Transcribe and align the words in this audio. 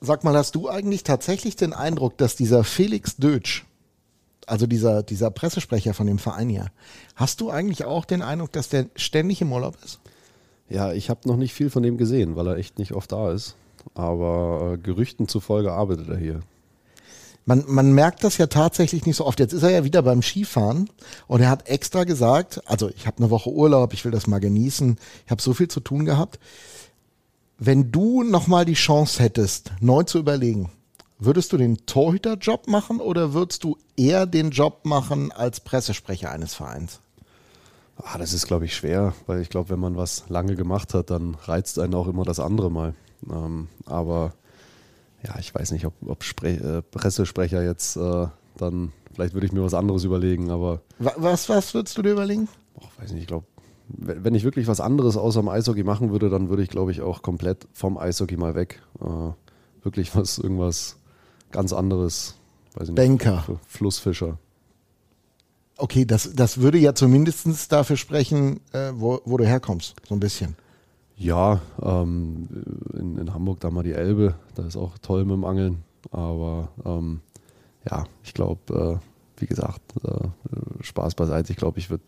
Sag 0.00 0.22
mal, 0.22 0.36
hast 0.36 0.54
du 0.54 0.68
eigentlich 0.68 1.02
tatsächlich 1.02 1.56
den 1.56 1.72
Eindruck, 1.72 2.16
dass 2.18 2.36
dieser 2.36 2.62
Felix 2.62 3.16
Dötsch, 3.16 3.64
also 4.46 4.66
dieser, 4.66 5.02
dieser 5.02 5.30
Pressesprecher 5.30 5.92
von 5.92 6.06
dem 6.06 6.18
Verein 6.18 6.48
hier, 6.48 6.66
hast 7.16 7.40
du 7.40 7.50
eigentlich 7.50 7.84
auch 7.84 8.04
den 8.04 8.22
Eindruck, 8.22 8.52
dass 8.52 8.68
der 8.68 8.86
ständig 8.94 9.40
im 9.40 9.52
Urlaub 9.52 9.76
ist? 9.84 9.98
Ja, 10.68 10.92
ich 10.92 11.10
habe 11.10 11.28
noch 11.28 11.36
nicht 11.36 11.54
viel 11.54 11.70
von 11.70 11.82
dem 11.82 11.96
gesehen, 11.96 12.36
weil 12.36 12.46
er 12.46 12.56
echt 12.56 12.78
nicht 12.78 12.92
oft 12.92 13.10
da 13.10 13.32
ist. 13.32 13.56
Aber 13.94 14.74
äh, 14.74 14.78
Gerüchten 14.78 15.28
zufolge 15.28 15.72
arbeitet 15.72 16.08
er 16.08 16.16
hier. 16.16 16.40
Man, 17.44 17.64
man 17.66 17.92
merkt 17.92 18.24
das 18.24 18.36
ja 18.36 18.46
tatsächlich 18.46 19.06
nicht 19.06 19.16
so 19.16 19.24
oft. 19.24 19.40
Jetzt 19.40 19.54
ist 19.54 19.62
er 19.62 19.70
ja 19.70 19.84
wieder 19.84 20.02
beim 20.02 20.20
Skifahren 20.20 20.90
und 21.26 21.40
er 21.40 21.48
hat 21.48 21.66
extra 21.68 22.04
gesagt, 22.04 22.60
also 22.66 22.90
ich 22.90 23.06
habe 23.06 23.18
eine 23.18 23.30
Woche 23.30 23.50
Urlaub, 23.50 23.94
ich 23.94 24.04
will 24.04 24.12
das 24.12 24.26
mal 24.26 24.38
genießen, 24.38 24.98
ich 25.24 25.30
habe 25.30 25.40
so 25.40 25.54
viel 25.54 25.68
zu 25.68 25.80
tun 25.80 26.04
gehabt. 26.04 26.38
Wenn 27.60 27.90
du 27.90 28.22
nochmal 28.22 28.64
die 28.64 28.74
Chance 28.74 29.20
hättest, 29.20 29.72
neu 29.80 30.04
zu 30.04 30.20
überlegen, 30.20 30.70
würdest 31.18 31.52
du 31.52 31.56
den 31.56 31.86
Torhüterjob 31.86 32.68
machen 32.68 33.00
oder 33.00 33.34
würdest 33.34 33.64
du 33.64 33.76
eher 33.96 34.26
den 34.26 34.50
Job 34.50 34.84
machen 34.84 35.32
als 35.32 35.58
Pressesprecher 35.58 36.30
eines 36.30 36.54
Vereins? 36.54 37.00
Ah, 37.96 38.16
das 38.16 38.32
ist, 38.32 38.46
glaube 38.46 38.66
ich, 38.66 38.76
schwer, 38.76 39.12
weil 39.26 39.40
ich 39.40 39.48
glaube, 39.48 39.70
wenn 39.70 39.80
man 39.80 39.96
was 39.96 40.28
lange 40.28 40.54
gemacht 40.54 40.94
hat, 40.94 41.10
dann 41.10 41.34
reizt 41.34 41.80
einen 41.80 41.94
auch 41.94 42.06
immer 42.06 42.22
das 42.22 42.38
andere 42.38 42.70
mal. 42.70 42.94
Ähm, 43.28 43.66
aber 43.86 44.34
ja, 45.24 45.36
ich 45.40 45.52
weiß 45.52 45.72
nicht, 45.72 45.84
ob, 45.84 45.94
ob 46.06 46.22
Spre 46.22 46.50
äh, 46.50 46.82
Pressesprecher 46.82 47.64
jetzt 47.64 47.96
äh, 47.96 48.28
dann, 48.56 48.92
vielleicht 49.12 49.34
würde 49.34 49.48
ich 49.48 49.52
mir 49.52 49.64
was 49.64 49.74
anderes 49.74 50.04
überlegen, 50.04 50.52
aber. 50.52 50.82
Was, 51.00 51.48
was 51.48 51.74
würdest 51.74 51.98
du 51.98 52.02
dir 52.02 52.12
überlegen? 52.12 52.48
Och, 52.76 52.88
weiß 53.00 53.10
nicht, 53.10 53.22
ich 53.22 53.26
glaube, 53.26 53.46
wenn 53.88 54.34
ich 54.34 54.44
wirklich 54.44 54.66
was 54.66 54.80
anderes 54.80 55.16
außer 55.16 55.40
dem 55.40 55.48
Eishockey 55.48 55.82
machen 55.82 56.10
würde, 56.10 56.28
dann 56.28 56.48
würde 56.48 56.62
ich, 56.62 56.68
glaube 56.68 56.92
ich, 56.92 57.00
auch 57.00 57.22
komplett 57.22 57.66
vom 57.72 57.98
Eishockey 57.98 58.36
mal 58.36 58.54
weg. 58.54 58.82
Äh, 59.00 59.32
wirklich 59.82 60.14
was, 60.14 60.38
irgendwas 60.38 60.96
ganz 61.50 61.72
anderes. 61.72 62.34
Weiß 62.74 62.90
ich 62.90 62.94
Banker. 62.94 63.44
Nicht, 63.48 63.60
Flussfischer. 63.66 64.38
Okay, 65.76 66.04
das, 66.04 66.32
das 66.34 66.60
würde 66.60 66.78
ja 66.78 66.94
zumindest 66.94 67.72
dafür 67.72 67.96
sprechen, 67.96 68.60
äh, 68.72 68.90
wo, 68.94 69.20
wo 69.24 69.36
du 69.36 69.46
herkommst, 69.46 69.94
so 70.08 70.14
ein 70.14 70.20
bisschen. 70.20 70.56
Ja, 71.16 71.60
ähm, 71.82 72.48
in, 72.94 73.18
in, 73.18 73.34
Hamburg 73.34 73.60
da 73.60 73.70
mal 73.70 73.82
die 73.82 73.92
Elbe, 73.92 74.34
da 74.54 74.64
ist 74.66 74.76
auch 74.76 74.98
toll 74.98 75.24
mit 75.24 75.34
dem 75.34 75.44
Angeln. 75.44 75.84
Aber 76.10 76.68
ähm, 76.84 77.20
ja, 77.88 78.04
ich 78.22 78.34
glaube, 78.34 79.00
äh, 79.00 79.40
wie 79.40 79.46
gesagt, 79.46 79.82
äh, 80.04 80.28
Spaß 80.82 81.14
beiseite. 81.14 81.52
Ich 81.52 81.58
glaube, 81.58 81.78
ich 81.78 81.90
würde, 81.90 82.04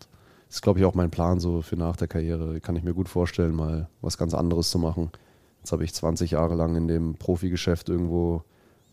das 0.51 0.57
ist 0.57 0.63
glaube 0.63 0.79
ich 0.79 0.85
auch 0.85 0.95
mein 0.95 1.11
Plan 1.11 1.39
so 1.39 1.61
für 1.61 1.77
nach 1.77 1.95
der 1.95 2.09
Karriere. 2.09 2.59
Kann 2.59 2.75
ich 2.75 2.83
mir 2.83 2.93
gut 2.93 3.07
vorstellen, 3.07 3.55
mal 3.55 3.87
was 4.01 4.17
ganz 4.17 4.33
anderes 4.33 4.69
zu 4.69 4.79
machen. 4.79 5.09
Jetzt 5.59 5.71
habe 5.71 5.85
ich 5.85 5.93
20 5.93 6.31
Jahre 6.31 6.55
lang 6.55 6.75
in 6.75 6.89
dem 6.89 7.15
Profigeschäft 7.15 7.87
irgendwo 7.87 8.43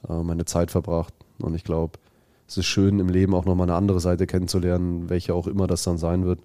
äh, 0.09 0.23
meine 0.23 0.45
Zeit 0.45 0.70
verbracht. 0.70 1.12
Und 1.41 1.56
ich 1.56 1.65
glaube, 1.65 1.98
es 2.47 2.59
ist 2.59 2.67
schön 2.67 3.00
im 3.00 3.09
Leben 3.09 3.34
auch 3.34 3.45
nochmal 3.45 3.69
eine 3.69 3.77
andere 3.77 3.98
Seite 3.98 4.28
kennenzulernen, 4.28 5.11
welche 5.11 5.34
auch 5.34 5.48
immer 5.48 5.67
das 5.67 5.83
dann 5.83 5.98
sein 5.98 6.25
wird. 6.25 6.39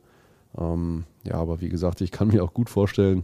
Ähm, 0.58 1.04
ja, 1.24 1.36
aber 1.36 1.62
wie 1.62 1.70
gesagt, 1.70 2.02
ich 2.02 2.10
kann 2.10 2.30
mir 2.30 2.44
auch 2.44 2.56
gut 2.56 2.72
vorstellen, 2.72 3.24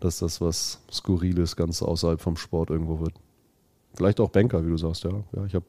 dass 0.00 0.20
das 0.20 0.40
was 0.40 0.80
Skurriles 0.90 1.54
ganz 1.54 1.82
außerhalb 1.82 2.18
vom 2.18 2.38
Sport 2.38 2.70
irgendwo 2.70 3.00
wird. 3.00 3.12
Vielleicht 3.92 4.20
auch 4.20 4.30
Banker, 4.30 4.64
wie 4.64 4.70
du 4.70 4.78
sagst, 4.78 5.04
ja. 5.04 5.10
ja 5.34 5.44
ich 5.44 5.54
habe 5.54 5.66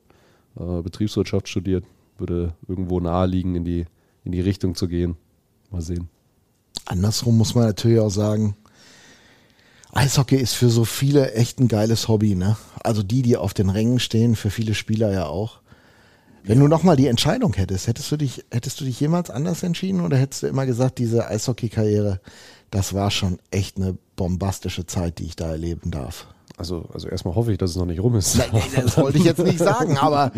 äh, 0.58 0.82
Betriebswirtschaft 0.82 1.50
studiert, 1.50 1.84
würde 2.18 2.54
irgendwo 2.70 3.02
naheliegen, 3.02 3.54
in 3.56 3.66
die, 3.66 3.86
in 4.24 4.32
die 4.32 4.40
Richtung 4.40 4.74
zu 4.74 4.88
gehen. 4.88 5.18
Mal 5.72 5.82
sehen. 5.82 6.10
Andersrum 6.86 7.38
muss 7.38 7.56
man 7.56 7.66
natürlich 7.66 8.00
auch 8.00 8.10
sagen, 8.10 8.56
Eishockey 9.92 10.36
ist 10.38 10.54
für 10.54 10.70
so 10.70 10.86
viele 10.86 11.34
echt 11.34 11.60
ein 11.60 11.68
geiles 11.68 12.08
Hobby, 12.08 12.36
ne? 12.36 12.58
Also 12.84 13.04
die, 13.04 13.22
die 13.22 13.38
auf 13.38 13.54
den 13.54 13.70
Rängen 13.70 14.00
stehen, 14.00 14.36
für 14.36 14.50
viele 14.50 14.74
Spieler 14.74 15.12
ja 15.12 15.26
auch. 15.26 15.60
Wenn 16.44 16.60
ja. 16.60 16.64
du 16.64 16.70
nochmal 16.70 16.96
die 16.96 17.08
Entscheidung 17.08 17.54
hättest, 17.54 17.88
hättest 17.88 18.12
du 18.12 18.18
dich, 18.18 18.46
hättest 18.52 18.80
du 18.80 18.86
dich 18.86 19.00
jemals 19.00 19.30
anders 19.30 19.64
entschieden 19.64 20.02
oder 20.02 20.18
hättest 20.18 20.44
du 20.44 20.48
immer 20.48 20.66
gesagt, 20.66 21.00
diese 21.00 21.28
Eishockey-Karriere, 21.28 22.22
das 22.72 22.94
war 22.94 23.12
schon 23.12 23.40
echt 23.52 23.78
eine 23.78 23.98
bombastische 24.16 24.86
Zeit, 24.86 25.20
die 25.20 25.26
ich 25.26 25.36
da 25.36 25.50
erleben 25.50 25.92
darf. 25.92 26.28
Also, 26.58 26.86
also 26.92 27.08
erstmal 27.08 27.36
hoffe 27.36 27.52
ich, 27.52 27.60
dass 27.60 27.70
es 27.70 27.76
noch 27.76 27.86
nicht 27.86 28.02
rum 28.02 28.16
ist. 28.16 28.38
Nein, 28.38 28.62
das 28.76 28.98
wollte 28.98 29.20
ich 29.20 29.24
jetzt 29.24 29.44
nicht 29.44 29.60
sagen, 29.60 29.98
aber 30.02 30.32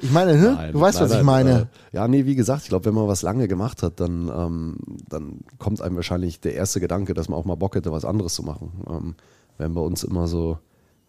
ich 0.00 0.12
meine, 0.12 0.36
ne? 0.36 0.54
Nein, 0.56 0.72
du 0.72 0.80
weißt, 0.80 1.00
nein, 1.00 1.10
was 1.10 1.16
ich 1.18 1.24
meine. 1.24 1.68
Äh, 1.92 1.96
ja, 1.96 2.06
nee, 2.06 2.26
wie 2.26 2.36
gesagt, 2.36 2.62
ich 2.62 2.68
glaube, 2.68 2.84
wenn 2.84 2.94
man 2.94 3.08
was 3.08 3.22
lange 3.22 3.48
gemacht 3.48 3.82
hat, 3.82 3.98
dann, 3.98 4.30
ähm, 4.34 4.76
dann 5.08 5.40
kommt 5.58 5.82
einem 5.82 5.96
wahrscheinlich 5.96 6.40
der 6.40 6.54
erste 6.54 6.78
Gedanke, 6.78 7.12
dass 7.12 7.28
man 7.28 7.38
auch 7.38 7.44
mal 7.44 7.56
Bock 7.56 7.74
hätte, 7.74 7.90
was 7.90 8.04
anderes 8.04 8.34
zu 8.34 8.44
machen. 8.44 8.84
Ähm, 8.88 9.14
wenn 9.58 9.74
bei 9.74 9.80
uns 9.80 10.04
immer 10.04 10.28
so, 10.28 10.58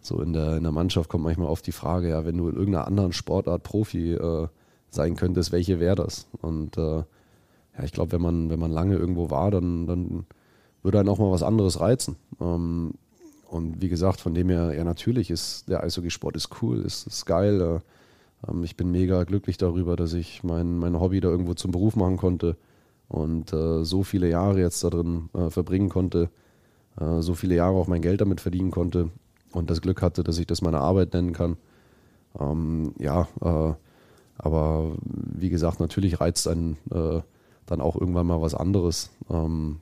so 0.01 0.19
in 0.19 0.33
der, 0.33 0.57
in 0.57 0.63
der 0.63 0.71
Mannschaft 0.71 1.09
kommt 1.09 1.23
manchmal 1.23 1.47
oft 1.47 1.67
die 1.67 1.71
Frage, 1.71 2.09
ja, 2.09 2.25
wenn 2.25 2.37
du 2.37 2.49
in 2.49 2.55
irgendeiner 2.55 2.87
anderen 2.87 3.13
Sportart 3.13 3.61
Profi 3.61 4.13
äh, 4.13 4.47
sein 4.89 5.15
könntest, 5.15 5.51
welche 5.51 5.79
wäre 5.79 5.95
das? 5.95 6.27
Und 6.41 6.75
äh, 6.77 7.03
ja, 7.77 7.83
ich 7.83 7.91
glaube, 7.91 8.13
wenn 8.13 8.21
man, 8.21 8.49
wenn 8.49 8.59
man 8.59 8.71
lange 8.71 8.95
irgendwo 8.95 9.29
war, 9.29 9.51
dann, 9.51 9.85
dann 9.85 10.25
würde 10.81 10.99
einen 10.99 11.09
auch 11.09 11.19
mal 11.19 11.31
was 11.31 11.43
anderes 11.43 11.79
reizen. 11.79 12.15
Ähm, 12.39 12.93
und 13.47 13.81
wie 13.81 13.89
gesagt, 13.89 14.21
von 14.21 14.33
dem 14.33 14.49
her, 14.49 14.73
ja, 14.73 14.83
natürlich 14.83 15.29
ist 15.29 15.69
der 15.69 15.83
Eishockeysport 15.83 16.35
ist 16.35 16.49
cool, 16.61 16.81
ist, 16.81 17.07
ist 17.07 17.25
geil. 17.25 17.61
Äh, 17.61 18.51
ähm, 18.51 18.63
ich 18.63 18.75
bin 18.75 18.91
mega 18.91 19.23
glücklich 19.23 19.57
darüber, 19.57 19.95
dass 19.95 20.13
ich 20.13 20.43
mein, 20.43 20.77
mein 20.77 20.99
Hobby 20.99 21.19
da 21.19 21.29
irgendwo 21.29 21.53
zum 21.53 21.71
Beruf 21.71 21.95
machen 21.95 22.17
konnte 22.17 22.57
und 23.07 23.53
äh, 23.53 23.83
so 23.83 24.03
viele 24.03 24.29
Jahre 24.29 24.59
jetzt 24.59 24.83
da 24.83 24.89
drin 24.89 25.29
äh, 25.33 25.49
verbringen 25.49 25.89
konnte, 25.89 26.29
so 27.19 27.33
viele 27.33 27.55
Jahre 27.55 27.75
auch 27.75 27.87
mein 27.87 28.01
Geld 28.01 28.21
damit 28.21 28.39
verdienen 28.39 28.71
konnte 28.71 29.09
und 29.51 29.69
das 29.69 29.81
Glück 29.81 30.01
hatte, 30.01 30.23
dass 30.23 30.37
ich 30.37 30.47
das 30.47 30.61
meine 30.61 30.79
Arbeit 30.79 31.11
nennen 31.11 31.33
kann. 31.33 31.57
Ähm, 32.39 32.93
ja, 32.99 33.27
aber 34.37 34.95
wie 35.03 35.49
gesagt, 35.49 35.81
natürlich 35.81 36.21
reizt 36.21 36.47
einen 36.47 36.77
dann 37.65 37.81
auch 37.81 37.95
irgendwann 37.99 38.27
mal 38.27 38.41
was 38.41 38.55
anderes. 38.55 39.09
Ähm, 39.29 39.81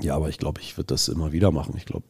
ja, 0.00 0.14
aber 0.16 0.28
ich 0.28 0.38
glaube, 0.38 0.60
ich 0.60 0.76
würde 0.76 0.88
das 0.88 1.08
immer 1.08 1.32
wieder 1.32 1.50
machen. 1.50 1.74
Ich 1.76 1.86
glaube, 1.86 2.04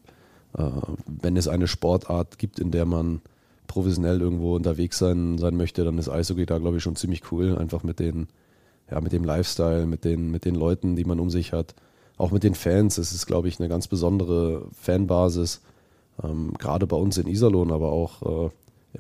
wenn 0.55 1.37
es 1.37 1.49
eine 1.49 1.67
Sportart 1.67 2.39
gibt, 2.39 2.61
in 2.61 2.71
der 2.71 2.87
man 2.87 3.21
professionell 3.67 4.21
irgendwo 4.21 4.55
unterwegs 4.55 4.99
sein, 4.99 5.39
sein 5.39 5.57
möchte, 5.57 5.85
dann 5.85 5.99
ist 5.99 6.09
Eishockey 6.09 6.47
da, 6.47 6.59
glaube 6.59 6.77
ich, 6.77 6.83
schon 6.83 6.97
ziemlich 6.97 7.33
cool. 7.33 7.59
Einfach 7.59 7.83
mit 7.83 7.99
den, 7.99 8.29
ja, 8.91 9.01
mit 9.01 9.13
dem 9.13 9.25
Lifestyle, 9.25 9.87
mit 9.87 10.05
den, 10.05 10.31
mit 10.31 10.45
den 10.45 10.55
Leuten, 10.55 10.97
die 10.97 11.05
man 11.05 11.19
um 11.19 11.31
sich 11.31 11.53
hat. 11.53 11.75
Auch 12.17 12.31
mit 12.31 12.45
den 12.45 12.55
Fans. 12.55 12.99
Es 12.99 13.13
ist, 13.13 13.27
glaube 13.27 13.49
ich, 13.49 13.59
eine 13.59 13.69
ganz 13.69 13.89
besondere 13.89 14.67
Fanbasis. 14.73 15.61
Ähm, 16.23 16.53
gerade 16.59 16.87
bei 16.87 16.97
uns 16.97 17.19
in 17.19 17.27
Iserlohn, 17.27 17.73
aber 17.73 17.91
auch 17.91 18.47
äh, 18.47 18.51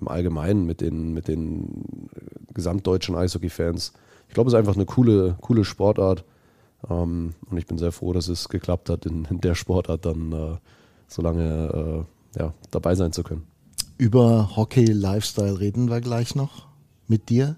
im 0.00 0.08
Allgemeinen 0.08 0.66
mit 0.66 0.80
den, 0.80 1.14
mit 1.14 1.28
den 1.28 2.08
gesamtdeutschen 2.52 3.14
Eishockey-Fans. 3.14 3.92
Ich 4.28 4.34
glaube, 4.34 4.48
es 4.48 4.54
ist 4.54 4.58
einfach 4.58 4.74
eine 4.74 4.86
coole, 4.86 5.36
coole 5.40 5.64
Sportart. 5.64 6.24
Ähm, 6.90 7.34
und 7.48 7.56
ich 7.56 7.66
bin 7.66 7.78
sehr 7.78 7.92
froh, 7.92 8.12
dass 8.12 8.26
es 8.26 8.48
geklappt 8.48 8.90
hat, 8.90 9.06
in, 9.06 9.26
in 9.30 9.40
der 9.40 9.54
Sportart 9.54 10.04
dann 10.04 10.32
äh, 10.32 10.56
so 11.14 11.22
lange 11.22 12.06
äh, 12.36 12.40
ja, 12.40 12.52
dabei 12.70 12.94
sein 12.94 13.12
zu 13.12 13.22
können. 13.22 13.46
Über 13.96 14.56
Hockey-Lifestyle 14.56 15.60
reden 15.60 15.88
wir 15.88 16.00
gleich 16.00 16.34
noch 16.34 16.66
mit 17.06 17.28
dir. 17.28 17.56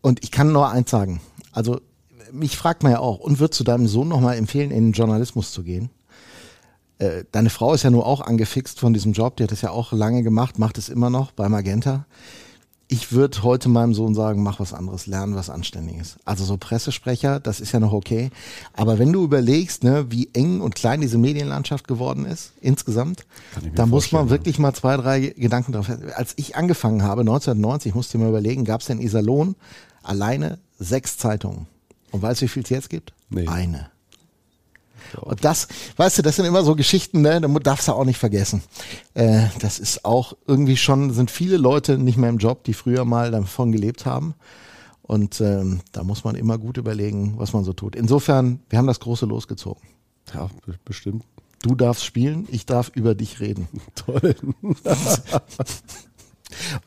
Und 0.00 0.24
ich 0.24 0.32
kann 0.32 0.52
nur 0.52 0.68
eins 0.68 0.90
sagen. 0.90 1.20
Also, 1.52 1.80
mich 2.32 2.56
fragt 2.56 2.82
man 2.82 2.92
ja 2.92 2.98
auch, 2.98 3.20
und 3.20 3.38
würdest 3.38 3.60
du 3.60 3.64
deinem 3.64 3.86
Sohn 3.86 4.08
nochmal 4.08 4.36
empfehlen, 4.36 4.72
in 4.72 4.86
den 4.86 4.92
Journalismus 4.92 5.52
zu 5.52 5.62
gehen? 5.62 5.90
Äh, 6.98 7.24
deine 7.30 7.50
Frau 7.50 7.74
ist 7.74 7.84
ja 7.84 7.90
nur 7.90 8.06
auch 8.06 8.20
angefixt 8.20 8.80
von 8.80 8.92
diesem 8.92 9.12
Job, 9.12 9.36
die 9.36 9.44
hat 9.44 9.52
das 9.52 9.62
ja 9.62 9.70
auch 9.70 9.92
lange 9.92 10.22
gemacht, 10.22 10.58
macht 10.58 10.78
es 10.78 10.88
immer 10.88 11.10
noch 11.10 11.30
bei 11.30 11.48
Magenta 11.48 12.06
ich 12.88 13.12
würde 13.12 13.42
heute 13.42 13.68
meinem 13.68 13.94
Sohn 13.94 14.14
sagen, 14.14 14.42
mach 14.42 14.60
was 14.60 14.74
anderes, 14.74 15.06
lernen 15.06 15.34
was 15.34 15.48
Anständiges. 15.48 16.16
Also 16.24 16.44
so 16.44 16.56
Pressesprecher, 16.56 17.40
das 17.40 17.60
ist 17.60 17.72
ja 17.72 17.80
noch 17.80 17.92
okay. 17.92 18.30
Aber 18.74 18.98
wenn 18.98 19.12
du 19.12 19.24
überlegst, 19.24 19.84
ne, 19.84 20.06
wie 20.10 20.28
eng 20.34 20.60
und 20.60 20.74
klein 20.74 21.00
diese 21.00 21.18
Medienlandschaft 21.18 21.88
geworden 21.88 22.26
ist, 22.26 22.52
insgesamt, 22.60 23.24
da 23.74 23.86
muss 23.86 24.12
man 24.12 24.28
wirklich 24.28 24.58
mal 24.58 24.74
zwei, 24.74 24.96
drei 24.96 25.20
Gedanken 25.20 25.72
drauf. 25.72 25.90
Als 26.14 26.34
ich 26.36 26.56
angefangen 26.56 27.02
habe, 27.02 27.22
1990, 27.22 27.94
musste 27.94 28.18
ich 28.18 28.22
mir 28.22 28.28
überlegen, 28.28 28.64
gab 28.64 28.82
es 28.82 28.90
in 28.90 29.00
Iserlohn 29.00 29.56
alleine 30.02 30.58
sechs 30.78 31.16
Zeitungen. 31.16 31.66
Und 32.10 32.22
weißt 32.22 32.42
du, 32.42 32.44
wie 32.44 32.48
viel 32.48 32.62
es 32.64 32.70
jetzt 32.70 32.90
gibt? 32.90 33.12
Nee. 33.30 33.48
Eine. 33.48 33.90
Und 35.20 35.44
das, 35.44 35.68
weißt 35.96 36.18
du, 36.18 36.22
das 36.22 36.36
sind 36.36 36.44
immer 36.44 36.62
so 36.62 36.74
Geschichten, 36.74 37.22
ne? 37.22 37.40
da 37.40 37.48
darfst 37.48 37.88
du 37.88 37.92
auch 37.92 38.04
nicht 38.04 38.18
vergessen. 38.18 38.62
Äh, 39.14 39.46
das 39.60 39.78
ist 39.78 40.04
auch 40.04 40.36
irgendwie 40.46 40.76
schon, 40.76 41.12
sind 41.12 41.30
viele 41.30 41.56
Leute 41.56 41.98
nicht 41.98 42.18
mehr 42.18 42.30
im 42.30 42.38
Job, 42.38 42.64
die 42.64 42.74
früher 42.74 43.04
mal 43.04 43.30
davon 43.30 43.72
gelebt 43.72 44.06
haben. 44.06 44.34
Und 45.02 45.40
ähm, 45.40 45.80
da 45.92 46.02
muss 46.02 46.24
man 46.24 46.34
immer 46.34 46.56
gut 46.56 46.78
überlegen, 46.78 47.34
was 47.36 47.52
man 47.52 47.62
so 47.62 47.74
tut. 47.74 47.94
Insofern, 47.94 48.60
wir 48.70 48.78
haben 48.78 48.86
das 48.86 49.00
große 49.00 49.26
losgezogen. 49.26 49.82
Ja, 50.32 50.48
bestimmt. 50.84 51.24
Du 51.60 51.74
darfst 51.74 52.04
spielen, 52.04 52.48
ich 52.50 52.66
darf 52.66 52.90
über 52.94 53.14
dich 53.14 53.40
reden. 53.40 53.68
Toll. 53.94 54.34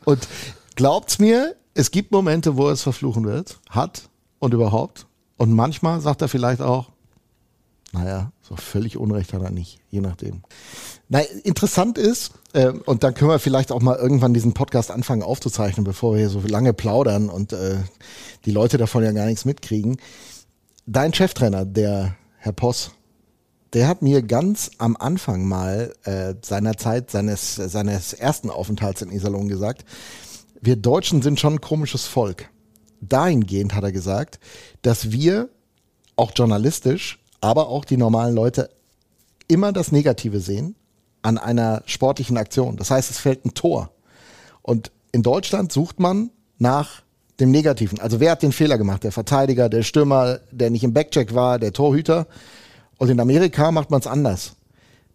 und 0.05 0.27
glaubt's 0.75 1.19
mir, 1.19 1.55
es 1.75 1.91
gibt 1.91 2.11
Momente, 2.11 2.57
wo 2.57 2.67
er 2.67 2.73
es 2.73 2.81
verfluchen 2.81 3.25
wird, 3.25 3.59
hat 3.69 4.09
und 4.39 4.53
überhaupt. 4.53 5.05
Und 5.37 5.51
manchmal 5.53 6.01
sagt 6.01 6.23
er 6.23 6.27
vielleicht 6.27 6.61
auch, 6.61 6.91
naja, 7.97 8.31
so 8.41 8.55
völlig 8.55 8.97
Unrecht 8.97 9.33
hat 9.33 9.41
er 9.41 9.49
nicht, 9.49 9.79
je 9.89 10.01
nachdem. 10.01 10.43
Na, 11.09 11.19
interessant 11.19 11.97
ist, 11.97 12.31
äh, 12.53 12.69
und 12.69 13.03
dann 13.03 13.13
können 13.13 13.31
wir 13.31 13.39
vielleicht 13.39 13.71
auch 13.71 13.81
mal 13.81 13.95
irgendwann 13.95 14.33
diesen 14.33 14.53
Podcast 14.53 14.91
anfangen 14.91 15.23
aufzuzeichnen, 15.23 15.83
bevor 15.83 16.13
wir 16.13 16.19
hier 16.19 16.29
so 16.29 16.41
lange 16.41 16.73
plaudern 16.73 17.29
und 17.29 17.53
äh, 17.53 17.77
die 18.45 18.51
Leute 18.51 18.77
davon 18.77 19.03
ja 19.03 19.11
gar 19.11 19.25
nichts 19.25 19.45
mitkriegen. 19.45 19.97
Dein 20.85 21.13
Cheftrainer, 21.13 21.65
der 21.65 22.15
Herr 22.37 22.53
Poss, 22.53 22.91
der 23.73 23.87
hat 23.87 24.01
mir 24.01 24.21
ganz 24.21 24.71
am 24.77 24.95
Anfang 24.95 25.45
mal 25.45 25.93
äh, 26.03 26.35
seiner 26.41 26.77
Zeit, 26.77 27.11
seines, 27.11 27.55
seines 27.55 28.13
ersten 28.13 28.49
Aufenthalts 28.49 29.01
in 29.01 29.11
Iserlohn 29.11 29.49
gesagt, 29.49 29.85
wir 30.61 30.75
Deutschen 30.75 31.21
sind 31.21 31.39
schon 31.39 31.55
ein 31.55 31.61
komisches 31.61 32.05
Volk. 32.05 32.49
Dahingehend 33.01 33.75
hat 33.75 33.83
er 33.83 33.91
gesagt, 33.91 34.39
dass 34.81 35.11
wir 35.11 35.49
auch 36.15 36.31
journalistisch, 36.35 37.19
aber 37.47 37.69
auch 37.69 37.85
die 37.85 37.95
normalen 37.95 38.35
Leute 38.35 38.69
immer 39.47 39.71
das 39.71 39.93
Negative 39.93 40.41
sehen 40.41 40.75
an 41.21 41.37
einer 41.37 41.81
sportlichen 41.85 42.37
Aktion. 42.37 42.75
Das 42.75 42.91
heißt, 42.91 43.09
es 43.09 43.19
fällt 43.19 43.45
ein 43.45 43.53
Tor. 43.53 43.89
Und 44.61 44.91
in 45.13 45.23
Deutschland 45.23 45.71
sucht 45.71 45.97
man 46.01 46.29
nach 46.57 47.03
dem 47.39 47.51
Negativen. 47.51 48.01
Also 48.01 48.19
wer 48.19 48.31
hat 48.31 48.43
den 48.43 48.51
Fehler 48.51 48.77
gemacht? 48.77 49.05
Der 49.05 49.13
Verteidiger, 49.13 49.69
der 49.69 49.83
Stürmer, 49.83 50.39
der 50.51 50.71
nicht 50.71 50.83
im 50.83 50.93
Backcheck 50.93 51.33
war, 51.33 51.57
der 51.57 51.71
Torhüter. 51.71 52.27
Und 52.97 53.09
in 53.09 53.19
Amerika 53.21 53.71
macht 53.71 53.91
man 53.91 54.01
es 54.01 54.07
anders. 54.07 54.57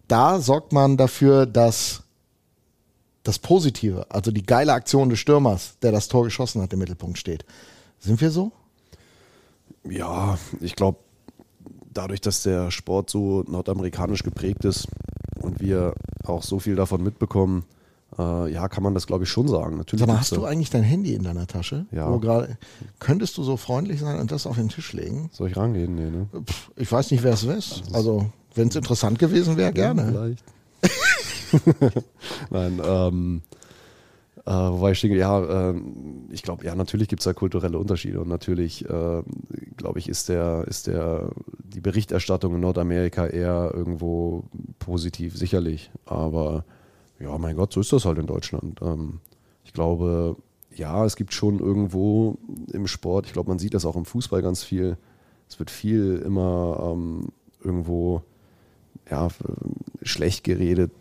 Da 0.07 0.39
sorgt 0.39 0.73
man 0.73 0.97
dafür, 0.97 1.45
dass 1.45 2.01
das 3.21 3.37
Positive, 3.37 4.07
also 4.09 4.31
die 4.31 4.43
geile 4.45 4.73
Aktion 4.73 5.09
des 5.09 5.19
Stürmers, 5.19 5.75
der 5.83 5.91
das 5.91 6.07
Tor 6.07 6.23
geschossen 6.23 6.63
hat, 6.63 6.73
im 6.73 6.79
Mittelpunkt 6.79 7.19
steht. 7.19 7.45
Sind 7.99 8.19
wir 8.21 8.31
so? 8.31 8.51
Ja, 9.87 10.39
ich 10.61 10.75
glaube, 10.75 10.97
dadurch, 11.93 12.21
dass 12.21 12.43
der 12.43 12.71
Sport 12.71 13.09
so 13.09 13.43
nordamerikanisch 13.47 14.23
geprägt 14.23 14.65
ist 14.65 14.87
und 15.41 15.59
wir 15.59 15.93
auch 16.25 16.43
so 16.43 16.59
viel 16.59 16.75
davon 16.75 17.03
mitbekommen, 17.03 17.65
äh, 18.17 18.51
ja, 18.51 18.67
kann 18.67 18.83
man 18.83 18.93
das 18.93 19.07
glaube 19.07 19.23
ich 19.23 19.29
schon 19.29 19.47
sagen. 19.47 19.77
Natürlich 19.77 20.01
Sag 20.01 20.07
mal, 20.07 20.19
hast 20.19 20.35
du 20.35 20.45
eigentlich 20.45 20.69
dein 20.69 20.83
Handy 20.83 21.13
in 21.13 21.23
deiner 21.23 21.47
Tasche? 21.47 21.85
Ja. 21.91 22.11
Wo 22.11 22.19
grade, 22.19 22.57
könntest 22.99 23.37
du 23.37 23.43
so 23.43 23.57
freundlich 23.57 23.99
sein 23.99 24.19
und 24.19 24.31
das 24.31 24.45
auf 24.45 24.55
den 24.55 24.69
Tisch 24.69 24.93
legen? 24.93 25.29
Soll 25.31 25.49
ich 25.49 25.57
rangehen? 25.57 25.95
Nee, 25.95 26.09
ne? 26.09 26.27
Pff, 26.45 26.71
ich 26.75 26.91
weiß 26.91 27.11
nicht, 27.11 27.23
wer 27.23 27.33
es 27.33 27.43
ist. 27.43 27.83
Also, 27.93 28.27
wenn 28.55 28.67
es 28.67 28.75
interessant 28.75 29.19
gewesen 29.19 29.57
wäre, 29.57 29.73
gerne. 29.73 30.05
Vielleicht. 30.05 30.43
Nein, 32.49 32.81
ähm, 32.83 33.41
äh, 34.45 34.51
wobei 34.51 34.91
ich 34.91 34.99
denke, 34.99 35.17
ja, 35.17 35.69
äh, 35.69 35.81
ich 36.29 36.43
glaube, 36.43 36.65
ja, 36.65 36.75
natürlich 36.75 37.07
gibt 37.07 37.21
es 37.21 37.23
da 37.25 37.33
kulturelle 37.33 37.77
Unterschiede 37.77 38.19
und 38.19 38.27
natürlich, 38.27 38.83
äh, 38.89 39.23
glaube 39.77 39.99
ich, 39.99 40.09
ist 40.09 40.27
der, 40.27 40.65
ist 40.67 40.87
der, 40.87 41.29
die 41.63 41.79
Berichterstattung 41.79 42.55
in 42.55 42.59
Nordamerika 42.59 43.25
eher 43.25 43.71
irgendwo 43.73 44.43
positiv, 44.79 45.37
sicherlich. 45.37 45.91
Aber 46.05 46.65
ja, 47.19 47.37
mein 47.37 47.55
Gott, 47.55 47.71
so 47.71 47.79
ist 47.79 47.93
das 47.93 48.03
halt 48.03 48.17
in 48.17 48.27
Deutschland. 48.27 48.81
Ähm, 48.81 49.21
ich 49.63 49.71
glaube, 49.71 50.35
ja, 50.75 51.05
es 51.05 51.15
gibt 51.15 51.33
schon 51.33 51.59
irgendwo 51.59 52.37
im 52.73 52.87
Sport, 52.87 53.27
ich 53.27 53.33
glaube, 53.33 53.49
man 53.49 53.59
sieht 53.59 53.73
das 53.73 53.85
auch 53.85 53.95
im 53.95 54.05
Fußball 54.05 54.41
ganz 54.41 54.63
viel. 54.63 54.97
Es 55.47 55.57
wird 55.59 55.71
viel 55.71 56.21
immer 56.25 56.91
ähm, 56.91 57.29
irgendwo 57.63 58.23
ja, 59.09 59.29
schlecht 60.01 60.43
geredet, 60.43 60.91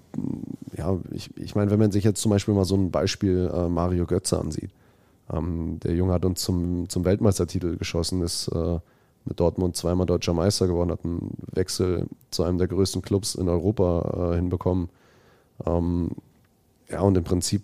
ja, 0.77 0.99
ich, 1.13 1.37
ich 1.37 1.55
meine, 1.55 1.71
wenn 1.71 1.79
man 1.79 1.93
sich 1.93 2.05
jetzt 2.05 2.21
zum 2.21 2.31
Beispiel 2.31 2.55
mal 2.55 2.65
so 2.65 2.75
ein 2.75 2.91
Beispiel 2.91 3.51
äh, 3.53 3.69
Mario 3.69 4.07
Götze 4.07 4.39
ansieht. 4.39 4.71
Ähm, 5.33 5.79
der 5.81 5.95
Junge 5.95 6.13
hat 6.13 6.25
uns 6.25 6.43
zum, 6.43 6.89
zum 6.89 7.05
Weltmeistertitel 7.05 7.77
geschossen, 7.77 8.23
ist 8.23 8.49
äh, 8.49 8.79
mit 9.25 9.39
Dortmund 9.39 9.77
zweimal 9.77 10.07
deutscher 10.07 10.35
Meister 10.35 10.67
geworden, 10.67 10.91
hat 10.91 11.05
einen 11.05 11.37
Wechsel 11.53 12.07
zu 12.31 12.43
einem 12.43 12.59
der 12.59 12.69
größten 12.69 13.03
Clubs 13.03 13.35
in 13.35 13.49
Europa 13.49 14.33
äh, 14.33 14.37
hinbekommen. 14.37 14.89
Ähm, 15.65 16.11
ja, 16.89 17.01
und 17.01 17.17
im 17.17 17.25
Prinzip, 17.25 17.63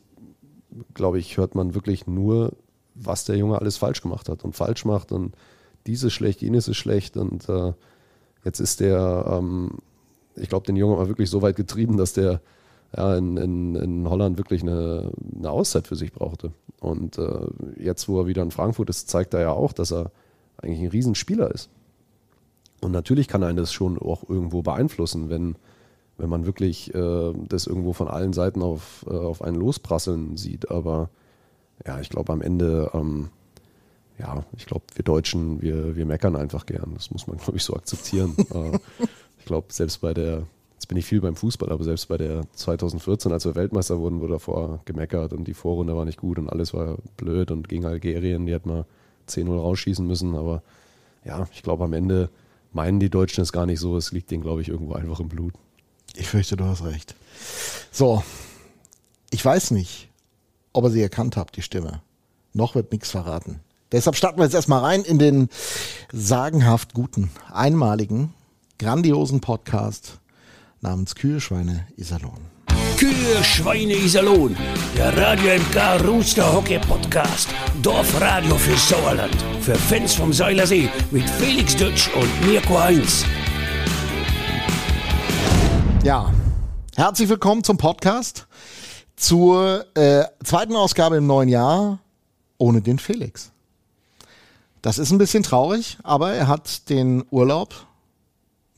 glaube 0.94 1.18
ich, 1.18 1.36
hört 1.36 1.54
man 1.54 1.74
wirklich 1.74 2.06
nur, 2.06 2.52
was 2.94 3.24
der 3.24 3.36
Junge 3.36 3.58
alles 3.58 3.76
falsch 3.76 4.02
gemacht 4.02 4.28
hat 4.28 4.44
und 4.44 4.56
falsch 4.56 4.84
macht 4.84 5.12
und 5.12 5.34
dieses 5.86 6.08
ist 6.08 6.12
schlecht, 6.14 6.42
jenes 6.42 6.68
ist 6.68 6.76
schlecht 6.76 7.16
und 7.16 7.48
äh, 7.48 7.72
jetzt 8.44 8.60
ist 8.60 8.80
der 8.80 9.38
ähm, 9.38 9.78
ich 10.40 10.48
glaube, 10.48 10.66
den 10.66 10.76
Jungen 10.76 10.98
war 10.98 11.08
wirklich 11.08 11.30
so 11.30 11.42
weit 11.42 11.56
getrieben, 11.56 11.96
dass 11.96 12.12
der 12.12 12.40
ja, 12.96 13.16
in, 13.16 13.36
in, 13.36 13.74
in 13.74 14.08
Holland 14.08 14.38
wirklich 14.38 14.62
eine, 14.62 15.12
eine 15.36 15.50
Auszeit 15.50 15.86
für 15.86 15.96
sich 15.96 16.12
brauchte. 16.12 16.52
Und 16.80 17.18
äh, 17.18 17.46
jetzt, 17.76 18.08
wo 18.08 18.20
er 18.20 18.26
wieder 18.26 18.42
in 18.42 18.50
Frankfurt 18.50 18.88
ist, 18.88 19.08
zeigt 19.08 19.34
er 19.34 19.40
ja 19.40 19.50
auch, 19.52 19.72
dass 19.72 19.92
er 19.92 20.10
eigentlich 20.56 20.80
ein 20.80 20.88
Riesenspieler 20.88 21.50
ist. 21.50 21.68
Und 22.80 22.92
natürlich 22.92 23.28
kann 23.28 23.42
einen 23.42 23.56
das 23.56 23.72
schon 23.72 23.98
auch 23.98 24.28
irgendwo 24.28 24.62
beeinflussen, 24.62 25.28
wenn, 25.28 25.56
wenn 26.16 26.28
man 26.28 26.46
wirklich 26.46 26.94
äh, 26.94 27.32
das 27.48 27.66
irgendwo 27.66 27.92
von 27.92 28.08
allen 28.08 28.32
Seiten 28.32 28.62
auf, 28.62 29.04
äh, 29.08 29.14
auf 29.14 29.42
einen 29.42 29.56
losprasseln 29.56 30.36
sieht. 30.36 30.70
Aber 30.70 31.10
ja, 31.86 32.00
ich 32.00 32.08
glaube 32.08 32.32
am 32.32 32.40
Ende, 32.40 32.90
ähm, 32.94 33.30
ja, 34.18 34.44
ich 34.56 34.66
glaube, 34.66 34.84
wir 34.94 35.04
Deutschen, 35.04 35.60
wir, 35.60 35.96
wir 35.96 36.06
meckern 36.06 36.36
einfach 36.36 36.66
gern. 36.66 36.92
Das 36.94 37.10
muss 37.10 37.26
man, 37.26 37.38
glaube 37.38 37.56
ich, 37.56 37.64
so 37.64 37.74
akzeptieren. 37.74 38.36
Äh, 38.54 38.78
glaube, 39.48 39.72
selbst 39.72 40.00
bei 40.00 40.14
der, 40.14 40.46
jetzt 40.74 40.86
bin 40.86 40.96
ich 40.96 41.06
viel 41.06 41.20
beim 41.20 41.36
Fußball, 41.36 41.70
aber 41.70 41.82
selbst 41.82 42.08
bei 42.08 42.16
der 42.16 42.42
2014, 42.52 43.32
als 43.32 43.44
wir 43.44 43.56
Weltmeister 43.56 43.98
wurden, 43.98 44.20
wurde 44.20 44.34
davor 44.34 44.80
gemeckert 44.84 45.32
und 45.32 45.44
die 45.44 45.54
Vorrunde 45.54 45.96
war 45.96 46.04
nicht 46.04 46.18
gut 46.18 46.38
und 46.38 46.48
alles 46.48 46.72
war 46.72 46.98
blöd 47.16 47.50
und 47.50 47.68
gegen 47.68 47.84
Algerien, 47.84 48.46
die 48.46 48.52
hätten 48.52 48.68
mal 48.68 48.86
10-0 49.28 49.50
rausschießen 49.58 50.06
müssen. 50.06 50.36
Aber 50.36 50.62
ja, 51.24 51.48
ich 51.52 51.62
glaube, 51.62 51.84
am 51.84 51.92
Ende 51.92 52.30
meinen 52.72 53.00
die 53.00 53.10
Deutschen 53.10 53.42
es 53.42 53.52
gar 53.52 53.66
nicht 53.66 53.80
so. 53.80 53.96
Es 53.96 54.12
liegt 54.12 54.30
denen, 54.30 54.42
glaube 54.42 54.62
ich, 54.62 54.68
irgendwo 54.68 54.94
einfach 54.94 55.20
im 55.20 55.28
Blut. 55.28 55.54
Ich 56.14 56.28
fürchte, 56.28 56.56
du 56.56 56.64
hast 56.64 56.84
recht. 56.84 57.14
So, 57.90 58.22
ich 59.30 59.44
weiß 59.44 59.72
nicht, 59.72 60.08
ob 60.72 60.84
ihr 60.84 60.90
sie 60.90 61.02
erkannt 61.02 61.36
habt, 61.36 61.56
die 61.56 61.62
Stimme. 61.62 62.02
Noch 62.52 62.74
wird 62.74 62.92
nichts 62.92 63.10
verraten. 63.10 63.60
Deshalb 63.92 64.16
starten 64.16 64.38
wir 64.38 64.44
jetzt 64.44 64.54
erstmal 64.54 64.80
rein 64.80 65.02
in 65.02 65.18
den 65.18 65.48
sagenhaft 66.12 66.92
guten, 66.92 67.30
einmaligen 67.50 68.34
grandiosen 68.78 69.40
Podcast 69.40 70.20
namens 70.80 71.16
Kühlschweine 71.16 71.88
Iserlohn. 71.96 72.38
Kühe, 72.96 73.42
Schweine, 73.42 73.94
Iserlohn, 73.94 74.56
der 74.96 75.16
Radio 75.16 75.56
MK 75.56 76.06
Rooster 76.06 76.52
Hockey 76.52 76.78
Podcast. 76.78 77.48
Dorfradio 77.82 78.54
für 78.54 78.76
Sauerland. 78.76 79.34
Für 79.62 79.74
Fans 79.74 80.14
vom 80.14 80.32
Seilersee 80.32 80.88
mit 81.10 81.28
Felix 81.28 81.74
Dutsch 81.74 82.08
und 82.14 82.46
Mirko 82.46 82.78
Heinz. 82.78 83.24
Ja, 86.04 86.32
herzlich 86.94 87.28
willkommen 87.28 87.64
zum 87.64 87.78
Podcast. 87.78 88.46
Zur 89.16 89.86
äh, 89.96 90.24
zweiten 90.44 90.76
Ausgabe 90.76 91.16
im 91.16 91.26
neuen 91.26 91.48
Jahr 91.48 91.98
ohne 92.58 92.80
den 92.80 93.00
Felix. 93.00 93.50
Das 94.82 94.98
ist 94.98 95.10
ein 95.10 95.18
bisschen 95.18 95.42
traurig, 95.42 95.98
aber 96.04 96.32
er 96.34 96.46
hat 96.46 96.88
den 96.88 97.24
Urlaub 97.30 97.87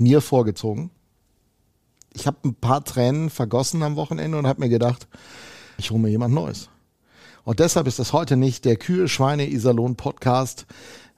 mir 0.00 0.20
vorgezogen. 0.20 0.90
Ich 2.12 2.26
habe 2.26 2.38
ein 2.44 2.54
paar 2.54 2.84
Tränen 2.84 3.30
vergossen 3.30 3.82
am 3.82 3.96
Wochenende 3.96 4.38
und 4.38 4.46
habe 4.46 4.60
mir 4.60 4.68
gedacht, 4.68 5.06
ich 5.78 5.90
hole 5.90 6.00
mir 6.00 6.08
jemand 6.08 6.34
Neues. 6.34 6.68
Und 7.44 7.60
deshalb 7.60 7.86
ist 7.86 7.98
das 7.98 8.12
heute 8.12 8.36
nicht 8.36 8.64
der 8.64 8.76
Kühe, 8.76 9.08
Schweine, 9.08 9.48
Iserlohn 9.48 9.96
Podcast 9.96 10.66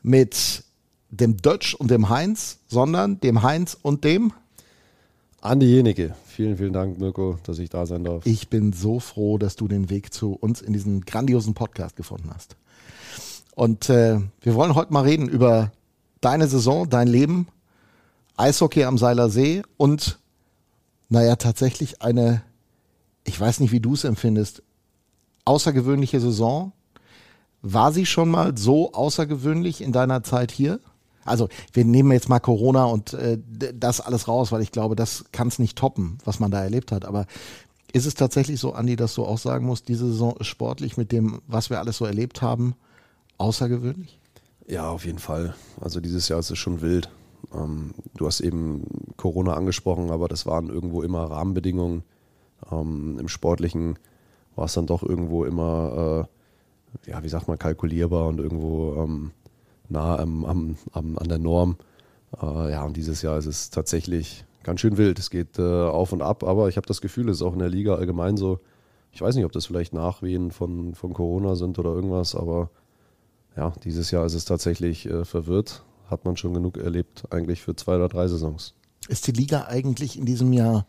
mit 0.02 0.64
dem 1.10 1.36
Dötsch 1.36 1.74
und 1.74 1.90
dem 1.90 2.08
Heinz, 2.08 2.58
sondern 2.68 3.20
dem 3.20 3.42
Heinz 3.42 3.76
und 3.80 4.04
dem 4.04 4.32
Andi 5.40 5.66
Jenige. 5.66 6.14
Vielen, 6.26 6.56
vielen 6.56 6.72
Dank, 6.72 6.98
Mirko, 6.98 7.38
dass 7.42 7.58
ich 7.58 7.68
da 7.68 7.84
sein 7.84 8.04
darf. 8.04 8.24
Ich 8.26 8.48
bin 8.48 8.72
so 8.72 9.00
froh, 9.00 9.38
dass 9.38 9.56
du 9.56 9.66
den 9.66 9.90
Weg 9.90 10.14
zu 10.14 10.34
uns 10.34 10.62
in 10.62 10.72
diesen 10.72 11.00
grandiosen 11.02 11.54
Podcast 11.54 11.96
gefunden 11.96 12.30
hast. 12.32 12.56
Und 13.54 13.90
äh, 13.90 14.20
wir 14.40 14.54
wollen 14.54 14.74
heute 14.74 14.92
mal 14.92 15.02
reden 15.02 15.28
über 15.28 15.72
deine 16.20 16.46
Saison, 16.46 16.88
dein 16.88 17.08
Leben, 17.08 17.48
Eishockey 18.36 18.84
am 18.84 18.98
Seiler 18.98 19.30
See 19.30 19.62
und 19.76 20.18
naja, 21.08 21.36
tatsächlich 21.36 22.00
eine, 22.00 22.42
ich 23.24 23.38
weiß 23.38 23.60
nicht, 23.60 23.72
wie 23.72 23.80
du 23.80 23.94
es 23.94 24.04
empfindest, 24.04 24.62
außergewöhnliche 25.44 26.20
Saison. 26.20 26.72
War 27.60 27.92
sie 27.92 28.06
schon 28.06 28.30
mal 28.30 28.56
so 28.56 28.92
außergewöhnlich 28.92 29.82
in 29.82 29.92
deiner 29.92 30.22
Zeit 30.22 30.50
hier? 30.50 30.80
Also 31.24 31.48
wir 31.72 31.84
nehmen 31.84 32.10
jetzt 32.12 32.28
mal 32.28 32.40
Corona 32.40 32.84
und 32.86 33.12
äh, 33.12 33.38
das 33.74 34.00
alles 34.00 34.26
raus, 34.26 34.50
weil 34.50 34.62
ich 34.62 34.72
glaube, 34.72 34.96
das 34.96 35.24
kann 35.32 35.48
es 35.48 35.58
nicht 35.58 35.78
toppen, 35.78 36.18
was 36.24 36.40
man 36.40 36.50
da 36.50 36.62
erlebt 36.62 36.90
hat. 36.90 37.04
Aber 37.04 37.26
ist 37.92 38.06
es 38.06 38.14
tatsächlich 38.14 38.58
so, 38.58 38.72
Andi, 38.72 38.96
dass 38.96 39.14
du 39.14 39.24
auch 39.24 39.38
sagen 39.38 39.66
musst, 39.66 39.88
diese 39.88 40.06
Saison 40.06 40.36
ist 40.38 40.46
sportlich 40.46 40.96
mit 40.96 41.12
dem, 41.12 41.42
was 41.46 41.70
wir 41.70 41.78
alles 41.78 41.98
so 41.98 42.06
erlebt 42.06 42.42
haben, 42.42 42.74
außergewöhnlich? 43.38 44.18
Ja, 44.66 44.88
auf 44.88 45.04
jeden 45.04 45.18
Fall. 45.18 45.54
Also 45.80 46.00
dieses 46.00 46.28
Jahr 46.28 46.40
ist 46.40 46.50
es 46.50 46.58
schon 46.58 46.80
wild. 46.80 47.10
Ähm, 47.54 47.92
du 48.16 48.26
hast 48.26 48.40
eben 48.40 48.84
Corona 49.16 49.54
angesprochen, 49.54 50.10
aber 50.10 50.28
das 50.28 50.46
waren 50.46 50.68
irgendwo 50.68 51.02
immer 51.02 51.30
Rahmenbedingungen. 51.30 52.02
Ähm, 52.70 53.18
Im 53.18 53.28
Sportlichen 53.28 53.98
war 54.56 54.66
es 54.66 54.74
dann 54.74 54.86
doch 54.86 55.02
irgendwo 55.02 55.44
immer, 55.44 56.26
äh, 57.06 57.10
ja, 57.10 57.22
wie 57.22 57.28
sagt 57.28 57.48
man, 57.48 57.58
kalkulierbar 57.58 58.28
und 58.28 58.38
irgendwo 58.38 58.94
ähm, 58.96 59.30
nah 59.88 60.18
am, 60.18 60.44
am, 60.44 60.76
am, 60.92 61.18
an 61.18 61.28
der 61.28 61.38
Norm. 61.38 61.76
Äh, 62.40 62.72
ja, 62.72 62.84
und 62.84 62.96
dieses 62.96 63.22
Jahr 63.22 63.38
ist 63.38 63.46
es 63.46 63.70
tatsächlich 63.70 64.44
ganz 64.62 64.80
schön 64.80 64.96
wild. 64.96 65.18
Es 65.18 65.30
geht 65.30 65.58
äh, 65.58 65.62
auf 65.62 66.12
und 66.12 66.22
ab, 66.22 66.44
aber 66.44 66.68
ich 66.68 66.76
habe 66.76 66.86
das 66.86 67.00
Gefühl, 67.00 67.28
es 67.28 67.38
ist 67.38 67.42
auch 67.42 67.54
in 67.54 67.58
der 67.58 67.68
Liga 67.68 67.94
allgemein 67.94 68.36
so. 68.36 68.60
Ich 69.12 69.20
weiß 69.20 69.34
nicht, 69.34 69.44
ob 69.44 69.52
das 69.52 69.66
vielleicht 69.66 69.92
Nachwehen 69.92 70.50
von, 70.50 70.94
von 70.94 71.12
Corona 71.12 71.54
sind 71.54 71.78
oder 71.78 71.90
irgendwas, 71.90 72.34
aber 72.34 72.70
ja, 73.56 73.72
dieses 73.84 74.10
Jahr 74.10 74.24
ist 74.24 74.34
es 74.34 74.46
tatsächlich 74.46 75.06
äh, 75.06 75.24
verwirrt. 75.24 75.84
Hat 76.12 76.24
man 76.24 76.36
schon 76.36 76.54
genug 76.54 76.76
erlebt, 76.76 77.24
eigentlich 77.30 77.62
für 77.62 77.74
zwei 77.74 77.96
oder 77.96 78.08
drei 78.08 78.28
Saisons. 78.28 78.74
Ist 79.08 79.26
die 79.26 79.32
Liga 79.32 79.64
eigentlich 79.64 80.18
in 80.18 80.26
diesem 80.26 80.52
Jahr 80.52 80.86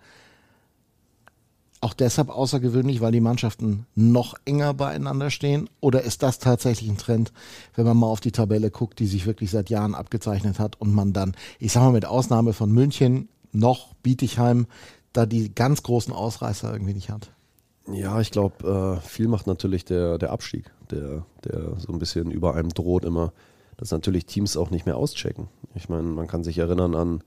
auch 1.84 1.94
deshalb 1.94 2.30
außergewöhnlich, 2.30 3.02
weil 3.02 3.12
die 3.12 3.22
Mannschaften 3.22 3.86
noch 3.96 4.36
enger 4.46 4.74
beieinander 4.74 5.30
stehen? 5.30 5.70
Oder 5.82 6.04
ist 6.04 6.24
das 6.24 6.40
tatsächlich 6.40 6.90
ein 6.90 6.98
Trend, 6.98 7.34
wenn 7.76 7.86
man 7.86 7.98
mal 7.98 8.08
auf 8.08 8.22
die 8.22 8.32
Tabelle 8.32 8.72
guckt, 8.72 9.00
die 9.00 9.08
sich 9.08 9.26
wirklich 9.26 9.52
seit 9.52 9.70
Jahren 9.70 9.96
abgezeichnet 9.96 10.60
hat 10.60 10.80
und 10.80 10.94
man 10.94 11.14
dann, 11.14 11.36
ich 11.60 11.74
sag 11.74 11.82
mal 11.84 11.92
mit 11.92 12.06
Ausnahme 12.06 12.54
von 12.54 12.72
München, 12.72 13.28
noch 13.52 13.94
Bietigheim, 13.96 14.68
da 15.12 15.26
die 15.26 15.54
ganz 15.54 15.84
großen 15.84 16.14
Ausreißer 16.14 16.72
irgendwie 16.72 16.94
nicht 16.94 17.10
hat? 17.10 17.32
Ja, 17.92 18.20
ich 18.22 18.32
glaube, 18.32 19.02
äh, 19.04 19.08
viel 19.08 19.28
macht 19.28 19.48
natürlich 19.48 19.84
der, 19.84 20.18
der 20.18 20.32
Abstieg, 20.32 20.72
der, 20.90 21.26
der 21.44 21.78
so 21.80 21.92
ein 21.92 22.00
bisschen 22.00 22.32
über 22.32 22.56
einem 22.56 22.70
droht 22.70 23.04
immer, 23.04 23.34
dass 23.78 23.92
natürlich 23.92 24.26
Teams 24.26 24.58
auch 24.58 24.70
nicht 24.70 24.86
mehr 24.86 24.98
auschecken. 24.98 25.48
Ich 25.76 25.90
meine, 25.90 26.04
man 26.04 26.28
kann 26.28 26.44
sich 26.44 26.58
erinnern 26.58 26.96
an 26.96 27.24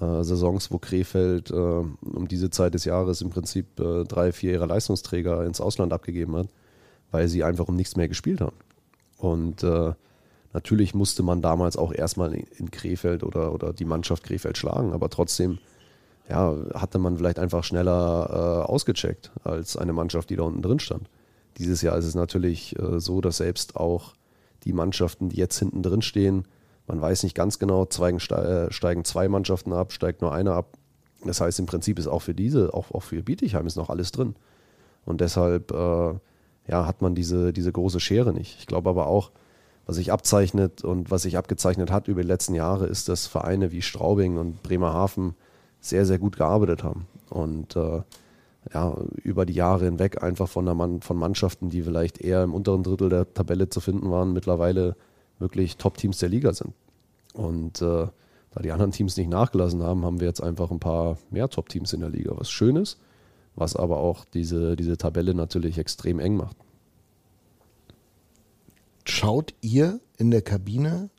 äh, 0.00 0.24
Saisons, 0.24 0.70
wo 0.70 0.78
Krefeld 0.78 1.50
äh, 1.50 1.54
um 1.54 2.28
diese 2.28 2.50
Zeit 2.50 2.74
des 2.74 2.84
Jahres 2.84 3.20
im 3.20 3.30
Prinzip 3.30 3.78
äh, 3.78 4.04
drei, 4.04 4.32
vier 4.32 4.52
ihrer 4.52 4.66
Leistungsträger 4.66 5.44
ins 5.44 5.60
Ausland 5.60 5.92
abgegeben 5.92 6.36
hat, 6.36 6.48
weil 7.10 7.28
sie 7.28 7.44
einfach 7.44 7.68
um 7.68 7.76
nichts 7.76 7.96
mehr 7.96 8.08
gespielt 8.08 8.40
haben. 8.40 8.56
Und 9.18 9.62
äh, 9.62 9.92
natürlich 10.52 10.94
musste 10.94 11.22
man 11.22 11.42
damals 11.42 11.76
auch 11.76 11.92
erstmal 11.92 12.34
in, 12.34 12.70
Krefeld 12.70 13.22
oder, 13.22 13.52
oder 13.52 13.72
die 13.72 13.84
Mannschaft 13.84 14.24
Krefeld 14.24 14.58
schlagen, 14.58 14.92
aber 14.92 15.10
trotzdem 15.10 15.58
ja, 16.28 16.56
hatte 16.74 16.98
man 16.98 17.18
vielleicht 17.18 17.38
einfach 17.38 17.64
schneller 17.64 18.64
äh, 18.66 18.70
ausgecheckt 18.70 19.30
als 19.44 19.76
eine 19.76 19.92
Mannschaft, 19.92 20.30
die 20.30 20.36
da 20.36 20.44
unten 20.44 20.62
drin 20.62 20.80
stand. 20.80 21.08
Dieses 21.58 21.82
Jahr 21.82 21.96
ist 21.98 22.06
es 22.06 22.14
natürlich 22.14 22.76
äh, 22.78 22.98
so, 22.98 23.20
dass 23.20 23.36
selbst 23.36 23.76
auch 23.76 24.14
die 24.64 24.72
Mannschaften, 24.72 25.28
die 25.28 25.36
jetzt 25.36 25.58
hinten 25.58 25.82
drin 25.82 26.02
stehen, 26.02 26.46
man 26.86 27.00
weiß 27.00 27.22
nicht 27.22 27.34
ganz 27.34 27.58
genau, 27.58 27.86
steigen, 27.90 28.18
äh, 28.18 28.72
steigen 28.72 29.04
zwei 29.04 29.28
Mannschaften 29.28 29.72
ab, 29.72 29.92
steigt 29.92 30.20
nur 30.20 30.32
eine 30.34 30.52
ab. 30.52 30.76
Das 31.24 31.40
heißt, 31.40 31.58
im 31.58 31.66
Prinzip 31.66 31.98
ist 31.98 32.06
auch 32.06 32.20
für 32.20 32.34
diese, 32.34 32.74
auch, 32.74 32.90
auch 32.90 33.02
für 33.02 33.22
Bietigheim 33.22 33.66
ist 33.66 33.76
noch 33.76 33.88
alles 33.88 34.12
drin. 34.12 34.34
Und 35.06 35.20
deshalb 35.20 35.70
äh, 35.70 36.14
ja, 36.66 36.86
hat 36.86 37.02
man 37.02 37.14
diese, 37.14 37.52
diese 37.52 37.72
große 37.72 38.00
Schere 38.00 38.32
nicht. 38.32 38.58
Ich 38.58 38.66
glaube 38.66 38.90
aber 38.90 39.06
auch, 39.06 39.30
was 39.86 39.96
sich 39.96 40.12
abzeichnet 40.12 40.82
und 40.82 41.10
was 41.10 41.22
sich 41.22 41.36
abgezeichnet 41.36 41.90
hat 41.90 42.08
über 42.08 42.22
die 42.22 42.28
letzten 42.28 42.54
Jahre, 42.54 42.86
ist, 42.86 43.08
dass 43.08 43.26
Vereine 43.26 43.70
wie 43.70 43.82
Straubing 43.82 44.38
und 44.38 44.62
Bremerhaven 44.62 45.34
sehr, 45.80 46.06
sehr 46.06 46.18
gut 46.18 46.36
gearbeitet 46.36 46.84
haben. 46.84 47.06
Und 47.28 47.76
äh, 47.76 48.02
ja, 48.72 48.96
über 49.22 49.46
die 49.46 49.52
Jahre 49.52 49.84
hinweg 49.84 50.22
einfach 50.22 50.48
von, 50.48 50.64
der 50.64 50.74
Mann, 50.74 51.00
von 51.00 51.16
Mannschaften, 51.16 51.70
die 51.70 51.82
vielleicht 51.82 52.18
eher 52.18 52.42
im 52.42 52.54
unteren 52.54 52.82
Drittel 52.82 53.08
der 53.08 53.32
Tabelle 53.34 53.68
zu 53.68 53.80
finden 53.80 54.10
waren, 54.10 54.32
mittlerweile 54.32 54.96
wirklich 55.38 55.76
Top-Teams 55.76 56.18
der 56.18 56.28
Liga 56.28 56.52
sind. 56.52 56.72
Und 57.34 57.82
äh, 57.82 58.06
da 58.52 58.62
die 58.62 58.72
anderen 58.72 58.92
Teams 58.92 59.16
nicht 59.16 59.28
nachgelassen 59.28 59.82
haben, 59.82 60.04
haben 60.04 60.20
wir 60.20 60.28
jetzt 60.28 60.42
einfach 60.42 60.70
ein 60.70 60.80
paar 60.80 61.18
mehr 61.30 61.48
Top-Teams 61.48 61.92
in 61.92 62.00
der 62.00 62.10
Liga, 62.10 62.32
was 62.36 62.50
schön 62.50 62.76
ist, 62.76 62.98
was 63.56 63.76
aber 63.76 63.98
auch 63.98 64.24
diese, 64.24 64.76
diese 64.76 64.96
Tabelle 64.96 65.34
natürlich 65.34 65.78
extrem 65.78 66.18
eng 66.18 66.36
macht. 66.36 66.56
Schaut 69.04 69.54
ihr 69.60 70.00
in 70.16 70.30
der 70.30 70.42
Kabine 70.42 71.10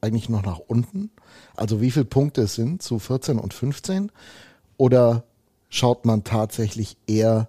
eigentlich 0.00 0.28
noch 0.28 0.42
nach 0.44 0.58
unten? 0.58 1.10
Also 1.56 1.80
wie 1.80 1.90
viele 1.90 2.04
Punkte 2.04 2.42
es 2.42 2.54
sind 2.54 2.82
zu 2.82 2.98
14 2.98 3.38
und 3.38 3.52
15? 3.52 4.12
Oder 4.76 5.24
schaut 5.70 6.04
man 6.04 6.24
tatsächlich 6.24 6.96
eher, 7.06 7.48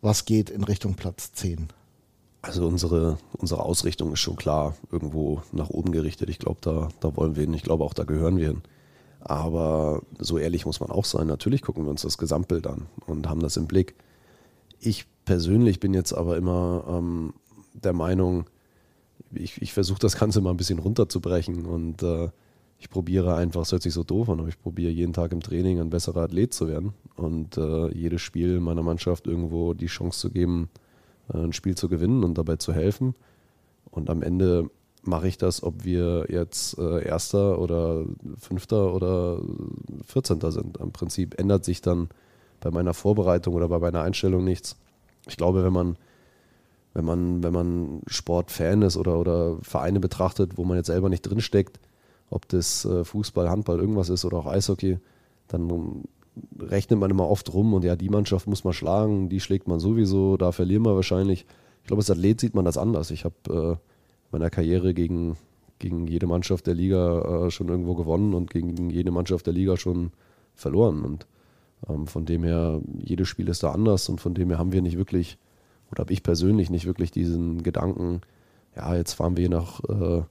was 0.00 0.24
geht 0.24 0.50
in 0.50 0.62
Richtung 0.62 0.94
Platz 0.94 1.32
10? 1.32 1.68
Also 2.42 2.66
unsere, 2.66 3.18
unsere 3.38 3.62
Ausrichtung 3.62 4.12
ist 4.12 4.20
schon 4.20 4.36
klar 4.36 4.76
irgendwo 4.90 5.42
nach 5.52 5.70
oben 5.70 5.92
gerichtet. 5.92 6.28
Ich 6.28 6.38
glaube, 6.38 6.58
da, 6.60 6.88
da 7.00 7.16
wollen 7.16 7.36
wir 7.36 7.44
hin. 7.44 7.54
Ich 7.54 7.62
glaube 7.62 7.84
auch, 7.84 7.94
da 7.94 8.04
gehören 8.04 8.36
wir 8.36 8.48
hin. 8.48 8.62
Aber 9.20 10.02
so 10.18 10.38
ehrlich 10.38 10.66
muss 10.66 10.80
man 10.80 10.90
auch 10.90 11.04
sein. 11.04 11.28
Natürlich 11.28 11.62
gucken 11.62 11.84
wir 11.84 11.90
uns 11.90 12.02
das 12.02 12.18
Gesamtbild 12.18 12.66
an 12.66 12.86
und 13.06 13.28
haben 13.28 13.40
das 13.40 13.56
im 13.56 13.66
Blick. 13.66 13.94
Ich 14.80 15.06
persönlich 15.24 15.78
bin 15.78 15.94
jetzt 15.94 16.12
aber 16.12 16.36
immer 16.36 16.84
ähm, 16.88 17.32
der 17.72 17.92
Meinung, 17.92 18.46
ich, 19.32 19.62
ich 19.62 19.72
versuche 19.72 20.00
das 20.00 20.16
Ganze 20.18 20.40
mal 20.40 20.50
ein 20.50 20.56
bisschen 20.56 20.80
runterzubrechen 20.80 21.64
und 21.66 22.02
äh, 22.02 22.30
ich 22.82 22.90
probiere 22.90 23.36
einfach, 23.36 23.62
es 23.62 23.70
hört 23.70 23.82
sich 23.82 23.94
so 23.94 24.02
doof 24.02 24.28
an, 24.28 24.40
aber 24.40 24.48
ich 24.48 24.60
probiere 24.60 24.90
jeden 24.90 25.12
Tag 25.12 25.30
im 25.30 25.40
Training 25.40 25.78
ein 25.78 25.88
besserer 25.88 26.22
Athlet 26.22 26.52
zu 26.52 26.66
werden 26.66 26.94
und 27.14 27.56
äh, 27.56 27.94
jedes 27.94 28.22
Spiel 28.22 28.58
meiner 28.58 28.82
Mannschaft 28.82 29.28
irgendwo 29.28 29.72
die 29.72 29.86
Chance 29.86 30.18
zu 30.18 30.30
geben, 30.30 30.68
äh, 31.32 31.38
ein 31.38 31.52
Spiel 31.52 31.76
zu 31.76 31.88
gewinnen 31.88 32.24
und 32.24 32.38
dabei 32.38 32.56
zu 32.56 32.72
helfen. 32.72 33.14
Und 33.92 34.10
am 34.10 34.20
Ende 34.20 34.68
mache 35.04 35.28
ich 35.28 35.38
das, 35.38 35.62
ob 35.62 35.84
wir 35.84 36.26
jetzt 36.28 36.76
äh, 36.76 37.04
Erster 37.06 37.60
oder 37.60 38.04
Fünfter 38.36 38.92
oder 38.92 39.38
Vierzehnter 40.04 40.50
sind. 40.50 40.78
Im 40.78 40.90
Prinzip 40.90 41.38
ändert 41.38 41.64
sich 41.64 41.82
dann 41.82 42.08
bei 42.58 42.72
meiner 42.72 42.94
Vorbereitung 42.94 43.54
oder 43.54 43.68
bei 43.68 43.78
meiner 43.78 44.02
Einstellung 44.02 44.42
nichts. 44.42 44.76
Ich 45.28 45.36
glaube, 45.36 45.62
wenn 45.62 45.72
man 45.72 45.96
wenn 46.94 47.04
man, 47.04 47.42
wenn 47.44 47.52
man 47.52 48.02
Sportfan 48.08 48.82
ist 48.82 48.96
oder, 48.96 49.18
oder 49.18 49.56
Vereine 49.62 50.00
betrachtet, 50.00 50.58
wo 50.58 50.64
man 50.64 50.76
jetzt 50.76 50.88
selber 50.88 51.08
nicht 51.08 51.22
drinsteckt, 51.22 51.78
ob 52.32 52.48
das 52.48 52.84
äh, 52.84 53.04
Fußball, 53.04 53.48
Handball, 53.48 53.78
irgendwas 53.78 54.08
ist 54.08 54.24
oder 54.24 54.38
auch 54.38 54.46
Eishockey, 54.46 54.98
dann 55.48 56.04
rechnet 56.58 56.98
man 56.98 57.10
immer 57.10 57.28
oft 57.28 57.52
rum 57.52 57.74
und 57.74 57.84
ja, 57.84 57.96
die 57.96 58.08
Mannschaft 58.08 58.46
muss 58.46 58.64
man 58.64 58.72
schlagen, 58.72 59.28
die 59.28 59.40
schlägt 59.40 59.68
man 59.68 59.80
sowieso, 59.80 60.36
da 60.36 60.52
verlieren 60.52 60.84
wir 60.84 60.94
wahrscheinlich. 60.94 61.46
Ich 61.82 61.86
glaube, 61.86 62.00
als 62.00 62.10
Athlet 62.10 62.40
sieht 62.40 62.54
man 62.54 62.64
das 62.64 62.78
anders. 62.78 63.10
Ich 63.10 63.24
habe 63.24 63.34
äh, 63.50 63.76
meiner 64.30 64.50
Karriere 64.50 64.94
gegen, 64.94 65.36
gegen 65.78 66.06
jede 66.06 66.26
Mannschaft 66.26 66.66
der 66.66 66.74
Liga 66.74 67.46
äh, 67.46 67.50
schon 67.50 67.68
irgendwo 67.68 67.94
gewonnen 67.94 68.34
und 68.34 68.50
gegen 68.50 68.88
jede 68.88 69.10
Mannschaft 69.10 69.46
der 69.46 69.52
Liga 69.52 69.76
schon 69.76 70.12
verloren. 70.54 71.02
Und 71.04 71.26
ähm, 71.88 72.06
von 72.06 72.24
dem 72.24 72.44
her, 72.44 72.80
jedes 72.98 73.28
Spiel 73.28 73.48
ist 73.48 73.62
da 73.62 73.72
anders 73.72 74.08
und 74.08 74.20
von 74.20 74.32
dem 74.32 74.48
her 74.48 74.58
haben 74.58 74.72
wir 74.72 74.80
nicht 74.80 74.96
wirklich 74.96 75.38
oder 75.92 76.00
habe 76.00 76.12
ich 76.12 76.22
persönlich 76.22 76.70
nicht 76.70 76.86
wirklich 76.86 77.10
diesen 77.10 77.62
Gedanken, 77.62 78.22
ja, 78.74 78.96
jetzt 78.96 79.12
fahren 79.12 79.36
wir 79.36 79.50
nach 79.50 79.80
äh, 79.84 80.22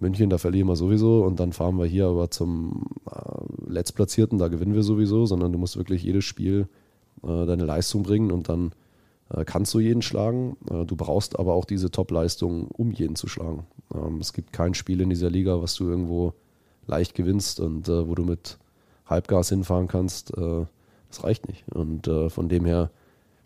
München, 0.00 0.30
da 0.30 0.38
verlieren 0.38 0.68
wir 0.68 0.76
sowieso 0.76 1.24
und 1.24 1.40
dann 1.40 1.52
fahren 1.52 1.78
wir 1.78 1.86
hier 1.86 2.06
aber 2.06 2.30
zum 2.30 2.86
äh, 3.10 3.70
Letztplatzierten, 3.70 4.38
da 4.38 4.48
gewinnen 4.48 4.74
wir 4.74 4.82
sowieso, 4.82 5.26
sondern 5.26 5.52
du 5.52 5.58
musst 5.58 5.76
wirklich 5.76 6.02
jedes 6.02 6.24
Spiel 6.24 6.68
äh, 7.22 7.46
deine 7.46 7.64
Leistung 7.64 8.02
bringen 8.02 8.30
und 8.30 8.48
dann 8.48 8.72
äh, 9.30 9.44
kannst 9.44 9.72
du 9.74 9.80
jeden 9.80 10.02
schlagen. 10.02 10.56
Äh, 10.70 10.84
du 10.84 10.96
brauchst 10.96 11.38
aber 11.38 11.54
auch 11.54 11.64
diese 11.64 11.90
Top-Leistung, 11.90 12.68
um 12.68 12.90
jeden 12.92 13.16
zu 13.16 13.28
schlagen. 13.28 13.66
Ähm, 13.94 14.18
es 14.20 14.32
gibt 14.32 14.52
kein 14.52 14.74
Spiel 14.74 15.00
in 15.00 15.10
dieser 15.10 15.30
Liga, 15.30 15.60
was 15.62 15.74
du 15.74 15.88
irgendwo 15.88 16.34
leicht 16.86 17.14
gewinnst 17.14 17.60
und 17.60 17.88
äh, 17.88 18.06
wo 18.08 18.14
du 18.14 18.24
mit 18.24 18.58
Halbgas 19.06 19.48
hinfahren 19.48 19.88
kannst. 19.88 20.36
Äh, 20.36 20.66
das 21.08 21.22
reicht 21.22 21.46
nicht. 21.46 21.64
Und 21.72 22.10
von 22.28 22.48
dem 22.48 22.64
her 22.64 22.90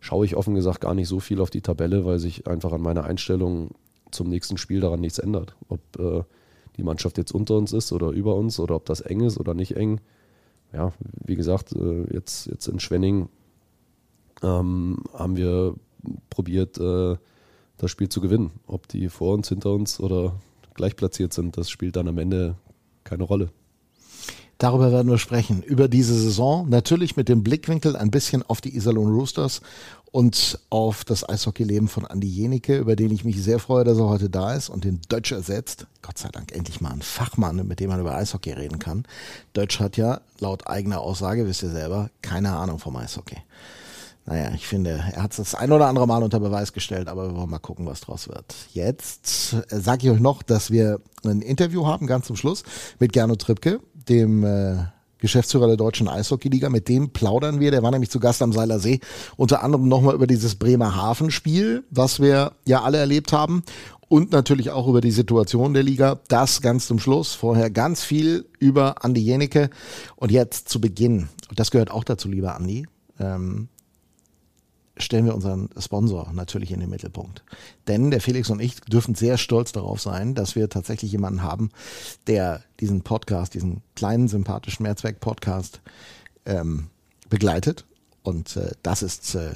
schaue 0.01 0.25
ich 0.25 0.37
offen 0.37 0.55
gesagt 0.55 0.81
gar 0.81 0.95
nicht 0.95 1.07
so 1.07 1.21
viel 1.21 1.39
auf 1.39 1.51
die 1.51 1.61
Tabelle, 1.61 2.07
weil 2.07 2.19
sich 2.19 2.47
einfach 2.47 2.73
an 2.73 2.81
meiner 2.81 3.05
Einstellung 3.05 3.73
zum 4.11 4.29
nächsten 4.29 4.57
Spiel 4.57 4.81
daran 4.81 5.01
nichts 5.01 5.19
ändert. 5.19 5.55
Ob 5.69 5.81
äh, 5.99 6.23
die 6.79 6.83
Mannschaft 6.83 7.19
jetzt 7.19 7.33
unter 7.33 7.57
uns 7.57 7.73
ist 7.73 7.93
oder 7.93 8.11
über 8.11 8.37
uns 8.37 8.59
oder 8.59 8.77
ob 8.77 8.87
das 8.87 9.01
eng 9.01 9.21
ist 9.21 9.39
oder 9.39 9.53
nicht 9.53 9.77
eng. 9.77 10.01
Ja, 10.73 10.93
wie 11.25 11.37
gesagt, 11.37 11.73
äh, 11.73 12.15
jetzt, 12.15 12.47
jetzt 12.47 12.69
in 12.69 12.81
Schwenning 12.81 13.29
ähm, 14.43 14.99
haben 15.13 15.37
wir 15.37 15.75
probiert, 16.31 16.79
äh, 16.79 17.17
das 17.79 17.91
Spiel 17.91 18.09
zu 18.09 18.21
gewinnen. 18.21 18.53
Ob 18.67 18.89
die 18.89 19.09
vor 19.09 19.35
uns, 19.35 19.49
hinter 19.49 19.73
uns 19.73 20.01
oder 20.01 20.37
gleich 20.75 20.97
platziert 20.97 21.33
sind, 21.33 21.57
das 21.57 21.71
spielt 21.71 21.97
dann 21.97 22.09
am 22.09 22.19
Ende 22.19 22.57
keine 23.05 23.25
Rolle. 23.25 23.51
Darüber 24.59 24.91
werden 24.91 25.09
wir 25.09 25.19
sprechen. 25.19 25.63
Über 25.63 25.87
diese 25.87 26.15
Saison. 26.15 26.69
Natürlich 26.69 27.17
mit 27.17 27.29
dem 27.29 27.45
Blickwinkel 27.45 27.95
ein 27.95 28.11
bisschen 28.11 28.43
auf 28.43 28.61
die 28.61 28.75
Iserlohn 28.75 29.15
Roosters 29.15 29.63
und 30.11 30.59
auf 30.71 31.05
das 31.05 31.29
Eishockeyleben 31.29 31.89
von 31.89 32.07
Andi 32.07 32.27
Jenicke, 32.27 32.79
über 32.79 32.97
den 32.97 33.11
ich 33.11 33.25
mich 33.25 33.43
sehr 33.43 33.59
freue, 33.59 33.85
dass 33.85 33.99
er 33.99 34.09
heute 34.09 34.31
da 34.31 34.55
ist 34.55 34.69
und 34.69 34.85
den 34.85 35.01
Deutsch 35.09 35.33
ersetzt. 35.33 35.87
Gott 36.03 36.19
sei 36.19 36.29
Dank 36.31 36.53
endlich 36.53 36.81
mal 36.81 36.91
ein 36.91 37.03
Fachmann, 37.03 37.67
mit 37.67 37.81
dem 37.81 37.91
man 37.91 38.01
über 38.01 38.15
Eishockey 38.15 38.53
reden 38.53 38.79
kann. 38.79 39.05
Deutsch 39.53 39.81
hat 39.81 39.97
ja 39.97 40.21
laut 40.41 40.67
eigener 40.67 41.01
Aussage, 41.01 41.47
wisst 41.47 41.63
ihr 41.63 41.71
selber, 41.71 42.11
keine 42.23 42.57
Ahnung 42.57 42.79
vom 42.79 42.97
Eishockey. 42.97 43.37
Naja, 44.25 44.51
ich 44.55 44.67
finde, 44.67 44.91
er 44.91 45.23
hat 45.23 45.31
es 45.31 45.39
das 45.39 45.55
ein 45.55 45.73
oder 45.73 45.87
andere 45.87 46.07
Mal 46.07 46.23
unter 46.23 46.39
Beweis 46.39 46.75
gestellt, 46.75 47.09
aber 47.09 47.29
wir 47.31 47.37
wollen 47.37 47.49
mal 47.49 47.59
gucken, 47.59 47.87
was 47.87 48.03
draus 48.03 48.29
wird. 48.29 48.55
Jetzt 48.75 49.55
äh, 49.71 49.81
sage 49.81 50.07
ich 50.07 50.13
euch 50.13 50.21
noch, 50.21 50.43
dass 50.43 50.71
wir 50.71 51.01
ein 51.25 51.41
Interview 51.41 51.87
haben, 51.87 52.07
ganz 52.07 52.27
zum 52.27 52.37
Schluss, 52.37 52.63
mit 52.99 53.15
Gernot 53.15 53.41
Trippke, 53.41 53.81
dem 53.95 54.45
äh, 54.45 54.85
Geschäftsführer 55.19 55.67
der 55.67 55.77
Deutschen 55.77 56.09
Eishockeyliga. 56.09 56.71
Mit 56.71 56.89
dem 56.89 57.11
plaudern 57.11 57.61
wir. 57.61 57.71
Der 57.71 57.83
war 57.83 57.91
nämlich 57.91 58.11
zu 58.11 58.21
Gast 58.21 58.43
am 58.43 58.53
Seiler 58.53 58.79
See. 58.79 59.01
Unter 59.37 59.63
anderem 59.63 59.89
nochmal 59.89 60.15
über 60.15 60.27
dieses 60.27 60.55
Bremerhaven-Spiel, 60.55 61.85
was 61.91 62.21
wir 62.21 62.53
ja 62.67 62.83
alle 62.83 62.99
erlebt 62.99 63.33
haben. 63.33 63.63
und 64.09 64.33
natürlich 64.33 64.71
auch 64.71 64.89
über 64.89 65.01
die 65.01 65.11
Situation 65.11 65.75
der 65.75 65.83
Liga. 65.83 66.21
Das 66.29 66.63
ganz 66.63 66.87
zum 66.87 66.99
Schluss. 66.99 67.35
Vorher 67.35 67.71
ganz 67.71 68.03
viel 68.03 68.47
über 68.59 69.05
Andi 69.05 69.21
Jenecke. 69.21 69.71
Und 70.17 70.33
jetzt 70.33 70.69
zu 70.69 70.81
Beginn, 70.81 71.29
und 71.51 71.61
das 71.61 71.71
gehört 71.71 71.91
auch 71.91 72.05
dazu, 72.05 72.29
lieber 72.29 72.57
Andi, 72.57 72.87
ähm, 73.21 73.69
stellen 74.99 75.27
wir 75.27 75.35
unseren 75.35 75.69
Sponsor 75.79 76.33
natürlich 76.33 76.71
in 76.71 76.81
den 76.81 76.91
Mittelpunkt. 76.91 77.43
Denn 77.87 78.11
der 78.11 78.21
Felix 78.21 78.51
und 78.51 78.61
ich 78.61 78.81
dürfen 78.81 79.15
sehr 79.15 79.39
stolz 79.39 79.73
darauf 79.73 80.01
sein, 80.01 80.35
dass 80.35 80.57
wir 80.57 80.69
tatsächlich 80.69 81.13
jemanden 81.13 81.43
haben, 81.43 81.71
der 82.27 82.63
diesen 82.81 83.03
Podcast, 83.03 83.55
diesen 83.55 83.83
kleinen 83.95 84.29
sympathischen 84.29 84.83
Mehrzweck-Podcast 84.85 85.81
ähm, 86.47 86.89
begleitet. 87.29 87.85
Und 88.23 88.57
äh, 88.57 88.73
das 88.83 89.03
ist 89.03 89.35
äh, 89.35 89.53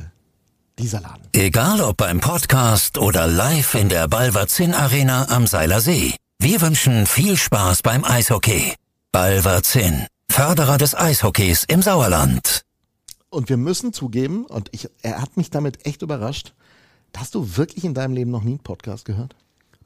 dieser 0.78 1.00
Laden. 1.00 1.28
Egal 1.32 1.80
ob 1.80 1.96
beim 1.96 2.20
Podcast 2.20 2.98
oder 2.98 3.26
live 3.26 3.74
in 3.74 3.88
der 3.88 4.08
Balverzin 4.08 4.74
Arena 4.74 5.28
am 5.28 5.46
Seiler 5.46 5.80
See. 5.80 6.14
Wir 6.38 6.60
wünschen 6.60 7.06
viel 7.06 7.36
Spaß 7.36 7.82
beim 7.82 8.04
Eishockey. 8.04 8.74
Balverzin, 9.12 10.06
Förderer 10.30 10.78
des 10.78 10.94
Eishockeys 10.94 11.64
im 11.64 11.82
Sauerland. 11.82 12.62
Und 13.32 13.48
wir 13.48 13.56
müssen 13.56 13.94
zugeben, 13.94 14.44
und 14.44 14.68
ich, 14.72 14.90
er 15.00 15.22
hat 15.22 15.38
mich 15.38 15.48
damit 15.48 15.86
echt 15.86 16.02
überrascht, 16.02 16.52
hast 17.16 17.34
du 17.34 17.56
wirklich 17.56 17.82
in 17.82 17.94
deinem 17.94 18.12
Leben 18.12 18.30
noch 18.30 18.42
nie 18.42 18.50
einen 18.50 18.58
Podcast 18.58 19.06
gehört? 19.06 19.34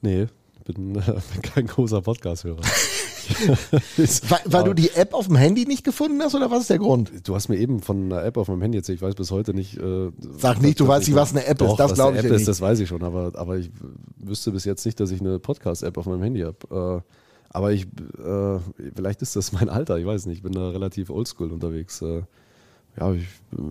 Nee, 0.02 0.26
bin, 0.64 0.96
äh, 0.96 1.00
bin 1.32 1.42
kein 1.42 1.66
großer 1.68 2.02
Podcast-Hörer. 2.02 2.60
weil, 3.96 4.40
weil 4.46 4.64
du 4.64 4.74
die 4.74 4.90
App 4.90 5.14
auf 5.14 5.28
dem 5.28 5.36
Handy 5.36 5.64
nicht 5.64 5.84
gefunden 5.84 6.20
hast 6.22 6.34
oder 6.34 6.50
was 6.50 6.62
ist 6.62 6.70
der 6.70 6.78
Grund? 6.78 7.12
Du 7.22 7.36
hast 7.36 7.48
mir 7.48 7.56
eben 7.56 7.82
von 7.82 8.06
einer 8.06 8.24
App 8.24 8.36
auf 8.36 8.48
meinem 8.48 8.62
Handy 8.62 8.78
erzählt. 8.78 8.96
Ich 8.96 9.02
weiß 9.02 9.14
bis 9.14 9.30
heute 9.30 9.54
nicht. 9.54 9.78
Äh, 9.78 10.10
Sag 10.38 10.60
nicht, 10.60 10.80
du 10.80 10.88
weißt 10.88 11.06
nicht, 11.06 11.16
was 11.16 11.30
eine 11.30 11.46
App 11.46 11.58
doch, 11.58 11.70
ist. 11.70 11.76
Das 11.78 11.94
glaube 11.94 12.18
ich 12.18 12.24
App 12.24 12.32
ist, 12.32 12.38
nicht. 12.38 12.48
das 12.48 12.60
weiß 12.60 12.80
ich 12.80 12.88
schon. 12.88 13.04
Aber, 13.04 13.30
aber 13.36 13.58
ich 13.58 13.70
wüsste 14.16 14.50
bis 14.50 14.64
jetzt 14.64 14.84
nicht, 14.84 14.98
dass 14.98 15.12
ich 15.12 15.20
eine 15.20 15.38
Podcast-App 15.38 15.96
auf 15.98 16.06
meinem 16.06 16.22
Handy 16.24 16.40
habe. 16.40 17.04
Äh, 17.04 17.12
aber 17.50 17.70
ich, 17.70 17.84
äh, 17.84 18.58
vielleicht 18.96 19.22
ist 19.22 19.36
das 19.36 19.52
mein 19.52 19.68
Alter. 19.68 19.98
Ich 19.98 20.06
weiß 20.06 20.26
nicht. 20.26 20.38
Ich 20.38 20.42
bin 20.42 20.52
da 20.52 20.70
relativ 20.70 21.10
oldschool 21.10 21.52
unterwegs. 21.52 22.02
Äh, 22.96 23.00
ja, 23.00 23.12
ich, 23.12 23.24
äh, 23.52 23.62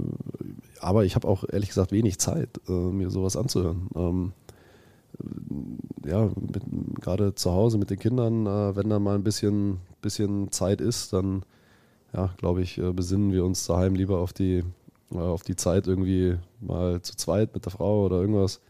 aber 0.79 1.05
ich 1.05 1.15
habe 1.15 1.27
auch 1.27 1.43
ehrlich 1.51 1.69
gesagt 1.69 1.91
wenig 1.91 2.19
Zeit, 2.19 2.49
äh, 2.67 2.71
mir 2.71 3.09
sowas 3.09 3.35
anzuhören. 3.35 3.89
Ähm, 3.95 4.33
ja, 6.05 6.29
gerade 6.99 7.35
zu 7.35 7.51
Hause 7.51 7.77
mit 7.77 7.89
den 7.89 7.99
Kindern, 7.99 8.45
äh, 8.45 8.75
wenn 8.75 8.89
da 8.89 8.99
mal 8.99 9.15
ein 9.15 9.23
bisschen, 9.23 9.79
bisschen 10.01 10.51
Zeit 10.51 10.81
ist, 10.81 11.13
dann 11.13 11.43
ja, 12.13 12.33
glaube 12.37 12.61
ich, 12.61 12.77
äh, 12.77 12.91
besinnen 12.93 13.31
wir 13.31 13.45
uns 13.45 13.65
daheim 13.65 13.95
lieber 13.95 14.19
auf 14.19 14.33
die, 14.33 14.63
äh, 15.11 15.17
auf 15.17 15.43
die 15.43 15.55
Zeit 15.55 15.87
irgendwie 15.87 16.37
mal 16.61 17.01
zu 17.01 17.15
zweit 17.15 17.53
mit 17.53 17.65
der 17.65 17.71
Frau 17.71 18.05
oder 18.05 18.21
irgendwas. 18.21 18.61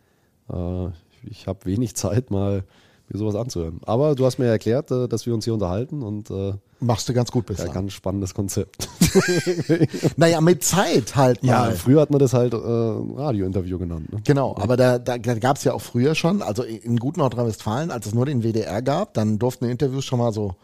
Äh, 0.51 0.87
ich 1.23 1.47
habe 1.47 1.65
wenig 1.65 1.95
Zeit, 1.95 2.31
mal 2.31 2.63
mir 3.09 3.19
sowas 3.19 3.35
anzuhören. 3.35 3.79
Aber 3.85 4.15
du 4.15 4.25
hast 4.25 4.39
mir 4.39 4.45
erklärt, 4.45 4.91
äh, 4.91 5.07
dass 5.07 5.25
wir 5.25 5.33
uns 5.33 5.45
hier 5.45 5.53
unterhalten 5.53 6.01
und 6.01 6.29
äh, 6.31 6.53
Machst 6.79 7.07
du 7.07 7.13
ganz 7.13 7.31
gut 7.31 7.49
ja, 7.49 7.55
bislang. 7.55 7.73
ganz 7.73 7.93
spannendes 7.93 8.33
Konzept. 8.33 8.89
naja, 10.17 10.41
mit 10.41 10.63
Zeit 10.63 11.15
halt 11.15 11.41
Ja, 11.43 11.59
mal. 11.59 11.71
früher 11.75 12.01
hat 12.01 12.09
man 12.09 12.19
das 12.19 12.33
halt 12.33 12.53
äh, 12.53 12.57
Radiointerview 12.57 13.77
genannt. 13.79 14.11
Ne? 14.11 14.21
Genau, 14.25 14.55
aber 14.57 14.75
da, 14.77 14.99
da, 14.99 15.17
da 15.17 15.35
gab 15.35 15.57
es 15.57 15.63
ja 15.63 15.73
auch 15.73 15.81
früher 15.81 16.15
schon, 16.15 16.41
also 16.41 16.63
in 16.63 16.97
gut 16.97 17.17
Nordrhein-Westfalen, 17.17 17.91
als 17.91 18.07
es 18.07 18.13
nur 18.13 18.25
den 18.25 18.43
WDR 18.43 18.81
gab, 18.81 19.13
dann 19.13 19.39
durften 19.39 19.65
Interviews 19.65 20.03
schon 20.05 20.19
mal 20.19 20.33
so 20.33 20.55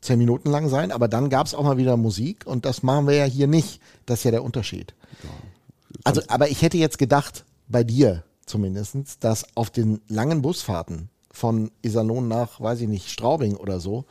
zehn 0.00 0.18
Minuten 0.18 0.50
lang 0.50 0.68
sein, 0.68 0.92
aber 0.92 1.08
dann 1.08 1.30
gab 1.30 1.46
es 1.46 1.54
auch 1.54 1.64
mal 1.64 1.78
wieder 1.78 1.96
Musik 1.96 2.46
und 2.46 2.64
das 2.64 2.82
machen 2.82 3.06
wir 3.06 3.14
ja 3.14 3.24
hier 3.24 3.46
nicht. 3.46 3.80
Das 4.04 4.20
ist 4.20 4.24
ja 4.24 4.30
der 4.30 4.44
Unterschied. 4.44 4.94
Also, 6.04 6.20
aber 6.28 6.48
ich 6.50 6.62
hätte 6.62 6.76
jetzt 6.76 6.98
gedacht, 6.98 7.44
bei 7.68 7.82
dir 7.82 8.22
zumindest, 8.44 9.24
dass 9.24 9.44
auf 9.56 9.70
den 9.70 10.00
langen 10.08 10.42
Busfahrten 10.42 11.08
von 11.36 11.70
Iserlohn 11.82 12.28
nach, 12.28 12.60
weiß 12.60 12.80
ich 12.80 12.88
nicht, 12.88 13.10
Straubing 13.10 13.56
oder 13.56 13.78
so, 13.78 14.06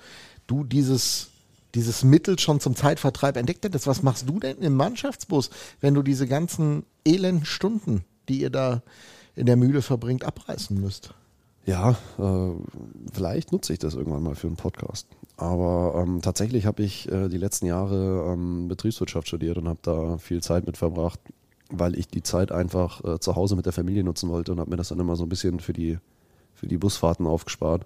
du 0.45 0.63
dieses, 0.63 1.29
dieses 1.73 2.03
Mittel 2.03 2.37
schon 2.37 2.59
zum 2.59 2.75
Zeitvertreib 2.75 3.35
entdeckt 3.35 3.65
hättest. 3.65 3.87
Was 3.87 4.03
machst 4.03 4.29
du 4.29 4.39
denn 4.39 4.59
im 4.59 4.75
Mannschaftsbus, 4.75 5.49
wenn 5.81 5.95
du 5.95 6.03
diese 6.03 6.27
ganzen 6.27 6.83
elenden 7.03 7.43
Stunden, 7.43 8.05
die 8.29 8.41
ihr 8.41 8.51
da 8.51 8.83
in 9.35 9.47
der 9.47 9.57
Mühle 9.57 9.81
verbringt, 9.81 10.23
abreißen 10.23 10.79
müsst? 10.79 11.15
Ja, 11.65 11.97
äh, 12.19 12.51
vielleicht 13.11 13.51
nutze 13.51 13.73
ich 13.73 13.79
das 13.79 13.95
irgendwann 13.95 14.21
mal 14.21 14.35
für 14.35 14.45
einen 14.45 14.55
Podcast. 14.55 15.07
Aber 15.35 15.99
ähm, 15.99 16.21
tatsächlich 16.21 16.67
habe 16.67 16.83
ich 16.83 17.11
äh, 17.11 17.27
die 17.27 17.39
letzten 17.39 17.65
Jahre 17.65 18.31
ähm, 18.31 18.67
Betriebswirtschaft 18.67 19.27
studiert 19.27 19.57
und 19.57 19.67
habe 19.67 19.79
da 19.81 20.19
viel 20.19 20.43
Zeit 20.43 20.67
mit 20.67 20.77
verbracht, 20.77 21.19
weil 21.71 21.97
ich 21.97 22.07
die 22.07 22.21
Zeit 22.21 22.51
einfach 22.51 23.03
äh, 23.03 23.19
zu 23.19 23.35
Hause 23.35 23.55
mit 23.55 23.65
der 23.65 23.73
Familie 23.73 24.03
nutzen 24.03 24.29
wollte 24.29 24.51
und 24.51 24.59
habe 24.59 24.69
mir 24.69 24.77
das 24.77 24.89
dann 24.89 24.99
immer 24.99 25.15
so 25.15 25.23
ein 25.23 25.29
bisschen 25.29 25.59
für 25.59 25.73
die, 25.73 25.97
für 26.55 26.67
die 26.67 26.77
Busfahrten 26.77 27.27
aufgespart. 27.27 27.85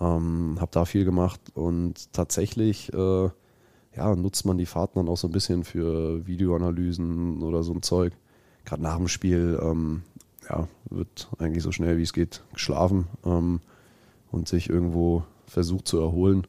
Ähm, 0.00 0.56
habe 0.60 0.70
da 0.72 0.84
viel 0.84 1.04
gemacht 1.04 1.40
und 1.54 2.12
tatsächlich 2.12 2.92
äh, 2.92 3.28
ja, 3.96 4.14
nutzt 4.14 4.46
man 4.46 4.58
die 4.58 4.66
Fahrten 4.66 4.98
dann 4.98 5.08
auch 5.08 5.16
so 5.16 5.28
ein 5.28 5.32
bisschen 5.32 5.64
für 5.64 6.26
Videoanalysen 6.26 7.42
oder 7.42 7.62
so 7.62 7.72
ein 7.72 7.82
Zeug. 7.82 8.12
Gerade 8.64 8.82
nach 8.82 8.96
dem 8.96 9.08
Spiel 9.08 9.58
ähm, 9.60 10.02
ja, 10.48 10.68
wird 10.90 11.28
eigentlich 11.38 11.62
so 11.62 11.72
schnell 11.72 11.98
wie 11.98 12.02
es 12.02 12.12
geht 12.12 12.42
geschlafen 12.52 13.08
ähm, 13.24 13.60
und 14.30 14.48
sich 14.48 14.70
irgendwo 14.70 15.24
versucht 15.46 15.88
zu 15.88 15.98
erholen. 15.98 16.46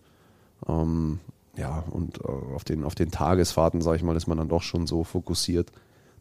Ähm, 0.68 1.20
ja, 1.58 1.84
und 1.92 2.20
äh, 2.20 2.28
auf, 2.56 2.64
den, 2.64 2.84
auf 2.84 2.96
den 2.96 3.12
Tagesfahrten, 3.12 3.82
sage 3.82 3.98
ich 3.98 4.04
mal, 4.04 4.16
ist 4.16 4.28
man 4.28 4.38
dann 4.38 4.50
doch 4.50 4.62
schon 4.62 4.88
so 4.88 5.04
fokussiert, 5.04 5.72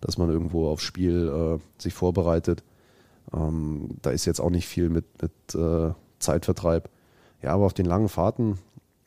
dass 0.01 0.19
man 0.19 0.31
irgendwo 0.31 0.69
aufs 0.69 0.83
Spiel 0.83 1.29
äh, 1.29 1.83
sich 1.83 1.95
vorbereitet. 1.95 2.63
Ähm, 3.33 3.91
da 4.03 4.11
ist 4.11 4.25
jetzt 4.25 4.41
auch 4.41 4.51
nicht 4.51 4.67
viel 4.67 4.89
mit, 4.89 5.07
mit 5.23 5.55
äh, 5.55 5.93
Zeitvertreib. 6.19 6.91
Ja, 7.43 7.55
aber 7.55 7.67
auf 7.67 7.75
den 7.75 7.87
langen 7.87 8.09
Fahrten, 8.09 8.59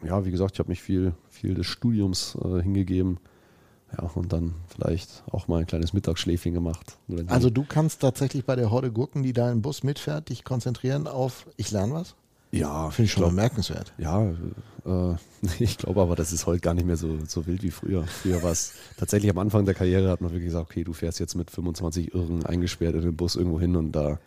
ja, 0.04 0.26
wie 0.26 0.32
gesagt, 0.32 0.54
ich 0.54 0.60
habe 0.60 0.70
mich 0.70 0.82
viel, 0.82 1.14
viel 1.30 1.54
des 1.54 1.68
Studiums 1.68 2.38
äh, 2.44 2.62
hingegeben. 2.62 3.20
Ja, 3.98 4.10
und 4.16 4.32
dann 4.32 4.54
vielleicht 4.68 5.24
auch 5.32 5.50
mal 5.50 5.60
ein 5.60 5.68
kleines 5.68 5.92
Mittagsschläfchen 5.92 6.54
gemacht. 6.54 6.98
Also 7.28 7.50
du 7.50 7.66
kannst 7.68 8.02
tatsächlich 8.02 8.46
bei 8.46 8.56
der 8.56 8.72
Horde 8.72 8.90
Gurken, 8.90 9.22
die 9.22 9.34
da 9.34 9.52
im 9.52 9.62
Bus 9.62 9.84
mitfährt, 9.84 10.30
dich 10.30 10.46
konzentrieren 10.46 11.08
auf, 11.08 11.46
ich 11.58 11.72
lerne 11.72 11.94
was? 11.94 12.16
Ja, 12.52 12.90
Finde 12.90 13.06
ich 13.06 13.12
schon 13.12 13.22
glaub- 13.22 13.32
bemerkenswert. 13.32 13.94
Ja, 13.98 14.30
äh, 14.86 15.16
ich 15.60 15.78
glaube 15.78 16.02
aber, 16.02 16.16
das 16.16 16.34
ist 16.34 16.46
heute 16.46 16.60
gar 16.60 16.74
nicht 16.74 16.86
mehr 16.86 16.98
so, 16.98 17.18
so 17.28 17.48
wild 17.48 17.64
wie 17.64 17.72
früher. 17.72 18.04
Früher 18.06 18.44
war 18.44 18.52
es 18.52 18.74
tatsächlich 18.98 19.32
am 19.32 19.38
Anfang 19.38 19.66
der 19.66 19.74
Karriere, 19.74 20.10
hat 20.10 20.22
man 20.22 20.32
wirklich 20.32 20.50
gesagt, 20.50 20.70
okay, 20.70 20.84
du 20.84 20.94
fährst 20.94 21.20
jetzt 21.20 21.36
mit 21.36 21.50
25 21.50 22.14
Irren 22.14 22.46
eingesperrt 22.46 22.96
in 22.96 23.02
den 23.02 23.16
Bus 23.16 23.36
irgendwo 23.36 23.60
hin 23.60 23.76
und 23.76 23.94
da, 23.94 24.20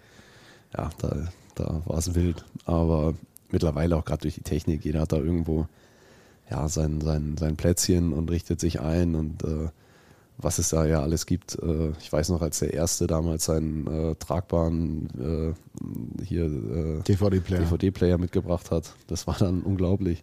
ja, 0.77 0.91
da, 0.99 1.29
da 1.55 1.83
war 1.85 1.99
es 1.99 2.15
wild. 2.15 2.45
Aber 2.65 3.15
mittlerweile 3.51 3.97
auch 3.97 4.05
gerade 4.05 4.23
durch 4.23 4.35
die 4.35 4.43
Technik, 4.43 4.85
jeder 4.85 5.01
hat 5.01 5.13
da 5.13 5.19
irgendwo 5.19 5.69
ja, 6.51 6.69
sein, 6.69 7.01
sein, 7.01 7.37
sein 7.39 7.57
Plätzchen 7.57 8.13
und 8.13 8.31
richtet 8.31 8.61
sich 8.61 8.81
ein 8.81 9.15
und 9.15 9.45
äh, 9.45 9.69
was 10.39 10.59
es 10.59 10.71
da 10.71 10.85
ja 10.85 11.01
alles 11.01 11.27
gibt. 11.27 11.57
Äh, 11.63 11.91
ich 12.01 12.13
weiß 12.13 12.29
noch, 12.31 12.43
als 12.43 12.59
der 12.59 12.75
Erste 12.75 13.07
damals 13.07 13.45
seinen 13.45 13.87
äh, 13.87 14.15
tragbaren 14.17 15.55
äh, 16.21 16.25
hier 16.25 16.45
äh, 16.47 17.01
DVD-Player. 17.03 17.61
DVD-Player 17.61 18.19
mitgebracht 18.19 18.71
hat. 18.71 18.95
Das 19.07 19.27
war 19.27 19.37
dann 19.39 19.63
unglaublich. 19.63 20.23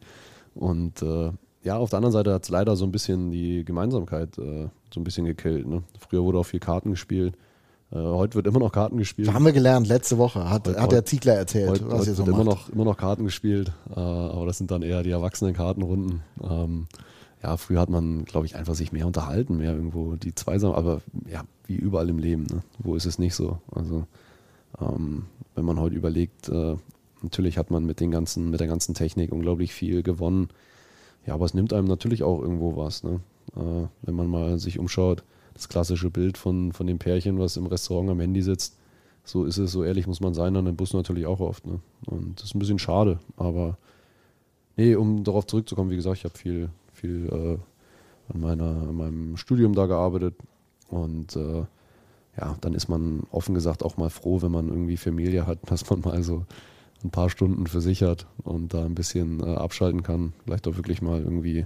Und 0.54 1.02
äh, 1.02 1.32
ja, 1.64 1.78
auf 1.78 1.90
der 1.92 1.98
anderen 1.98 2.14
Seite 2.14 2.34
hat 2.34 2.44
es 2.44 2.50
leider 2.50 2.76
so 2.76 2.86
ein 2.86 2.92
bisschen 2.92 3.32
die 3.32 3.64
Gemeinsamkeit 3.64 4.38
äh, 4.38 4.68
so 4.94 5.00
ein 5.00 5.04
bisschen 5.04 5.26
gekillt. 5.26 5.68
Ne? 5.68 5.84
Früher 6.00 6.24
wurde 6.24 6.40
auch 6.40 6.46
viel 6.46 6.60
Karten 6.60 6.92
gespielt. 6.92 7.36
Heute 7.94 8.36
wird 8.36 8.48
immer 8.48 8.60
noch 8.60 8.72
Karten 8.72 8.96
gespielt. 8.96 9.34
Haben 9.34 9.44
wir 9.44 9.52
gelernt, 9.52 9.86
letzte 9.86 10.18
Woche, 10.18 10.50
hat, 10.50 10.66
Heute- 10.66 10.80
hat 10.82 10.94
der 10.94 11.04
Ziegler 11.04 11.34
erzählt, 11.34 11.70
Heute, 11.72 11.88
was 11.92 12.00
heute 12.00 12.10
ihr 12.12 12.16
so 12.16 12.26
wird 12.26 12.38
macht. 12.38 12.42
immer 12.46 12.50
noch, 12.54 12.70
immer 12.70 12.86
noch 12.86 12.96
Karten 12.96 13.26
gespielt, 13.26 13.74
aber 13.94 14.46
das 14.46 14.60
sind 14.60 14.72
dann 14.72 14.82
eher 14.82 15.04
die 15.04 15.10
erwachsenen 15.12 15.54
Kartenrunden. 15.54 16.22
Ähm, 16.42 16.88
ja, 17.44 17.58
früher 17.58 17.80
hat 17.80 17.90
man, 17.90 18.26
glaube 18.26 18.46
ich, 18.46 18.56
einfach 18.56 18.76
sich 18.76 18.92
mehr 18.92 19.08
unterhalten, 19.08 19.58
mehr 19.58 19.74
irgendwo 19.74 20.16
die 20.16 20.36
Zweisam, 20.36 20.74
aber 20.74 21.02
ja, 21.28 21.44
wie 21.66 21.76
überall 21.76 22.10
im 22.10 22.20
Leben, 22.20 22.44
ne? 22.44 22.64
wo 22.80 22.96
ist 22.96 23.06
es 23.06 23.20
nicht 23.20 23.34
so? 23.34 23.60
Also 23.72 24.06
ähm, 24.80 25.26
wenn 25.56 25.66
man 25.66 25.80
heute 25.80 25.96
überlegt, 25.96 26.50
äh, 26.50 26.76
natürlich 27.22 27.58
hat 27.58 27.72
man 27.72 27.86
mit 27.86 28.00
den 28.00 28.12
ganzen, 28.12 28.50
mit 28.50 28.60
der 28.60 28.68
ganzen 28.68 28.94
Technik 28.94 29.32
unglaublich 29.32 29.74
viel 29.74 30.04
gewonnen. 30.04 30.50
Ja, 31.26 31.34
aber 31.34 31.46
es 31.46 31.54
nimmt 31.54 31.74
einem 31.74 31.88
natürlich 31.88 32.24
auch 32.24 32.42
irgendwo 32.42 32.78
was, 32.78 33.04
ne? 33.04 33.20
äh, 33.56 33.88
wenn 34.02 34.16
man 34.16 34.28
mal 34.28 34.60
sich 34.60 34.80
umschaut. 34.80 35.24
Das 35.54 35.68
klassische 35.68 36.10
Bild 36.10 36.38
von, 36.38 36.72
von 36.72 36.88
dem 36.88 36.98
Pärchen, 36.98 37.38
was 37.38 37.58
im 37.58 37.66
Restaurant 37.66 38.10
am 38.10 38.20
Handy 38.20 38.42
sitzt, 38.42 38.78
so 39.24 39.46
ist 39.46 39.58
es, 39.58 39.72
so 39.72 39.84
ehrlich 39.84 40.08
muss 40.08 40.22
man 40.22 40.34
sein, 40.34 40.56
an 40.56 40.66
dem 40.66 40.76
Bus 40.76 40.94
natürlich 40.94 41.26
auch 41.26 41.40
oft. 41.40 41.66
Ne? 41.68 41.80
Und 42.06 42.40
das 42.40 42.46
ist 42.46 42.56
ein 42.56 42.60
bisschen 42.60 42.80
schade, 42.80 43.20
aber 43.38 43.78
nee, 44.78 44.96
um 44.96 45.24
darauf 45.24 45.46
zurückzukommen, 45.46 45.92
wie 45.92 45.96
gesagt, 45.96 46.18
ich 46.18 46.24
habe 46.24 46.38
viel, 46.38 46.70
viel 47.02 47.28
äh, 47.32 48.34
an, 48.34 48.40
meiner, 48.40 48.66
an 48.66 48.96
meinem 48.96 49.38
Studium 49.38 49.74
da 49.74 49.88
gearbeitet 49.88 50.36
und 50.90 51.36
äh, 51.36 51.66
ja, 52.38 52.56
dann 52.62 52.74
ist 52.74 52.88
man 52.88 53.24
offen 53.32 53.56
gesagt 53.56 53.84
auch 53.84 53.98
mal 53.98 54.10
froh, 54.10 54.42
wenn 54.42 54.52
man 54.52 54.70
irgendwie 54.70 54.98
Familie 54.98 55.46
hat, 55.48 55.60
dass 55.66 55.90
man 55.90 56.02
mal 56.02 56.24
so 56.24 56.46
ein 57.04 57.10
paar 57.10 57.30
Stunden 57.30 57.68
für 57.68 57.82
sich 57.82 58.04
hat 58.04 58.28
und 58.44 58.74
da 58.74 58.86
ein 58.86 58.96
bisschen 58.96 59.42
äh, 59.42 59.56
abschalten 59.56 60.04
kann. 60.04 60.34
Vielleicht 60.44 60.68
auch 60.68 60.78
wirklich 60.78 61.02
mal 61.02 61.20
irgendwie 61.20 61.66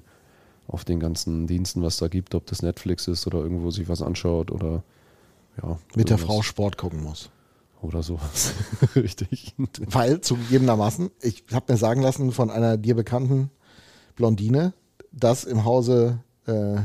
auf 0.67 0.85
den 0.85 0.99
ganzen 0.99 1.45
Diensten, 1.45 1.81
was 1.81 1.97
da 1.97 2.07
gibt, 2.07 2.33
ob 2.33 2.45
das 2.47 2.61
Netflix 2.61 3.07
ist 3.07 3.27
oder 3.27 3.39
irgendwo 3.39 3.69
sich 3.69 3.89
was 3.89 4.01
anschaut 4.01 4.49
oder 4.49 4.83
ja. 5.61 5.77
Mit 5.95 6.09
der 6.09 6.17
irgendwas. 6.17 6.21
Frau 6.21 6.41
Sport 6.41 6.77
gucken 6.77 7.03
muss. 7.03 7.29
Oder 7.81 8.01
sowas. 8.01 8.53
Richtig. 8.95 9.53
Weil 9.85 10.21
zugegebenermaßen, 10.21 11.11
ich 11.21 11.43
habe 11.53 11.73
mir 11.73 11.77
sagen 11.77 12.01
lassen 12.01 12.31
von 12.31 12.49
einer 12.49 12.77
dir 12.77 12.95
bekannten 12.95 13.51
Blondine, 14.15 14.73
dass 15.15 15.43
im 15.43 15.65
Hause 15.65 16.19
äh, 16.45 16.77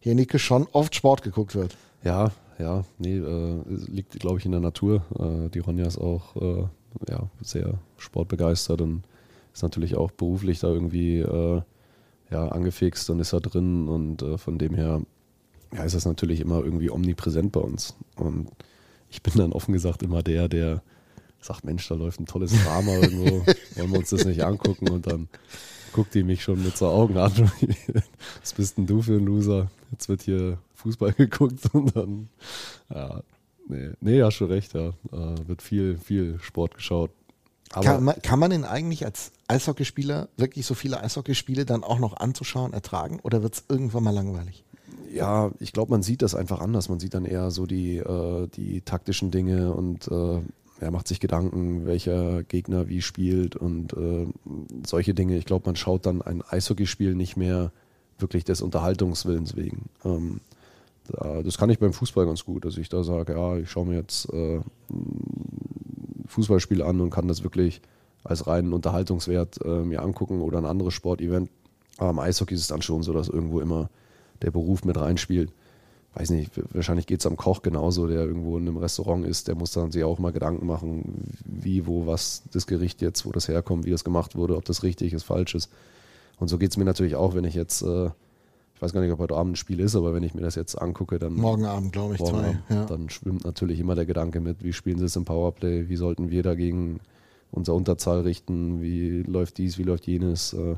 Jenicke 0.00 0.38
schon 0.38 0.66
oft 0.72 0.94
Sport 0.94 1.22
geguckt 1.22 1.54
wird. 1.54 1.76
Ja, 2.02 2.32
ja, 2.58 2.84
nee, 2.98 3.18
äh, 3.18 3.62
liegt, 3.68 4.18
glaube 4.18 4.38
ich, 4.38 4.44
in 4.44 4.52
der 4.52 4.60
Natur. 4.60 5.02
Äh, 5.18 5.50
die 5.50 5.60
Ronja 5.60 5.86
ist 5.86 5.98
auch 5.98 6.34
äh, 6.36 6.64
ja, 7.08 7.28
sehr 7.40 7.74
sportbegeistert 7.98 8.80
und 8.80 9.02
ist 9.52 9.62
natürlich 9.62 9.96
auch 9.96 10.10
beruflich 10.10 10.60
da 10.60 10.68
irgendwie 10.68 11.18
äh, 11.18 11.62
ja, 12.30 12.48
angefixt 12.48 13.10
und 13.10 13.20
ist 13.20 13.32
da 13.32 13.40
drin 13.40 13.88
und 13.88 14.22
äh, 14.22 14.38
von 14.38 14.58
dem 14.58 14.74
her 14.74 15.02
ja, 15.72 15.84
ist 15.84 15.94
das 15.94 16.06
natürlich 16.06 16.40
immer 16.40 16.64
irgendwie 16.64 16.90
omnipräsent 16.90 17.52
bei 17.52 17.60
uns. 17.60 17.94
Und 18.16 18.48
ich 19.10 19.22
bin 19.22 19.34
dann 19.36 19.52
offen 19.52 19.72
gesagt 19.72 20.02
immer 20.02 20.22
der, 20.22 20.48
der 20.48 20.82
sagt, 21.40 21.64
Mensch, 21.64 21.88
da 21.88 21.94
läuft 21.94 22.20
ein 22.20 22.26
tolles 22.26 22.52
Drama 22.64 22.94
irgendwo, 22.94 23.44
wollen 23.76 23.92
wir 23.92 23.98
uns 23.98 24.10
das 24.10 24.24
nicht 24.24 24.44
angucken 24.44 24.90
und 24.90 25.06
dann 25.06 25.28
guckt 25.92 26.14
die 26.14 26.22
mich 26.22 26.42
schon 26.42 26.62
mit 26.62 26.76
so 26.76 26.88
Augen 26.88 27.16
an. 27.16 27.32
Was 28.40 28.52
bist 28.54 28.78
denn 28.78 28.86
du 28.86 29.02
für 29.02 29.14
ein 29.14 29.26
Loser? 29.26 29.70
Jetzt 29.90 30.08
wird 30.08 30.22
hier 30.22 30.58
Fußball 30.74 31.12
geguckt 31.16 31.60
und 31.72 31.96
dann, 31.96 32.28
ja, 32.92 33.22
nee, 33.68 33.90
nee 34.00 34.18
ja, 34.18 34.30
schon 34.30 34.48
recht, 34.48 34.74
ja. 34.74 34.88
Äh, 35.12 35.48
wird 35.48 35.62
viel, 35.62 35.98
viel 35.98 36.38
Sport 36.40 36.74
geschaut. 36.74 37.10
Aber 37.72 37.84
kann, 37.84 38.04
man, 38.04 38.22
kann 38.22 38.38
man 38.38 38.50
denn 38.50 38.64
eigentlich 38.64 39.04
als 39.04 39.32
Eishockeyspieler 39.46 40.28
wirklich 40.36 40.64
so 40.66 40.74
viele 40.74 41.02
Eishockeyspiele 41.02 41.66
dann 41.66 41.84
auch 41.84 41.98
noch 41.98 42.16
anzuschauen 42.16 42.72
ertragen 42.72 43.20
oder 43.22 43.42
wird 43.42 43.54
es 43.54 43.64
irgendwann 43.68 44.04
mal 44.04 44.14
langweilig? 44.14 44.64
Ja, 45.12 45.50
ich 45.58 45.72
glaube, 45.72 45.90
man 45.90 46.02
sieht 46.02 46.22
das 46.22 46.34
einfach 46.34 46.60
anders. 46.60 46.88
Man 46.88 47.00
sieht 47.00 47.14
dann 47.14 47.24
eher 47.24 47.50
so 47.50 47.66
die, 47.66 47.96
äh, 47.96 48.46
die 48.48 48.82
taktischen 48.82 49.30
Dinge 49.30 49.72
und 49.72 50.08
äh, 50.08 50.40
er 50.80 50.90
macht 50.90 51.08
sich 51.08 51.20
Gedanken, 51.20 51.86
welcher 51.86 52.42
Gegner 52.44 52.88
wie 52.88 53.02
spielt 53.02 53.56
und 53.56 53.92
äh, 53.94 54.26
solche 54.86 55.14
Dinge. 55.14 55.36
Ich 55.36 55.44
glaube, 55.44 55.66
man 55.66 55.76
schaut 55.76 56.06
dann 56.06 56.22
ein 56.22 56.42
Eishockeyspiel 56.42 57.14
nicht 57.14 57.36
mehr 57.36 57.72
wirklich 58.18 58.44
des 58.44 58.62
Unterhaltungswillens 58.62 59.56
wegen. 59.56 59.86
Ähm, 60.04 60.40
da, 61.08 61.42
das 61.42 61.58
kann 61.58 61.70
ich 61.70 61.78
beim 61.78 61.92
Fußball 61.92 62.26
ganz 62.26 62.44
gut, 62.44 62.64
dass 62.64 62.76
ich 62.76 62.88
da 62.88 63.02
sage, 63.02 63.32
ja, 63.32 63.56
ich 63.56 63.70
schaue 63.70 63.86
mir 63.86 63.96
jetzt 63.96 64.32
äh, 64.32 64.60
Fußballspiel 66.26 66.82
an 66.82 67.00
und 67.00 67.10
kann 67.10 67.28
das 67.28 67.42
wirklich 67.42 67.80
als 68.24 68.46
reinen 68.46 68.72
Unterhaltungswert 68.72 69.64
äh, 69.64 69.82
mir 69.82 70.02
angucken 70.02 70.42
oder 70.42 70.58
ein 70.58 70.66
anderes 70.66 70.94
Sportevent. 70.94 71.50
Aber 71.96 72.10
im 72.10 72.18
Eishockey 72.18 72.54
ist 72.54 72.60
es 72.60 72.66
dann 72.68 72.82
schon 72.82 73.02
so, 73.02 73.12
dass 73.12 73.28
irgendwo 73.28 73.60
immer 73.60 73.90
der 74.42 74.50
Beruf 74.50 74.84
mit 74.84 74.96
reinspielt 74.96 75.50
weiß 76.14 76.30
nicht, 76.30 76.52
wahrscheinlich 76.74 77.06
geht 77.06 77.20
es 77.20 77.26
am 77.26 77.36
Koch 77.36 77.62
genauso, 77.62 78.06
der 78.06 78.24
irgendwo 78.24 78.56
in 78.58 78.66
einem 78.66 78.78
Restaurant 78.78 79.26
ist, 79.26 79.48
der 79.48 79.54
muss 79.54 79.72
dann 79.72 79.92
sich 79.92 80.04
auch 80.04 80.18
mal 80.18 80.32
Gedanken 80.32 80.66
machen, 80.66 81.34
wie, 81.44 81.86
wo, 81.86 82.06
was 82.06 82.42
das 82.52 82.66
Gericht 82.66 83.02
jetzt, 83.02 83.24
wo 83.26 83.30
das 83.30 83.48
herkommt, 83.48 83.84
wie 83.84 83.90
das 83.90 84.04
gemacht 84.04 84.34
wurde, 84.34 84.56
ob 84.56 84.64
das 84.64 84.82
richtig 84.82 85.12
ist, 85.12 85.24
falsch 85.24 85.54
ist. 85.54 85.70
Und 86.38 86.48
so 86.48 86.58
geht 86.58 86.70
es 86.70 86.76
mir 86.76 86.84
natürlich 86.84 87.16
auch, 87.16 87.34
wenn 87.34 87.44
ich 87.44 87.54
jetzt, 87.54 87.82
äh, 87.82 88.06
ich 88.06 88.82
weiß 88.82 88.92
gar 88.92 89.00
nicht, 89.00 89.12
ob 89.12 89.18
heute 89.18 89.36
Abend 89.36 89.52
ein 89.52 89.56
Spiel 89.56 89.80
ist, 89.80 89.96
aber 89.96 90.14
wenn 90.14 90.22
ich 90.22 90.34
mir 90.34 90.40
das 90.40 90.54
jetzt 90.54 90.80
angucke, 90.80 91.18
dann. 91.18 91.34
Morgen 91.34 91.64
Abend, 91.66 91.92
glaube 91.92 92.14
ich, 92.14 92.20
zwei. 92.20 92.48
Abend, 92.48 92.62
ja. 92.68 92.84
Dann 92.86 93.10
schwimmt 93.10 93.44
natürlich 93.44 93.80
immer 93.80 93.94
der 93.94 94.06
Gedanke 94.06 94.40
mit, 94.40 94.62
wie 94.62 94.72
spielen 94.72 94.98
sie 94.98 95.04
es 95.04 95.16
im 95.16 95.24
Powerplay, 95.24 95.88
wie 95.88 95.96
sollten 95.96 96.30
wir 96.30 96.42
dagegen 96.42 97.00
unser 97.50 97.74
Unterzahl 97.74 98.20
richten, 98.20 98.80
wie 98.82 99.22
läuft 99.22 99.58
dies, 99.58 99.78
wie 99.78 99.82
läuft 99.82 100.06
jenes. 100.06 100.52
Äh, 100.52 100.76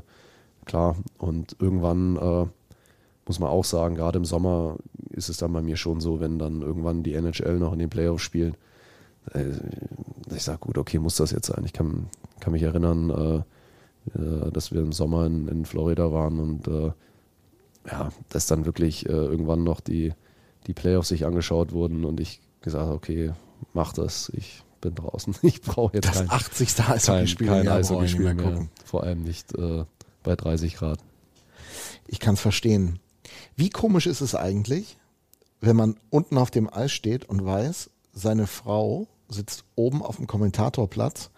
klar, 0.65 0.97
und 1.17 1.55
irgendwann. 1.59 2.17
Äh, 2.17 2.45
muss 3.25 3.39
man 3.39 3.49
auch 3.49 3.65
sagen, 3.65 3.95
gerade 3.95 4.17
im 4.17 4.25
Sommer 4.25 4.77
ist 5.11 5.29
es 5.29 5.37
dann 5.37 5.53
bei 5.53 5.61
mir 5.61 5.77
schon 5.77 6.01
so, 6.01 6.19
wenn 6.19 6.39
dann 6.39 6.61
irgendwann 6.61 7.03
die 7.03 7.13
NHL 7.13 7.59
noch 7.59 7.73
in 7.73 7.79
den 7.79 7.89
Playoffs 7.89 8.23
spielen. 8.23 8.55
Äh, 9.33 9.51
ich 10.33 10.43
sage, 10.43 10.59
gut, 10.59 10.77
okay, 10.77 10.99
muss 10.99 11.17
das 11.17 11.31
jetzt 11.31 11.47
sein. 11.47 11.63
Ich 11.65 11.73
kann, 11.73 12.07
kann 12.39 12.53
mich 12.53 12.63
erinnern, 12.63 13.09
äh, 13.09 14.19
äh, 14.19 14.51
dass 14.51 14.71
wir 14.71 14.81
im 14.81 14.93
Sommer 14.93 15.25
in, 15.25 15.47
in 15.47 15.65
Florida 15.65 16.11
waren 16.11 16.39
und 16.39 16.93
ja, 17.87 18.11
dass 18.29 18.45
dann 18.45 18.65
wirklich 18.65 19.07
irgendwann 19.07 19.63
noch 19.63 19.79
die, 19.79 20.13
die 20.67 20.73
Playoffs 20.73 21.09
sich 21.09 21.25
angeschaut 21.25 21.71
wurden 21.71 22.05
und 22.05 22.19
ich 22.19 22.39
gesagt 22.61 22.85
habe, 22.85 22.93
okay, 22.93 23.31
mach 23.73 23.91
das, 23.93 24.31
ich 24.35 24.63
bin 24.81 24.95
draußen. 24.95 25.35
Ich 25.41 25.61
brauche 25.61 25.95
jetzt 25.95 26.07
das 26.07 26.17
kein, 26.19 26.29
80. 26.29 26.79
Eishockeyspiel 26.79 27.47
kein, 27.47 27.65
kein 27.65 27.77
Eishockeyspiel 27.77 28.33
mehr, 28.33 28.35
mehr, 28.35 28.67
Vor 28.85 29.03
allem 29.03 29.23
nicht 29.23 29.57
äh, 29.57 29.85
bei 30.23 30.35
30 30.35 30.75
Grad. 30.75 30.99
Ich 32.07 32.19
kann 32.19 32.35
es 32.35 32.41
verstehen. 32.41 32.99
Wie 33.61 33.69
komisch 33.69 34.07
ist 34.07 34.21
es 34.21 34.33
eigentlich, 34.33 34.97
wenn 35.59 35.75
man 35.75 35.95
unten 36.09 36.39
auf 36.39 36.49
dem 36.49 36.67
Eis 36.73 36.91
steht 36.91 37.29
und 37.29 37.45
weiß, 37.45 37.91
seine 38.11 38.47
Frau 38.47 39.07
sitzt 39.29 39.65
oben 39.75 40.01
auf 40.01 40.15
dem 40.15 40.25
Kommentatorplatz 40.25 41.29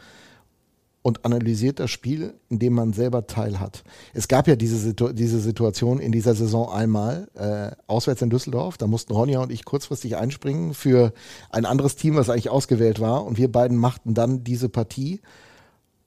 und 1.02 1.26
analysiert 1.26 1.82
das 1.82 1.92
Spiel, 1.92 2.34
in 2.48 2.60
dem 2.60 2.76
man 2.76 2.94
selber 2.94 3.28
teil 3.28 3.60
hat. 3.60 3.84
Es 4.14 4.30
gab 4.30 4.48
ja 4.48 4.56
diese, 4.56 4.78
Situ 4.78 5.12
diese 5.12 5.42
Situation 5.42 6.00
in 6.00 6.14
dieser 6.14 6.34
Saison 6.34 6.72
einmal, 6.72 7.28
äh, 7.34 7.76
auswärts 7.88 8.22
in 8.22 8.30
Düsseldorf. 8.30 8.78
Da 8.78 8.88
mussten 8.88 9.12
Ronja 9.12 9.42
und 9.42 9.52
ich 9.52 9.66
kurzfristig 9.66 10.16
einspringen 10.16 10.74
für 10.74 11.12
ein 11.50 11.66
anderes 11.66 11.98
Team, 11.98 12.16
was 12.16 12.30
eigentlich 12.30 12.50
ausgewählt 12.50 13.02
war. 13.02 13.26
Und 13.26 13.38
wir 13.38 13.52
beiden 13.52 13.76
machten 13.76 14.14
dann 14.14 14.46
diese 14.46 14.70
Partie. 14.70 15.20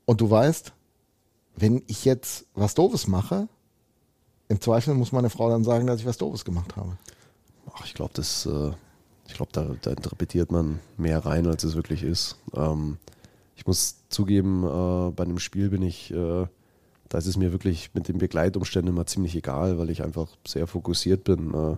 Und 0.07 0.23
du 0.23 0.31
weißt, 0.31 0.73
wenn 1.57 1.83
ich 1.89 2.07
jetzt 2.07 2.47
was 2.55 2.73
Doofes 2.73 3.07
mache, 3.07 3.49
im 4.49 4.61
Zweifel 4.61 4.95
muss 4.95 5.13
meine 5.13 5.31
Frau 5.31 5.51
dann 5.51 5.65
sagen, 5.65 5.87
dass 5.87 6.01
ich 6.01 6.07
was 6.07 6.19
Doofes 6.19 6.45
gemacht 6.45 6.77
habe. 6.77 6.97
Ach, 7.73 7.85
ich 7.85 7.95
glaube, 7.95 8.13
das, 8.15 8.47
äh, 8.47 8.71
ich 9.27 9.35
glaube, 9.35 9.53
da, 9.53 9.75
da, 9.83 9.91
interpretiert 9.91 10.53
man 10.53 10.79
mehr 10.97 11.25
rein, 11.25 11.47
als 11.47 11.65
es 11.65 11.75
wirklich 11.75 12.03
ist. 12.03 12.39
Ähm, 12.55 12.99
ich 13.57 13.67
muss 13.67 13.97
zugeben, 14.09 14.65
äh, 14.65 15.11
bei 15.11 15.25
einem 15.25 15.39
Spiel 15.39 15.71
bin 15.71 15.83
ich, 15.83 16.13
äh, 16.13 16.47
da 17.09 17.19
ist 17.19 17.27
es 17.27 17.37
mir 17.37 17.53
wirklich 17.53 17.91
mit 17.95 18.09
den 18.09 18.19
Begleitumständen 18.19 18.95
immer 18.95 19.07
ziemlich 19.07 19.35
egal, 19.35 19.79
weil 19.79 19.91
ich 19.91 20.03
einfach 20.03 20.29
sehr 20.47 20.67
fokussiert 20.67 21.25
bin. 21.25 21.53
Äh, 21.55 21.77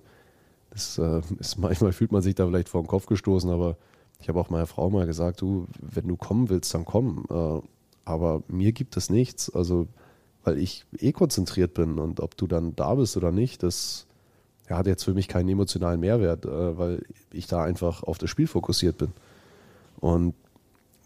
das 0.71 0.99
äh, 0.99 1.23
ist, 1.39 1.59
manchmal 1.59 1.93
fühlt 1.93 2.13
man 2.13 2.23
sich 2.23 2.35
da 2.35 2.47
vielleicht 2.47 2.69
vor 2.69 2.83
den 2.83 2.89
Kopf 2.89 3.07
gestoßen, 3.07 3.51
aber 3.51 3.77
ich 4.21 4.29
habe 4.29 4.41
auch 4.41 4.51
meiner 4.51 4.67
Frau 4.67 4.91
mal 4.91 5.07
gesagt, 5.07 5.41
du, 5.41 5.67
wenn 5.81 6.09
du 6.09 6.17
kommen 6.17 6.49
willst, 6.51 6.75
dann 6.75 6.85
komm. 6.85 7.25
Äh, 7.31 7.61
aber 8.05 8.43
mir 8.49 8.73
gibt 8.73 8.97
es 8.97 9.11
nichts. 9.11 9.51
Also 9.55 9.87
weil 10.45 10.59
ich 10.59 10.85
eh 10.99 11.13
konzentriert 11.13 11.75
bin 11.75 11.99
und 11.99 12.21
ob 12.21 12.37
du 12.37 12.47
dann 12.47 12.75
da 12.77 12.95
bist 12.95 13.17
oder 13.17 13.33
nicht, 13.33 13.63
das 13.63 14.07
ja, 14.69 14.79
hat 14.79 14.87
jetzt 14.87 15.05
für 15.05 15.15
mich 15.15 15.29
keinen 15.29 15.49
emotionalen 15.49 16.01
Mehrwert, 16.01 16.45
äh, 16.45 16.79
weil 16.79 17.03
ich 17.33 17.47
da 17.47 17.63
einfach 17.63 18.03
auf 18.03 18.19
das 18.19 18.31
Spiel 18.31 18.47
fokussiert 18.47 18.99
bin. 18.99 19.13
Und 20.01 20.35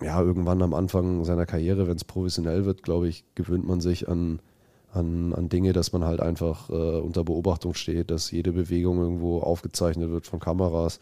ja, 0.03 0.21
irgendwann 0.21 0.63
am 0.63 0.75
Anfang 0.75 1.25
seiner 1.25 1.47
Karriere, 1.47 1.87
wenn 1.87 1.97
es 1.97 2.05
professionell 2.05 2.65
wird, 2.65 2.83
glaube 2.83 3.09
ich, 3.09 3.25
gewöhnt 3.35 3.67
man 3.67 3.81
sich 3.81 4.09
an, 4.09 4.41
an, 4.93 5.33
an 5.33 5.49
Dinge, 5.49 5.73
dass 5.73 5.93
man 5.93 6.05
halt 6.05 6.21
einfach 6.21 6.69
äh, 6.71 7.01
unter 7.01 7.25
Beobachtung 7.25 7.75
steht, 7.75 8.11
dass 8.11 8.31
jede 8.31 8.53
Bewegung 8.53 8.99
irgendwo 8.99 9.41
aufgezeichnet 9.41 10.11
wird 10.11 10.27
von 10.27 10.41
Kameras. 10.41 10.99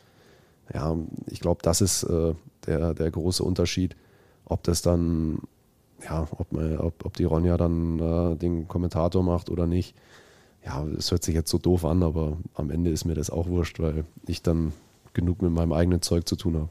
Ja, 0.72 0.96
ich 1.26 1.40
glaube, 1.40 1.60
das 1.62 1.80
ist 1.80 2.04
äh, 2.04 2.34
der, 2.66 2.94
der 2.94 3.10
große 3.10 3.42
Unterschied. 3.42 3.96
Ob 4.44 4.62
das 4.62 4.82
dann 4.82 5.40
ja, 6.04 6.26
ob, 6.30 6.52
ob, 6.52 7.04
ob 7.04 7.16
die 7.16 7.24
Ronja 7.24 7.56
dann 7.56 7.98
äh, 7.98 8.36
den 8.36 8.68
Kommentator 8.68 9.22
macht 9.22 9.50
oder 9.50 9.66
nicht. 9.66 9.94
Ja, 10.64 10.84
es 10.84 11.10
hört 11.10 11.22
sich 11.22 11.34
jetzt 11.34 11.50
so 11.50 11.58
doof 11.58 11.84
an, 11.84 12.02
aber 12.02 12.36
am 12.54 12.70
Ende 12.70 12.90
ist 12.90 13.04
mir 13.04 13.14
das 13.14 13.30
auch 13.30 13.46
wurscht, 13.46 13.80
weil 13.80 14.04
ich 14.26 14.42
dann 14.42 14.72
genug 15.14 15.42
mit 15.42 15.52
meinem 15.52 15.72
eigenen 15.72 16.02
Zeug 16.02 16.28
zu 16.28 16.36
tun 16.36 16.56
habe. 16.56 16.68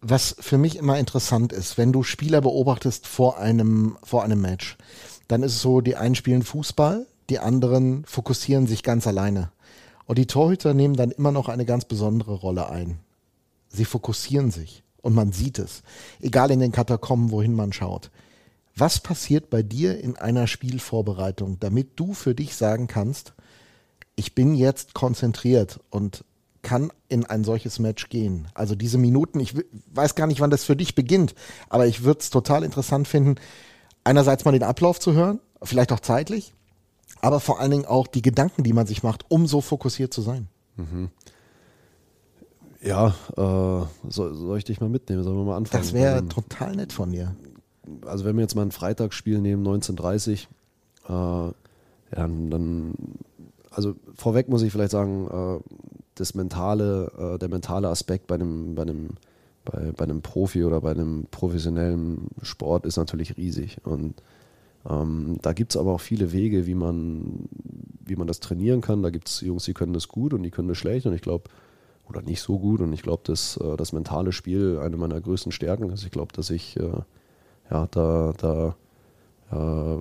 Was 0.00 0.34
für 0.40 0.58
mich 0.58 0.76
immer 0.76 0.98
interessant 0.98 1.52
ist, 1.52 1.78
wenn 1.78 1.92
du 1.92 2.02
Spieler 2.02 2.40
beobachtest 2.40 3.06
vor 3.06 3.38
einem, 3.38 3.96
vor 4.02 4.24
einem 4.24 4.40
Match, 4.40 4.76
dann 5.28 5.44
ist 5.44 5.54
es 5.54 5.62
so, 5.62 5.80
die 5.80 5.94
einen 5.94 6.16
spielen 6.16 6.42
Fußball, 6.42 7.06
die 7.30 7.38
anderen 7.38 8.04
fokussieren 8.04 8.66
sich 8.66 8.82
ganz 8.82 9.06
alleine. 9.06 9.52
Und 10.06 10.18
die 10.18 10.26
Torhüter 10.26 10.74
nehmen 10.74 10.96
dann 10.96 11.12
immer 11.12 11.30
noch 11.30 11.48
eine 11.48 11.64
ganz 11.64 11.84
besondere 11.84 12.34
Rolle 12.34 12.68
ein. 12.68 12.98
Sie 13.68 13.84
fokussieren 13.84 14.50
sich. 14.50 14.82
Und 15.02 15.14
man 15.14 15.32
sieht 15.32 15.58
es. 15.58 15.82
Egal 16.20 16.50
in 16.50 16.60
den 16.60 16.72
Katakomben, 16.72 17.30
wohin 17.30 17.54
man 17.54 17.72
schaut. 17.72 18.10
Was 18.74 19.00
passiert 19.00 19.50
bei 19.50 19.62
dir 19.62 20.00
in 20.00 20.16
einer 20.16 20.46
Spielvorbereitung, 20.46 21.58
damit 21.60 21.90
du 21.96 22.14
für 22.14 22.34
dich 22.34 22.56
sagen 22.56 22.86
kannst, 22.86 23.34
ich 24.16 24.34
bin 24.34 24.54
jetzt 24.54 24.94
konzentriert 24.94 25.80
und 25.90 26.24
kann 26.62 26.92
in 27.08 27.26
ein 27.26 27.44
solches 27.44 27.78
Match 27.80 28.08
gehen. 28.08 28.48
Also 28.54 28.74
diese 28.74 28.96
Minuten, 28.96 29.40
ich 29.40 29.54
weiß 29.92 30.14
gar 30.14 30.26
nicht, 30.26 30.40
wann 30.40 30.50
das 30.50 30.64
für 30.64 30.76
dich 30.76 30.94
beginnt, 30.94 31.34
aber 31.68 31.86
ich 31.86 32.04
würde 32.04 32.20
es 32.20 32.30
total 32.30 32.62
interessant 32.62 33.08
finden, 33.08 33.34
einerseits 34.04 34.44
mal 34.44 34.52
den 34.52 34.62
Ablauf 34.62 35.00
zu 35.00 35.12
hören, 35.12 35.40
vielleicht 35.62 35.92
auch 35.92 36.00
zeitlich, 36.00 36.54
aber 37.20 37.40
vor 37.40 37.60
allen 37.60 37.72
Dingen 37.72 37.84
auch 37.84 38.06
die 38.06 38.22
Gedanken, 38.22 38.62
die 38.62 38.72
man 38.72 38.86
sich 38.86 39.02
macht, 39.02 39.24
um 39.28 39.46
so 39.46 39.60
fokussiert 39.60 40.14
zu 40.14 40.22
sein. 40.22 40.48
Mhm. 40.76 41.10
Ja, 42.82 43.14
äh, 43.36 44.10
soll, 44.10 44.34
soll, 44.34 44.58
ich 44.58 44.64
dich 44.64 44.80
mal 44.80 44.88
mitnehmen? 44.88 45.22
Sollen 45.22 45.36
wir 45.36 45.44
mal 45.44 45.56
anfangen? 45.56 45.82
Das 45.82 45.92
wäre 45.92 46.26
total 46.28 46.74
nett 46.74 46.92
von 46.92 47.10
dir. 47.10 47.34
Also 48.06 48.24
wenn 48.24 48.36
wir 48.36 48.42
jetzt 48.42 48.54
mal 48.54 48.62
ein 48.62 48.72
Freitagsspiel 48.72 49.40
nehmen, 49.40 49.66
1930, 49.66 50.48
äh, 51.08 51.12
ja, 51.12 51.52
dann, 52.10 52.94
also 53.70 53.94
vorweg 54.14 54.48
muss 54.48 54.62
ich 54.62 54.72
vielleicht 54.72 54.90
sagen, 54.90 55.28
äh, 55.28 55.60
das 56.16 56.34
mentale, 56.34 57.34
äh, 57.34 57.38
der 57.38 57.48
mentale 57.48 57.88
Aspekt 57.88 58.26
bei 58.26 58.34
einem, 58.34 58.74
bei 58.74 58.82
einem 58.82 59.10
bei, 59.64 59.92
bei 59.92 60.04
einem 60.04 60.22
Profi 60.22 60.64
oder 60.64 60.80
bei 60.80 60.90
einem 60.90 61.26
professionellen 61.30 62.28
Sport 62.42 62.86
ist 62.86 62.96
natürlich 62.96 63.36
riesig. 63.36 63.78
Und 63.84 64.22
ähm, 64.88 65.38
da 65.42 65.52
gibt 65.52 65.72
es 65.72 65.76
aber 65.76 65.92
auch 65.92 66.00
viele 66.00 66.32
Wege, 66.32 66.66
wie 66.66 66.74
man, 66.74 67.48
wie 68.04 68.16
man 68.16 68.26
das 68.26 68.40
trainieren 68.40 68.80
kann. 68.80 69.02
Da 69.02 69.10
gibt 69.10 69.28
es 69.28 69.40
Jungs, 69.40 69.64
die 69.64 69.74
können 69.74 69.92
das 69.92 70.08
gut 70.08 70.34
und 70.34 70.42
die 70.42 70.50
können 70.50 70.68
das 70.68 70.78
schlecht. 70.78 71.06
Und 71.06 71.14
ich 71.14 71.22
glaube, 71.22 71.44
oder 72.12 72.22
nicht 72.22 72.40
so 72.40 72.58
gut. 72.58 72.80
Und 72.80 72.92
ich 72.92 73.02
glaube, 73.02 73.22
dass 73.24 73.56
äh, 73.56 73.76
das 73.76 73.92
mentale 73.92 74.32
Spiel 74.32 74.78
eine 74.82 74.96
meiner 74.96 75.20
größten 75.20 75.52
Stärken 75.52 75.90
ist. 75.90 76.04
Ich 76.04 76.10
glaube, 76.10 76.32
dass 76.32 76.50
ich 76.50 76.76
äh, 76.76 77.02
ja, 77.70 77.86
da, 77.90 78.34
da 78.36 78.76
äh, 79.50 79.98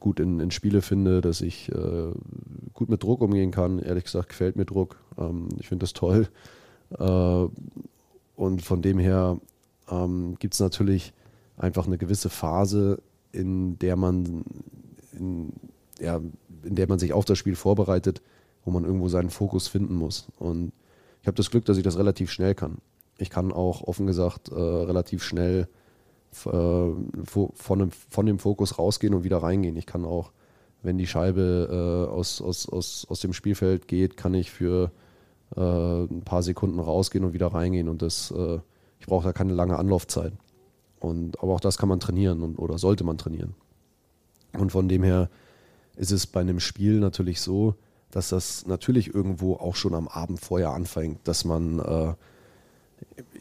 gut 0.00 0.20
in, 0.20 0.40
in, 0.40 0.50
Spiele 0.50 0.82
finde, 0.82 1.20
dass 1.20 1.40
ich 1.40 1.70
äh, 1.70 2.12
gut 2.74 2.88
mit 2.88 3.02
Druck 3.02 3.20
umgehen 3.20 3.50
kann. 3.50 3.78
Ehrlich 3.78 4.04
gesagt 4.04 4.30
gefällt 4.30 4.56
mir 4.56 4.64
Druck. 4.64 4.96
Ähm, 5.18 5.48
ich 5.58 5.68
finde 5.68 5.84
das 5.84 5.92
toll. 5.92 6.28
Äh, 6.98 7.46
und 8.36 8.62
von 8.62 8.82
dem 8.82 8.98
her 8.98 9.38
ähm, 9.90 10.36
gibt 10.38 10.54
es 10.54 10.60
natürlich 10.60 11.12
einfach 11.56 11.86
eine 11.86 11.98
gewisse 11.98 12.30
Phase, 12.30 13.02
in 13.30 13.78
der 13.78 13.96
man 13.96 14.44
in, 15.12 15.52
ja, 16.00 16.20
in 16.64 16.74
der 16.74 16.88
man 16.88 16.98
sich 16.98 17.12
auf 17.12 17.24
das 17.24 17.38
Spiel 17.38 17.56
vorbereitet, 17.56 18.22
wo 18.64 18.70
man 18.70 18.84
irgendwo 18.84 19.08
seinen 19.08 19.30
Fokus 19.30 19.68
finden 19.68 19.94
muss. 19.94 20.28
Und 20.38 20.72
ich 21.22 21.26
habe 21.26 21.36
das 21.36 21.50
Glück, 21.50 21.64
dass 21.64 21.76
ich 21.76 21.84
das 21.84 21.96
relativ 21.98 22.30
schnell 22.30 22.54
kann. 22.54 22.78
Ich 23.16 23.30
kann 23.30 23.52
auch 23.52 23.82
offen 23.82 24.06
gesagt 24.06 24.48
äh, 24.50 24.54
relativ 24.54 25.22
schnell 25.22 25.68
äh, 26.44 26.88
von, 27.24 27.78
dem, 27.78 27.90
von 27.90 28.26
dem 28.26 28.38
Fokus 28.38 28.78
rausgehen 28.78 29.14
und 29.14 29.22
wieder 29.22 29.38
reingehen. 29.38 29.76
Ich 29.76 29.86
kann 29.86 30.04
auch, 30.04 30.32
wenn 30.82 30.98
die 30.98 31.06
Scheibe 31.06 32.08
äh, 32.10 32.12
aus, 32.12 32.42
aus, 32.42 32.68
aus, 32.68 33.06
aus 33.08 33.20
dem 33.20 33.32
Spielfeld 33.32 33.86
geht, 33.86 34.16
kann 34.16 34.34
ich 34.34 34.50
für 34.50 34.90
äh, 35.56 35.60
ein 35.60 36.22
paar 36.24 36.42
Sekunden 36.42 36.80
rausgehen 36.80 37.24
und 37.24 37.34
wieder 37.34 37.48
reingehen. 37.48 37.88
Und 37.88 38.02
das, 38.02 38.32
äh, 38.32 38.58
ich 38.98 39.06
brauche 39.06 39.24
da 39.24 39.32
keine 39.32 39.52
lange 39.52 39.78
Anlaufzeit. 39.78 40.32
Und, 40.98 41.40
aber 41.40 41.54
auch 41.54 41.60
das 41.60 41.78
kann 41.78 41.88
man 41.88 42.00
trainieren 42.00 42.42
und, 42.42 42.58
oder 42.58 42.78
sollte 42.78 43.04
man 43.04 43.18
trainieren. 43.18 43.54
Und 44.58 44.72
von 44.72 44.88
dem 44.88 45.04
her 45.04 45.30
ist 45.96 46.10
es 46.10 46.26
bei 46.26 46.40
einem 46.40 46.58
Spiel 46.58 46.98
natürlich 46.98 47.40
so, 47.40 47.76
dass 48.12 48.28
das 48.28 48.66
natürlich 48.66 49.12
irgendwo 49.12 49.54
auch 49.54 49.74
schon 49.74 49.94
am 49.94 50.06
Abend 50.06 50.38
vorher 50.38 50.70
anfängt, 50.70 51.26
dass 51.26 51.44
man 51.44 51.80
äh, 51.80 52.14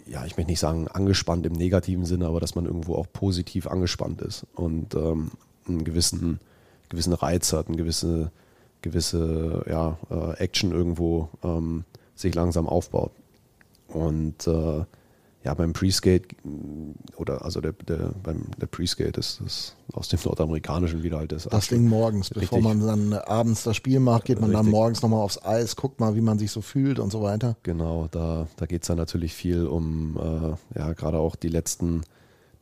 ja, 0.07 0.25
ich 0.25 0.37
möchte 0.37 0.51
nicht 0.51 0.59
sagen 0.59 0.87
angespannt 0.87 1.45
im 1.45 1.53
negativen 1.53 2.05
Sinne, 2.05 2.27
aber 2.27 2.39
dass 2.39 2.55
man 2.55 2.65
irgendwo 2.65 2.95
auch 2.95 3.07
positiv 3.11 3.67
angespannt 3.67 4.21
ist 4.21 4.45
und 4.55 4.95
ähm, 4.95 5.31
einen 5.67 5.83
gewissen, 5.83 6.39
gewissen 6.89 7.13
Reiz 7.13 7.53
hat, 7.53 7.67
eine 7.67 7.77
gewisse, 7.77 8.31
gewisse 8.81 9.63
ja, 9.69 9.97
äh, 10.09 10.37
Action 10.37 10.71
irgendwo 10.71 11.29
ähm, 11.43 11.85
sich 12.15 12.35
langsam 12.35 12.67
aufbaut. 12.67 13.11
Und 13.87 14.47
äh, 14.47 14.85
ja, 15.43 15.55
beim 15.55 15.73
Pre-Skate 15.73 16.35
oder 17.15 17.43
also 17.43 17.61
der, 17.61 17.73
der, 17.73 18.13
beim, 18.21 18.43
der 18.59 18.67
Pre-Skate 18.67 19.17
ist 19.17 19.41
das 19.43 19.75
aus 19.91 20.07
dem 20.07 20.19
Nordamerikanischen 20.23 21.01
wieder 21.01 21.17
halt 21.17 21.31
das. 21.31 21.43
Das 21.43 21.67
Ding 21.67 21.87
morgens, 21.87 22.29
bevor 22.29 22.59
richtig. 22.59 22.77
man 22.77 22.87
dann 22.87 23.13
abends 23.13 23.63
das 23.63 23.75
Spiel 23.75 23.99
macht, 23.99 24.25
geht 24.25 24.39
man 24.39 24.51
richtig. 24.51 24.65
dann 24.65 24.71
morgens 24.71 25.01
nochmal 25.01 25.21
aufs 25.21 25.43
Eis, 25.43 25.75
guckt 25.75 25.99
mal, 25.99 26.15
wie 26.15 26.21
man 26.21 26.37
sich 26.37 26.51
so 26.51 26.61
fühlt 26.61 26.99
und 26.99 27.11
so 27.11 27.23
weiter. 27.23 27.57
Genau, 27.63 28.07
da, 28.11 28.47
da 28.57 28.65
geht 28.67 28.83
es 28.83 28.87
dann 28.87 28.97
natürlich 28.97 29.33
viel 29.33 29.65
um, 29.65 30.17
äh, 30.17 30.79
ja, 30.79 30.93
gerade 30.93 31.17
auch 31.17 31.35
die 31.35 31.49
letzten 31.49 32.03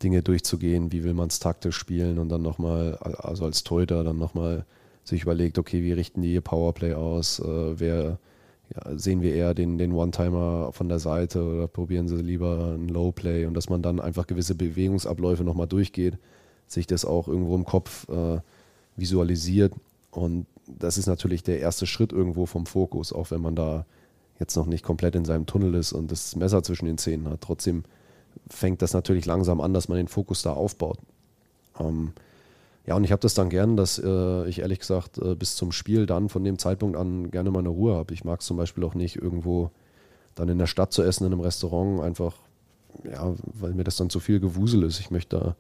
Dinge 0.02 0.24
durchzugehen, 0.24 0.94
wie 0.94 1.04
will 1.04 1.14
man 1.14 1.28
es 1.28 1.40
taktisch 1.40 1.76
spielen 1.76 2.18
und 2.18 2.30
dann 2.30 2.42
nochmal, 2.42 2.96
also 2.96 3.44
als 3.44 3.64
Torhüter 3.64 4.06
dann 4.06 4.18
nochmal 4.18 4.66
sich 5.04 5.24
überlegt, 5.24 5.58
okay, 5.58 5.84
wie 5.84 5.92
richten 5.92 6.22
die 6.22 6.34
ihr 6.34 6.42
Powerplay 6.42 6.94
aus, 6.94 7.40
äh, 7.40 7.80
wer 7.80 8.20
ja, 8.76 8.98
sehen 8.98 9.22
wir 9.22 9.34
eher 9.34 9.54
den, 9.54 9.78
den 9.78 9.94
One-Timer 9.94 10.72
von 10.74 10.90
der 10.90 11.00
Seite 11.00 11.44
oder 11.44 11.68
probieren 11.68 12.08
sie 12.08 12.22
lieber 12.22 12.76
ein 12.76 12.88
Low-Play 12.88 13.46
und 13.46 13.56
dass 13.56 13.70
man 13.70 13.82
dann 13.82 14.00
einfach 14.00 14.28
gewisse 14.28 14.56
Bewegungsabläufe 14.56 15.44
nochmal 15.44 15.68
durchgeht, 15.68 16.18
sich 16.68 16.86
das 16.86 17.04
auch 17.04 17.28
irgendwo 17.28 17.56
im 17.56 17.66
Kopf 17.66 18.08
äh, 18.10 18.40
visualisiert. 18.96 19.74
Und 20.12 20.46
das 20.68 20.98
ist 20.98 21.08
natürlich 21.08 21.42
der 21.42 21.60
erste 21.60 21.88
Schritt 21.88 22.12
irgendwo 22.12 22.46
vom 22.46 22.68
Fokus, 22.68 23.12
auch 23.12 23.32
wenn 23.32 23.42
man 23.42 23.56
da 23.56 23.86
jetzt 24.40 24.56
noch 24.56 24.68
nicht 24.68 24.84
komplett 24.84 25.16
in 25.16 25.26
seinem 25.26 25.48
Tunnel 25.48 25.74
ist 25.74 25.92
und 25.92 26.12
das 26.12 26.36
Messer 26.36 26.62
zwischen 26.62 26.86
den 26.86 26.98
Zähnen 26.98 27.28
hat. 27.28 27.42
Trotzdem 27.42 27.84
fängt 28.50 28.82
das 28.82 28.94
natürlich 28.94 29.26
langsam 29.26 29.62
an, 29.62 29.74
dass 29.74 29.90
man 29.90 29.98
den 29.98 30.08
Fokus 30.08 30.44
da 30.44 30.54
aufbaut. 30.54 31.00
Ähm, 31.80 32.14
ja, 32.86 32.96
und 32.96 33.04
ich 33.04 33.12
habe 33.12 33.22
das 33.22 33.34
dann 33.34 33.50
gern, 33.50 33.78
dass 33.78 34.00
äh, 34.00 34.48
ich 34.48 34.60
ehrlich 34.60 34.80
gesagt 34.80 35.18
äh, 35.20 35.36
bis 35.36 35.56
zum 35.56 35.72
Spiel 35.72 36.06
dann 36.06 36.30
von 36.30 36.44
dem 36.44 36.58
Zeitpunkt 36.58 36.98
an 36.98 37.30
gerne 37.30 37.52
meine 37.52 37.70
Ruhe 37.70 37.96
habe. 37.96 38.14
Ich 38.14 38.24
mag 38.24 38.40
es 38.40 38.48
zum 38.48 38.58
Beispiel 38.58 38.84
auch 38.84 38.96
nicht 38.96 39.16
irgendwo 39.16 39.72
dann 40.36 40.50
in 40.50 40.58
der 40.58 40.68
Stadt 40.68 40.92
zu 40.92 41.04
essen, 41.04 41.26
in 41.26 41.34
einem 41.34 41.42
Restaurant, 41.42 42.02
einfach, 42.02 42.36
ja, 43.04 43.36
weil 43.46 43.74
mir 43.74 43.84
das 43.84 43.98
dann 43.98 44.10
zu 44.10 44.20
viel 44.20 44.40
Gewusel 44.40 44.84
ist. 44.84 45.00
Ich 45.00 45.12
möchte 45.12 45.38
da, 45.38 45.56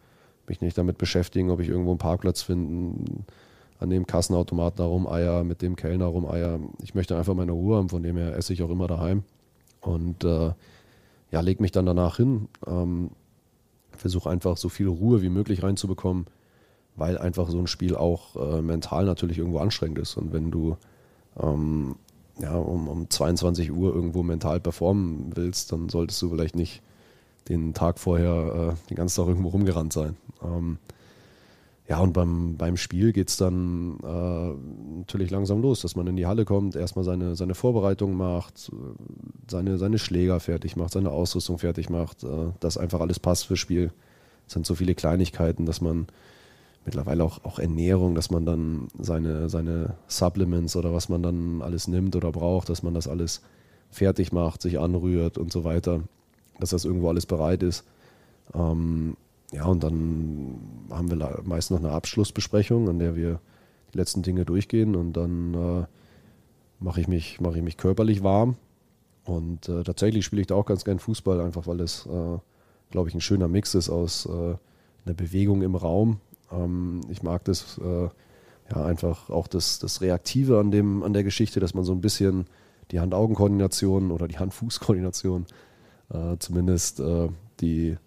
mich 0.47 0.61
nicht 0.61 0.77
damit 0.77 0.97
beschäftigen, 0.97 1.51
ob 1.51 1.59
ich 1.59 1.69
irgendwo 1.69 1.91
einen 1.91 1.99
Parkplatz 1.99 2.41
finde, 2.41 3.23
an 3.79 3.89
dem 3.89 4.07
Kassenautomaten 4.07 4.83
rumeier, 4.83 5.43
mit 5.43 5.61
dem 5.61 5.75
Kellner 5.75 6.05
rumeier. 6.05 6.59
Ich 6.81 6.95
möchte 6.95 7.15
einfach 7.15 7.35
meine 7.35 7.51
Ruhe 7.51 7.77
haben, 7.77 7.89
von 7.89 8.01
dem 8.01 8.17
her 8.17 8.35
esse 8.35 8.53
ich 8.53 8.63
auch 8.63 8.69
immer 8.69 8.87
daheim. 8.87 9.23
Und 9.81 10.23
äh, 10.23 10.51
ja, 11.31 11.41
leg 11.41 11.59
mich 11.59 11.71
dann 11.71 11.85
danach 11.85 12.17
hin. 12.17 12.47
Ähm, 12.65 13.11
Versuche 13.95 14.29
einfach 14.29 14.57
so 14.57 14.69
viel 14.69 14.87
Ruhe 14.87 15.21
wie 15.21 15.29
möglich 15.29 15.61
reinzubekommen 15.61 16.25
weil 16.99 17.17
einfach 17.17 17.49
so 17.49 17.59
ein 17.59 17.67
Spiel 17.67 17.95
auch 17.95 18.35
äh, 18.35 18.61
mental 18.61 19.05
natürlich 19.05 19.37
irgendwo 19.37 19.59
anstrengend 19.59 19.99
ist. 19.99 20.17
Und 20.17 20.33
wenn 20.33 20.51
du 20.51 20.77
ähm, 21.41 21.95
ja, 22.39 22.55
um, 22.55 22.87
um 22.87 23.09
22 23.09 23.71
Uhr 23.71 23.93
irgendwo 23.93 24.23
mental 24.23 24.59
performen 24.59 25.31
willst, 25.35 25.71
dann 25.71 25.89
solltest 25.89 26.21
du 26.21 26.29
vielleicht 26.29 26.55
nicht 26.55 26.81
den 27.47 27.73
Tag 27.73 27.99
vorher 27.99 28.73
äh, 28.73 28.89
den 28.89 28.95
ganzen 28.95 29.17
Tag 29.17 29.27
irgendwo 29.27 29.49
rumgerannt 29.49 29.93
sein. 29.93 30.15
Ähm, 30.43 30.77
ja, 31.89 31.97
und 31.99 32.13
beim, 32.13 32.55
beim 32.55 32.77
Spiel 32.77 33.11
geht 33.13 33.29
es 33.29 33.37
dann 33.37 33.97
äh, 34.03 34.99
natürlich 34.99 35.31
langsam 35.31 35.59
los, 35.59 35.81
dass 35.81 35.95
man 35.95 36.05
in 36.05 36.15
die 36.15 36.27
Halle 36.27 36.45
kommt, 36.45 36.75
erstmal 36.75 37.03
seine, 37.03 37.35
seine 37.35 37.55
Vorbereitung 37.55 38.13
macht, 38.13 38.71
seine, 39.49 39.79
seine 39.79 39.97
Schläger 39.97 40.39
fertig 40.39 40.75
macht, 40.75 40.93
seine 40.93 41.09
Ausrüstung 41.09 41.57
fertig 41.57 41.89
macht, 41.89 42.23
äh, 42.23 42.51
dass 42.59 42.77
einfach 42.77 43.01
alles 43.01 43.19
passt 43.19 43.47
fürs 43.47 43.59
Spiel. 43.59 43.91
Es 44.45 44.53
sind 44.53 44.67
so 44.67 44.75
viele 44.75 44.93
Kleinigkeiten, 44.93 45.65
dass 45.65 45.81
man 45.81 46.05
mittlerweile 46.89 47.23
auch, 47.23 47.45
auch 47.45 47.59
Ernährung, 47.59 48.15
dass 48.15 48.31
man 48.31 48.47
dann 48.47 48.87
seine, 48.97 49.47
seine 49.47 49.93
Supplements 50.07 50.75
oder 50.75 50.91
was 50.91 51.07
man 51.07 51.21
dann 51.21 51.61
alles 51.61 51.87
nimmt 51.87 52.15
oder 52.15 52.31
braucht, 52.31 52.67
dass 52.67 52.81
man 52.81 52.95
das 52.95 53.07
alles 53.07 53.43
fertig 53.91 54.31
macht, 54.31 54.63
sich 54.63 54.79
anrührt 54.79 55.37
und 55.37 55.51
so 55.51 55.63
weiter, 55.63 56.01
dass 56.59 56.71
das 56.71 56.85
irgendwo 56.85 57.09
alles 57.09 57.27
bereit 57.27 57.61
ist. 57.61 57.85
Ähm, 58.55 59.17
ja, 59.51 59.65
und 59.65 59.83
dann 59.83 60.55
haben 60.89 61.11
wir 61.11 61.41
meist 61.43 61.69
noch 61.69 61.77
eine 61.77 61.91
Abschlussbesprechung, 61.91 62.89
an 62.89 62.97
der 62.97 63.15
wir 63.15 63.39
die 63.93 63.97
letzten 63.99 64.23
Dinge 64.23 64.43
durchgehen 64.45 64.95
und 64.95 65.13
dann 65.13 65.53
äh, 65.53 65.85
mache 66.79 67.01
ich, 67.01 67.07
mich, 67.07 67.39
mach 67.39 67.55
ich 67.55 67.61
mich 67.61 67.77
körperlich 67.77 68.23
warm. 68.23 68.55
Und 69.25 69.69
äh, 69.69 69.83
tatsächlich 69.83 70.25
spiele 70.25 70.41
ich 70.41 70.47
da 70.47 70.55
auch 70.55 70.65
ganz 70.65 70.85
gern 70.85 70.97
Fußball, 70.97 71.39
einfach 71.39 71.67
weil 71.67 71.81
es, 71.81 72.07
äh, 72.07 72.37
glaube 72.89 73.09
ich, 73.09 73.15
ein 73.15 73.21
schöner 73.21 73.47
Mix 73.47 73.75
ist 73.75 73.91
aus 73.91 74.25
äh, 74.25 74.55
einer 75.05 75.15
Bewegung 75.15 75.61
im 75.61 75.75
Raum 75.75 76.19
ähm, 76.51 77.01
ich 77.09 77.23
mag 77.23 77.43
das 77.45 77.79
äh, 77.79 78.09
ja 78.71 78.85
einfach 78.85 79.29
auch 79.29 79.47
das, 79.47 79.79
das 79.79 80.01
Reaktive 80.01 80.59
an, 80.59 80.71
dem, 80.71 81.03
an 81.03 81.13
der 81.13 81.23
Geschichte, 81.23 81.59
dass 81.59 81.73
man 81.73 81.83
so 81.83 81.93
ein 81.93 82.01
bisschen 82.01 82.45
die 82.91 82.99
Hand-Augen-Koordination 82.99 84.11
oder 84.11 84.27
die 84.27 84.39
Hand-Fuß-Koordination, 84.39 85.45
äh, 86.11 86.37
zumindest 86.39 86.99
äh, 86.99 87.29
die, 87.59 87.97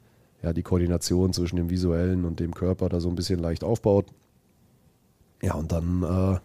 ja, 0.42 0.52
die 0.52 0.62
Koordination 0.62 1.33
zwischen 1.33 1.57
dem 1.57 1.70
Visuellen 1.70 2.24
und 2.24 2.40
dem 2.40 2.55
Körper 2.55 2.88
da 2.88 3.00
so 3.00 3.09
ein 3.09 3.14
bisschen 3.14 3.38
leicht 3.38 3.64
aufbaut. 3.64 4.07
Ja, 5.42 5.55
und 5.55 5.72
dann 5.72 6.02
äh, 6.02 6.38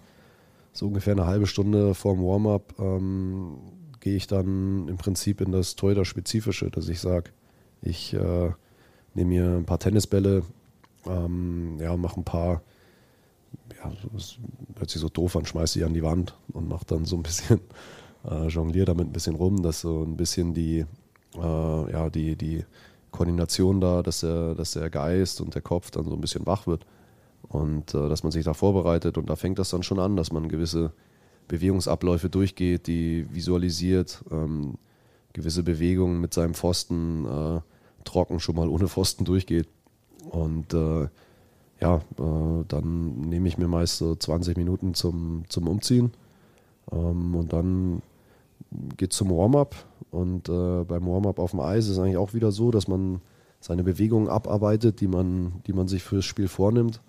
so 0.73 0.87
ungefähr 0.87 1.13
eine 1.13 1.25
halbe 1.25 1.47
Stunde 1.47 1.93
vorm 1.93 2.19
Warm-up 2.19 2.75
ähm, 2.79 3.57
gehe 3.99 4.15
ich 4.15 4.27
dann 4.27 4.87
im 4.87 4.97
Prinzip 4.97 5.41
in 5.41 5.51
das 5.51 5.75
Torhüter-Spezifische, 5.75 6.69
dass 6.69 6.87
ich 6.89 6.99
sage, 6.99 7.31
ich 7.81 8.13
äh, 8.13 8.51
nehme 9.13 9.29
mir 9.29 9.57
ein 9.57 9.65
paar 9.65 9.79
Tennisbälle, 9.79 10.43
ähm, 11.09 11.77
ja, 11.79 11.95
mache 11.97 12.19
ein 12.19 12.23
paar, 12.23 12.61
ja, 13.77 13.91
das 14.13 14.37
hört 14.77 14.89
sich 14.89 15.01
so 15.01 15.09
doof 15.09 15.35
an, 15.35 15.45
schmeiße 15.45 15.73
sie 15.73 15.83
an 15.83 15.93
die 15.93 16.03
Wand 16.03 16.35
und 16.53 16.67
mache 16.67 16.85
dann 16.85 17.05
so 17.05 17.15
ein 17.15 17.23
bisschen, 17.23 17.59
äh, 18.29 18.47
jongliere 18.47 18.85
damit 18.85 19.07
ein 19.07 19.13
bisschen 19.13 19.35
rum, 19.35 19.61
dass 19.61 19.81
so 19.81 20.03
ein 20.03 20.17
bisschen 20.17 20.53
die, 20.53 20.85
äh, 21.35 21.91
ja, 21.91 22.09
die, 22.09 22.35
die 22.35 22.65
Koordination 23.11 23.81
da, 23.81 24.03
dass 24.03 24.21
der, 24.21 24.55
dass 24.55 24.71
der 24.71 24.89
Geist 24.89 25.41
und 25.41 25.55
der 25.55 25.61
Kopf 25.61 25.91
dann 25.91 26.05
so 26.05 26.13
ein 26.13 26.21
bisschen 26.21 26.45
wach 26.45 26.67
wird 26.67 26.85
und 27.49 27.93
äh, 27.93 28.09
dass 28.09 28.23
man 28.23 28.31
sich 28.31 28.45
da 28.45 28.53
vorbereitet 28.53 29.17
und 29.17 29.29
da 29.29 29.35
fängt 29.35 29.59
das 29.59 29.69
dann 29.69 29.83
schon 29.83 29.99
an, 29.99 30.15
dass 30.15 30.31
man 30.31 30.49
gewisse 30.49 30.93
Bewegungsabläufe 31.47 32.29
durchgeht, 32.29 32.87
die 32.87 33.25
visualisiert, 33.33 34.23
ähm, 34.31 34.77
gewisse 35.33 35.63
Bewegungen 35.63 36.19
mit 36.19 36.33
seinem 36.33 36.53
Pfosten 36.53 37.25
äh, 37.25 37.61
trocken 38.03 38.39
schon 38.39 38.55
mal 38.55 38.67
ohne 38.67 38.87
Pfosten 38.87 39.25
durchgeht. 39.25 39.67
Und 40.29 40.73
äh, 40.73 41.07
ja, 41.79 41.95
äh, 41.95 42.63
dann 42.67 43.21
nehme 43.21 43.47
ich 43.47 43.57
mir 43.57 43.67
meist 43.67 43.97
so 43.97 44.15
20 44.15 44.57
Minuten 44.57 44.93
zum, 44.93 45.43
zum 45.49 45.67
Umziehen. 45.67 46.11
Ähm, 46.91 47.35
und 47.35 47.53
dann 47.53 48.01
geht 48.97 49.13
zum 49.13 49.29
Warm-up 49.29 49.75
und 50.11 50.49
äh, 50.49 50.83
beim 50.83 51.05
Warm-up 51.05 51.39
auf 51.39 51.51
dem 51.51 51.59
Eis 51.59 51.85
ist 51.85 51.91
es 51.91 51.99
eigentlich 51.99 52.17
auch 52.17 52.33
wieder 52.33 52.51
so, 52.51 52.71
dass 52.71 52.87
man 52.87 53.21
seine 53.59 53.83
Bewegungen 53.83 54.29
abarbeitet, 54.29 55.01
die 55.01 55.07
man, 55.07 55.61
die 55.67 55.73
man 55.73 55.87
sich 55.87 56.03
fürs 56.03 56.25
Spiel 56.25 56.47
vornimmt. 56.47 57.01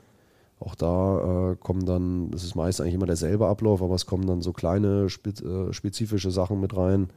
Auch 0.60 0.74
da 0.74 1.52
äh, 1.52 1.56
kommen 1.56 1.86
dann, 1.86 2.30
das 2.30 2.42
ist 2.42 2.56
meist 2.56 2.80
eigentlich 2.80 2.94
immer 2.94 3.06
derselbe 3.06 3.46
Ablauf, 3.46 3.80
aber 3.80 3.94
es 3.94 4.06
kommen 4.06 4.26
dann 4.26 4.42
so 4.42 4.52
kleine 4.52 5.06
äh, 5.06 5.72
spezifische 5.72 6.30
Sachen 6.30 6.60
mit 6.60 6.76
rein. 6.76 7.10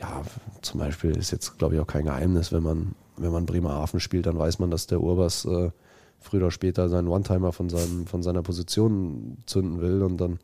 Ja, 0.00 0.22
zum 0.62 0.80
Beispiel 0.80 1.10
ist 1.12 1.30
jetzt, 1.30 1.58
glaube 1.58 1.74
ich, 1.74 1.80
auch 1.80 1.86
kein 1.86 2.04
Geheimnis, 2.04 2.52
wenn 2.52 2.62
man, 2.62 2.94
wenn 3.22 3.32
man 3.32 3.46
Bremerhaven 3.46 4.00
spielt, 4.00 4.26
dann 4.26 4.38
weiß 4.38 4.58
man, 4.58 4.70
dass 4.70 4.86
der 4.86 5.00
Urbas 5.00 5.44
äh, 5.44 5.70
früher 6.20 6.42
oder 6.42 6.50
später 6.50 6.88
seinen 6.88 7.08
One-Timer 7.08 7.52
von, 7.52 7.70
von 7.70 8.22
seiner 8.22 8.42
Position 8.42 9.38
zünden 9.46 9.80
will 9.80 10.02
und 10.02 10.18
dann, 10.18 10.38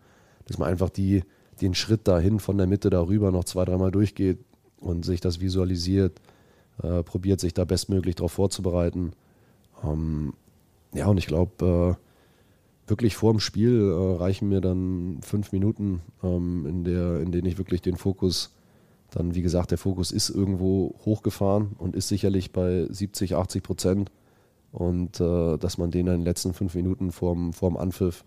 dass 0.46 0.58
man 0.58 0.68
einfach 0.68 0.90
die, 0.90 1.22
den 1.60 1.74
Schritt 1.74 2.06
dahin 2.08 2.40
von 2.40 2.58
der 2.58 2.66
Mitte 2.66 2.90
darüber 2.90 3.30
noch 3.30 3.44
zwei, 3.44 3.64
dreimal 3.64 3.90
durchgeht 3.90 4.38
und 4.80 5.04
sich 5.04 5.20
das 5.20 5.40
visualisiert, 5.40 6.20
äh, 6.82 7.02
probiert 7.02 7.40
sich 7.40 7.54
da 7.54 7.64
bestmöglich 7.64 8.16
darauf 8.16 8.32
vorzubereiten. 8.32 9.12
Ähm, 9.84 10.34
ja, 10.94 11.06
und 11.06 11.18
ich 11.18 11.26
glaube, 11.26 11.96
äh, 11.96 12.88
wirklich 12.88 13.16
vor 13.16 13.32
dem 13.32 13.40
Spiel 13.40 13.90
äh, 13.90 14.16
reichen 14.16 14.48
mir 14.48 14.60
dann 14.60 15.18
fünf 15.22 15.52
Minuten, 15.52 16.00
ähm, 16.22 16.66
in, 16.66 16.84
der, 16.84 17.20
in 17.20 17.32
denen 17.32 17.46
ich 17.46 17.58
wirklich 17.58 17.82
den 17.82 17.96
Fokus, 17.96 18.54
dann 19.10 19.34
wie 19.34 19.42
gesagt, 19.42 19.70
der 19.70 19.78
Fokus 19.78 20.10
ist 20.12 20.28
irgendwo 20.28 20.94
hochgefahren 21.04 21.76
und 21.78 21.96
ist 21.96 22.08
sicherlich 22.08 22.52
bei 22.52 22.86
70, 22.90 23.36
80 23.36 23.62
Prozent. 23.62 24.10
Und 24.70 25.20
äh, 25.20 25.56
dass 25.56 25.78
man 25.78 25.90
den 25.90 26.06
in 26.06 26.12
den 26.12 26.24
letzten 26.24 26.52
fünf 26.52 26.74
Minuten 26.74 27.10
vorm, 27.10 27.52
vorm 27.52 27.76
Anpfiff, 27.76 28.24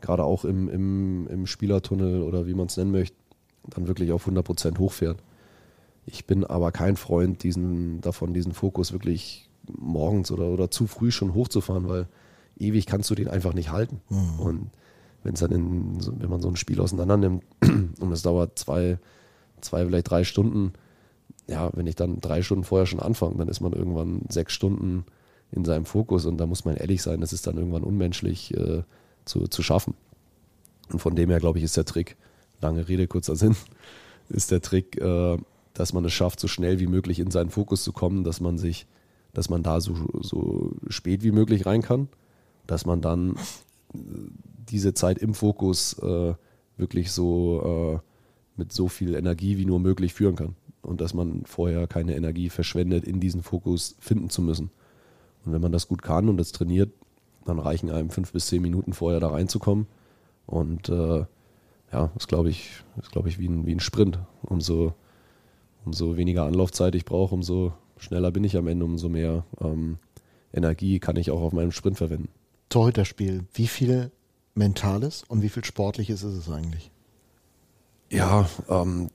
gerade 0.00 0.24
auch 0.24 0.44
im, 0.44 0.68
im, 0.68 1.28
im 1.28 1.46
Spielertunnel 1.46 2.22
oder 2.22 2.46
wie 2.46 2.54
man 2.54 2.66
es 2.66 2.76
nennen 2.76 2.90
möchte, 2.90 3.16
dann 3.68 3.86
wirklich 3.86 4.12
auf 4.12 4.22
100 4.22 4.44
Prozent 4.44 4.78
hochfährt. 4.78 5.22
Ich 6.04 6.26
bin 6.26 6.44
aber 6.44 6.72
kein 6.72 6.96
Freund 6.96 7.42
diesen, 7.42 8.00
davon, 8.00 8.34
diesen 8.34 8.52
Fokus 8.52 8.92
wirklich 8.92 9.48
morgens 9.66 10.30
oder, 10.30 10.48
oder 10.48 10.70
zu 10.70 10.86
früh 10.86 11.10
schon 11.10 11.32
hochzufahren, 11.32 11.88
weil 11.88 12.08
ewig 12.58 12.86
kannst 12.86 13.08
du 13.10 13.14
den 13.14 13.28
einfach 13.28 13.54
nicht 13.54 13.70
halten. 13.70 14.00
Mhm. 14.10 14.38
Und 14.38 14.70
wenn 15.22 15.34
es 15.34 15.40
dann 15.40 15.52
in, 15.52 15.98
wenn 16.20 16.28
man 16.28 16.42
so 16.42 16.48
ein 16.48 16.56
Spiel 16.56 16.80
auseinander 16.80 17.16
nimmt 17.16 17.44
und 18.00 18.12
es 18.12 18.22
dauert 18.22 18.58
zwei, 18.58 18.98
zwei, 19.64 19.84
vielleicht 19.86 20.10
drei 20.10 20.24
Stunden, 20.24 20.72
ja, 21.46 21.70
wenn 21.74 21.86
ich 21.86 21.96
dann 21.96 22.20
drei 22.20 22.42
Stunden 22.42 22.64
vorher 22.64 22.86
schon 22.86 23.00
anfange, 23.00 23.36
dann 23.36 23.48
ist 23.48 23.60
man 23.60 23.72
irgendwann 23.72 24.22
sechs 24.28 24.52
Stunden 24.52 25.04
in 25.50 25.64
seinem 25.64 25.84
Fokus 25.84 26.26
und 26.26 26.38
da 26.38 26.46
muss 26.46 26.64
man 26.64 26.76
ehrlich 26.76 27.02
sein, 27.02 27.20
das 27.20 27.32
ist 27.32 27.46
dann 27.46 27.56
irgendwann 27.56 27.82
unmenschlich 27.82 28.54
äh, 28.54 28.82
zu, 29.24 29.46
zu 29.48 29.62
schaffen. 29.62 29.94
Und 30.90 30.98
von 31.00 31.14
dem 31.16 31.30
her, 31.30 31.40
glaube 31.40 31.58
ich, 31.58 31.64
ist 31.64 31.76
der 31.76 31.84
Trick, 31.84 32.16
lange 32.60 32.88
Rede, 32.88 33.06
kurzer 33.06 33.36
Sinn, 33.36 33.56
ist 34.28 34.50
der 34.50 34.60
Trick, 34.60 35.00
äh, 35.00 35.36
dass 35.74 35.92
man 35.92 36.04
es 36.04 36.12
schafft, 36.12 36.40
so 36.40 36.48
schnell 36.48 36.78
wie 36.78 36.86
möglich 36.86 37.18
in 37.18 37.30
seinen 37.30 37.50
Fokus 37.50 37.82
zu 37.82 37.92
kommen, 37.92 38.24
dass 38.24 38.40
man 38.40 38.58
sich 38.58 38.86
dass 39.34 39.50
man 39.50 39.62
da 39.62 39.80
so, 39.80 39.94
so 40.20 40.72
spät 40.88 41.22
wie 41.22 41.32
möglich 41.32 41.66
rein 41.66 41.82
kann, 41.82 42.08
dass 42.66 42.86
man 42.86 43.02
dann 43.02 43.32
äh, 43.92 43.98
diese 44.70 44.94
Zeit 44.94 45.18
im 45.18 45.34
Fokus 45.34 45.98
äh, 45.98 46.34
wirklich 46.76 47.12
so 47.12 48.00
äh, 48.02 48.13
mit 48.56 48.72
so 48.72 48.88
viel 48.88 49.14
Energie 49.14 49.58
wie 49.58 49.66
nur 49.66 49.80
möglich 49.80 50.14
führen 50.14 50.36
kann 50.36 50.54
und 50.82 51.00
dass 51.00 51.14
man 51.14 51.44
vorher 51.44 51.86
keine 51.86 52.14
Energie 52.14 52.50
verschwendet, 52.50 53.04
in 53.04 53.20
diesen 53.20 53.42
Fokus 53.42 53.96
finden 53.98 54.30
zu 54.30 54.42
müssen. 54.42 54.70
Und 55.44 55.52
wenn 55.52 55.60
man 55.60 55.72
das 55.72 55.88
gut 55.88 56.02
kann 56.02 56.28
und 56.28 56.36
das 56.36 56.52
trainiert, 56.52 56.90
dann 57.44 57.58
reichen 57.58 57.90
einem 57.90 58.10
fünf 58.10 58.32
bis 58.32 58.46
zehn 58.46 58.62
Minuten 58.62 58.92
vorher 58.92 59.20
da 59.20 59.28
reinzukommen. 59.28 59.86
Und 60.46 60.88
äh, 60.88 61.24
ja, 61.92 62.10
das 62.14 62.26
glaube 62.28 62.50
ich, 62.50 62.82
ist 63.00 63.12
glaube 63.12 63.28
ich 63.28 63.38
wie 63.38 63.48
ein, 63.48 63.66
wie 63.66 63.74
ein 63.74 63.80
Sprint. 63.80 64.18
Umso, 64.42 64.94
umso 65.84 66.16
weniger 66.16 66.44
Anlaufzeit 66.44 66.94
ich 66.94 67.04
brauche, 67.04 67.34
umso 67.34 67.72
schneller 67.96 68.30
bin 68.30 68.44
ich 68.44 68.56
am 68.56 68.66
Ende, 68.66 68.84
umso 68.84 69.08
mehr 69.08 69.44
ähm, 69.60 69.98
Energie 70.52 71.00
kann 71.00 71.16
ich 71.16 71.30
auch 71.30 71.42
auf 71.42 71.52
meinem 71.52 71.72
Sprint 71.72 71.98
verwenden. 71.98 72.28
Torhüterspiel, 72.68 73.44
wie 73.52 73.66
viel 73.66 74.10
Mentales 74.54 75.24
und 75.28 75.42
wie 75.42 75.48
viel 75.48 75.64
Sportliches 75.64 76.22
ist 76.22 76.34
es 76.34 76.50
eigentlich? 76.50 76.90
Ja, 78.14 78.48
ähm, 78.68 79.10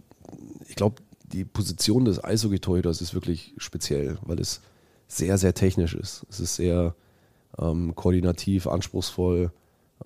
ich 0.68 0.76
glaube, 0.76 1.02
die 1.24 1.46
Position 1.46 2.06
des 2.06 2.24
Eishockey-Torhüters 2.24 3.02
ist 3.02 3.14
wirklich 3.14 3.54
speziell, 3.58 4.18
weil 4.24 4.40
es 4.40 4.62
sehr, 5.08 5.38
sehr 5.38 5.54
technisch 5.54 5.94
ist. 5.94 6.26
Es 6.30 6.40
ist 6.40 6.56
sehr 6.56 6.96
ähm, 7.58 7.96
koordinativ, 7.96 8.68
anspruchsvoll. 8.68 9.52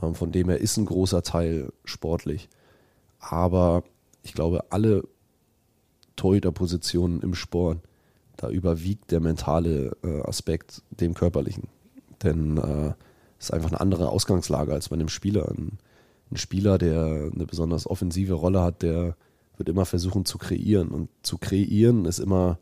Ähm, 0.01 0.15
von 0.15 0.31
dem 0.31 0.49
her 0.49 0.59
ist 0.59 0.77
ein 0.77 0.85
großer 0.85 1.23
Teil 1.23 1.73
sportlich. 1.85 2.49
Aber 3.19 3.83
ich 4.21 4.33
glaube, 4.33 4.65
alle 4.69 5.03
Torhüterpositionen 6.15 7.21
im 7.21 7.33
Sport 7.33 7.79
da 8.37 8.49
überwiegt 8.49 9.11
der 9.11 9.19
mentale 9.19 9.95
äh, 10.03 10.21
Aspekt 10.21 10.81
dem 10.91 11.13
körperlichen. 11.13 11.67
Denn 12.21 12.57
äh, 12.57 12.93
es 13.39 13.45
ist 13.45 13.51
einfach 13.51 13.71
eine 13.71 13.81
andere 13.81 14.09
Ausgangslage 14.09 14.73
als 14.73 14.89
bei 14.89 14.95
einem 14.95 15.09
Spieler. 15.09 15.49
Ein, 15.49 15.79
ein, 16.33 16.37
Spieler, 16.37 16.77
der 16.77 17.31
eine 17.33 17.45
besonders 17.45 17.89
offensive 17.89 18.33
Rolle 18.33 18.61
hat, 18.61 18.81
der 18.81 19.15
wird 19.57 19.69
immer 19.69 19.85
versuchen 19.85 20.25
zu 20.25 20.37
kreieren. 20.37 20.89
Und 20.89 21.09
zu 21.21 21.37
kreieren 21.37 22.05
ist 22.05 22.19
immer 22.19 22.59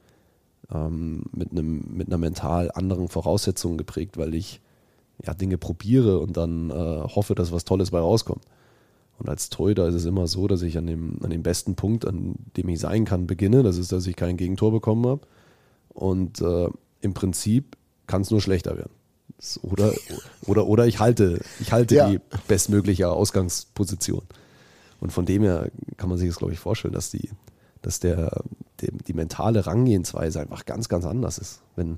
ähm, 0.72 1.24
mit, 1.32 1.52
einem, 1.52 1.86
mit 1.92 2.08
einer 2.08 2.18
mental 2.18 2.72
anderen 2.72 3.08
Voraussetzung 3.08 3.78
geprägt, 3.78 4.18
weil 4.18 4.34
ich 4.34 4.62
ja, 5.26 5.34
Dinge 5.34 5.58
probiere 5.58 6.20
und 6.20 6.38
dann 6.38 6.70
äh, 6.70 6.74
hoffe, 6.74 7.36
dass 7.36 7.52
was 7.52 7.66
Tolles 7.66 7.92
bei 7.92 8.00
rauskommt. 8.00 8.44
Und 9.18 9.30
als 9.30 9.50
Torhüter 9.50 9.88
ist 9.88 9.94
es 9.94 10.06
immer 10.06 10.28
so, 10.28 10.48
dass 10.48 10.64
ich 10.64 10.78
an 10.78 10.88
dem, 10.88 11.20
an 11.22 11.30
dem 11.30 11.44
besten 11.44 11.76
Punkt, 11.76 12.08
an 12.08 12.36
dem 12.58 12.70
ich 12.70 12.80
sein 12.80 13.06
kann, 13.06 13.28
beginne. 13.28 13.62
Das 13.62 13.78
ist, 13.78 13.92
dass 13.92 14.08
ich 14.08 14.16
kein 14.16 14.36
Gegentor 14.36 14.72
bekommen 14.72 15.06
habe. 15.06 15.22
Und 15.90 16.42
äh, 16.42 16.70
im 17.02 17.14
Prinzip 17.14 17.78
kann 18.08 18.24
es 18.24 18.32
nur 18.32 18.42
schlechter 18.42 18.78
werden. 18.78 18.94
Oder, 19.64 19.92
oder, 20.46 20.68
oder 20.68 20.86
ich 20.86 21.00
halte, 21.00 21.42
ich 21.60 21.72
halte 21.72 21.96
ja. 21.96 22.10
die 22.10 22.20
bestmögliche 22.48 23.10
Ausgangsposition. 23.10 24.22
Und 25.00 25.12
von 25.12 25.26
dem 25.26 25.42
her 25.42 25.72
kann 25.98 26.10
man 26.10 26.20
sich 26.20 26.30
das, 26.30 26.38
glaube 26.38 26.54
ich, 26.54 26.60
vorstellen, 26.60 26.94
dass 26.94 27.10
die, 27.10 27.30
dass 27.82 28.00
der, 28.00 28.44
die, 28.82 28.92
die 28.92 29.14
mentale 29.14 29.66
Rangehensweise 29.66 30.42
einfach 30.42 30.66
ganz, 30.66 30.90
ganz 30.90 31.06
anders 31.06 31.40
ist. 31.40 31.62
Wenn, 31.76 31.98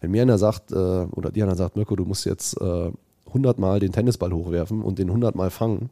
wenn 0.00 0.10
mir 0.10 0.22
einer 0.22 0.38
sagt, 0.38 0.72
äh, 0.72 0.74
oder 0.74 1.30
dir 1.30 1.44
einer 1.44 1.54
sagt, 1.54 1.76
Mirko, 1.76 1.94
du 1.94 2.04
musst 2.04 2.26
jetzt 2.26 2.60
äh, 2.60 2.90
100 3.28 3.58
Mal 3.58 3.78
den 3.78 3.92
Tennisball 3.92 4.32
hochwerfen 4.32 4.82
und 4.82 4.98
den 4.98 5.08
100 5.08 5.36
Mal 5.36 5.50
fangen, 5.50 5.90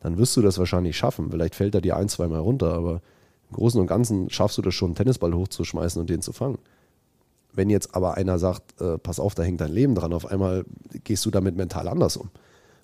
dann 0.00 0.18
wirst 0.18 0.36
du 0.36 0.42
das 0.42 0.58
wahrscheinlich 0.58 0.96
schaffen. 0.96 1.30
Vielleicht 1.30 1.54
fällt 1.54 1.76
er 1.76 1.80
dir 1.80 1.96
ein, 1.96 2.08
zwei 2.08 2.26
Mal 2.26 2.40
runter, 2.40 2.74
aber 2.74 3.00
im 3.50 3.56
Großen 3.56 3.80
und 3.80 3.86
Ganzen 3.86 4.28
schaffst 4.30 4.58
du 4.58 4.62
das 4.62 4.74
schon, 4.74 4.88
einen 4.88 4.96
Tennisball 4.96 5.32
hochzuschmeißen 5.32 6.00
und 6.00 6.10
den 6.10 6.22
zu 6.22 6.32
fangen. 6.32 6.58
Wenn 7.54 7.70
jetzt 7.70 7.94
aber 7.94 8.14
einer 8.14 8.38
sagt, 8.38 8.80
äh, 8.80 8.98
pass 8.98 9.20
auf, 9.20 9.34
da 9.34 9.42
hängt 9.42 9.60
dein 9.60 9.72
Leben 9.72 9.94
dran, 9.94 10.12
auf 10.12 10.26
einmal 10.26 10.64
gehst 11.04 11.24
du 11.24 11.30
damit 11.30 11.56
mental 11.56 11.88
anders 11.88 12.16
um. 12.16 12.30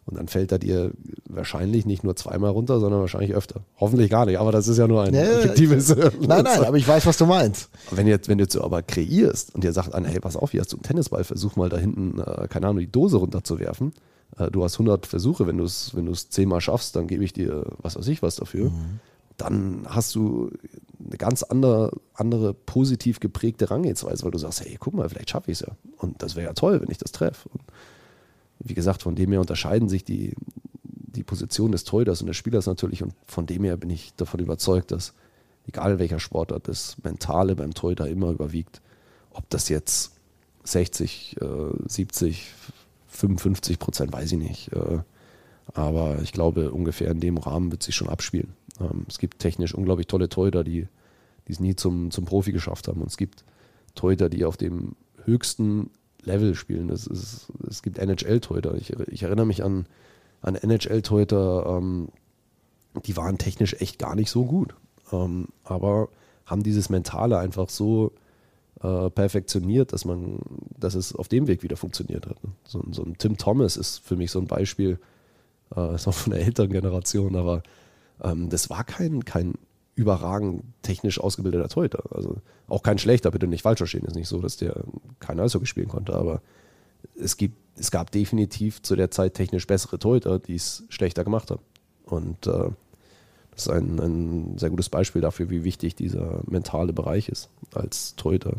Und 0.06 0.16
dann 0.16 0.28
fällt 0.28 0.50
er 0.50 0.58
dir 0.58 0.92
wahrscheinlich 1.28 1.86
nicht 1.86 2.02
nur 2.02 2.16
zweimal 2.16 2.50
runter, 2.50 2.80
sondern 2.80 3.00
wahrscheinlich 3.00 3.34
öfter. 3.34 3.60
Hoffentlich 3.78 4.10
gar 4.10 4.26
nicht, 4.26 4.38
aber 4.38 4.50
das 4.50 4.66
ist 4.66 4.78
ja 4.78 4.88
nur 4.88 5.02
ein 5.02 5.14
ja, 5.14 5.22
fiktives. 5.22 5.94
nein, 6.20 6.44
nein, 6.44 6.64
aber 6.64 6.76
ich 6.76 6.88
weiß, 6.88 7.06
was 7.06 7.16
du 7.16 7.26
meinst. 7.26 7.68
Wenn, 7.90 8.06
jetzt, 8.06 8.28
wenn 8.28 8.38
du 8.38 8.44
jetzt 8.44 8.54
so 8.54 8.64
aber 8.64 8.82
kreierst 8.82 9.54
und 9.54 9.62
dir 9.62 9.72
sagt 9.72 9.94
einer, 9.94 10.08
hey, 10.08 10.18
pass 10.18 10.36
auf, 10.36 10.50
hier 10.50 10.60
hast 10.60 10.72
du 10.72 10.76
einen 10.76 10.82
Tennisball, 10.82 11.22
versuch 11.22 11.56
mal 11.56 11.68
da 11.68 11.78
hinten, 11.78 12.18
äh, 12.18 12.48
keine 12.48 12.66
Ahnung, 12.66 12.80
die 12.80 12.90
Dose 12.90 13.18
runterzuwerfen. 13.18 13.92
Äh, 14.38 14.50
du 14.50 14.64
hast 14.64 14.74
100 14.74 15.06
Versuche, 15.06 15.46
wenn 15.46 15.58
du 15.58 15.64
es 15.64 15.94
wenn 15.94 16.12
zehnmal 16.14 16.60
schaffst, 16.60 16.96
dann 16.96 17.06
gebe 17.06 17.24
ich 17.24 17.32
dir 17.32 17.66
was 17.78 17.96
weiß 17.96 18.08
ich 18.08 18.22
was 18.22 18.36
dafür. 18.36 18.70
Mhm. 18.70 19.00
Dann 19.36 19.86
hast 19.88 20.14
du 20.14 20.50
eine 21.04 21.16
ganz 21.16 21.42
andere, 21.42 21.92
andere 22.14 22.54
positiv 22.54 23.20
geprägte 23.20 23.70
Rangehensweise, 23.70 24.24
weil 24.24 24.30
du 24.30 24.38
sagst, 24.38 24.64
hey, 24.64 24.76
guck 24.78 24.94
mal, 24.94 25.08
vielleicht 25.08 25.30
schaffe 25.30 25.50
ich 25.50 25.60
es 25.60 25.66
ja. 25.66 25.74
Und 25.96 26.22
das 26.22 26.36
wäre 26.36 26.46
ja 26.48 26.52
toll, 26.52 26.80
wenn 26.80 26.90
ich 26.90 26.98
das 26.98 27.12
treffe. 27.12 27.48
Und 27.48 27.62
wie 28.60 28.74
gesagt, 28.74 29.02
von 29.02 29.14
dem 29.14 29.30
her 29.30 29.40
unterscheiden 29.40 29.88
sich 29.88 30.04
die, 30.04 30.34
die 30.82 31.22
Position 31.22 31.72
des 31.72 31.84
Torhüters 31.84 32.20
und 32.20 32.26
des 32.26 32.36
Spielers 32.36 32.66
natürlich. 32.66 33.02
Und 33.02 33.14
von 33.26 33.46
dem 33.46 33.64
her 33.64 33.76
bin 33.76 33.90
ich 33.90 34.14
davon 34.14 34.40
überzeugt, 34.40 34.90
dass 34.90 35.14
egal 35.66 35.98
welcher 35.98 36.20
Sportart, 36.20 36.68
das 36.68 36.96
Mentale 37.02 37.56
beim 37.56 37.74
Torhüter 37.74 38.08
immer 38.08 38.30
überwiegt. 38.30 38.80
Ob 39.30 39.48
das 39.50 39.68
jetzt 39.68 40.12
60, 40.64 41.36
äh, 41.40 41.88
70, 41.88 42.52
55 43.08 43.78
Prozent, 43.78 44.12
weiß 44.12 44.32
ich 44.32 44.38
nicht. 44.38 44.72
Äh, 44.72 44.98
aber 45.72 46.20
ich 46.22 46.32
glaube, 46.32 46.72
ungefähr 46.72 47.10
in 47.10 47.20
dem 47.20 47.38
Rahmen 47.38 47.70
wird 47.70 47.82
sich 47.82 47.94
schon 47.94 48.08
abspielen. 48.08 48.52
Ähm, 48.80 49.06
es 49.08 49.18
gibt 49.18 49.38
technisch 49.38 49.74
unglaublich 49.74 50.06
tolle 50.06 50.28
Torhüter, 50.28 50.64
die 50.64 50.88
es 51.48 51.60
nie 51.60 51.74
zum, 51.74 52.10
zum 52.10 52.24
Profi 52.24 52.52
geschafft 52.52 52.88
haben. 52.88 53.00
Und 53.00 53.08
es 53.08 53.16
gibt 53.16 53.44
Torhüter, 53.94 54.28
die 54.28 54.44
auf 54.44 54.56
dem 54.56 54.94
höchsten 55.24 55.90
Level 56.22 56.54
spielen. 56.54 56.90
Es, 56.90 57.06
ist, 57.06 57.48
es 57.68 57.82
gibt 57.82 57.98
NHL-Torhüter. 57.98 58.74
Ich, 58.76 58.92
ich, 58.92 59.22
erinnere 59.22 59.46
mich 59.46 59.64
an, 59.64 59.86
an 60.42 60.54
NHL-Torhüter, 60.54 61.66
ähm, 61.66 62.08
die 63.04 63.16
waren 63.16 63.38
technisch 63.38 63.74
echt 63.80 63.98
gar 63.98 64.14
nicht 64.14 64.30
so 64.30 64.44
gut. 64.44 64.74
Ähm, 65.12 65.48
aber 65.64 66.08
haben 66.46 66.62
dieses 66.62 66.88
Mentale 66.88 67.38
einfach 67.38 67.68
so 67.68 68.12
äh, 68.82 69.10
perfektioniert, 69.10 69.92
dass 69.92 70.04
man, 70.04 70.40
dass 70.78 70.94
es 70.94 71.14
auf 71.14 71.28
dem 71.28 71.46
Weg 71.46 71.62
wieder 71.62 71.76
funktioniert 71.76 72.26
hat. 72.26 72.36
So, 72.64 72.82
so 72.90 73.02
ein 73.02 73.16
Tim 73.18 73.36
Thomas 73.36 73.76
ist 73.76 73.98
für 73.98 74.16
mich 74.16 74.30
so 74.30 74.40
ein 74.40 74.46
Beispiel, 74.46 74.98
äh, 75.76 75.94
ist 75.94 76.08
auch 76.08 76.14
von 76.14 76.32
der 76.32 76.42
älteren 76.42 76.70
Generation, 76.70 77.36
aber 77.36 77.62
das 78.20 78.70
war 78.70 78.84
kein, 78.84 79.24
kein 79.24 79.54
überragend 79.94 80.64
technisch 80.82 81.20
ausgebildeter 81.20 81.68
Torhüter. 81.68 82.04
Also 82.10 82.36
auch 82.68 82.82
kein 82.82 82.98
schlechter, 82.98 83.30
bitte 83.30 83.46
nicht 83.46 83.62
falsch 83.62 83.78
verstehen. 83.78 84.04
Ist 84.04 84.16
nicht 84.16 84.28
so, 84.28 84.40
dass 84.40 84.56
der 84.56 84.84
kein 85.18 85.38
Eishockey 85.40 85.66
spielen 85.66 85.88
konnte, 85.88 86.14
aber 86.14 86.40
es, 87.16 87.36
gibt, 87.36 87.56
es 87.76 87.90
gab 87.90 88.10
definitiv 88.10 88.82
zu 88.82 88.96
der 88.96 89.10
Zeit 89.10 89.34
technisch 89.34 89.66
bessere 89.66 89.98
Torhüter, 89.98 90.38
die 90.38 90.54
es 90.54 90.84
schlechter 90.88 91.24
gemacht 91.24 91.50
haben. 91.50 91.62
Und 92.04 92.46
äh, 92.46 92.70
das 93.50 93.66
ist 93.66 93.68
ein, 93.68 93.98
ein 93.98 94.58
sehr 94.58 94.70
gutes 94.70 94.88
Beispiel 94.88 95.20
dafür, 95.20 95.50
wie 95.50 95.64
wichtig 95.64 95.94
dieser 95.96 96.40
mentale 96.46 96.92
Bereich 96.92 97.28
ist 97.28 97.50
als 97.74 98.16
Torhüter. 98.16 98.56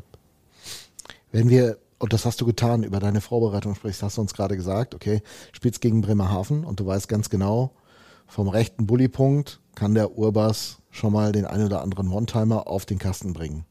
Wenn 1.32 1.49
wir, 1.49 1.78
und 1.97 2.14
das 2.14 2.26
hast 2.26 2.41
du 2.41 2.45
getan, 2.45 2.84
über 2.84 2.99
deine 2.99 3.22
Vorbereitung 3.22 3.74
sprichst, 3.76 4.03
hast 4.03 4.18
du 4.18 4.22
uns 4.22 4.34
gerade 4.34 4.55
gesagt, 4.55 4.93
okay, 4.93 5.22
spielst 5.53 5.82
gegen 5.82 6.01
Bremerhaven 6.01 6.66
und 6.66 6.80
du 6.80 6.86
weißt 6.86 7.07
ganz 7.07 7.30
genau, 7.30 7.72
vom 8.32 8.47
rechten 8.47 8.88
Bullypunkt 8.88 9.59
kann 9.75 9.93
der 9.93 10.17
Urbas 10.17 10.77
schon 10.89 11.11
mal 11.11 11.34
den 11.34 11.45
einen 11.45 11.65
oder 11.65 11.82
anderen 11.82 12.09
One-Timer 12.09 12.65
auf 12.65 12.86
den 12.86 12.97
Kasten 12.97 13.34
bringen. 13.34 13.65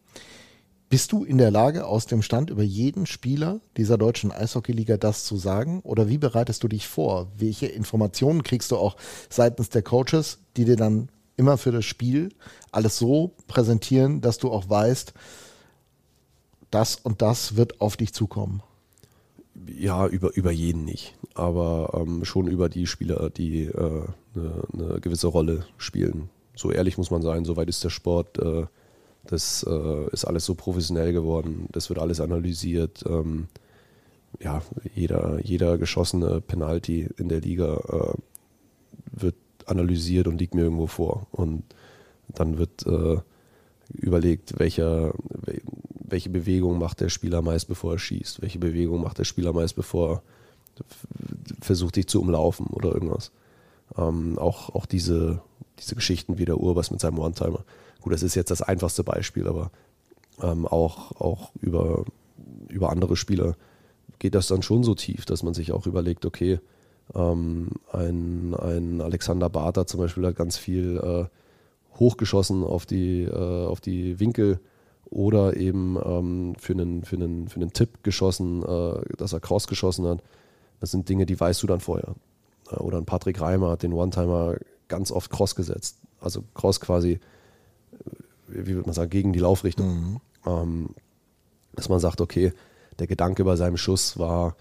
Bist 0.91 1.13
du 1.13 1.25
in 1.25 1.39
der 1.39 1.51
Lage, 1.51 1.87
aus 1.87 2.05
dem 2.05 2.21
Stand 2.21 2.51
über 2.51 2.63
jeden 2.63 3.07
Spieler 3.07 3.61
dieser 3.79 3.97
deutschen 3.97 4.33
Eishockeyliga 4.33 4.99
das 4.99 5.25
zu 5.25 5.39
sagen? 5.39 5.81
Oder 5.81 6.11
wie 6.11 6.19
bereitest 6.19 6.63
du 6.63 6.69
dich 6.69 6.89
vor? 6.89 7.29
Welche 7.39 7.69
Informationen 7.69 8.43
kriegst 8.43 8.71
du 8.71 8.77
auch 8.77 8.97
seitens 9.31 9.71
der 9.71 9.81
Coaches, 9.81 10.41
die 10.59 10.67
dir 10.67 10.77
dann 10.77 11.09
immer 11.39 11.57
für 11.57 11.73
das 11.73 11.87
Spiel 11.87 12.29
alles 12.71 12.99
so 12.99 13.33
präsentieren, 13.49 14.21
dass 14.21 14.37
du 14.37 14.51
auch 14.51 14.69
weißt, 14.69 15.15
das 16.71 16.97
und 16.97 17.23
das 17.23 17.57
wird 17.57 17.81
auf 17.81 17.97
dich 17.97 18.13
zukommen? 18.13 18.63
Ja, 19.67 20.07
über, 20.07 20.37
über 20.37 20.51
jeden 20.51 20.85
nicht. 20.85 21.15
Aber 21.33 21.93
ähm, 21.95 22.27
schon 22.27 22.47
über 22.47 22.69
die 22.69 22.87
Spieler, 22.87 23.31
die 23.31 23.65
äh, 23.65 24.05
eine, 24.35 24.63
eine 24.73 25.01
gewisse 25.01 25.29
Rolle 25.29 25.65
spielen. 25.77 26.31
So 26.55 26.71
ehrlich 26.71 26.99
muss 26.99 27.11
man 27.11 27.23
sein, 27.23 27.45
soweit 27.45 27.69
ist 27.69 27.85
der 27.85 27.91
Sport. 27.91 28.39
Äh, 28.39 28.67
das 29.25 29.65
äh, 29.69 30.11
ist 30.13 30.25
alles 30.25 30.45
so 30.45 30.55
professionell 30.55 31.13
geworden. 31.13 31.69
Das 31.73 31.89
wird 31.89 31.99
alles 31.99 32.21
analysiert. 32.21 33.05
Ähm, 33.09 33.49
ja, 34.41 34.63
jeder, 34.95 35.41
jeder 35.43 35.79
geschossene 35.79 36.41
Penalty 36.41 37.09
in 37.17 37.29
der 37.29 37.41
Liga 37.41 37.77
äh, 37.77 39.21
wird 39.21 39.37
analysiert 39.67 40.27
und 40.27 40.39
liegt 40.39 40.55
mir 40.55 40.63
irgendwo 40.63 40.87
vor. 40.87 41.27
Und 41.33 41.63
dann 42.29 42.59
wird 42.59 42.87
überlegt, 43.93 44.59
welcher, 44.59 45.13
welche 45.99 46.31
Bewegung 46.31 46.79
macht 46.79 47.01
der 47.01 47.09
Spieler 47.09 47.43
meist, 47.43 47.69
bevor 47.69 47.95
er 47.95 47.99
schießt, 47.99 48.41
welche 48.41 48.59
Bewegung 48.59 49.03
macht 49.03 49.19
der 49.19 49.25
Spieler 49.25 49.53
meist, 49.53 49.77
bevor 49.77 50.11
er 50.11 50.23
versucht, 51.61 51.97
dich 51.97 52.07
zu 52.07 52.21
umlaufen 52.21 52.67
oder 52.67 52.93
irgendwas. 52.93 53.33
Ähm, 53.97 54.39
auch, 54.39 54.75
auch 54.75 54.87
diese, 54.87 55.43
diese 55.79 55.95
Geschichten 55.95 56.39
wie 56.39 56.45
der 56.45 56.59
Urbas 56.59 56.91
mit 56.91 57.01
seinem 57.01 57.19
One-Timer. 57.19 57.65
Gut, 58.01 58.13
das 58.13 58.23
ist 58.23 58.35
jetzt 58.35 58.51
das 58.51 58.63
einfachste 58.63 59.05
Beispiel, 59.05 59.47
aber 59.47 59.71
ähm, 60.43 60.67
auch, 60.67 61.21
auch 61.21 61.51
über, 61.61 62.05
über 62.69 62.91
andere 62.91 63.17
Spieler 63.17 63.57
geht 64.19 64.35
das 64.35 64.49
dann 64.49 64.63
schon 64.63 64.85
so 64.85 64.95
tief, 64.95 65.25
dass 65.25 65.43
man 65.43 65.55
sich 65.55 65.73
auch 65.73 65.87
überlegt, 65.87 66.25
okay, 66.25 66.61
ähm, 67.15 67.71
ein, 67.93 68.55
ein 68.55 69.01
Alexander 69.01 69.49
Barter 69.49 69.87
zum 69.87 70.01
Beispiel 70.01 70.27
hat 70.27 70.37
ganz 70.37 70.57
viel 70.57 70.99
äh, 70.99 71.25
hochgeschossen 71.99 72.63
auf 72.63 72.87
die, 72.87 73.25
äh, 73.25 73.67
auf 73.67 73.81
die 73.81 74.21
Winkel 74.21 74.61
oder 75.11 75.57
eben 75.57 75.99
ähm, 76.03 76.55
für, 76.59 76.75
einen, 76.75 77.05
für, 77.05 77.17
einen, 77.17 77.49
für 77.49 77.57
einen 77.57 77.73
Tipp 77.73 78.03
geschossen, 78.05 78.63
äh, 78.63 79.17
dass 79.17 79.33
er 79.33 79.41
cross 79.41 79.67
geschossen 79.67 80.07
hat. 80.07 80.23
Das 80.79 80.93
sind 80.93 81.09
Dinge, 81.09 81.27
die 81.27 81.39
weißt 81.39 81.63
du 81.63 81.67
dann 81.67 81.81
vorher. 81.81 82.15
Oder 82.79 82.99
ein 82.99 83.07
Patrick 83.07 83.41
Reimer 83.41 83.71
hat 83.71 83.83
den 83.83 83.93
One-Timer 83.93 84.57
ganz 84.89 85.11
oft 85.11 85.31
cross 85.31 85.55
gesetzt. 85.55 85.99
Also 86.21 86.45
cross 86.55 86.81
quasi, 86.81 87.13
äh, 87.13 87.19
wie 88.49 88.75
würde 88.75 88.87
man 88.87 88.95
sagen, 88.95 89.11
gegen 89.11 89.33
die 89.33 89.41
Laufrichtung. 89.41 89.89
Mhm. 89.89 90.21
Ähm, 90.47 90.89
dass 91.75 91.89
man 91.89 92.01
sagt, 92.01 92.21
okay, 92.21 92.53
der 92.99 93.07
Gedanke 93.07 93.45
bei 93.45 93.57
seinem 93.57 93.77
Schuss 93.77 94.19
war 94.19 94.57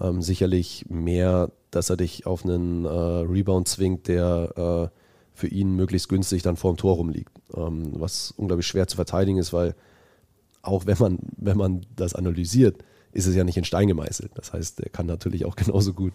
ähm, 0.00 0.22
sicherlich 0.22 0.86
mehr, 0.88 1.50
dass 1.70 1.90
er 1.90 1.96
dich 1.96 2.26
auf 2.26 2.44
einen 2.44 2.84
äh, 2.84 2.88
Rebound 2.88 3.68
zwingt, 3.68 4.08
der 4.08 4.90
äh, 4.92 4.98
für 5.34 5.48
ihn 5.48 5.76
möglichst 5.76 6.08
günstig 6.08 6.42
dann 6.42 6.56
vorm 6.56 6.76
Tor 6.76 6.96
rumliegt. 6.96 7.32
Ähm, 7.54 7.92
was 7.92 8.32
unglaublich 8.36 8.66
schwer 8.66 8.86
zu 8.86 8.96
verteidigen 8.96 9.38
ist, 9.38 9.52
weil 9.52 9.74
auch 10.62 10.86
wenn 10.86 10.98
man, 10.98 11.18
wenn 11.36 11.56
man 11.56 11.86
das 11.94 12.14
analysiert, 12.14 12.82
ist 13.16 13.26
es 13.26 13.34
ja 13.34 13.44
nicht 13.44 13.56
in 13.56 13.64
Stein 13.64 13.88
gemeißelt. 13.88 14.32
Das 14.34 14.52
heißt, 14.52 14.80
er 14.80 14.90
kann 14.90 15.06
natürlich 15.06 15.44
auch 15.46 15.56
genauso 15.56 15.92
gut 15.92 16.12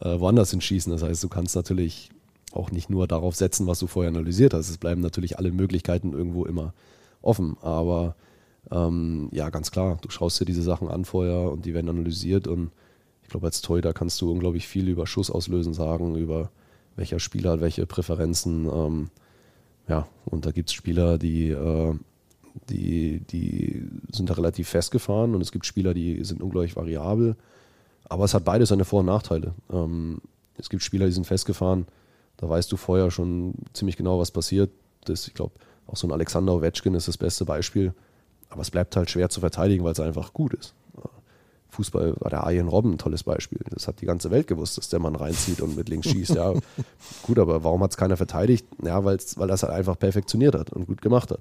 äh, 0.00 0.18
woanders 0.18 0.50
hinschießen. 0.50 0.92
Das 0.92 1.02
heißt, 1.02 1.22
du 1.22 1.28
kannst 1.28 1.54
natürlich 1.56 2.10
auch 2.52 2.70
nicht 2.70 2.90
nur 2.90 3.06
darauf 3.06 3.36
setzen, 3.36 3.66
was 3.66 3.78
du 3.78 3.86
vorher 3.86 4.10
analysiert 4.10 4.54
hast. 4.54 4.68
Es 4.68 4.78
bleiben 4.78 5.00
natürlich 5.00 5.38
alle 5.38 5.52
Möglichkeiten 5.52 6.12
irgendwo 6.12 6.44
immer 6.44 6.74
offen. 7.22 7.56
Aber 7.62 8.16
ähm, 8.70 9.28
ja, 9.32 9.50
ganz 9.50 9.70
klar, 9.70 9.98
du 10.02 10.10
schaust 10.10 10.40
dir 10.40 10.44
diese 10.44 10.62
Sachen 10.62 10.88
an 10.88 11.04
vorher 11.04 11.50
und 11.50 11.64
die 11.64 11.74
werden 11.74 11.88
analysiert 11.88 12.48
und 12.48 12.70
ich 13.22 13.28
glaube, 13.28 13.46
als 13.46 13.60
Torhüter 13.60 13.92
kannst 13.92 14.20
du 14.20 14.32
unglaublich 14.32 14.66
viel 14.66 14.88
über 14.88 15.06
Schuss 15.06 15.30
auslösen 15.30 15.72
sagen, 15.72 16.16
über 16.16 16.50
welcher 16.96 17.20
Spieler 17.20 17.52
hat 17.52 17.60
welche 17.60 17.86
Präferenzen. 17.86 18.66
Ähm, 18.66 19.10
ja, 19.86 20.08
und 20.24 20.46
da 20.46 20.50
gibt 20.50 20.70
es 20.70 20.74
Spieler, 20.74 21.16
die 21.16 21.50
äh, 21.50 21.94
die, 22.68 23.20
die 23.20 23.88
sind 24.12 24.30
da 24.30 24.34
relativ 24.34 24.68
festgefahren 24.68 25.34
und 25.34 25.40
es 25.40 25.52
gibt 25.52 25.66
Spieler, 25.66 25.94
die 25.94 26.22
sind 26.24 26.42
unglaublich 26.42 26.76
variabel. 26.76 27.36
Aber 28.08 28.24
es 28.24 28.34
hat 28.34 28.44
beides 28.44 28.68
seine 28.68 28.84
Vor- 28.84 29.00
und 29.00 29.06
Nachteile. 29.06 29.54
Ähm, 29.72 30.20
es 30.56 30.68
gibt 30.68 30.82
Spieler, 30.82 31.06
die 31.06 31.12
sind 31.12 31.26
festgefahren, 31.26 31.86
da 32.36 32.48
weißt 32.48 32.70
du 32.70 32.76
vorher 32.76 33.10
schon 33.10 33.54
ziemlich 33.72 33.96
genau, 33.96 34.18
was 34.18 34.30
passiert. 34.30 34.70
Das, 35.04 35.26
ich 35.28 35.34
glaube, 35.34 35.52
auch 35.86 35.96
so 35.96 36.06
ein 36.06 36.12
Alexander 36.12 36.54
Ovechkin 36.54 36.94
ist 36.94 37.08
das 37.08 37.18
beste 37.18 37.44
Beispiel. 37.44 37.94
Aber 38.48 38.62
es 38.62 38.70
bleibt 38.70 38.96
halt 38.96 39.10
schwer 39.10 39.28
zu 39.28 39.40
verteidigen, 39.40 39.84
weil 39.84 39.92
es 39.92 40.00
einfach 40.00 40.32
gut 40.32 40.54
ist. 40.54 40.74
Fußball 41.70 42.16
war 42.18 42.30
der 42.30 42.44
Arjen 42.44 42.68
Robben 42.68 42.92
ein 42.92 42.98
tolles 42.98 43.22
Beispiel. 43.22 43.60
Das 43.70 43.86
hat 43.86 44.00
die 44.00 44.06
ganze 44.06 44.30
Welt 44.30 44.46
gewusst, 44.46 44.76
dass 44.76 44.88
der 44.88 44.98
Mann 44.98 45.14
reinzieht 45.14 45.60
und 45.60 45.76
mit 45.76 45.88
links 45.88 46.08
schießt. 46.08 46.34
Ja, 46.34 46.52
gut, 47.22 47.38
aber 47.38 47.62
warum 47.62 47.82
hat 47.82 47.92
es 47.92 47.96
keiner 47.96 48.16
verteidigt? 48.16 48.66
Ja, 48.82 49.04
weil 49.04 49.18
das 49.18 49.62
halt 49.62 49.72
einfach 49.72 49.98
perfektioniert 49.98 50.54
hat 50.54 50.70
und 50.72 50.86
gut 50.86 51.00
gemacht 51.00 51.30
hat. 51.30 51.40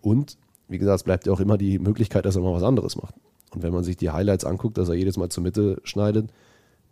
Und 0.00 0.38
wie 0.68 0.78
gesagt, 0.78 0.96
es 0.96 1.04
bleibt 1.04 1.26
ja 1.26 1.32
auch 1.32 1.40
immer 1.40 1.58
die 1.58 1.78
Möglichkeit, 1.78 2.24
dass 2.24 2.36
er 2.36 2.42
mal 2.42 2.54
was 2.54 2.62
anderes 2.62 2.96
macht. 2.96 3.14
Und 3.54 3.62
wenn 3.62 3.72
man 3.72 3.84
sich 3.84 3.96
die 3.96 4.10
Highlights 4.10 4.44
anguckt, 4.44 4.76
dass 4.76 4.88
er 4.88 4.94
jedes 4.94 5.16
Mal 5.16 5.30
zur 5.30 5.42
Mitte 5.42 5.80
schneidet, 5.84 6.30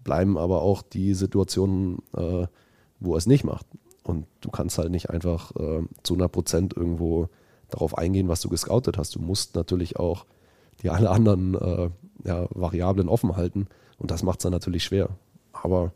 bleiben 0.03 0.39
aber 0.39 0.63
auch 0.63 0.83
die 0.83 1.15
Situationen, 1.15 1.99
äh, 2.17 2.47
wo 3.01 3.15
er 3.15 3.19
es 3.19 3.27
nicht 3.27 3.45
macht. 3.45 3.67
Und 4.03 4.27
du 4.41 4.51
kannst 4.51 4.79
halt 4.79 4.91
nicht 4.91 5.11
einfach 5.11 5.51
äh, 5.57 5.83
zu 6.03 6.15
100 6.15 6.33
Prozent 6.33 6.77
irgendwo 6.77 7.29
darauf 7.69 7.99
eingehen, 7.99 8.29
was 8.29 8.41
du 8.41 8.49
gescoutet 8.49 8.97
hast. 8.97 9.15
Du 9.17 9.21
musst 9.21 9.57
natürlich 9.57 9.99
auch 9.99 10.25
die 10.83 10.91
alle 10.91 11.11
anderen 11.11 11.55
äh, 11.55 11.91
ja, 12.25 12.47
Variablen 12.51 13.09
offen 13.09 13.37
halten. 13.37 13.67
Und 13.99 14.11
das 14.11 14.23
macht 14.23 14.39
es 14.39 14.45
dann 14.45 14.53
natürlich 14.53 14.85
schwer. 14.85 15.11
Aber 15.53 15.93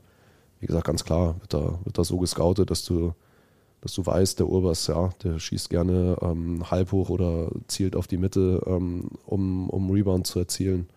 wie 0.59 0.66
gesagt, 0.66 0.87
ganz 0.87 1.05
klar 1.05 1.37
wird 1.41 1.55
da, 1.55 1.78
wird 1.85 1.97
da 1.97 2.05
so 2.05 2.18
gescoutet, 2.18 2.70
dass 2.70 2.85
du 2.85 3.14
dass 3.81 3.95
du 3.95 4.05
weißt, 4.05 4.39
der 4.39 4.49
Urbas, 4.49 4.87
ja, 4.87 5.11
der 5.22 5.39
schießt 5.39 5.70
gerne 5.70 6.16
ähm, 6.20 6.70
halb 6.70 6.93
hoch 6.93 7.09
oder 7.09 7.51
zielt 7.66 7.97
auf 7.97 8.07
die 8.07 8.18
Mitte, 8.18 8.62
ähm, 8.66 9.11
um, 9.26 9.70
um 9.70 9.91
Rebound 9.91 10.26
zu 10.26 10.39
erzielen 10.39 10.89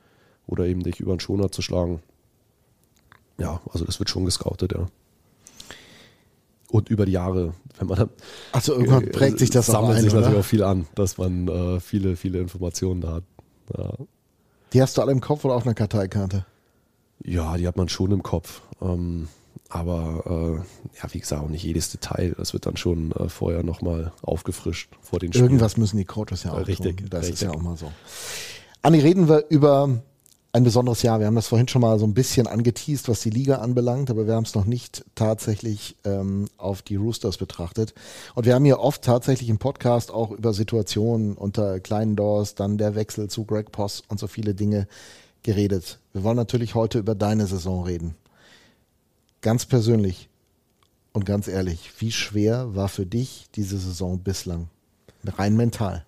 oder 0.48 0.66
eben 0.66 0.84
dich 0.84 1.00
über 1.00 1.16
den 1.16 1.20
Schoner 1.20 1.52
zu 1.52 1.62
schlagen. 1.62 2.02
Ja, 3.38 3.62
also 3.72 3.86
das 3.86 4.00
wird 4.00 4.10
schon 4.10 4.26
gescoutet, 4.26 4.74
ja. 4.74 4.88
Und 6.70 6.90
über 6.90 7.06
die 7.06 7.12
Jahre, 7.12 7.54
wenn 7.78 7.88
man 7.88 7.98
dann. 7.98 8.10
Also 8.52 8.74
irgendwann 8.74 9.12
prägt 9.12 9.40
sich 9.40 9.52
das 9.52 9.68
sammelt 9.68 9.92
auch 9.92 9.96
ein, 9.96 10.02
sich 10.02 10.14
natürlich 10.14 10.32
oder? 10.32 10.40
auch 10.40 10.46
viel 10.46 10.64
an, 10.64 10.88
dass 10.96 11.18
man 11.18 11.48
äh, 11.48 11.80
viele, 11.80 12.16
viele 12.16 12.40
Informationen 12.40 13.02
da 13.02 13.14
hat. 13.14 13.24
Ja. 13.78 13.94
Die 14.74 14.82
hast 14.82 14.98
du 14.98 15.02
alle 15.04 15.12
im 15.12 15.22
Kopf 15.22 15.46
oder 15.46 15.54
auf 15.56 15.66
einer 15.66 15.76
Karteikarte? 15.76 16.46
ja, 17.24 17.58
die 17.58 17.68
hat 17.68 17.78
man 17.78 17.90
schon 17.90 18.12
im 18.12 18.24
Kopf. 18.24 18.62
Ähm, 18.82 19.28
aber 19.74 20.62
äh, 20.62 20.98
ja, 21.02 21.14
wie 21.14 21.20
gesagt, 21.20 21.42
auch 21.42 21.50
nicht 21.50 21.64
jedes 21.64 21.90
Detail. 21.90 22.36
Das 22.38 22.54
wird 22.54 22.68
dann 22.68 22.78
schon 22.78 23.12
äh, 23.14 23.28
vorher 23.28 23.64
nochmal 23.64 24.12
aufgefrischt 24.22 24.92
vor 25.02 25.20
den 25.20 25.34
Spielen. 25.34 25.46
Irgendwas 25.46 25.78
müssen 25.78 25.98
die 25.98 26.06
Coaches 26.06 26.44
ja 26.44 26.54
auch 26.54 26.68
Richtig, 26.68 26.98
tun. 26.98 27.08
Das 27.10 27.26
ist 27.26 27.32
richtig. 27.32 27.48
ja 27.50 27.54
auch 27.56 27.62
mal 27.62 27.76
so. 27.76 27.92
Anni, 28.84 29.00
reden 29.00 29.28
wir 29.28 29.46
über 29.50 30.02
ein 30.52 30.64
besonderes 30.64 31.02
Jahr. 31.02 31.20
Wir 31.20 31.26
haben 31.26 31.36
das 31.36 31.48
vorhin 31.48 31.68
schon 31.68 31.82
mal 31.82 31.98
so 31.98 32.06
ein 32.06 32.14
bisschen 32.14 32.46
angeteased, 32.46 33.10
was 33.10 33.22
die 33.22 33.32
Liga 33.32 33.56
anbelangt, 33.58 34.12
aber 34.12 34.28
wir 34.28 34.36
haben 34.36 34.44
es 34.44 34.54
noch 34.54 34.66
nicht 34.66 35.04
tatsächlich 35.16 35.96
ähm, 36.04 36.46
auf 36.58 36.84
die 36.84 36.96
Roosters 36.96 37.38
betrachtet. 37.38 37.96
Und 38.36 38.46
wir 38.46 38.54
haben 38.54 38.66
hier 38.66 38.80
oft 38.80 39.02
tatsächlich 39.02 39.50
im 39.50 39.58
Podcast 39.58 40.12
auch 40.12 40.30
über 40.30 40.54
Situationen 40.54 41.34
unter 41.34 41.80
kleinen 41.80 42.16
Doors, 42.16 42.54
dann 42.54 42.78
der 42.78 42.94
Wechsel 42.94 43.28
zu 43.28 43.46
Greg 43.46 43.72
Poss 43.72 44.04
und 44.08 44.20
so 44.20 44.28
viele 44.28 44.54
Dinge 44.54 44.88
geredet. 45.42 46.00
Wir 46.14 46.24
wollen 46.24 46.38
natürlich 46.38 46.76
heute 46.76 47.00
über 47.00 47.16
deine 47.16 47.48
Saison 47.48 47.84
reden. 47.84 48.16
Ganz 49.44 49.66
persönlich 49.66 50.30
und 51.12 51.26
ganz 51.26 51.50
ehrlich, 51.50 51.92
wie 52.00 52.14
schwer 52.14 52.76
war 52.76 52.88
für 52.88 53.06
dich 53.06 53.50
diese 53.54 53.78
Saison 53.78 54.20
bislang? 54.20 54.70
Rein 55.26 55.58
mental. 55.58 56.06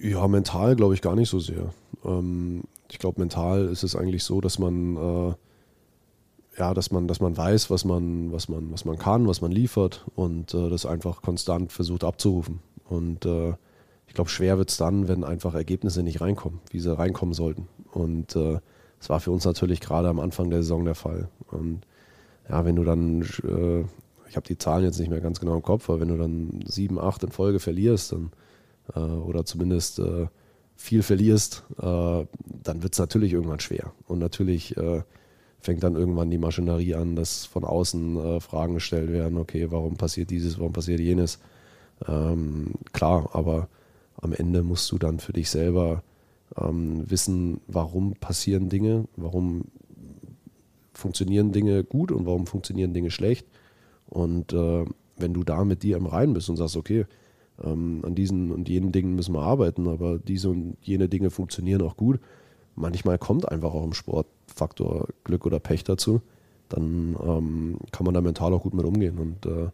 Ja, 0.00 0.28
mental 0.28 0.76
glaube 0.76 0.94
ich 0.94 1.02
gar 1.02 1.16
nicht 1.16 1.28
so 1.28 1.40
sehr. 1.40 1.74
Ähm, 2.04 2.62
ich 2.88 3.00
glaube, 3.00 3.20
mental 3.20 3.66
ist 3.66 3.82
es 3.82 3.96
eigentlich 3.96 4.22
so, 4.22 4.40
dass 4.40 4.60
man 4.60 4.96
äh, 4.96 5.34
ja, 6.56 6.72
dass 6.72 6.92
man, 6.92 7.08
dass 7.08 7.18
man 7.18 7.36
weiß, 7.36 7.68
was 7.68 7.84
man, 7.84 8.30
was 8.32 8.48
man, 8.48 8.70
was 8.70 8.84
man 8.84 8.96
kann, 8.96 9.26
was 9.26 9.40
man 9.40 9.50
liefert 9.50 10.04
und 10.14 10.54
äh, 10.54 10.70
das 10.70 10.86
einfach 10.86 11.20
konstant 11.20 11.72
versucht 11.72 12.04
abzurufen. 12.04 12.60
Und 12.88 13.26
äh, 13.26 13.54
ich 14.06 14.14
glaube, 14.14 14.30
schwer 14.30 14.56
wird 14.56 14.70
es 14.70 14.76
dann, 14.76 15.08
wenn 15.08 15.24
einfach 15.24 15.54
Ergebnisse 15.54 16.04
nicht 16.04 16.20
reinkommen, 16.20 16.60
wie 16.70 16.78
sie 16.78 16.96
reinkommen 16.96 17.34
sollten. 17.34 17.66
Und 17.90 18.36
äh, 18.36 18.60
das 19.00 19.10
war 19.10 19.18
für 19.18 19.32
uns 19.32 19.44
natürlich 19.44 19.80
gerade 19.80 20.08
am 20.08 20.20
Anfang 20.20 20.48
der 20.50 20.62
Saison 20.62 20.84
der 20.84 20.94
Fall. 20.94 21.28
Und 21.50 21.80
ja, 22.48 22.64
wenn 22.64 22.76
du 22.76 22.84
dann, 22.84 23.22
äh, 23.22 23.80
ich 24.28 24.36
habe 24.36 24.46
die 24.46 24.58
Zahlen 24.58 24.84
jetzt 24.84 24.98
nicht 24.98 25.10
mehr 25.10 25.20
ganz 25.20 25.40
genau 25.40 25.54
im 25.54 25.62
Kopf, 25.62 25.88
aber 25.88 26.00
wenn 26.00 26.08
du 26.08 26.16
dann 26.16 26.60
sieben, 26.66 26.98
acht 26.98 27.22
in 27.22 27.30
Folge 27.30 27.60
verlierst, 27.60 28.12
dann, 28.12 28.30
äh, 28.94 29.00
oder 29.00 29.44
zumindest 29.44 29.98
äh, 29.98 30.26
viel 30.76 31.02
verlierst, 31.02 31.64
äh, 31.78 31.82
dann 31.82 32.82
wird 32.82 32.92
es 32.92 32.98
natürlich 32.98 33.32
irgendwann 33.32 33.60
schwer. 33.60 33.92
Und 34.06 34.18
natürlich 34.18 34.76
äh, 34.76 35.02
fängt 35.60 35.82
dann 35.82 35.96
irgendwann 35.96 36.30
die 36.30 36.38
Maschinerie 36.38 36.94
an, 36.94 37.16
dass 37.16 37.44
von 37.44 37.64
außen 37.64 38.16
äh, 38.16 38.40
Fragen 38.40 38.74
gestellt 38.74 39.10
werden, 39.10 39.38
okay, 39.38 39.70
warum 39.70 39.96
passiert 39.96 40.30
dieses, 40.30 40.58
warum 40.58 40.72
passiert 40.72 41.00
jenes. 41.00 41.40
Ähm, 42.06 42.74
klar, 42.92 43.30
aber 43.32 43.68
am 44.20 44.32
Ende 44.32 44.62
musst 44.62 44.90
du 44.92 44.98
dann 44.98 45.18
für 45.18 45.32
dich 45.32 45.50
selber 45.50 46.02
ähm, 46.56 47.10
wissen, 47.10 47.60
warum 47.66 48.14
passieren 48.14 48.68
Dinge, 48.68 49.06
warum 49.16 49.64
funktionieren 50.98 51.52
Dinge 51.52 51.84
gut 51.84 52.12
und 52.12 52.26
warum 52.26 52.46
funktionieren 52.46 52.92
Dinge 52.92 53.10
schlecht. 53.10 53.46
Und 54.08 54.52
äh, 54.52 54.84
wenn 55.16 55.34
du 55.34 55.44
da 55.44 55.64
mit 55.64 55.82
dir 55.82 55.96
im 55.96 56.06
Reinen 56.06 56.34
bist 56.34 56.48
und 56.50 56.56
sagst, 56.56 56.76
okay, 56.76 57.06
ähm, 57.62 58.02
an 58.04 58.14
diesen 58.14 58.52
und 58.52 58.68
jenen 58.68 58.92
Dingen 58.92 59.14
müssen 59.14 59.34
wir 59.34 59.42
arbeiten, 59.42 59.88
aber 59.88 60.18
diese 60.18 60.50
und 60.50 60.76
jene 60.82 61.08
Dinge 61.08 61.30
funktionieren 61.30 61.82
auch 61.82 61.96
gut. 61.96 62.20
Manchmal 62.74 63.18
kommt 63.18 63.48
einfach 63.48 63.74
auch 63.74 63.84
im 63.84 63.92
Sport 63.92 64.26
Faktor 64.46 65.08
Glück 65.24 65.46
oder 65.46 65.58
Pech 65.58 65.84
dazu. 65.84 66.20
Dann 66.68 67.16
ähm, 67.24 67.78
kann 67.92 68.04
man 68.04 68.14
da 68.14 68.20
mental 68.20 68.52
auch 68.52 68.62
gut 68.62 68.74
mit 68.74 68.84
umgehen. 68.84 69.18
Und 69.18 69.46
äh, 69.46 69.70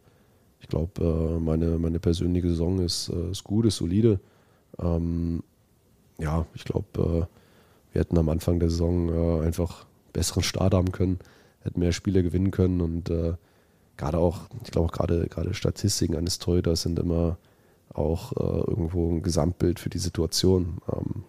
ich 0.60 0.68
glaube, 0.68 1.02
äh, 1.02 1.38
meine, 1.40 1.78
meine 1.78 2.00
persönliche 2.00 2.48
Saison 2.48 2.78
ist, 2.80 3.10
äh, 3.10 3.30
ist 3.30 3.44
gut, 3.44 3.66
ist 3.66 3.76
solide. 3.76 4.20
Ähm, 4.78 5.42
ja, 6.18 6.46
ich 6.54 6.64
glaube, 6.64 6.86
äh, 6.96 7.92
wir 7.92 8.00
hätten 8.00 8.16
am 8.16 8.28
Anfang 8.28 8.58
der 8.60 8.70
Saison 8.70 9.08
äh, 9.08 9.46
einfach 9.46 9.86
besseren 10.14 10.42
Start 10.42 10.72
haben 10.72 10.92
können, 10.92 11.18
hätten 11.60 11.80
mehr 11.80 11.92
Spiele 11.92 12.22
gewinnen 12.22 12.50
können 12.50 12.80
und 12.80 13.10
äh, 13.10 13.34
gerade 13.98 14.18
auch, 14.18 14.48
ich 14.64 14.70
glaube 14.70 14.88
auch 14.88 14.92
gerade 14.92 15.26
gerade 15.28 15.52
Statistiken 15.52 16.16
eines 16.16 16.38
Torhüters 16.38 16.82
sind 16.82 16.98
immer 16.98 17.36
auch 17.92 18.32
äh, 18.32 18.70
irgendwo 18.70 19.10
ein 19.10 19.22
Gesamtbild 19.22 19.78
für 19.78 19.90
die 19.90 19.98
Situation. 19.98 20.78
Ähm, 20.92 21.24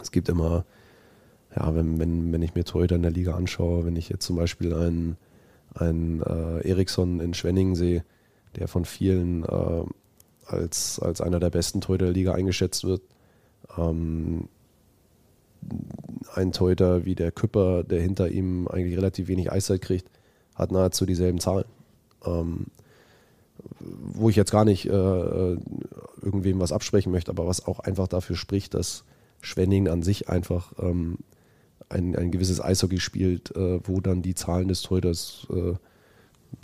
es 0.00 0.10
gibt 0.10 0.28
immer, 0.28 0.64
ja, 1.54 1.74
wenn, 1.74 1.98
wenn, 1.98 2.32
wenn 2.32 2.42
ich 2.42 2.54
mir 2.54 2.64
Torhüter 2.64 2.96
in 2.96 3.02
der 3.02 3.10
Liga 3.10 3.34
anschaue, 3.34 3.86
wenn 3.86 3.96
ich 3.96 4.08
jetzt 4.08 4.26
zum 4.26 4.36
Beispiel 4.36 4.74
einen, 4.74 5.16
einen 5.74 6.22
äh, 6.22 6.68
Eriksson 6.68 7.20
in 7.20 7.34
Schwenningen 7.34 7.74
sehe, 7.74 8.04
der 8.56 8.68
von 8.68 8.84
vielen 8.84 9.44
äh, 9.44 9.84
als, 10.46 11.00
als 11.00 11.20
einer 11.20 11.40
der 11.40 11.50
besten 11.50 11.80
Torhüter 11.80 12.06
der 12.06 12.14
Liga 12.14 12.32
eingeschätzt 12.32 12.84
wird, 12.84 13.02
ähm, 13.76 14.48
ein 16.34 16.52
Torhüter 16.52 17.04
wie 17.04 17.14
der 17.14 17.32
Küpper, 17.32 17.84
der 17.84 18.00
hinter 18.00 18.28
ihm 18.28 18.68
eigentlich 18.68 18.96
relativ 18.96 19.28
wenig 19.28 19.50
Eiszeit 19.50 19.80
kriegt, 19.80 20.10
hat 20.54 20.72
nahezu 20.72 21.06
dieselben 21.06 21.40
Zahlen. 21.40 21.66
Ähm, 22.24 22.66
wo 23.80 24.28
ich 24.28 24.36
jetzt 24.36 24.52
gar 24.52 24.64
nicht 24.64 24.86
äh, 24.86 24.90
irgendwem 24.90 26.60
was 26.60 26.72
absprechen 26.72 27.12
möchte, 27.12 27.30
aber 27.30 27.46
was 27.46 27.66
auch 27.66 27.80
einfach 27.80 28.08
dafür 28.08 28.36
spricht, 28.36 28.74
dass 28.74 29.04
Schwenningen 29.40 29.92
an 29.92 30.02
sich 30.02 30.28
einfach 30.28 30.72
ähm, 30.78 31.18
ein, 31.88 32.16
ein 32.16 32.30
gewisses 32.30 32.60
Eishockey 32.60 33.00
spielt, 33.00 33.54
äh, 33.56 33.80
wo 33.84 34.00
dann 34.00 34.22
die 34.22 34.34
Zahlen 34.34 34.68
des 34.68 34.82
Torhüters 34.82 35.46
äh, 35.50 35.74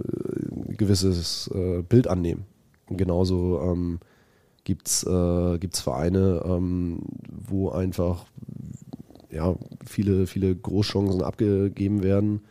ein 0.04 0.76
gewisses 0.76 1.50
äh, 1.54 1.82
Bild 1.82 2.08
annehmen. 2.08 2.44
genauso 2.88 3.60
ähm, 3.62 4.00
gibt 4.64 4.88
es 4.88 5.04
äh, 5.04 5.68
Vereine, 5.72 6.42
ähm, 6.44 7.00
wo 7.28 7.70
einfach 7.70 8.26
ja, 9.32 9.54
viele, 9.84 10.26
viele 10.26 10.54
Großchancen 10.54 11.22
abgegeben 11.22 12.02
werden, 12.02 12.42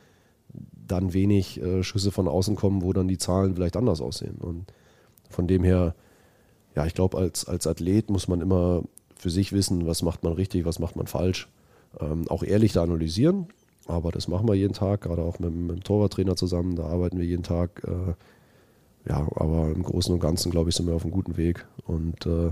dann 0.88 1.14
wenig 1.14 1.62
äh, 1.62 1.84
Schüsse 1.84 2.12
von 2.12 2.28
außen 2.28 2.56
kommen, 2.56 2.82
wo 2.82 2.92
dann 2.92 3.08
die 3.08 3.18
Zahlen 3.18 3.56
vielleicht 3.56 3.78
anders 3.78 4.02
aussehen. 4.02 4.36
Und 4.40 4.66
von 5.30 5.48
dem 5.48 5.64
her, 5.64 5.96
ja, 6.76 6.86
ich 6.86 6.94
glaube, 6.94 7.18
als, 7.18 7.46
als 7.46 7.68
Athlet 7.68 8.10
muss 8.10 8.28
man 8.28 8.42
immer 8.42 8.84
für 9.16 9.30
sich 9.30 9.54
wissen, 9.54 9.86
was 9.88 10.02
macht 10.02 10.24
man 10.24 10.34
richtig, 10.34 10.66
was 10.66 10.80
macht 10.80 10.96
man 10.96 11.08
falsch. 11.08 11.48
Ähm, 12.00 12.28
auch 12.28 12.44
ehrlich 12.44 12.74
da 12.74 12.84
analysieren, 12.84 13.48
aber 13.86 14.12
das 14.12 14.28
machen 14.28 14.48
wir 14.48 14.56
jeden 14.56 14.74
Tag, 14.74 15.02
gerade 15.02 15.22
auch 15.22 15.40
mit, 15.40 15.54
mit 15.54 15.76
dem 15.76 15.84
Torwarttrainer 15.84 16.36
zusammen, 16.36 16.76
da 16.76 16.86
arbeiten 16.86 17.18
wir 17.18 17.26
jeden 17.26 17.44
Tag. 17.44 17.84
Äh, 17.86 18.14
ja, 19.10 19.28
aber 19.36 19.72
im 19.72 19.84
Großen 19.84 20.14
und 20.14 20.20
Ganzen, 20.20 20.52
glaube 20.52 20.70
ich, 20.70 20.76
sind 20.76 20.88
wir 20.88 20.94
auf 20.94 21.04
einem 21.04 21.12
guten 21.12 21.38
Weg. 21.38 21.66
Und 21.86 22.26
äh, 22.26 22.52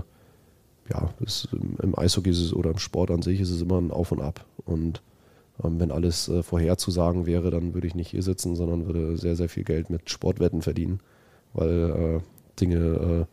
ja, 0.90 1.10
es, 1.24 1.48
im 1.52 1.98
Eishockey 1.98 2.30
es, 2.30 2.52
oder 2.52 2.70
im 2.70 2.78
Sport 2.78 3.10
an 3.10 3.22
sich 3.22 3.40
ist 3.40 3.50
es 3.50 3.62
immer 3.62 3.78
ein 3.78 3.90
Auf 3.90 4.12
und 4.12 4.20
Ab. 4.20 4.44
Und 4.64 5.02
ähm, 5.64 5.80
wenn 5.80 5.90
alles 5.90 6.28
äh, 6.28 6.42
vorherzusagen 6.42 7.26
wäre, 7.26 7.50
dann 7.50 7.74
würde 7.74 7.86
ich 7.86 7.94
nicht 7.94 8.10
hier 8.10 8.22
sitzen, 8.22 8.56
sondern 8.56 8.86
würde 8.86 9.16
sehr, 9.16 9.36
sehr 9.36 9.48
viel 9.48 9.64
Geld 9.64 9.90
mit 9.90 10.10
Sportwetten 10.10 10.62
verdienen, 10.62 11.00
weil 11.52 12.20
äh, 12.20 12.60
Dinge 12.60 13.26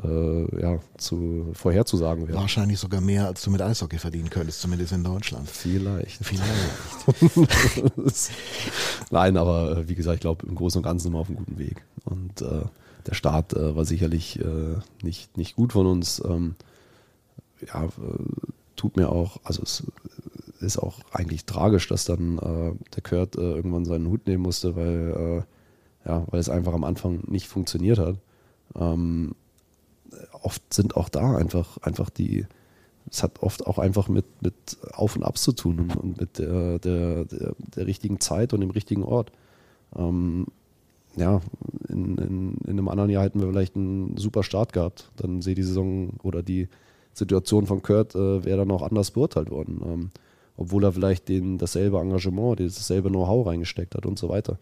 äh, 0.00 0.06
äh, 0.06 0.60
ja, 0.60 0.78
zu, 0.96 1.50
vorherzusagen 1.52 2.28
wären. 2.28 2.38
Wahrscheinlich 2.38 2.78
sogar 2.78 3.00
mehr, 3.00 3.26
als 3.26 3.42
du 3.42 3.50
mit 3.50 3.60
Eishockey 3.60 3.98
verdienen 3.98 4.30
könntest, 4.30 4.60
zumindest 4.60 4.92
in 4.92 5.04
Deutschland. 5.04 5.48
Vielleicht. 5.48 6.24
Vielleicht. 6.24 6.44
Nein, 9.10 9.36
aber 9.36 9.78
äh, 9.78 9.88
wie 9.88 9.94
gesagt, 9.94 10.16
ich 10.16 10.20
glaube, 10.20 10.46
im 10.46 10.54
Großen 10.54 10.78
und 10.78 10.84
Ganzen 10.84 11.04
sind 11.04 11.12
wir 11.12 11.18
auf 11.18 11.28
einem 11.28 11.38
guten 11.38 11.58
Weg. 11.58 11.84
Und 12.04 12.42
äh, 12.42 12.62
der 13.06 13.14
Start 13.14 13.54
war 13.54 13.86
sicherlich 13.86 14.38
nicht, 15.02 15.38
nicht 15.38 15.56
gut 15.56 15.72
von 15.72 15.86
uns. 15.86 16.22
Ähm, 16.22 16.54
ja, 17.66 17.88
tut 18.76 18.96
mir 18.96 19.10
auch, 19.10 19.38
also 19.44 19.62
es 19.62 19.84
ist 20.60 20.78
auch 20.78 21.00
eigentlich 21.12 21.44
tragisch, 21.44 21.88
dass 21.88 22.04
dann 22.04 22.38
äh, 22.38 22.72
der 22.94 23.02
Kurt 23.02 23.36
äh, 23.36 23.40
irgendwann 23.40 23.84
seinen 23.84 24.08
Hut 24.08 24.26
nehmen 24.26 24.42
musste, 24.42 24.76
weil, 24.76 25.44
äh, 26.04 26.08
ja, 26.08 26.24
weil 26.30 26.40
es 26.40 26.48
einfach 26.48 26.72
am 26.72 26.84
Anfang 26.84 27.20
nicht 27.26 27.46
funktioniert 27.46 27.98
hat. 27.98 28.16
Ähm, 28.74 29.34
oft 30.42 30.62
sind 30.72 30.96
auch 30.96 31.08
da 31.08 31.36
einfach, 31.36 31.78
einfach 31.78 32.10
die, 32.10 32.46
es 33.10 33.22
hat 33.22 33.42
oft 33.42 33.66
auch 33.66 33.78
einfach 33.78 34.08
mit, 34.08 34.24
mit 34.42 34.54
Auf 34.92 35.16
und 35.16 35.24
Abs 35.24 35.42
zu 35.42 35.52
tun 35.52 35.80
und, 35.80 35.96
und 35.96 36.20
mit 36.20 36.38
der, 36.38 36.78
der, 36.78 37.24
der, 37.24 37.54
der, 37.76 37.86
richtigen 37.86 38.20
Zeit 38.20 38.52
und 38.52 38.60
dem 38.60 38.70
richtigen 38.70 39.02
Ort. 39.02 39.32
Ähm, 39.96 40.46
ja, 41.16 41.40
in, 41.88 42.16
in, 42.18 42.54
in 42.64 42.70
einem 42.70 42.88
anderen 42.88 43.10
Jahr 43.10 43.24
hätten 43.24 43.40
wir 43.40 43.48
vielleicht 43.48 43.76
einen 43.76 44.16
super 44.16 44.42
Start 44.42 44.72
gehabt. 44.72 45.10
Dann 45.16 45.42
sehe 45.42 45.54
die 45.54 45.62
Saison 45.62 46.10
oder 46.22 46.42
die 46.42 46.68
Situation 47.12 47.66
von 47.66 47.82
Kurt 47.82 48.14
äh, 48.14 48.44
wäre 48.44 48.58
dann 48.58 48.70
auch 48.70 48.82
anders 48.82 49.10
beurteilt 49.10 49.50
worden. 49.50 49.80
Ähm, 49.84 50.10
obwohl 50.56 50.84
er 50.84 50.92
vielleicht 50.92 51.28
den, 51.28 51.58
dasselbe 51.58 51.98
Engagement, 51.98 52.60
dasselbe 52.60 53.08
Know-how 53.08 53.46
reingesteckt 53.46 53.94
hat 53.94 54.04
und 54.04 54.18
so 54.18 54.28
weiter. 54.28 54.58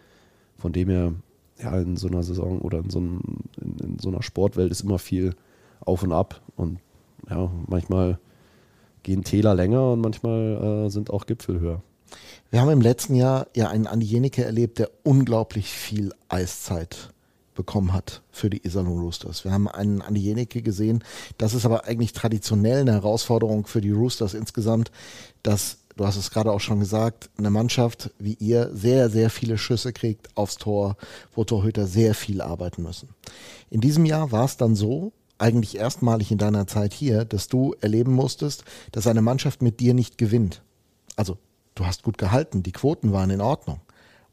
Von 0.56 0.72
dem 0.72 0.88
her, 0.88 1.12
ja, 1.60 1.76
in 1.78 1.96
so 1.96 2.06
einer 2.06 2.22
Saison 2.22 2.60
oder 2.60 2.78
in 2.78 2.90
so, 2.90 3.00
einem, 3.00 3.20
in, 3.60 3.78
in 3.84 3.98
so 3.98 4.08
einer 4.08 4.22
Sportwelt 4.22 4.70
ist 4.70 4.82
immer 4.82 4.98
viel 4.98 5.34
auf 5.80 6.02
und 6.04 6.12
ab. 6.12 6.40
Und 6.56 6.78
ja, 7.28 7.50
manchmal 7.66 8.18
gehen 9.02 9.24
Täler 9.24 9.54
länger 9.54 9.92
und 9.92 10.00
manchmal 10.00 10.86
äh, 10.86 10.90
sind 10.90 11.10
auch 11.10 11.26
Gipfel 11.26 11.58
höher. 11.58 11.82
Wir 12.50 12.60
haben 12.60 12.70
im 12.70 12.80
letzten 12.80 13.14
Jahr 13.14 13.48
ja 13.54 13.68
einen 13.68 13.86
Andi 13.86 14.06
Jenike 14.06 14.44
erlebt, 14.44 14.78
der 14.78 14.90
unglaublich 15.02 15.68
viel 15.68 16.12
Eiszeit 16.28 17.12
bekommen 17.58 17.92
hat 17.92 18.22
für 18.30 18.48
die 18.48 18.64
Iserlohn 18.64 19.00
Roosters. 19.00 19.44
Wir 19.44 19.50
haben 19.50 19.66
einen 19.66 20.00
Andi 20.00 20.20
Jenike 20.20 20.62
gesehen. 20.62 21.02
Das 21.38 21.54
ist 21.54 21.66
aber 21.66 21.86
eigentlich 21.86 22.12
traditionell 22.12 22.82
eine 22.82 22.92
Herausforderung 22.92 23.66
für 23.66 23.80
die 23.80 23.90
Roosters 23.90 24.32
insgesamt, 24.32 24.92
dass 25.42 25.78
du 25.96 26.06
hast 26.06 26.16
es 26.16 26.30
gerade 26.30 26.52
auch 26.52 26.60
schon 26.60 26.78
gesagt, 26.78 27.30
eine 27.36 27.50
Mannschaft 27.50 28.10
wie 28.20 28.34
ihr 28.34 28.70
sehr, 28.72 29.10
sehr 29.10 29.28
viele 29.28 29.58
Schüsse 29.58 29.92
kriegt 29.92 30.36
aufs 30.36 30.54
Tor, 30.54 30.96
wo 31.34 31.42
Torhüter 31.42 31.88
sehr 31.88 32.14
viel 32.14 32.40
arbeiten 32.40 32.84
müssen. 32.84 33.08
In 33.70 33.80
diesem 33.80 34.04
Jahr 34.04 34.30
war 34.30 34.44
es 34.44 34.56
dann 34.56 34.76
so, 34.76 35.12
eigentlich 35.38 35.76
erstmalig 35.76 36.30
in 36.30 36.38
deiner 36.38 36.68
Zeit 36.68 36.92
hier, 36.92 37.24
dass 37.24 37.48
du 37.48 37.74
erleben 37.80 38.12
musstest, 38.12 38.64
dass 38.92 39.08
eine 39.08 39.22
Mannschaft 39.22 39.62
mit 39.62 39.80
dir 39.80 39.94
nicht 39.94 40.16
gewinnt. 40.16 40.62
Also, 41.16 41.38
du 41.74 41.86
hast 41.86 42.04
gut 42.04 42.18
gehalten, 42.18 42.62
die 42.62 42.72
Quoten 42.72 43.12
waren 43.12 43.30
in 43.30 43.40
Ordnung. 43.40 43.80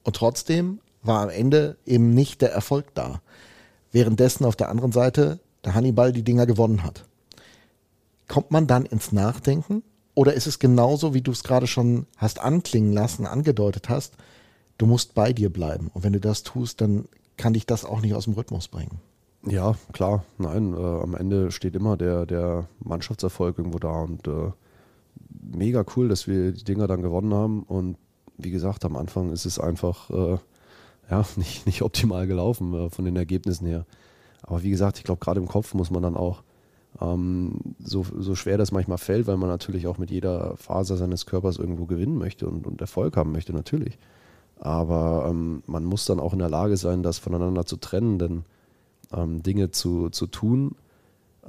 Und 0.03 0.15
trotzdem 0.15 0.79
war 1.05 1.21
am 1.21 1.29
Ende 1.29 1.77
eben 1.85 2.13
nicht 2.13 2.41
der 2.41 2.51
Erfolg 2.51 2.93
da. 2.93 3.21
Währenddessen 3.91 4.45
auf 4.45 4.55
der 4.55 4.69
anderen 4.69 4.91
Seite 4.91 5.39
der 5.63 5.73
Hannibal 5.75 6.11
die 6.11 6.23
Dinger 6.23 6.45
gewonnen 6.45 6.83
hat. 6.83 7.05
Kommt 8.27 8.51
man 8.51 8.67
dann 8.67 8.85
ins 8.85 9.11
Nachdenken 9.11 9.83
oder 10.13 10.33
ist 10.33 10.47
es 10.47 10.59
genauso, 10.59 11.13
wie 11.13 11.21
du 11.21 11.31
es 11.31 11.43
gerade 11.43 11.67
schon 11.67 12.07
hast 12.17 12.39
anklingen 12.39 12.93
lassen, 12.93 13.25
angedeutet 13.25 13.89
hast, 13.89 14.15
du 14.77 14.85
musst 14.85 15.13
bei 15.13 15.33
dir 15.33 15.51
bleiben. 15.51 15.91
Und 15.93 16.03
wenn 16.03 16.13
du 16.13 16.19
das 16.19 16.43
tust, 16.43 16.81
dann 16.81 17.05
kann 17.37 17.53
dich 17.53 17.65
das 17.65 17.85
auch 17.85 18.01
nicht 18.01 18.13
aus 18.13 18.25
dem 18.25 18.33
Rhythmus 18.33 18.67
bringen. 18.67 18.99
Ja, 19.47 19.75
klar. 19.93 20.23
Nein, 20.37 20.73
äh, 20.73 20.77
am 20.77 21.15
Ende 21.15 21.51
steht 21.51 21.75
immer 21.75 21.97
der, 21.97 22.25
der 22.25 22.67
Mannschaftserfolg 22.79 23.57
irgendwo 23.57 23.77
da 23.77 24.01
und 24.01 24.27
äh, 24.27 24.51
mega 25.41 25.85
cool, 25.95 26.07
dass 26.07 26.27
wir 26.27 26.51
die 26.51 26.63
Dinger 26.63 26.87
dann 26.87 27.01
gewonnen 27.01 27.33
haben. 27.33 27.63
Und 27.63 27.97
wie 28.37 28.51
gesagt, 28.51 28.85
am 28.85 28.95
Anfang 28.95 29.31
ist 29.31 29.45
es 29.45 29.59
einfach 29.59 30.09
äh, 30.09 30.37
ja, 31.09 31.25
nicht, 31.35 31.65
nicht 31.65 31.81
optimal 31.81 32.27
gelaufen 32.27 32.73
äh, 32.73 32.89
von 32.89 33.05
den 33.05 33.15
Ergebnissen 33.15 33.65
her. 33.65 33.85
Aber 34.43 34.63
wie 34.63 34.69
gesagt, 34.69 34.97
ich 34.97 35.03
glaube, 35.03 35.23
gerade 35.23 35.39
im 35.39 35.47
Kopf 35.47 35.73
muss 35.73 35.91
man 35.91 36.03
dann 36.03 36.15
auch, 36.15 36.43
ähm, 37.01 37.59
so, 37.79 38.05
so 38.17 38.35
schwer 38.35 38.57
das 38.57 38.71
manchmal 38.71 38.97
fällt, 38.97 39.27
weil 39.27 39.37
man 39.37 39.49
natürlich 39.49 39.87
auch 39.87 39.97
mit 39.97 40.11
jeder 40.11 40.55
Faser 40.57 40.97
seines 40.97 41.25
Körpers 41.25 41.57
irgendwo 41.57 41.85
gewinnen 41.85 42.17
möchte 42.17 42.47
und, 42.47 42.65
und 42.67 42.79
Erfolg 42.81 43.17
haben 43.17 43.31
möchte, 43.31 43.53
natürlich. 43.53 43.97
Aber 44.59 45.27
ähm, 45.29 45.63
man 45.65 45.83
muss 45.83 46.05
dann 46.05 46.19
auch 46.19 46.33
in 46.33 46.39
der 46.39 46.49
Lage 46.49 46.77
sein, 46.77 47.03
das 47.03 47.17
voneinander 47.17 47.65
zu 47.65 47.77
trennen, 47.77 48.19
denn 48.19 48.45
ähm, 49.13 49.43
Dinge 49.43 49.71
zu, 49.71 50.09
zu 50.09 50.27
tun 50.27 50.75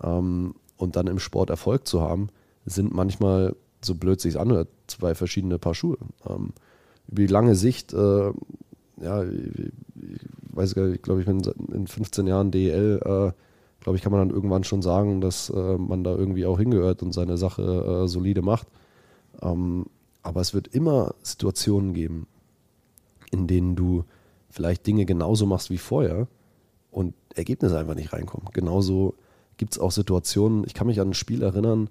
ähm, 0.02 0.54
und 0.76 0.96
dann 0.96 1.06
im 1.06 1.18
Sport 1.18 1.50
Erfolg 1.50 1.86
zu 1.86 2.00
haben, 2.00 2.28
sind 2.64 2.92
manchmal, 2.92 3.54
so 3.82 3.94
blöd 3.94 4.20
sich 4.20 4.40
anhört, 4.40 4.68
zwei 4.88 5.14
verschiedene 5.14 5.58
Paar 5.58 5.74
Schuhe. 5.74 5.98
Ähm, 6.28 6.52
über 7.08 7.22
die 7.22 7.26
lange 7.28 7.54
Sicht, 7.54 7.92
äh, 7.92 8.32
ja, 9.00 9.24
ich 9.24 9.72
weiß 10.52 10.74
gar 10.74 10.86
nicht, 10.86 10.96
ich 10.96 11.02
glaube, 11.02 11.20
ich 11.20 11.26
bin 11.26 11.42
in 11.72 11.86
15 11.86 12.26
Jahren 12.26 12.50
DEL, 12.50 13.00
äh, 13.04 13.32
glaube 13.80 13.96
ich, 13.96 14.02
kann 14.02 14.12
man 14.12 14.26
dann 14.26 14.36
irgendwann 14.36 14.64
schon 14.64 14.82
sagen, 14.82 15.20
dass 15.20 15.50
äh, 15.50 15.78
man 15.78 16.02
da 16.02 16.14
irgendwie 16.14 16.46
auch 16.46 16.58
hingehört 16.58 17.02
und 17.02 17.12
seine 17.12 17.36
Sache 17.36 17.62
äh, 18.04 18.08
solide 18.08 18.42
macht. 18.42 18.66
Ähm, 19.42 19.86
aber 20.22 20.40
es 20.40 20.54
wird 20.54 20.68
immer 20.68 21.14
Situationen 21.22 21.94
geben, 21.94 22.26
in 23.30 23.46
denen 23.46 23.76
du 23.76 24.04
vielleicht 24.50 24.86
Dinge 24.86 25.04
genauso 25.04 25.46
machst 25.46 25.70
wie 25.70 25.78
vorher 25.78 26.26
und 26.90 27.14
Ergebnisse 27.34 27.78
einfach 27.78 27.94
nicht 27.94 28.12
reinkommen. 28.12 28.48
Genauso 28.52 29.14
gibt 29.56 29.74
es 29.74 29.78
auch 29.78 29.92
Situationen, 29.92 30.64
ich 30.66 30.74
kann 30.74 30.86
mich 30.86 31.00
an 31.00 31.10
ein 31.10 31.14
Spiel 31.14 31.42
erinnern, 31.42 31.90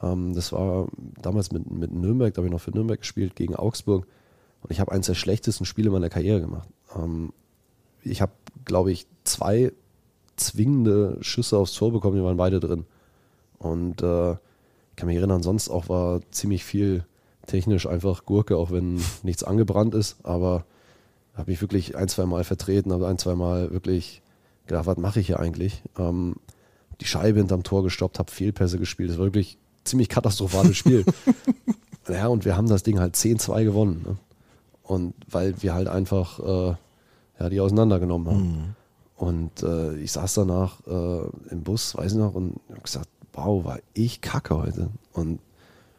ähm, 0.00 0.34
das 0.34 0.52
war 0.52 0.88
damals 1.20 1.52
mit, 1.52 1.70
mit 1.70 1.92
Nürnberg, 1.92 2.32
da 2.32 2.38
habe 2.38 2.46
ich 2.46 2.52
noch 2.52 2.60
für 2.60 2.70
Nürnberg 2.70 3.00
gespielt, 3.00 3.36
gegen 3.36 3.56
Augsburg. 3.56 4.06
Und 4.62 4.70
ich 4.70 4.80
habe 4.80 4.92
eines 4.92 5.06
der 5.06 5.14
schlechtesten 5.14 5.64
Spiele 5.64 5.90
meiner 5.90 6.08
Karriere 6.08 6.40
gemacht. 6.40 6.68
Ähm, 6.96 7.32
ich 8.02 8.20
habe, 8.20 8.32
glaube 8.64 8.92
ich, 8.92 9.06
zwei 9.24 9.72
zwingende 10.36 11.18
Schüsse 11.20 11.58
aufs 11.58 11.74
Tor 11.74 11.92
bekommen, 11.92 12.16
die 12.16 12.22
waren 12.22 12.36
beide 12.36 12.60
drin. 12.60 12.84
Und 13.58 14.02
äh, 14.02 14.32
ich 14.32 14.96
kann 14.96 15.06
mich 15.06 15.16
erinnern, 15.16 15.42
sonst 15.42 15.68
auch 15.68 15.88
war 15.88 16.20
ziemlich 16.30 16.64
viel 16.64 17.04
technisch 17.46 17.86
einfach 17.86 18.24
Gurke, 18.24 18.56
auch 18.56 18.70
wenn 18.70 19.00
nichts 19.22 19.44
angebrannt 19.44 19.94
ist. 19.94 20.16
Aber 20.22 20.64
habe 21.34 21.50
mich 21.50 21.60
wirklich 21.60 21.96
ein, 21.96 22.08
zwei 22.08 22.26
Mal 22.26 22.44
vertreten, 22.44 22.92
habe 22.92 23.08
ein, 23.08 23.18
zwei 23.18 23.34
Mal 23.34 23.70
wirklich 23.72 24.22
gedacht, 24.66 24.86
was 24.86 24.96
mache 24.98 25.20
ich 25.20 25.26
hier 25.26 25.40
eigentlich? 25.40 25.82
Ähm, 25.98 26.36
die 27.00 27.06
Scheibe 27.06 27.38
hinterm 27.38 27.62
Tor 27.62 27.82
gestoppt, 27.82 28.18
habe 28.18 28.30
Fehlpässe 28.30 28.78
gespielt. 28.78 29.10
Das 29.10 29.18
war 29.18 29.26
wirklich 29.26 29.56
ein 29.56 29.84
ziemlich 29.84 30.08
katastrophales 30.08 30.76
Spiel. 30.76 31.04
ja, 32.08 32.28
und 32.28 32.44
wir 32.44 32.56
haben 32.56 32.68
das 32.68 32.82
Ding 32.82 33.00
halt 33.00 33.16
10-2 33.16 33.64
gewonnen. 33.64 34.02
Ne? 34.06 34.16
Und 34.82 35.14
weil 35.30 35.62
wir 35.62 35.74
halt 35.74 35.88
einfach 35.88 36.38
äh, 36.40 36.74
ja, 37.38 37.48
die 37.48 37.60
auseinandergenommen 37.60 38.28
haben. 38.28 38.42
Mhm. 38.42 38.74
Und 39.16 39.62
äh, 39.62 39.96
ich 39.96 40.12
saß 40.12 40.34
danach 40.34 40.84
äh, 40.86 41.50
im 41.50 41.62
Bus, 41.62 41.96
weiß 41.96 42.12
ich 42.12 42.18
noch, 42.18 42.34
und 42.34 42.60
habe 42.70 42.80
gesagt, 42.80 43.08
wow, 43.32 43.64
war 43.64 43.78
ich 43.94 44.20
kacke 44.20 44.56
heute. 44.56 44.88
Und 45.12 45.40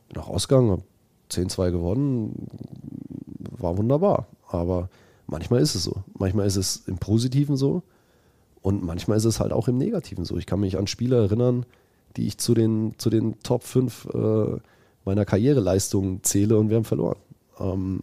bin 0.10 0.22
auch 0.22 0.30
ausgegangen, 0.30 0.72
habe 0.72 0.84
10-2 1.32 1.72
gewonnen, 1.72 2.48
war 3.58 3.78
wunderbar. 3.78 4.28
Aber 4.50 4.90
manchmal 5.28 5.62
ist 5.62 5.76
es 5.76 5.84
so. 5.84 6.04
Manchmal 6.18 6.48
ist 6.48 6.58
es 6.58 6.84
im 6.88 6.98
Positiven 6.98 7.56
so 7.56 7.82
und 8.62 8.84
manchmal 8.84 9.18
ist 9.18 9.26
es 9.26 9.40
halt 9.40 9.52
auch 9.52 9.68
im 9.68 9.78
Negativen 9.78 10.26
so. 10.26 10.38
Ich 10.38 10.46
kann 10.46 10.60
mich 10.60 10.78
an 10.78 10.88
Spiele 10.88 11.18
erinnern, 11.18 11.66
die 12.16 12.28
ich 12.28 12.38
zu 12.38 12.54
den, 12.54 12.94
zu 12.98 13.10
den 13.10 13.40
Top 13.42 13.64
5 13.64 14.10
äh, 14.14 14.58
meiner 15.06 15.26
Karriereleistungen 15.26 16.24
zähle 16.24 16.58
und 16.58 16.70
wir 16.70 16.78
haben 16.78 16.86
verloren. 16.86 17.18
Ähm, 17.60 18.02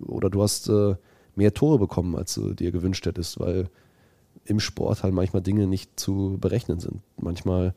oder 0.00 0.30
du 0.30 0.42
hast 0.42 0.68
äh, 0.68 0.94
mehr 1.36 1.54
Tore 1.54 1.78
bekommen, 1.78 2.16
als 2.16 2.34
du 2.34 2.54
dir 2.54 2.70
gewünscht 2.70 3.06
hättest, 3.06 3.40
weil 3.40 3.68
im 4.44 4.60
Sport 4.60 5.02
halt 5.02 5.14
manchmal 5.14 5.42
Dinge 5.42 5.66
nicht 5.66 5.98
zu 5.98 6.36
berechnen 6.40 6.80
sind. 6.80 7.00
Manchmal 7.20 7.74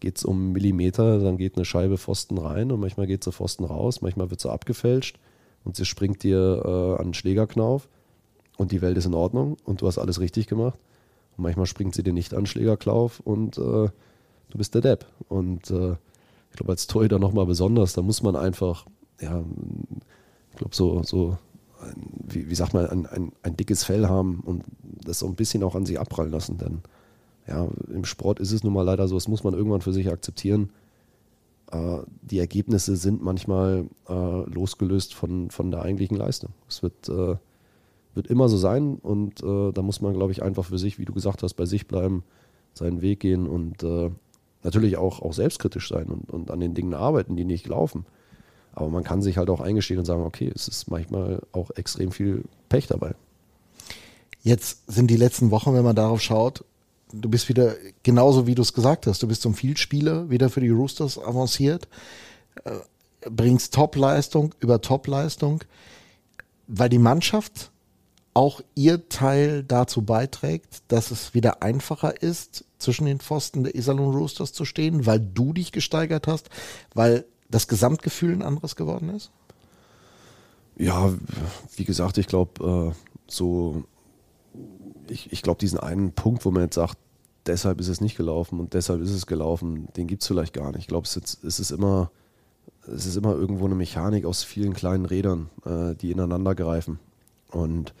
geht 0.00 0.18
es 0.18 0.24
um 0.24 0.52
Millimeter, 0.52 1.18
dann 1.18 1.38
geht 1.38 1.56
eine 1.56 1.64
Scheibe 1.64 1.98
Pfosten 1.98 2.38
rein 2.38 2.70
und 2.70 2.80
manchmal 2.80 3.06
geht 3.06 3.24
sie 3.24 3.32
Pfosten 3.32 3.64
raus, 3.64 4.02
manchmal 4.02 4.30
wird 4.30 4.40
sie 4.40 4.50
abgefälscht 4.50 5.18
und 5.64 5.76
sie 5.76 5.84
springt 5.84 6.22
dir 6.22 6.62
äh, 6.64 7.00
an 7.00 7.08
den 7.08 7.14
Schlägerknauf 7.14 7.88
und 8.56 8.72
die 8.72 8.82
Welt 8.82 8.96
ist 8.96 9.06
in 9.06 9.14
Ordnung 9.14 9.56
und 9.64 9.80
du 9.80 9.86
hast 9.86 9.98
alles 9.98 10.20
richtig 10.20 10.46
gemacht. 10.46 10.78
Und 11.36 11.42
manchmal 11.42 11.66
springt 11.66 11.94
sie 11.94 12.02
dir 12.02 12.12
nicht 12.12 12.34
an 12.34 12.40
den 12.40 12.46
Schlägerklauf 12.46 13.20
und 13.20 13.58
äh, 13.58 13.60
du 14.50 14.58
bist 14.58 14.74
der 14.74 14.82
Depp. 14.82 15.06
Und 15.28 15.70
äh, 15.70 15.92
ich 16.50 16.56
glaube, 16.56 16.72
als 16.72 16.86
Torhüter 16.86 17.18
nochmal 17.18 17.46
besonders, 17.46 17.94
da 17.94 18.02
muss 18.02 18.22
man 18.22 18.36
einfach, 18.36 18.86
ja, 19.20 19.42
ich 20.52 20.56
glaube, 20.56 20.74
so, 20.76 21.02
so 21.02 21.36
wie, 22.26 22.48
wie 22.48 22.54
sagt 22.54 22.74
man, 22.74 22.86
ein, 22.86 23.06
ein, 23.06 23.32
ein 23.42 23.56
dickes 23.56 23.84
Fell 23.84 24.08
haben 24.08 24.40
und 24.40 24.64
das 24.82 25.18
so 25.18 25.26
ein 25.26 25.34
bisschen 25.34 25.62
auch 25.62 25.74
an 25.74 25.86
sich 25.86 25.98
abprallen 25.98 26.32
lassen. 26.32 26.58
Denn 26.58 26.80
ja, 27.46 27.68
im 27.92 28.04
Sport 28.04 28.40
ist 28.40 28.52
es 28.52 28.64
nun 28.64 28.72
mal 28.72 28.82
leider 28.82 29.08
so, 29.08 29.16
das 29.16 29.28
muss 29.28 29.44
man 29.44 29.54
irgendwann 29.54 29.82
für 29.82 29.92
sich 29.92 30.10
akzeptieren. 30.10 30.70
Äh, 31.70 31.98
die 32.22 32.38
Ergebnisse 32.38 32.96
sind 32.96 33.22
manchmal 33.22 33.86
äh, 34.08 34.50
losgelöst 34.50 35.14
von, 35.14 35.50
von 35.50 35.70
der 35.70 35.82
eigentlichen 35.82 36.16
Leistung. 36.16 36.52
Es 36.68 36.82
wird, 36.82 37.08
äh, 37.08 37.36
wird 38.14 38.26
immer 38.28 38.48
so 38.48 38.56
sein 38.56 38.96
und 38.96 39.42
äh, 39.42 39.72
da 39.72 39.82
muss 39.82 40.00
man, 40.00 40.14
glaube 40.14 40.32
ich, 40.32 40.42
einfach 40.42 40.64
für 40.64 40.78
sich, 40.78 40.98
wie 40.98 41.04
du 41.04 41.12
gesagt 41.12 41.42
hast, 41.42 41.54
bei 41.54 41.66
sich 41.66 41.86
bleiben, 41.86 42.24
seinen 42.72 43.02
Weg 43.02 43.20
gehen 43.20 43.46
und 43.46 43.82
äh, 43.82 44.10
natürlich 44.62 44.96
auch, 44.96 45.20
auch 45.20 45.32
selbstkritisch 45.32 45.88
sein 45.88 46.06
und, 46.06 46.30
und 46.30 46.50
an 46.50 46.60
den 46.60 46.74
Dingen 46.74 46.94
arbeiten, 46.94 47.36
die 47.36 47.44
nicht 47.44 47.68
laufen. 47.68 48.06
Aber 48.74 48.88
man 48.88 49.04
kann 49.04 49.22
sich 49.22 49.36
halt 49.36 49.50
auch 49.50 49.60
eingestehen 49.60 49.98
und 49.98 50.04
sagen, 50.04 50.24
okay, 50.24 50.50
es 50.54 50.68
ist 50.68 50.90
manchmal 50.90 51.40
auch 51.52 51.70
extrem 51.72 52.12
viel 52.12 52.44
Pech 52.68 52.86
dabei. 52.86 53.14
Jetzt 54.42 54.82
sind 54.86 55.08
die 55.08 55.16
letzten 55.16 55.50
Wochen, 55.50 55.72
wenn 55.74 55.84
man 55.84 55.96
darauf 55.96 56.20
schaut, 56.20 56.64
du 57.12 57.28
bist 57.28 57.48
wieder 57.48 57.74
genauso 58.02 58.46
wie 58.46 58.54
du 58.54 58.62
es 58.62 58.72
gesagt 58.72 59.06
hast, 59.06 59.22
du 59.22 59.28
bist 59.28 59.42
zum 59.42 59.54
Vielspieler 59.54 60.28
wieder 60.28 60.50
für 60.50 60.60
die 60.60 60.70
Roosters 60.70 61.18
avanciert, 61.18 61.88
äh, 62.64 62.72
bringst 63.30 63.72
Topleistung 63.74 64.54
über 64.60 64.80
Topleistung, 64.80 65.62
weil 66.66 66.88
die 66.88 66.98
Mannschaft 66.98 67.70
auch 68.34 68.60
ihr 68.74 69.08
Teil 69.08 69.62
dazu 69.62 70.02
beiträgt, 70.02 70.82
dass 70.88 71.12
es 71.12 71.34
wieder 71.34 71.62
einfacher 71.62 72.20
ist, 72.20 72.64
zwischen 72.78 73.06
den 73.06 73.20
Pfosten 73.20 73.64
der 73.64 73.74
Iserlohn 73.74 74.14
Roosters 74.14 74.52
zu 74.52 74.64
stehen, 74.64 75.06
weil 75.06 75.20
du 75.20 75.52
dich 75.52 75.72
gesteigert 75.72 76.26
hast, 76.26 76.50
weil 76.92 77.24
das 77.54 77.68
Gesamtgefühl 77.68 78.32
ein 78.32 78.42
anderes 78.42 78.74
geworden 78.74 79.10
ist? 79.10 79.30
Ja, 80.76 81.12
wie 81.76 81.84
gesagt, 81.84 82.18
ich 82.18 82.26
glaube, 82.26 82.92
äh, 82.92 83.12
so, 83.28 83.84
ich, 85.08 85.32
ich 85.32 85.42
glaube, 85.42 85.60
diesen 85.60 85.78
einen 85.78 86.12
Punkt, 86.12 86.44
wo 86.44 86.50
man 86.50 86.62
jetzt 86.62 86.74
sagt, 86.74 86.98
deshalb 87.46 87.78
ist 87.78 87.86
es 87.86 88.00
nicht 88.00 88.16
gelaufen 88.16 88.58
und 88.58 88.74
deshalb 88.74 89.00
ist 89.00 89.12
es 89.12 89.26
gelaufen, 89.26 89.86
den 89.96 90.08
gibt 90.08 90.22
es 90.22 90.28
vielleicht 90.28 90.52
gar 90.52 90.72
nicht. 90.72 90.80
Ich 90.80 90.86
glaube, 90.88 91.06
es, 91.06 91.16
es, 91.16 91.60
ist 91.60 91.70
immer, 91.70 92.10
es 92.88 93.06
ist 93.06 93.16
immer 93.16 93.34
irgendwo 93.34 93.66
eine 93.66 93.76
Mechanik 93.76 94.24
aus 94.24 94.42
vielen 94.42 94.74
kleinen 94.74 95.04
Rädern, 95.04 95.48
äh, 95.64 95.94
die 95.94 96.10
ineinander 96.10 96.56
greifen. 96.56 96.98
Und 97.52 97.94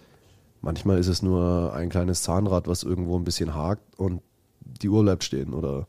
manchmal 0.62 0.98
ist 0.98 1.06
es 1.06 1.22
nur 1.22 1.72
ein 1.74 1.90
kleines 1.90 2.22
Zahnrad, 2.22 2.66
was 2.66 2.82
irgendwo 2.82 3.16
ein 3.16 3.24
bisschen 3.24 3.54
hakt 3.54 3.82
und 4.00 4.20
die 4.82 4.88
Uhr 4.88 5.04
bleibt 5.04 5.22
stehen 5.22 5.54
oder 5.54 5.86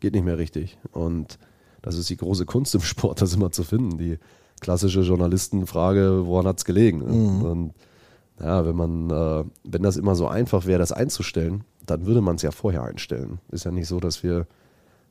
geht 0.00 0.12
nicht 0.12 0.24
mehr 0.24 0.36
richtig. 0.36 0.76
Und 0.92 1.38
das 1.82 1.96
ist 1.96 2.10
die 2.10 2.16
große 2.16 2.46
Kunst 2.46 2.74
im 2.74 2.80
Sport, 2.80 3.22
das 3.22 3.34
immer 3.34 3.50
zu 3.50 3.64
finden. 3.64 3.98
Die 3.98 4.18
klassische 4.60 5.00
Journalistenfrage, 5.00 6.26
woran 6.26 6.46
hat 6.46 6.58
es 6.58 6.64
gelegen? 6.64 6.98
Mhm. 6.98 7.42
Und 7.42 7.74
ja, 8.40 8.64
wenn 8.66 8.76
man, 8.76 9.10
äh, 9.10 9.44
wenn 9.64 9.82
das 9.82 9.96
immer 9.96 10.14
so 10.14 10.28
einfach 10.28 10.66
wäre, 10.66 10.78
das 10.78 10.92
einzustellen, 10.92 11.64
dann 11.86 12.06
würde 12.06 12.20
man 12.20 12.36
es 12.36 12.42
ja 12.42 12.50
vorher 12.50 12.82
einstellen. 12.82 13.38
Ist 13.50 13.64
ja 13.64 13.70
nicht 13.70 13.88
so, 13.88 14.00
dass 14.00 14.22
wir 14.22 14.46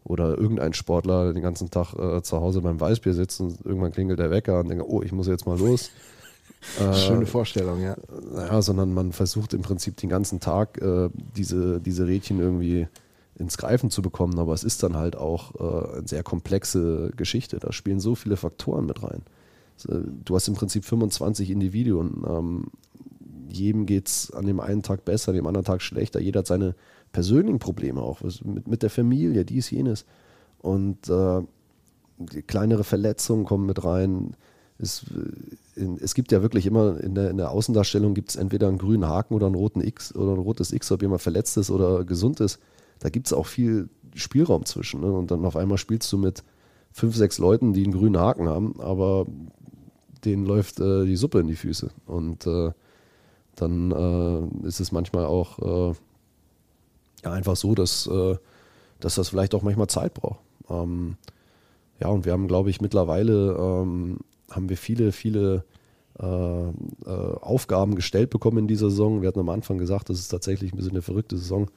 oder 0.04 0.38
irgendein 0.38 0.74
Sportler 0.74 1.34
den 1.34 1.44
ganzen 1.44 1.70
Tag 1.70 1.94
äh, 1.94 2.22
zu 2.22 2.40
Hause 2.40 2.62
beim 2.62 2.80
Weißbier 2.80 3.14
sitzt 3.14 3.42
und 3.42 3.66
irgendwann 3.66 3.92
klingelt 3.92 4.20
der 4.20 4.32
Wecker 4.32 4.62
und 4.62 4.70
denkt, 4.70 4.86
oh, 4.88 5.02
ich 5.02 5.12
muss 5.12 5.28
jetzt 5.28 5.46
mal 5.46 5.58
los. 5.58 5.92
Äh, 6.82 6.94
Schöne 6.96 7.28
Vorstellung, 7.28 7.84
ja. 7.84 7.96
Ja, 8.36 8.64
sondern 8.64 8.92
man 8.92 9.12
versucht 9.12 9.54
im 9.54 9.62
Prinzip 9.62 9.96
den 9.98 10.10
ganzen 10.10 10.40
Tag 10.40 10.82
äh, 10.82 11.10
diese, 11.14 11.80
diese 11.80 12.08
Rädchen 12.08 12.40
irgendwie 12.40 12.88
ins 13.38 13.58
Greifen 13.58 13.90
zu 13.90 14.02
bekommen, 14.02 14.40
aber 14.40 14.54
es 14.54 14.64
ist 14.64 14.84
dann 14.84 14.96
halt 14.96 15.16
auch 15.16 15.56
äh, 15.56 15.98
eine 15.98 16.08
sehr 16.08 16.24
komplexe 16.24 17.12
Geschichte. 17.16 17.60
Da 17.60 17.72
spielen 17.72 18.00
so 18.00 18.16
viele 18.16 18.38
Faktoren 18.38 18.86
mit 18.86 19.04
rein. 19.04 19.22
Äh, 19.88 20.00
du 20.26 20.36
hast 20.36 20.48
im 20.48 20.56
Prinzip 20.56 20.86
25 20.86 21.52
Individuen. 21.52 22.24
Ähm, 22.28 22.66
jedem 23.48 23.86
geht 23.86 24.08
es 24.08 24.32
an 24.32 24.46
dem 24.46 24.60
einen 24.60 24.84
Tag 24.84 25.06
besser, 25.06 25.30
an 25.30 25.36
dem 25.36 25.48
anderen 25.48 25.66
Tag 25.66 25.82
schlechter. 25.82 26.20
Jeder 26.20 26.40
hat 26.40 26.48
seine 26.48 26.76
persönlichen 27.12 27.60
Probleme 27.60 28.02
auch, 28.02 28.22
mit, 28.44 28.68
mit 28.68 28.84
der 28.84 28.90
Familie, 28.90 29.46
dies, 29.46 29.70
jenes. 29.70 30.06
Und 30.60 31.08
äh, 31.08 31.44
kleinere 32.48 32.84
Verletzungen 32.84 33.46
kommen 33.46 33.68
mit 33.68 33.84
rein. 33.84 34.36
Es, 34.80 35.06
äh, 35.76 35.82
in, 35.82 35.98
es, 36.00 36.16
gibt 36.16 36.32
ja 36.32 36.42
wirklich 36.42 36.66
immer 36.66 37.00
in 37.00 37.14
der, 37.14 37.30
in 37.30 37.38
der 37.38 37.52
Außendarstellung 37.52 38.16
gibt 38.16 38.32
es 38.32 38.36
entweder 38.36 38.68
einen 38.68 38.80
grünen 38.80 39.08
Haken 39.08 39.36
oder 39.36 39.46
einen 39.46 39.56
roten 39.56 39.82
X 39.82 40.16
oder 40.16 40.34
ein 40.34 40.40
rotes 40.40 40.72
X, 40.72 40.92
ob 40.92 41.04
jemand 41.04 41.22
verletzt 41.22 41.56
ist 41.58 41.70
oder 41.70 42.04
gesund 42.04 42.40
ist 42.40 42.60
da 43.00 43.10
gibt 43.10 43.28
es 43.28 43.34
auch 43.34 43.46
viel 43.46 43.90
Spielraum 44.16 44.66
zwischen. 44.66 45.02
Ne? 45.02 45.12
Und 45.12 45.32
dann 45.32 45.46
auf 45.46 45.56
einmal 45.56 45.78
spielst 45.78 46.12
du 46.12 46.18
mit 46.18 46.44
fünf, 46.92 47.16
sechs 47.16 47.38
Leuten, 47.38 47.74
die 47.74 47.84
einen 47.84 47.94
grünen 47.94 48.18
Haken 48.18 48.48
haben, 48.50 48.80
aber 48.80 49.26
denen 50.26 50.46
läuft 50.46 50.80
äh, 50.80 51.06
die 51.06 51.16
Suppe 51.16 51.40
in 51.40 51.48
die 51.48 51.56
Füße. 51.56 51.90
Und 52.06 52.48
äh, 52.48 52.72
dann 53.56 53.92
äh, 53.92 54.68
ist 54.68 54.80
es 54.80 54.92
manchmal 54.92 55.26
auch, 55.26 55.60
äh, 55.60 55.96
ja, 57.24 57.32
einfach 57.32 57.56
so, 57.56 57.76
dass, 57.76 58.08
äh, 58.08 58.36
dass 59.00 59.16
das 59.16 59.30
vielleicht 59.30 59.54
auch 59.56 59.64
manchmal 59.64 59.88
Zeit 59.88 60.14
braucht. 60.14 60.40
Ähm, 60.70 61.18
ja, 62.00 62.10
und 62.10 62.26
wir 62.26 62.34
haben, 62.34 62.48
glaube 62.48 62.70
ich, 62.70 62.82
mittlerweile 62.82 63.56
ähm, 63.60 64.20
haben 64.52 64.70
wir 64.70 64.78
viele, 64.78 65.12
viele 65.12 65.64
äh, 66.20 66.72
Aufgaben 67.42 67.96
gestellt 67.96 68.32
bekommen 68.32 68.60
in 68.60 68.68
dieser 68.68 68.90
Saison. 68.90 69.22
Wir 69.22 69.28
hatten 69.28 69.40
am 69.40 69.50
Anfang 69.50 69.78
gesagt, 69.78 70.10
das 70.10 70.20
ist 70.20 70.30
tatsächlich 70.30 70.74
ein 70.74 70.78
bisschen 70.78 70.92
eine 70.92 71.04
verrückte 71.04 71.38
Saison. 71.38 71.70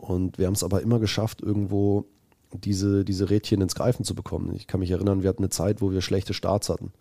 Und 0.00 0.38
wir 0.38 0.46
haben 0.46 0.54
es 0.54 0.64
aber 0.64 0.80
immer 0.82 0.98
geschafft, 0.98 1.42
irgendwo 1.42 2.06
diese, 2.52 3.04
diese 3.04 3.30
Rädchen 3.30 3.60
ins 3.60 3.74
Greifen 3.74 4.04
zu 4.04 4.14
bekommen. 4.14 4.54
Ich 4.54 4.66
kann 4.66 4.80
mich 4.80 4.90
erinnern, 4.90 5.22
wir 5.22 5.28
hatten 5.28 5.42
eine 5.42 5.50
Zeit, 5.50 5.80
wo 5.80 5.92
wir 5.92 6.00
schlechte 6.00 6.34
Starts 6.34 6.68
hatten. 6.68 6.92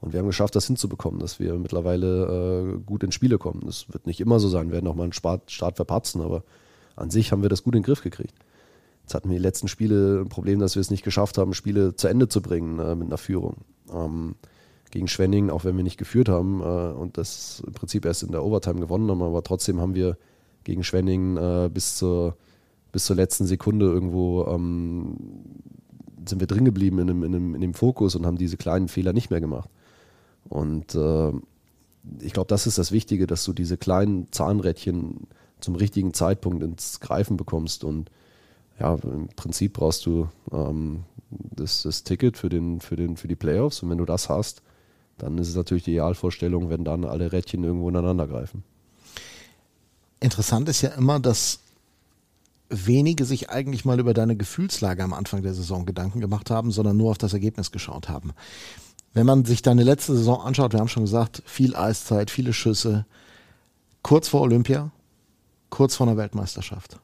Und 0.00 0.12
wir 0.12 0.20
haben 0.20 0.26
geschafft, 0.26 0.56
das 0.56 0.66
hinzubekommen, 0.66 1.20
dass 1.20 1.38
wir 1.38 1.54
mittlerweile 1.54 2.74
äh, 2.76 2.78
gut 2.80 3.04
in 3.04 3.12
Spiele 3.12 3.38
kommen. 3.38 3.62
Das 3.66 3.92
wird 3.92 4.06
nicht 4.06 4.20
immer 4.20 4.40
so 4.40 4.48
sein, 4.48 4.68
wir 4.68 4.74
werden 4.74 4.88
auch 4.88 4.94
mal 4.94 5.04
einen 5.04 5.12
Start, 5.12 5.50
Start 5.50 5.76
verpatzen, 5.76 6.22
aber 6.22 6.42
an 6.96 7.10
sich 7.10 7.32
haben 7.32 7.42
wir 7.42 7.50
das 7.50 7.62
gut 7.62 7.74
in 7.74 7.80
den 7.80 7.86
Griff 7.86 8.02
gekriegt. 8.02 8.34
Jetzt 9.02 9.14
hatten 9.14 9.28
wir 9.28 9.36
die 9.36 9.42
letzten 9.42 9.68
Spiele 9.68 10.20
ein 10.20 10.28
Problem, 10.28 10.58
dass 10.58 10.74
wir 10.74 10.80
es 10.80 10.90
nicht 10.90 11.04
geschafft 11.04 11.36
haben, 11.36 11.52
Spiele 11.52 11.94
zu 11.94 12.08
Ende 12.08 12.28
zu 12.28 12.40
bringen 12.40 12.78
äh, 12.78 12.94
mit 12.94 13.08
einer 13.08 13.18
Führung. 13.18 13.58
Ähm, 13.92 14.36
gegen 14.90 15.06
Schwenning, 15.06 15.50
auch 15.50 15.64
wenn 15.64 15.76
wir 15.76 15.84
nicht 15.84 15.98
geführt 15.98 16.28
haben 16.28 16.60
äh, 16.60 16.64
und 16.64 17.18
das 17.18 17.62
im 17.66 17.74
Prinzip 17.74 18.04
erst 18.04 18.22
in 18.22 18.32
der 18.32 18.42
Overtime 18.42 18.80
gewonnen 18.80 19.10
haben, 19.10 19.22
aber 19.22 19.42
trotzdem 19.42 19.80
haben 19.80 19.94
wir 19.94 20.16
gegen 20.70 20.84
Schwenning 20.84 21.36
äh, 21.36 21.68
bis, 21.72 21.96
zur, 21.96 22.36
bis 22.92 23.04
zur 23.04 23.16
letzten 23.16 23.44
Sekunde 23.44 23.86
irgendwo 23.86 24.46
ähm, 24.46 25.16
sind 26.24 26.38
wir 26.38 26.46
drin 26.46 26.64
geblieben 26.64 27.00
in 27.00 27.08
dem, 27.08 27.24
in, 27.24 27.32
dem, 27.32 27.54
in 27.56 27.60
dem 27.60 27.74
Fokus 27.74 28.14
und 28.14 28.24
haben 28.24 28.38
diese 28.38 28.56
kleinen 28.56 28.86
Fehler 28.86 29.12
nicht 29.12 29.30
mehr 29.30 29.40
gemacht. 29.40 29.68
Und 30.48 30.94
äh, 30.94 31.32
ich 32.20 32.32
glaube, 32.32 32.46
das 32.46 32.68
ist 32.68 32.78
das 32.78 32.92
Wichtige, 32.92 33.26
dass 33.26 33.44
du 33.44 33.52
diese 33.52 33.76
kleinen 33.76 34.30
Zahnrädchen 34.30 35.26
zum 35.58 35.74
richtigen 35.74 36.14
Zeitpunkt 36.14 36.62
ins 36.62 37.00
Greifen 37.00 37.36
bekommst. 37.36 37.82
Und 37.82 38.08
ja, 38.78 38.94
im 38.94 39.28
Prinzip 39.34 39.72
brauchst 39.72 40.06
du 40.06 40.28
ähm, 40.52 41.02
das, 41.30 41.82
das, 41.82 42.04
Ticket 42.04 42.38
für, 42.38 42.48
den, 42.48 42.80
für, 42.80 42.94
den, 42.94 43.16
für 43.16 43.26
die 43.26 43.36
Playoffs. 43.36 43.82
Und 43.82 43.90
wenn 43.90 43.98
du 43.98 44.04
das 44.04 44.28
hast, 44.28 44.62
dann 45.18 45.36
ist 45.38 45.48
es 45.48 45.56
natürlich 45.56 45.82
die 45.82 45.90
Idealvorstellung, 45.92 46.70
wenn 46.70 46.84
dann 46.84 47.04
alle 47.04 47.32
Rädchen 47.32 47.64
irgendwo 47.64 47.88
ineinander 47.88 48.28
greifen. 48.28 48.62
Interessant 50.20 50.68
ist 50.68 50.82
ja 50.82 50.90
immer, 50.90 51.18
dass 51.18 51.60
wenige 52.68 53.24
sich 53.24 53.50
eigentlich 53.50 53.84
mal 53.84 53.98
über 53.98 54.14
deine 54.14 54.36
Gefühlslage 54.36 55.02
am 55.02 55.12
Anfang 55.12 55.42
der 55.42 55.54
Saison 55.54 55.86
Gedanken 55.86 56.20
gemacht 56.20 56.50
haben, 56.50 56.70
sondern 56.70 56.96
nur 56.96 57.10
auf 57.10 57.18
das 57.18 57.32
Ergebnis 57.32 57.72
geschaut 57.72 58.08
haben. 58.08 58.32
Wenn 59.12 59.26
man 59.26 59.44
sich 59.44 59.62
deine 59.62 59.82
letzte 59.82 60.14
Saison 60.16 60.40
anschaut, 60.40 60.72
wir 60.72 60.80
haben 60.80 60.88
schon 60.88 61.04
gesagt, 61.04 61.42
viel 61.46 61.74
Eiszeit, 61.74 62.30
viele 62.30 62.52
Schüsse, 62.52 63.06
kurz 64.02 64.28
vor 64.28 64.42
Olympia, 64.42 64.92
kurz 65.68 65.96
vor 65.96 66.06
einer 66.06 66.16
Weltmeisterschaft. 66.16 67.00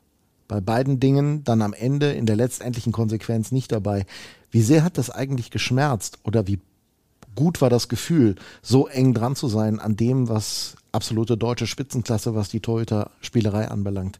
Bei 0.46 0.60
beiden 0.60 1.00
Dingen 1.00 1.42
dann 1.42 1.62
am 1.62 1.72
Ende 1.72 2.12
in 2.12 2.26
der 2.26 2.36
letztendlichen 2.36 2.92
Konsequenz 2.92 3.50
nicht 3.50 3.72
dabei. 3.72 4.06
Wie 4.50 4.62
sehr 4.62 4.84
hat 4.84 4.98
das 4.98 5.10
eigentlich 5.10 5.50
geschmerzt 5.50 6.18
oder 6.22 6.46
wie 6.46 6.60
gut 7.36 7.60
war 7.60 7.70
das 7.70 7.88
Gefühl, 7.88 8.34
so 8.62 8.88
eng 8.88 9.14
dran 9.14 9.36
zu 9.36 9.46
sein 9.46 9.78
an 9.78 9.96
dem, 9.96 10.28
was 10.28 10.74
absolute 10.90 11.36
deutsche 11.36 11.68
Spitzenklasse, 11.68 12.34
was 12.34 12.48
die 12.48 12.60
Torhüter-Spielerei 12.60 13.68
anbelangt, 13.68 14.18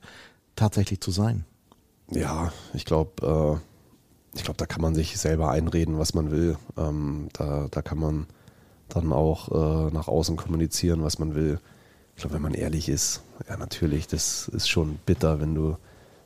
tatsächlich 0.54 1.00
zu 1.00 1.10
sein? 1.10 1.44
Ja, 2.10 2.52
ich 2.72 2.84
glaube, 2.84 3.60
äh 3.62 3.76
ich 4.38 4.44
da 4.44 4.66
kann 4.66 4.82
man 4.82 4.94
sich 4.94 5.18
selber 5.18 5.50
einreden, 5.50 5.98
was 5.98 6.14
man 6.14 6.30
will. 6.30 6.58
Ähm, 6.76 7.28
da, 7.32 7.68
da 7.70 7.82
kann 7.82 7.98
man 7.98 8.26
dann 8.88 9.12
auch 9.12 9.50
äh, 9.50 9.90
nach 9.92 10.08
außen 10.08 10.36
kommunizieren, 10.36 11.02
was 11.02 11.18
man 11.18 11.34
will. 11.34 11.58
Ich 12.14 12.20
glaube, 12.20 12.34
wenn 12.34 12.42
man 12.42 12.54
ehrlich 12.54 12.88
ist, 12.88 13.22
ja 13.48 13.56
natürlich, 13.56 14.06
das 14.06 14.48
ist 14.48 14.68
schon 14.68 14.98
bitter, 15.06 15.40
wenn 15.40 15.54
du 15.54 15.76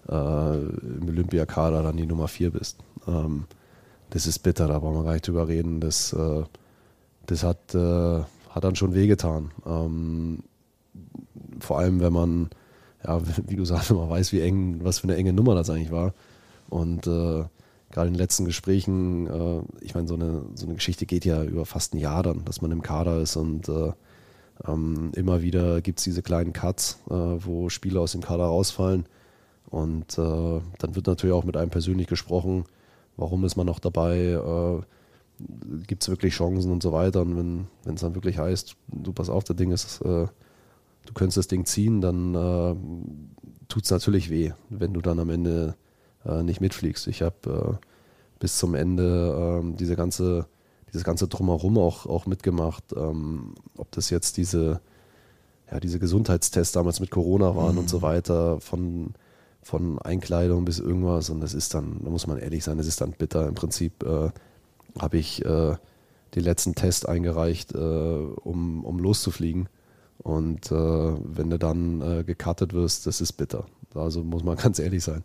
äh, 0.09 0.59
im 0.59 1.09
Olympiakader 1.09 1.83
dann 1.83 1.97
die 1.97 2.07
Nummer 2.07 2.29
4 2.29 2.51
bist. 2.51 2.79
Ähm, 3.07 3.45
das 4.11 4.27
ist 4.27 4.41
bitter, 4.41 4.67
da 4.67 4.79
brauchen 4.79 4.97
wir 4.97 5.05
gar 5.05 5.13
nicht 5.13 5.27
drüber 5.27 5.49
reden. 5.49 5.81
Das, 5.81 6.13
äh, 6.13 6.43
das 7.31 7.45
hat, 7.45 7.75
äh, 7.75 8.23
hat 8.51 8.65
dann 8.65 8.77
schon 8.77 8.95
wehgetan. 8.95 9.51
Ähm, 9.67 10.41
vor 11.61 11.79
allem, 11.79 12.01
wenn 12.01 12.13
man, 12.13 12.51
ja, 13.05 13.21
wie 13.47 13.57
du 13.57 13.65
sagst, 13.65 13.91
man 13.93 14.11
weiß, 14.11 14.33
wie 14.33 14.41
eng, 14.41 14.81
was 14.83 14.99
für 14.99 15.05
eine 15.05 15.17
enge 15.17 15.33
Nummer 15.33 15.55
das 15.55 15.71
eigentlich 15.71 15.93
war. 15.93 16.13
Und 16.69 17.07
äh, 17.07 17.45
gerade 17.91 18.09
in 18.09 18.15
den 18.15 18.21
letzten 18.21 18.45
Gesprächen, 18.45 19.27
äh, 19.27 19.63
ich 19.85 19.95
meine, 19.95 20.09
so 20.09 20.15
eine, 20.15 20.43
so 20.55 20.67
eine 20.67 20.75
Geschichte 20.75 21.07
geht 21.07 21.25
ja 21.25 21.43
über 21.43 21.67
fast 21.67 21.95
ein 21.95 21.99
Jahr 21.99 22.23
dann, 22.23 22.45
dass 22.45 22.63
man 22.63 22.71
im 22.71 22.83
Kader 22.83 23.21
ist 23.21 23.37
und 23.37 23.69
äh, 23.69 23.93
ähm, 24.67 25.13
immer 25.15 25.43
wieder 25.43 25.81
gibt 25.81 25.99
es 25.99 26.05
diese 26.05 26.23
kleinen 26.23 26.53
Cuts, 26.53 26.99
äh, 27.09 27.15
wo 27.15 27.69
Spieler 27.69 28.01
aus 28.01 28.13
dem 28.13 28.21
Kader 28.21 28.45
rausfallen. 28.45 29.07
Und 29.69 30.19
äh, 30.19 30.61
dann 30.79 30.95
wird 30.95 31.07
natürlich 31.07 31.35
auch 31.35 31.45
mit 31.45 31.57
einem 31.57 31.71
persönlich 31.71 32.09
gesprochen, 32.09 32.65
warum 33.17 33.45
ist 33.45 33.57
man 33.57 33.67
noch 33.67 33.79
dabei, 33.79 34.17
äh, 34.17 34.83
gibt 35.87 36.03
es 36.03 36.09
wirklich 36.09 36.35
Chancen 36.35 36.71
und 36.71 36.83
so 36.83 36.93
weiter. 36.93 37.23
Und 37.23 37.67
wenn 37.85 37.95
es 37.95 38.01
dann 38.01 38.15
wirklich 38.15 38.39
heißt, 38.39 38.77
du 38.89 39.13
pass 39.13 39.29
auf, 39.29 39.45
das 39.45 39.57
Ding 39.57 39.71
ist, 39.71 40.01
äh, 40.03 40.27
du 41.07 41.13
könntest 41.15 41.39
das 41.39 41.49
Ding 41.49 41.65
ziehen, 41.65 42.01
dann 42.01 42.35
äh, 42.35 42.75
tut 43.69 43.85
es 43.85 43.91
natürlich 43.91 44.31
weh, 44.31 44.53
wenn 44.69 44.93
du 44.93 45.01
dann 45.01 45.19
am 45.19 45.31
Ende 45.31 45.77
äh, 46.25 46.43
nicht 46.43 46.61
mitfliegst. 46.61 47.07
Ich 47.07 47.23
habe 47.23 47.79
äh, 47.81 47.87
bis 48.39 48.59
zum 48.59 48.75
Ende 48.75 49.63
äh, 49.63 49.77
diese 49.77 49.97
ganze, 49.97 50.47
dieses 50.89 51.05
ganze 51.05 51.29
Drumherum 51.29 51.79
auch, 51.79 52.07
auch 52.07 52.27
mitgemacht. 52.27 52.85
Ähm, 52.97 53.55
ob 53.77 53.91
das 53.93 54.11
jetzt 54.11 54.37
diese, 54.37 54.81
ja, 55.71 55.81
diese 55.81 55.99
Gesundheitstests 55.99 56.73
damals 56.73 57.01
mit 57.01 57.11
Corona 57.11 57.57
waren 57.57 57.73
mhm. 57.73 57.81
und 57.81 57.91
so 57.91 57.99
mhm. 57.99 58.03
weiter, 58.03 58.61
von, 58.61 59.15
von 59.63 59.99
Einkleidung 60.01 60.65
bis 60.65 60.79
irgendwas. 60.79 61.31
Und 61.31 61.41
das 61.41 61.55
ist 61.55 61.75
dann, 61.75 62.01
da 62.03 62.11
muss 62.11 62.27
man 62.27 62.39
ehrlich 62.39 62.65
sein, 62.65 62.79
das 62.79 62.87
ist 62.87 63.01
dann 63.01 63.13
bitter. 63.13 63.47
Im 63.47 63.55
Prinzip 63.55 64.03
äh, 64.03 64.31
habe 64.99 65.19
ich 65.19 65.45
äh, 65.45 65.77
den 66.35 66.45
letzten 66.45 66.75
Test 66.75 67.09
eingereicht, 67.09 67.75
äh, 67.75 67.79
um, 67.79 68.85
um 68.85 68.99
loszufliegen. 68.99 69.69
Und 70.19 70.71
wenn 70.71 71.49
du 71.49 71.59
dann 71.59 72.27
gecuttet 72.27 72.75
wirst, 72.75 73.07
das 73.07 73.23
ist 73.23 73.33
bitter. 73.33 73.65
Also 73.95 74.23
muss 74.23 74.45
man 74.45 74.57
ganz 74.59 74.79
ehrlich 74.79 75.03
sein. 75.03 75.23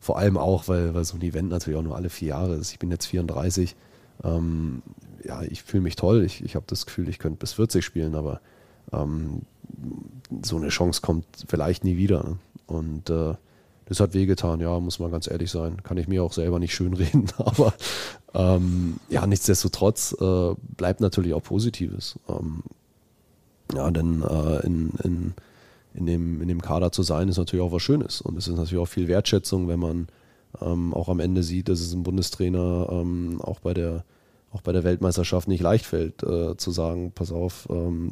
Vor 0.00 0.18
allem 0.18 0.36
auch, 0.36 0.66
weil, 0.66 0.94
weil 0.94 1.04
so 1.04 1.16
ein 1.16 1.22
Event 1.22 1.48
natürlich 1.48 1.78
auch 1.78 1.84
nur 1.84 1.94
alle 1.94 2.10
vier 2.10 2.30
Jahre 2.30 2.56
ist. 2.56 2.72
Ich 2.72 2.80
bin 2.80 2.90
jetzt 2.90 3.06
34. 3.06 3.76
Ähm, 4.24 4.82
ja, 5.22 5.42
ich 5.42 5.62
fühle 5.62 5.84
mich 5.84 5.94
toll. 5.94 6.24
Ich, 6.24 6.44
ich 6.44 6.56
habe 6.56 6.64
das 6.66 6.86
Gefühl, 6.86 7.08
ich 7.08 7.20
könnte 7.20 7.38
bis 7.38 7.52
40 7.52 7.84
spielen, 7.84 8.16
aber 8.16 8.40
ähm, 8.92 9.42
so 10.42 10.56
eine 10.56 10.70
Chance 10.70 11.02
kommt 11.02 11.24
vielleicht 11.46 11.84
nie 11.84 11.96
wieder. 11.96 12.24
Ne? 12.24 12.38
Und 12.66 13.10
äh, 13.10 13.34
das 13.92 14.00
hat 14.00 14.14
wehgetan, 14.14 14.60
ja, 14.60 14.78
muss 14.80 14.98
man 14.98 15.10
ganz 15.10 15.30
ehrlich 15.30 15.50
sein. 15.50 15.82
Kann 15.82 15.96
ich 15.96 16.08
mir 16.08 16.22
auch 16.22 16.32
selber 16.32 16.58
nicht 16.58 16.74
schönreden, 16.74 17.26
aber 17.38 17.74
ähm, 18.34 18.96
ja, 19.08 19.26
nichtsdestotrotz 19.26 20.16
äh, 20.20 20.54
bleibt 20.76 21.00
natürlich 21.00 21.34
auch 21.34 21.42
Positives. 21.42 22.18
Ähm, 22.28 22.62
ja, 23.74 23.90
denn 23.90 24.22
äh, 24.22 24.66
in, 24.66 24.90
in 25.02 25.34
in 25.94 26.06
dem, 26.06 26.40
in 26.40 26.48
dem 26.48 26.62
Kader 26.62 26.92
zu 26.92 27.02
sein, 27.02 27.28
ist 27.28 27.38
natürlich 27.38 27.64
auch 27.64 27.72
was 27.72 27.82
Schönes. 27.82 28.20
Und 28.20 28.36
es 28.36 28.48
ist 28.48 28.56
natürlich 28.56 28.82
auch 28.82 28.88
viel 28.88 29.08
Wertschätzung, 29.08 29.68
wenn 29.68 29.80
man 29.80 30.08
ähm, 30.60 30.94
auch 30.94 31.08
am 31.08 31.20
Ende 31.20 31.42
sieht, 31.42 31.68
dass 31.68 31.80
es 31.80 31.92
einem 31.92 32.02
Bundestrainer 32.02 32.88
ähm, 32.90 33.40
auch, 33.42 33.60
bei 33.60 33.74
der, 33.74 34.04
auch 34.52 34.62
bei 34.62 34.72
der 34.72 34.84
Weltmeisterschaft 34.84 35.48
nicht 35.48 35.62
leicht 35.62 35.84
fällt, 35.84 36.22
äh, 36.22 36.56
zu 36.56 36.70
sagen, 36.70 37.12
pass 37.14 37.32
auf, 37.32 37.68
ähm, 37.70 38.10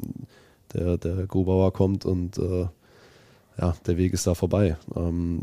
der, 0.74 0.99
der 0.99 1.26
Grubauer 1.26 1.72
kommt 1.72 2.05
und 2.05 2.39
äh, 2.39 2.66
ja, 3.61 3.75
der 3.87 3.97
Weg 3.99 4.13
ist 4.13 4.27
da 4.27 4.35
vorbei. 4.35 4.77
Ähm, 4.97 5.41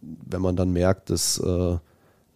wenn 0.00 0.42
man 0.42 0.56
dann 0.56 0.72
merkt, 0.72 1.10
dass, 1.10 1.38
äh, 1.38 1.78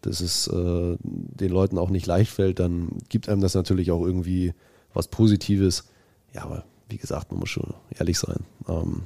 dass 0.01 0.21
es 0.21 0.47
äh, 0.49 0.97
den 1.03 1.51
Leuten 1.51 1.79
auch 1.79 1.91
nicht 1.91 2.07
leicht 2.07 2.31
fällt, 2.31 2.59
dann 2.59 2.89
gibt 3.09 3.29
einem 3.29 3.41
das 3.41 3.55
natürlich 3.55 3.91
auch 3.91 4.05
irgendwie 4.05 4.55
was 4.93 5.09
Positives. 5.09 5.85
Ja, 6.33 6.45
aber 6.45 6.65
wie 6.89 6.97
gesagt, 6.97 7.31
man 7.31 7.41
muss 7.41 7.51
schon 7.51 7.75
ehrlich 7.91 8.19
sein. 8.19 8.45
Ähm, 8.69 9.03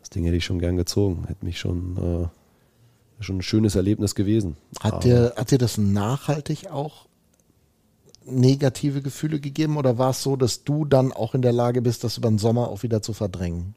das 0.00 0.10
Ding 0.10 0.24
hätte 0.24 0.36
ich 0.36 0.44
schon 0.44 0.60
gern 0.60 0.76
gezogen. 0.76 1.24
Hätte 1.26 1.44
mich 1.44 1.58
schon, 1.58 1.96
äh, 1.96 3.22
schon 3.22 3.38
ein 3.38 3.42
schönes 3.42 3.74
Erlebnis 3.74 4.14
gewesen. 4.14 4.56
Hat 4.80 5.04
dir, 5.04 5.34
hat 5.36 5.50
dir 5.50 5.58
das 5.58 5.78
nachhaltig 5.78 6.70
auch 6.70 7.06
negative 8.24 9.02
Gefühle 9.02 9.40
gegeben 9.40 9.76
oder 9.76 9.98
war 9.98 10.10
es 10.10 10.22
so, 10.22 10.36
dass 10.36 10.64
du 10.64 10.84
dann 10.84 11.12
auch 11.12 11.34
in 11.34 11.42
der 11.42 11.52
Lage 11.52 11.82
bist, 11.82 12.04
das 12.04 12.18
über 12.18 12.28
den 12.28 12.38
Sommer 12.38 12.68
auch 12.68 12.82
wieder 12.82 13.02
zu 13.02 13.12
verdrängen? 13.12 13.74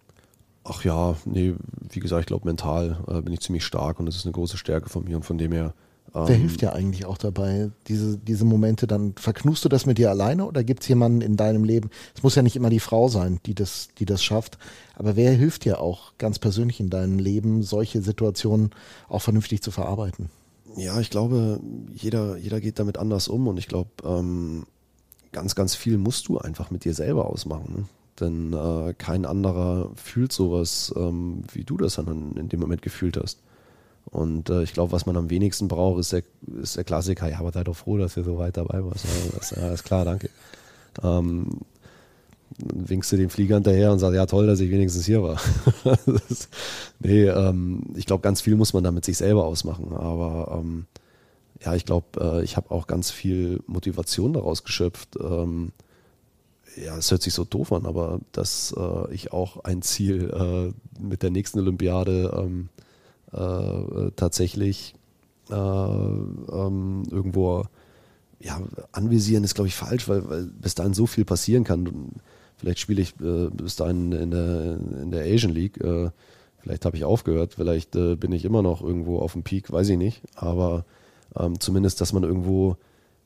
Ach 0.64 0.84
ja, 0.84 1.16
nee, 1.26 1.56
wie 1.90 2.00
gesagt, 2.00 2.22
ich 2.22 2.28
glaube, 2.28 2.48
mental 2.48 3.00
äh, 3.08 3.22
bin 3.22 3.34
ich 3.34 3.40
ziemlich 3.40 3.66
stark 3.66 4.00
und 4.00 4.06
das 4.06 4.16
ist 4.16 4.26
eine 4.26 4.34
große 4.34 4.58
Stärke 4.58 4.90
von 4.90 5.04
mir 5.04 5.18
und 5.18 5.24
von 5.24 5.38
dem 5.38 5.52
her 5.52 5.74
Wer 6.14 6.36
ähm, 6.36 6.42
hilft 6.42 6.62
dir 6.62 6.74
eigentlich 6.74 7.06
auch 7.06 7.18
dabei, 7.18 7.70
diese, 7.88 8.18
diese 8.18 8.46
Momente 8.46 8.88
dann? 8.88 9.14
Verknust 9.16 9.64
du 9.66 9.70
das 9.70 9.86
mit 9.86 9.98
dir 9.98 10.10
alleine 10.10 10.46
oder 10.46 10.64
gibt 10.64 10.82
es 10.82 10.88
jemanden 10.88 11.22
in 11.22 11.38
deinem 11.38 11.64
Leben? 11.64 11.90
Es 12.16 12.24
muss 12.24 12.36
ja 12.36 12.42
nicht 12.42 12.56
immer 12.56 12.70
die 12.70 12.80
Frau 12.80 13.08
sein, 13.08 13.40
die 13.46 13.54
das, 13.54 13.90
die 13.98 14.06
das 14.06 14.24
schafft, 14.24 14.58
aber 14.96 15.16
wer 15.16 15.32
hilft 15.32 15.66
dir 15.66 15.80
auch 15.80 16.14
ganz 16.18 16.40
persönlich 16.40 16.80
in 16.80 16.90
deinem 16.90 17.20
Leben, 17.20 17.64
solche 17.64 18.02
Situationen 18.02 18.72
auch 19.08 19.22
vernünftig 19.22 19.62
zu 19.62 19.72
verarbeiten? 19.72 20.30
Ja, 20.76 21.00
ich 21.00 21.10
glaube, 21.10 21.60
jeder, 21.94 22.38
jeder 22.38 22.62
geht 22.62 22.80
damit 22.80 22.98
anders 22.98 23.28
um 23.28 23.48
und 23.48 23.58
ich 23.58 23.68
glaube, 23.68 23.90
ähm, 24.04 24.66
ganz, 25.32 25.56
ganz 25.56 25.76
viel 25.76 25.98
musst 25.98 26.28
du 26.28 26.38
einfach 26.38 26.72
mit 26.72 26.86
dir 26.86 26.94
selber 26.94 27.28
ausmachen. 27.28 27.74
Ne? 27.76 27.86
Denn 28.20 28.54
äh, 28.54 28.94
kein 28.98 29.26
anderer 29.26 29.92
fühlt 29.96 30.32
sowas, 30.32 30.94
ähm, 30.96 31.44
wie 31.52 31.64
du 31.64 31.78
das 31.78 31.96
dann 31.96 32.34
in 32.36 32.50
dem 32.50 32.60
Moment 32.60 32.82
gefühlt 32.82 33.18
hast. 33.18 33.40
Und 34.12 34.50
äh, 34.50 34.64
ich 34.64 34.74
glaube, 34.74 34.92
was 34.92 35.06
man 35.06 35.18
am 35.18 35.30
wenigsten 35.30 35.68
braucht, 35.68 36.00
ist 36.00 36.14
der, 36.14 36.24
ist 36.62 36.78
der 36.78 36.84
Klassiker. 36.84 37.30
Ja, 37.30 37.40
aber 37.40 37.52
sei 37.52 37.64
doch 37.64 37.76
froh, 37.76 37.98
dass 37.98 38.18
ihr 38.18 38.24
so 38.24 38.38
weit 38.38 38.58
dabei 38.58 38.84
warst. 38.84 39.06
Ja, 39.06 39.38
das, 39.38 39.52
ja, 39.52 39.72
ist 39.72 39.84
klar, 39.84 40.06
danke. 40.06 40.30
Ähm, 41.04 41.62
winkst 42.58 43.12
du 43.12 43.18
den 43.18 43.30
Flieger 43.30 43.56
hinterher 43.56 43.92
und 43.92 44.00
sagst, 44.00 44.16
ja 44.16 44.26
toll, 44.26 44.48
dass 44.48 44.60
ich 44.60 44.72
wenigstens 44.72 45.06
hier 45.06 45.22
war. 45.22 45.40
das, 45.84 46.50
nee, 47.00 47.26
ähm, 47.26 47.84
ich 47.96 48.06
glaube, 48.06 48.22
ganz 48.22 48.42
viel 48.42 48.56
muss 48.56 48.74
man 48.74 48.84
da 48.84 48.92
mit 48.92 49.06
sich 49.06 49.18
selber 49.18 49.46
ausmachen. 49.46 49.94
Aber 49.94 50.60
ähm, 50.60 50.88
ja, 51.64 51.76
ich 51.76 51.86
glaube, 51.86 52.08
äh, 52.20 52.44
ich 52.44 52.58
habe 52.58 52.72
auch 52.72 52.88
ganz 52.88 53.12
viel 53.12 53.62
Motivation 53.68 54.34
daraus 54.34 54.64
geschöpft. 54.64 55.18
Ähm, 55.22 55.72
ja, 56.76 56.98
es 56.98 57.12
hört 57.12 57.22
sich 57.22 57.34
so 57.34 57.46
doof 57.46 57.72
an, 57.72 57.86
aber 57.86 58.20
dass 58.32 58.74
äh, 58.78 59.14
ich 59.14 59.34
auch 59.34 59.64
ein 59.64 59.82
Ziel 59.82 60.30
äh, 60.30 61.02
mit 61.02 61.24
der 61.24 61.32
nächsten 61.32 61.60
Olympiade 61.60 62.32
ähm, 62.38 62.70
äh, 63.32 64.12
tatsächlich 64.16 64.96
äh, 65.50 65.56
ähm, 65.56 67.04
irgendwo 67.10 67.66
ja, 68.40 68.62
anvisieren 68.92 69.44
ist, 69.44 69.56
glaube 69.56 69.68
ich, 69.68 69.76
falsch, 69.76 70.08
weil, 70.08 70.30
weil 70.30 70.46
bis 70.46 70.76
dahin 70.76 70.94
so 70.94 71.06
viel 71.06 71.26
passieren 71.26 71.64
kann. 71.64 72.12
Vielleicht 72.58 72.80
spiele 72.80 73.02
ich 73.02 73.20
äh, 73.20 73.50
bis 73.50 73.76
dahin 73.76 74.12
in 74.12 74.32
der, 74.32 74.78
in 75.02 75.12
der 75.12 75.24
Asian 75.24 75.54
League. 75.54 75.82
Äh, 75.82 76.12
vielleicht 76.60 76.86
habe 76.86 76.98
ich 76.98 77.04
aufgehört, 77.04 77.56
vielleicht 77.56 77.96
äh, 77.96 78.16
bin 78.16 78.32
ich 78.32 78.46
immer 78.46 78.62
noch 78.62 78.82
irgendwo 78.82 79.20
auf 79.20 79.34
dem 79.34 79.44
Peak, 79.44 79.72
weiß 79.72 79.90
ich 79.90 79.98
nicht. 79.98 80.22
Aber 80.36 80.86
ähm, 81.36 81.60
zumindest, 81.60 82.00
dass 82.02 82.14
man 82.14 82.24
irgendwo 82.24 82.78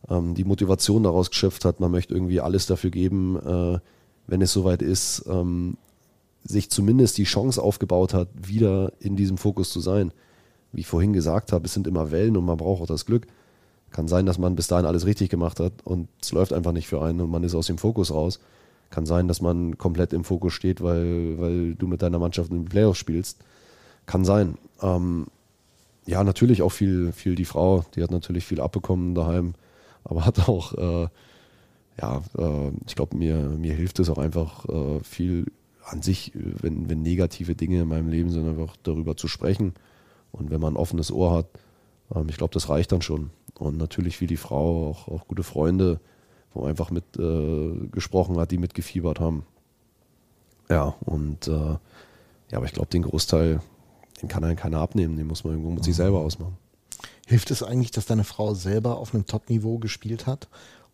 ähm, 0.09 0.35
die 0.35 0.43
Motivation 0.43 1.03
daraus 1.03 1.29
geschöpft 1.29 1.65
hat, 1.65 1.79
man 1.79 1.91
möchte 1.91 2.13
irgendwie 2.13 2.41
alles 2.41 2.65
dafür 2.65 2.89
geben, 2.89 3.37
äh, 3.37 3.79
wenn 4.27 4.41
es 4.41 4.53
soweit 4.53 4.81
ist, 4.81 5.25
ähm, 5.27 5.77
sich 6.43 6.69
zumindest 6.69 7.17
die 7.17 7.23
Chance 7.23 7.61
aufgebaut 7.61 8.13
hat, 8.13 8.27
wieder 8.35 8.93
in 8.99 9.15
diesem 9.15 9.37
Fokus 9.37 9.69
zu 9.69 9.79
sein. 9.79 10.11
Wie 10.71 10.81
ich 10.81 10.87
vorhin 10.87 11.13
gesagt 11.13 11.51
habe, 11.51 11.65
es 11.65 11.73
sind 11.73 11.87
immer 11.87 12.11
Wellen 12.11 12.35
und 12.35 12.45
man 12.45 12.57
braucht 12.57 12.81
auch 12.81 12.87
das 12.87 13.05
Glück. 13.05 13.27
Kann 13.91 14.07
sein, 14.07 14.25
dass 14.25 14.39
man 14.39 14.55
bis 14.55 14.67
dahin 14.67 14.85
alles 14.85 15.05
richtig 15.05 15.29
gemacht 15.29 15.59
hat 15.59 15.73
und 15.83 16.09
es 16.21 16.31
läuft 16.31 16.51
einfach 16.51 16.71
nicht 16.71 16.87
für 16.87 17.01
einen 17.01 17.21
und 17.21 17.29
man 17.29 17.43
ist 17.43 17.55
aus 17.55 17.67
dem 17.67 17.77
Fokus 17.77 18.11
raus. 18.11 18.39
Kann 18.89 19.05
sein, 19.05 19.27
dass 19.27 19.41
man 19.41 19.77
komplett 19.77 20.13
im 20.13 20.23
Fokus 20.23 20.53
steht, 20.53 20.81
weil, 20.81 21.39
weil 21.39 21.75
du 21.75 21.87
mit 21.87 22.01
deiner 22.01 22.19
Mannschaft 22.19 22.51
in 22.51 22.63
den 22.63 22.69
Playoffs 22.69 22.99
spielst. 22.99 23.39
Kann 24.05 24.25
sein. 24.25 24.57
Ähm, 24.81 25.27
ja, 26.05 26.23
natürlich 26.23 26.61
auch 26.61 26.71
viel, 26.71 27.11
viel 27.11 27.35
die 27.35 27.45
Frau, 27.45 27.85
die 27.95 28.03
hat 28.03 28.11
natürlich 28.11 28.45
viel 28.45 28.59
abbekommen 28.59 29.15
daheim, 29.15 29.53
aber 30.03 30.25
hat 30.25 30.47
auch, 30.47 30.73
äh, 30.73 31.07
ja, 32.01 32.23
äh, 32.37 32.71
ich 32.87 32.95
glaube, 32.95 33.17
mir, 33.17 33.35
mir 33.35 33.73
hilft 33.73 33.99
es 33.99 34.09
auch 34.09 34.17
einfach 34.17 34.67
äh, 34.69 34.99
viel 35.03 35.45
an 35.85 36.01
sich, 36.01 36.31
wenn, 36.33 36.89
wenn 36.89 37.01
negative 37.01 37.55
Dinge 37.55 37.81
in 37.81 37.87
meinem 37.87 38.07
Leben 38.07 38.29
sind, 38.29 38.47
einfach 38.47 38.75
darüber 38.83 39.17
zu 39.17 39.27
sprechen. 39.27 39.73
Und 40.31 40.49
wenn 40.49 40.61
man 40.61 40.73
ein 40.73 40.77
offenes 40.77 41.11
Ohr 41.11 41.33
hat, 41.35 41.47
ähm, 42.15 42.27
ich 42.29 42.37
glaube, 42.37 42.53
das 42.53 42.69
reicht 42.69 42.91
dann 42.91 43.01
schon. 43.01 43.31
Und 43.59 43.77
natürlich 43.77 44.19
wie 44.21 44.27
die 44.27 44.37
Frau 44.37 44.89
auch, 44.89 45.07
auch 45.07 45.27
gute 45.27 45.43
Freunde, 45.43 45.99
wo 46.53 46.61
man 46.61 46.69
einfach 46.69 46.91
mit 46.91 47.03
äh, 47.17 47.87
gesprochen 47.91 48.37
hat, 48.37 48.51
die 48.51 48.57
mitgefiebert 48.57 49.19
haben. 49.19 49.45
Ja, 50.69 50.95
und 51.05 51.47
äh, 51.47 51.51
ja, 51.51 52.57
aber 52.57 52.65
ich 52.65 52.73
glaube, 52.73 52.89
den 52.89 53.03
Großteil, 53.03 53.61
den 54.21 54.29
kann 54.29 54.43
einem 54.43 54.55
keiner 54.55 54.79
abnehmen, 54.79 55.17
den 55.17 55.27
muss 55.27 55.43
man 55.43 55.53
irgendwo 55.53 55.71
mit 55.71 55.79
mhm. 55.79 55.83
sich 55.83 55.95
selber 55.95 56.19
ausmachen. 56.19 56.57
Hilft 57.28 57.51
es 57.51 57.63
eigentlich, 57.63 57.91
dass 57.91 58.05
deine 58.05 58.24
Frau 58.24 58.53
selber 58.53 58.97
auf 58.97 59.13
einem 59.13 59.26
Top-Niveau 59.26 59.78
gespielt 59.80 60.28
hat 60.28 60.47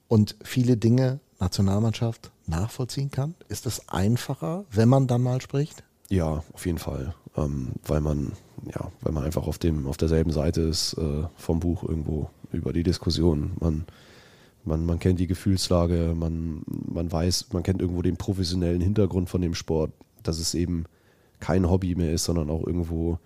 und 0.08 0.36
viele 0.44 0.78
Dinge, 0.78 1.20
Nationalmannschaft, 1.40 2.32
nachvollziehen 2.46 3.12
kann? 3.12 3.36
Ist 3.48 3.66
es 3.66 3.90
einfacher, 3.90 4.66
wenn 4.72 4.90
man 4.90 5.08
dann 5.08 5.22
mal 5.22 5.42
spricht? 5.42 5.84
Ja, 6.10 6.44
auf 6.54 6.66
jeden 6.66 6.78
Fall. 6.78 7.14
Ähm, 7.38 7.74
weil 7.86 8.02
man, 8.02 8.34
ja, 8.66 8.92
weil 9.02 9.14
man 9.14 9.24
einfach 9.24 9.48
auf 9.48 9.58
dem, 9.58 9.88
auf 9.88 9.98
derselben 9.98 10.32
Seite 10.32 10.62
ist 10.62 10.94
äh, 10.94 11.24
vom 11.36 11.60
Buch 11.60 11.84
irgendwo 11.84 12.30
über 12.52 12.74
die 12.74 12.84
Diskussion. 12.84 13.52
Man, 13.60 13.86
man, 14.66 14.86
man 14.86 15.00
kennt 15.00 15.20
die 15.20 15.28
Gefühlslage, 15.28 16.14
man, 16.16 16.64
man 16.68 17.12
weiß, 17.12 17.48
man 17.54 17.64
kennt 17.64 17.82
irgendwo 17.82 18.02
den 18.02 18.18
professionellen 18.18 18.82
Hintergrund 18.82 19.30
von 19.30 19.42
dem 19.42 19.56
Sport, 19.56 19.92
dass 20.24 20.40
es 20.40 20.54
eben 20.54 20.86
kein 21.40 21.70
Hobby 21.70 21.96
mehr 21.96 22.12
ist, 22.12 22.26
sondern 22.26 22.50
auch 22.50 22.66
irgendwo 22.66 23.20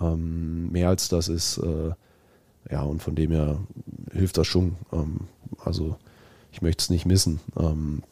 ähm, 0.00 0.70
mehr 0.70 0.88
als 0.88 1.08
das 1.08 1.28
ist. 1.28 1.58
Äh, 1.58 1.92
ja, 2.68 2.82
und 2.82 3.02
von 3.02 3.14
dem 3.14 3.30
her 3.30 3.58
hilft 4.12 4.38
das 4.38 4.46
schon. 4.46 4.76
Ähm, 4.92 5.20
also 5.64 5.96
ich 6.52 6.62
möchte 6.62 6.82
es 6.82 6.90
nicht 6.90 7.06
missen. 7.06 7.40
Ähm, 7.56 8.02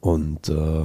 und 0.00 0.48
äh, 0.48 0.84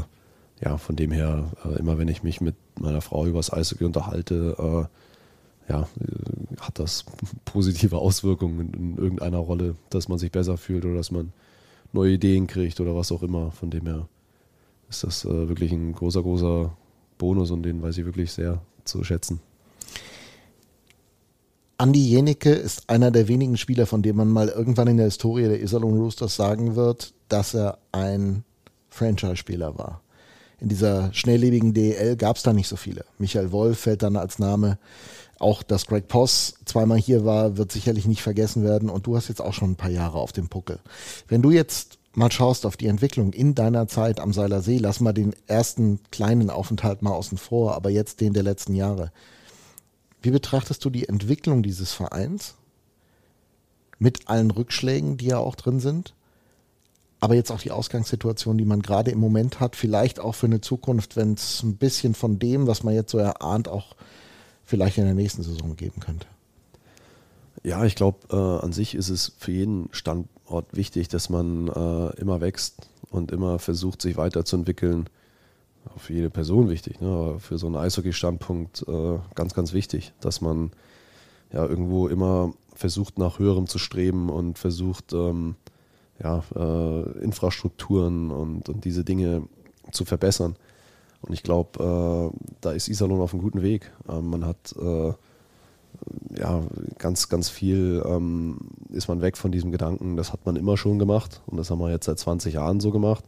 ja, 0.62 0.78
von 0.78 0.96
dem 0.96 1.12
her, 1.12 1.52
äh, 1.66 1.80
immer 1.80 1.98
wenn 1.98 2.08
ich 2.08 2.24
mich 2.24 2.42
mit 2.42 2.56
meiner 2.80 3.02
Frau 3.02 3.26
über 3.26 3.40
das 3.40 3.52
Eishockey 3.52 3.86
unterhalte, 3.86 4.56
äh, 4.58 5.72
ja, 5.72 5.82
äh, 5.82 6.56
hat 6.62 6.80
das 6.80 7.06
positive 7.46 7.98
Auswirkungen 7.98 8.60
in, 8.60 8.74
in, 8.74 8.98
irgendeiner 8.98 9.38
Rolle, 9.38 9.76
dass 9.90 10.08
man 10.08 10.18
sich 10.18 10.32
besser 10.32 10.58
fühlt 10.58 10.86
oder 10.86 10.96
dass 10.96 11.12
man 11.12 11.34
neue 11.94 12.14
Ideen 12.14 12.48
kriegt 12.48 12.80
oder 12.80 12.96
was 12.96 13.12
auch 13.12 13.24
immer. 13.24 13.52
Von 13.52 13.72
dem 13.72 13.86
her 13.86 14.08
ist 14.90 15.04
das 15.04 15.26
äh, 15.26 15.50
wirklich 15.50 15.72
ein 15.72 15.94
großer, 15.94 16.22
großer 16.22 16.76
Bonus 17.18 17.52
und 17.52 17.64
den 17.64 17.82
weiß 17.82 17.98
ich 17.98 18.06
wirklich 18.06 18.32
sehr 18.32 18.62
zu 18.86 19.04
schätzen. 19.04 19.40
Andi 21.80 22.10
Jenecke 22.10 22.52
ist 22.52 22.90
einer 22.90 23.10
der 23.10 23.30
wenigen 23.30 23.56
Spieler, 23.56 23.86
von 23.86 24.02
dem 24.02 24.18
man 24.18 24.28
mal 24.28 24.50
irgendwann 24.50 24.90
in 24.90 24.98
der 24.98 25.06
Historie 25.06 25.44
der 25.44 25.62
Iserlohn 25.62 25.98
Roosters 25.98 26.36
sagen 26.36 26.76
wird, 26.76 27.14
dass 27.30 27.54
er 27.54 27.78
ein 27.94 28.44
Franchise-Spieler 28.90 29.78
war. 29.78 30.02
In 30.60 30.68
dieser 30.68 31.14
schnelllebigen 31.14 31.74
DEL 31.74 32.18
gab 32.18 32.36
es 32.36 32.44
da 32.44 32.52
nicht 32.52 32.68
so 32.68 32.76
viele. 32.76 33.06
Michael 33.18 33.54
Wolf 33.54 33.80
fällt 33.80 34.04
dann 34.04 34.18
als 34.18 34.40
Name. 34.40 34.78
Auch 35.40 35.64
dass 35.64 35.86
Greg 35.86 36.10
Poss 36.10 36.56
zweimal 36.66 36.98
hier 36.98 37.24
war, 37.24 37.56
wird 37.56 37.72
sicherlich 37.72 38.06
nicht 38.06 38.24
vergessen 38.24 38.66
werden. 38.66 38.90
Und 38.90 39.08
du 39.08 39.16
hast 39.16 39.30
jetzt 39.30 39.42
auch 39.42 39.54
schon 39.54 39.72
ein 39.72 39.78
paar 39.78 39.90
Jahre 39.90 40.18
auf 40.18 40.34
dem 40.34 40.50
Puckel. 40.50 40.80
Wenn 41.30 41.42
du 41.42 41.50
jetzt 41.50 41.98
mal 42.14 42.30
schaust 42.30 42.66
auf 42.66 42.76
die 42.76 42.88
Entwicklung 42.88 43.32
in 43.32 43.56
deiner 43.56 43.88
Zeit 43.88 44.20
am 44.20 44.34
Seiler 44.34 44.62
See, 44.62 44.80
lass 44.80 45.00
mal 45.00 45.14
den 45.14 45.34
ersten 45.48 46.02
kleinen 46.12 46.50
Aufenthalt 46.50 47.02
mal 47.04 47.14
außen 47.14 47.38
vor, 47.38 47.74
aber 47.76 47.90
jetzt 47.90 48.20
den 48.20 48.34
der 48.34 48.44
letzten 48.44 48.76
Jahre. 48.76 49.14
Wie 50.22 50.32
betrachtest 50.32 50.84
du 50.84 50.90
die 50.90 51.08
Entwicklung 51.08 51.64
dieses 51.64 51.94
Vereins 51.94 52.56
mit 53.98 54.28
allen 54.28 54.52
Rückschlägen, 54.52 55.18
die 55.18 55.28
ja 55.28 55.38
auch 55.38 55.56
drin 55.56 55.80
sind? 55.80 56.14
aber 57.20 57.36
jetzt 57.36 57.52
auch 57.52 57.60
die 57.60 57.72
Ausgangssituation, 57.72 58.58
die 58.58 58.66
man 58.66 58.82
gerade 58.82 59.12
im 59.12 59.20
Moment 59.20 59.60
hat, 59.60 59.76
vielleicht 59.76 60.20
auch 60.20 60.36
für 60.36 60.46
eine 60.46 60.62
Zukunft, 60.62 61.16
wenn 61.16 61.34
es 61.34 61.64
ein 61.64 61.76
bisschen 61.76 62.14
von 62.14 62.40
dem, 62.40 62.68
was 62.68 62.84
man 62.84 62.94
jetzt 62.94 63.12
so 63.12 63.18
erahnt, 63.18 63.68
auch 63.68 63.96
vielleicht 64.64 64.98
in 64.98 65.06
der 65.06 65.14
nächsten 65.14 65.44
Saison 65.44 65.76
geben 65.76 66.00
könnte. 66.00 66.28
Ja, 67.64 67.84
ich 67.84 67.96
glaube, 67.96 68.20
äh, 68.32 68.66
an 68.66 68.72
sich 68.72 68.96
ist 68.96 69.10
es 69.10 69.34
für 69.38 69.52
jeden 69.52 69.90
Standort 69.92 70.74
wichtig, 70.76 71.10
dass 71.10 71.30
man 71.30 71.68
äh, 71.68 72.16
immer 72.22 72.40
wächst 72.40 72.88
und 73.10 73.32
immer 73.32 73.60
versucht, 73.60 74.02
sich 74.02 74.16
weiterzuentwickeln. 74.16 75.10
Für 75.98 76.14
jede 76.14 76.30
Person 76.30 76.70
wichtig, 76.70 77.02
ne? 77.02 77.36
für 77.40 77.58
so 77.58 77.68
einen 77.68 77.76
Eishockey-Standpunkt 77.76 78.86
äh, 78.88 79.18
ganz, 79.36 79.54
ganz 79.54 79.74
wichtig, 79.74 80.14
dass 80.20 80.40
man 80.40 80.72
ja 81.52 81.66
irgendwo 81.66 82.08
immer 82.08 82.54
versucht, 82.74 83.18
nach 83.18 83.40
höherem 83.40 83.68
zu 83.68 83.80
streben 83.80 84.30
und 84.30 84.58
versucht, 84.58 85.14
ähm, 85.14 85.56
ja, 86.22 86.44
äh, 86.56 87.24
Infrastrukturen 87.24 88.32
und, 88.32 88.70
und 88.70 88.86
diese 88.86 89.04
Dinge 89.04 89.44
zu 89.92 90.06
verbessern. 90.06 90.56
Und 91.22 91.34
ich 91.34 91.44
glaube, 91.44 92.32
äh, 92.34 92.56
da 92.62 92.72
ist 92.72 92.88
Iserlohn 92.88 93.22
auf 93.22 93.34
einem 93.34 93.42
guten 93.42 93.62
Weg. 93.62 93.92
Ähm, 94.08 94.30
man 94.30 94.46
hat 94.46 94.76
äh, 94.80 95.14
ja 96.38 96.62
ganz, 96.98 97.30
ganz 97.30 97.50
viel 97.50 98.04
ähm, 98.06 98.58
ist 98.90 99.08
man 99.08 99.22
weg 99.22 99.38
von 99.38 99.52
diesem 99.52 99.72
Gedanken, 99.72 100.18
das 100.18 100.32
hat 100.34 100.46
man 100.46 100.56
immer 100.56 100.78
schon 100.78 101.00
gemacht 101.00 101.42
und 101.48 101.58
das 101.58 101.70
haben 101.70 101.80
wir 101.80 101.90
jetzt 101.90 102.06
seit 102.06 102.20
20 102.20 102.54
Jahren 102.54 102.80
so 102.80 102.92
gemacht, 102.92 103.24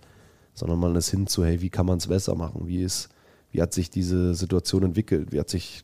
sondern 0.53 0.79
man 0.79 0.95
ist 0.95 1.09
hin 1.09 1.27
zu, 1.27 1.43
hey, 1.45 1.61
wie 1.61 1.69
kann 1.69 1.85
man 1.85 1.97
es 1.97 2.07
besser 2.07 2.35
machen? 2.35 2.67
Wie 2.67 2.81
ist, 2.81 3.09
wie 3.51 3.61
hat 3.61 3.73
sich 3.73 3.89
diese 3.89 4.35
Situation 4.35 4.83
entwickelt? 4.83 5.31
Wie 5.31 5.39
hat 5.39 5.49
sich 5.49 5.83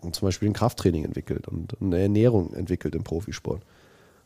zum 0.00 0.26
Beispiel 0.26 0.48
ein 0.48 0.54
Krafttraining 0.54 1.04
entwickelt 1.04 1.48
und 1.48 1.76
eine 1.80 1.98
Ernährung 1.98 2.54
entwickelt 2.54 2.94
im 2.94 3.04
Profisport? 3.04 3.62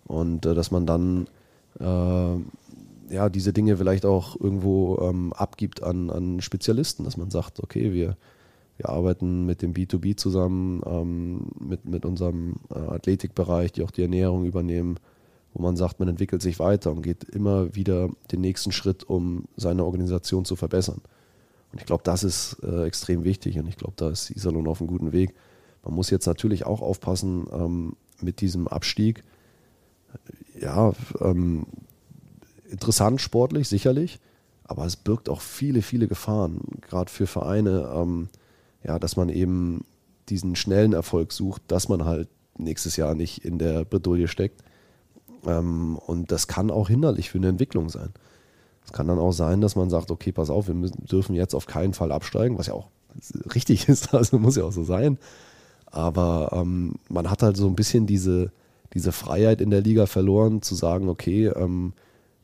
Und 0.05 0.47
äh, 0.47 0.55
dass 0.55 0.71
man 0.71 0.87
dann 0.87 1.29
äh, 1.79 2.37
ja, 3.13 3.29
diese 3.29 3.53
Dinge 3.53 3.77
vielleicht 3.77 4.07
auch 4.07 4.41
irgendwo 4.41 4.99
ähm, 5.03 5.33
abgibt 5.35 5.83
an, 5.83 6.11
an 6.11 6.41
Spezialisten, 6.41 7.05
dass 7.05 7.17
man 7.17 7.31
sagt, 7.31 7.61
okay, 7.61 7.93
wir, 7.93 8.17
wir 8.79 8.89
arbeiten 8.89 9.45
mit 9.45 9.63
dem 9.63 9.75
B2B 9.75 10.17
zusammen, 10.17 10.83
ähm, 10.87 11.47
mit, 11.61 11.85
mit 11.85 12.05
unserem 12.05 12.57
äh, 12.71 12.79
Athletikbereich, 12.79 13.73
die 13.73 13.83
auch 13.83 13.91
die 13.91 14.03
Ernährung 14.03 14.45
übernehmen, 14.45 14.97
wo 15.55 15.63
man 15.63 15.77
sagt, 15.77 16.01
man 16.01 16.09
entwickelt 16.09 16.43
sich 16.43 16.59
weiter 16.59 16.91
und 16.91 17.03
geht 17.03 17.25
immer 17.25 17.75
wieder 17.75 18.09
den 18.31 18.41
nächsten 18.41 18.73
Schritt, 18.73 19.05
um 19.05 19.45
seine 19.57 19.85
Organisation 19.85 20.45
zu 20.45 20.57
verbessern. 20.57 21.01
Und 21.73 21.81
ich 21.81 21.87
glaube, 21.87 22.03
das 22.05 22.25
ist 22.25 22.59
äh, 22.63 22.85
extrem 22.85 23.25
wichtig 23.25 23.59
und 23.59 23.67
ich 23.67 23.77
glaube, 23.77 23.95
da 23.97 24.11
ist 24.11 24.31
Iserlohn 24.31 24.67
auf 24.67 24.81
einem 24.81 24.89
guten 24.89 25.13
Weg. 25.13 25.35
Man 25.85 25.95
muss 25.95 26.11
jetzt 26.11 26.27
natürlich 26.27 26.65
auch 26.67 26.81
aufpassen 26.81 27.47
ähm, 27.53 27.97
mit 28.21 28.41
diesem 28.41 28.69
Abstieg 28.69 29.25
ja, 30.61 30.93
ähm, 31.21 31.67
interessant 32.69 33.21
sportlich, 33.21 33.69
sicherlich, 33.69 34.21
aber 34.65 34.87
es 34.87 34.97
birgt 34.97 35.29
auch 35.29 35.41
viele, 35.41 35.83
viele 35.83 36.09
Gefahren, 36.09 36.61
gerade 36.81 37.11
für 37.11 37.27
Vereine, 37.27 37.91
ähm, 37.95 38.29
ja, 38.85 38.99
dass 38.99 39.17
man 39.17 39.29
eben 39.29 39.85
diesen 40.29 40.57
schnellen 40.57 40.93
Erfolg 40.93 41.33
sucht, 41.33 41.63
dass 41.69 41.89
man 41.89 42.05
halt 42.05 42.29
nächstes 42.57 42.97
Jahr 42.97 43.15
nicht 43.15 43.45
in 43.45 43.59
der 43.59 43.85
Bredouille 43.85 44.29
steckt. 44.29 44.63
Ähm, 45.47 45.97
und 45.97 46.31
das 46.31 46.47
kann 46.47 46.71
auch 46.71 46.89
hinderlich 46.89 47.31
für 47.31 47.39
eine 47.39 47.49
Entwicklung 47.49 47.89
sein. 47.89 48.11
Es 48.85 48.93
kann 48.93 49.09
dann 49.09 49.19
auch 49.19 49.33
sein, 49.33 49.61
dass 49.61 49.77
man 49.77 49.91
sagt, 49.91 50.11
okay, 50.11 50.33
pass 50.33 50.51
auf, 50.51 50.67
wir 50.67 50.75
müssen, 50.75 51.07
dürfen 51.07 51.35
jetzt 51.35 51.55
auf 51.55 51.67
keinen 51.67 51.95
Fall 51.95 52.13
absteigen, 52.13 52.59
was 52.59 52.67
ja 52.67 52.75
auch 52.75 52.89
richtig 53.55 53.89
ist, 53.89 54.15
also 54.15 54.39
muss 54.39 54.57
ja 54.57 54.65
auch 54.65 54.73
so 54.73 54.85
sein. 54.85 55.19
Aber 55.87 56.51
ähm, 56.53 56.95
man 57.09 57.31
hat 57.31 57.43
halt 57.43 57.57
so 57.57 57.67
ein 57.67 57.77
bisschen 57.77 58.07
diese, 58.07 58.51
diese 58.95 59.13
Freiheit 59.13 59.61
in 59.61 59.71
der 59.71 59.83
Liga 59.83 60.07
verloren, 60.07 60.63
zu 60.63 60.75
sagen, 60.75 61.09
okay, 61.09 61.47
ähm, 61.49 61.93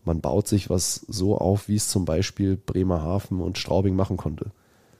man 0.04 0.20
baut 0.20 0.48
sich 0.48 0.70
was 0.70 1.04
so 1.08 1.36
auf, 1.36 1.68
wie 1.68 1.76
es 1.76 1.88
zum 1.88 2.04
Beispiel 2.04 2.56
Bremerhaven 2.56 3.40
und 3.40 3.58
Straubing 3.58 3.96
machen 3.96 4.16
konnte. 4.16 4.52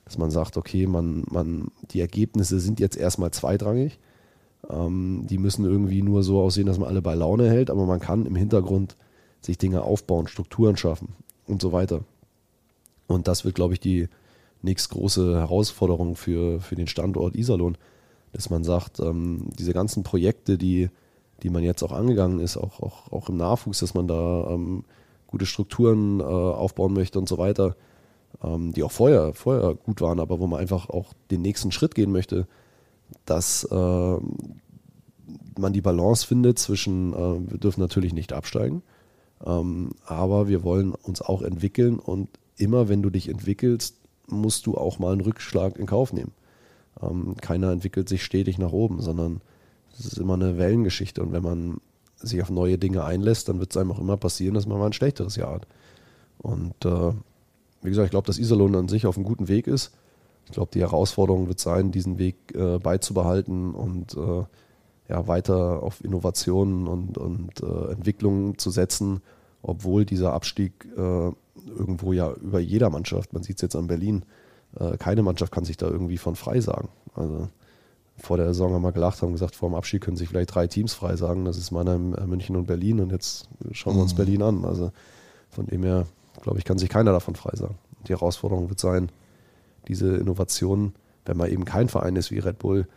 Dass 0.04 0.18
man 0.18 0.30
sagt, 0.30 0.56
okay, 0.56 0.86
man, 0.86 1.24
man, 1.30 1.68
die 1.90 2.00
Ergebnisse 2.00 2.60
sind 2.60 2.80
jetzt 2.80 2.96
erstmal 2.96 3.30
zweitrangig. 3.30 3.98
Ähm, 4.68 5.26
die 5.28 5.38
müssen 5.38 5.64
irgendwie 5.64 6.02
nur 6.02 6.22
so 6.22 6.40
aussehen, 6.40 6.66
dass 6.66 6.78
man 6.78 6.88
alle 6.88 7.02
bei 7.02 7.14
Laune 7.14 7.48
hält, 7.48 7.70
aber 7.70 7.86
man 7.86 8.00
kann 8.00 8.26
im 8.26 8.36
Hintergrund 8.36 8.96
sich 9.40 9.58
Dinge 9.58 9.82
aufbauen, 9.82 10.26
Strukturen 10.26 10.76
schaffen 10.76 11.14
und 11.46 11.62
so 11.62 11.72
weiter. 11.72 12.00
Und 13.06 13.28
das 13.28 13.44
wird, 13.44 13.54
glaube 13.54 13.74
ich, 13.74 13.80
die 13.80 14.08
nächst 14.62 14.90
große 14.90 15.36
Herausforderung 15.36 16.16
für, 16.16 16.60
für 16.60 16.74
den 16.74 16.88
Standort 16.88 17.36
Iserlohn, 17.36 17.78
dass 18.32 18.50
man 18.50 18.64
sagt, 18.64 19.00
ähm, 19.00 19.48
diese 19.58 19.72
ganzen 19.72 20.02
Projekte, 20.02 20.58
die, 20.58 20.90
die 21.42 21.50
man 21.50 21.62
jetzt 21.62 21.82
auch 21.82 21.92
angegangen 21.92 22.40
ist, 22.40 22.56
auch, 22.56 22.80
auch, 22.80 23.12
auch 23.12 23.28
im 23.28 23.36
Nachwuchs, 23.36 23.78
dass 23.78 23.94
man 23.94 24.08
da 24.08 24.50
ähm, 24.50 24.84
gute 25.26 25.46
Strukturen 25.46 26.20
äh, 26.20 26.24
aufbauen 26.24 26.92
möchte 26.92 27.18
und 27.18 27.28
so 27.28 27.38
weiter, 27.38 27.76
ähm, 28.42 28.72
die 28.72 28.82
auch 28.82 28.92
vorher, 28.92 29.32
vorher 29.34 29.74
gut 29.74 30.00
waren, 30.00 30.20
aber 30.20 30.40
wo 30.40 30.46
man 30.46 30.60
einfach 30.60 30.90
auch 30.90 31.12
den 31.30 31.42
nächsten 31.42 31.70
Schritt 31.70 31.94
gehen 31.94 32.12
möchte, 32.12 32.46
dass 33.24 33.64
äh, 33.64 34.16
man 35.58 35.72
die 35.72 35.80
Balance 35.80 36.26
findet 36.26 36.58
zwischen, 36.58 37.12
äh, 37.12 37.50
wir 37.50 37.58
dürfen 37.58 37.80
natürlich 37.80 38.12
nicht 38.12 38.32
absteigen, 38.32 38.82
ähm, 39.44 39.90
aber 40.06 40.48
wir 40.48 40.62
wollen 40.62 40.94
uns 40.94 41.20
auch 41.20 41.42
entwickeln 41.42 41.98
und 41.98 42.28
immer 42.56 42.88
wenn 42.88 43.02
du 43.02 43.10
dich 43.10 43.28
entwickelst, 43.28 43.96
musst 44.26 44.66
du 44.66 44.76
auch 44.76 44.98
mal 44.98 45.12
einen 45.12 45.20
Rückschlag 45.20 45.78
in 45.78 45.86
Kauf 45.86 46.12
nehmen. 46.12 46.32
Ähm, 47.00 47.36
keiner 47.40 47.70
entwickelt 47.70 48.08
sich 48.08 48.24
stetig 48.24 48.58
nach 48.58 48.72
oben, 48.72 49.00
sondern 49.00 49.40
es 49.98 50.06
ist 50.06 50.18
immer 50.18 50.34
eine 50.34 50.58
Wellengeschichte 50.58 51.22
und 51.22 51.32
wenn 51.32 51.42
man 51.42 51.80
sich 52.16 52.42
auf 52.42 52.50
neue 52.50 52.78
Dinge 52.78 53.04
einlässt, 53.04 53.48
dann 53.48 53.60
wird 53.60 53.70
es 53.70 53.76
einem 53.76 53.92
auch 53.92 54.00
immer 54.00 54.16
passieren, 54.16 54.54
dass 54.54 54.66
man 54.66 54.78
mal 54.78 54.86
ein 54.86 54.92
schlechteres 54.92 55.36
Jahr 55.36 55.54
hat. 55.54 55.66
Und 56.38 56.84
äh, 56.84 57.12
wie 57.82 57.88
gesagt, 57.88 58.06
ich 58.06 58.10
glaube, 58.10 58.26
dass 58.26 58.38
Iserlohn 58.38 58.74
an 58.74 58.88
sich 58.88 59.06
auf 59.06 59.16
einem 59.16 59.24
guten 59.24 59.48
Weg 59.48 59.66
ist. 59.66 59.92
Ich 60.48 60.54
glaube, 60.54 60.70
die 60.72 60.80
Herausforderung 60.80 61.48
wird 61.48 61.60
sein, 61.60 61.92
diesen 61.92 62.18
Weg 62.18 62.36
äh, 62.54 62.78
beizubehalten 62.78 63.74
und 63.74 64.16
äh, 64.16 64.44
ja, 65.10 65.28
weiter 65.28 65.82
auf 65.82 66.02
Innovationen 66.02 66.88
und, 66.88 67.18
und 67.18 67.62
äh, 67.62 67.92
Entwicklungen 67.92 68.56
zu 68.56 68.70
setzen, 68.70 69.20
obwohl 69.60 70.06
dieser 70.06 70.32
Abstieg 70.32 70.86
äh, 70.96 71.30
irgendwo 71.66 72.14
ja 72.14 72.32
über 72.32 72.60
jeder 72.60 72.88
Mannschaft, 72.88 73.34
man 73.34 73.42
sieht 73.42 73.56
es 73.56 73.62
jetzt 73.62 73.76
an 73.76 73.88
Berlin, 73.88 74.24
äh, 74.78 74.96
keine 74.96 75.22
Mannschaft 75.22 75.52
kann 75.52 75.66
sich 75.66 75.76
da 75.76 75.86
irgendwie 75.86 76.16
von 76.16 76.34
frei 76.34 76.60
sagen. 76.60 76.88
Also 77.14 77.48
vor 78.16 78.38
der 78.38 78.46
Saison 78.46 78.72
haben 78.72 78.82
wir 78.82 78.92
gelacht, 78.92 79.20
haben 79.20 79.32
gesagt, 79.32 79.54
vor 79.54 79.68
dem 79.68 79.74
Abschied 79.74 80.00
können 80.00 80.16
sich 80.16 80.30
vielleicht 80.30 80.54
drei 80.54 80.66
Teams 80.66 80.94
frei 80.94 81.16
sagen. 81.16 81.44
Das 81.44 81.58
ist 81.58 81.72
Mannheim, 81.72 82.14
äh, 82.14 82.26
München 82.26 82.56
und 82.56 82.66
Berlin. 82.66 83.00
Und 83.00 83.12
jetzt 83.12 83.48
schauen 83.72 83.96
wir 83.96 84.02
uns 84.02 84.14
mhm. 84.14 84.16
Berlin 84.16 84.42
an. 84.42 84.64
Also 84.64 84.92
von 85.50 85.66
dem 85.66 85.82
her, 85.84 86.06
glaube 86.40 86.58
ich, 86.58 86.64
kann 86.64 86.78
sich 86.78 86.88
keiner 86.88 87.12
davon 87.12 87.34
frei 87.34 87.54
sagen. 87.54 87.76
Die 88.06 88.12
Herausforderung 88.12 88.70
wird 88.70 88.80
sein, 88.80 89.10
diese 89.86 90.16
Innovationen, 90.16 90.94
wenn 91.24 91.36
man 91.36 91.50
eben 91.50 91.64
kein 91.64 91.88
Verein 91.88 92.16
ist 92.16 92.30
wie 92.30 92.38
Red 92.38 92.58
Bull, 92.58 92.88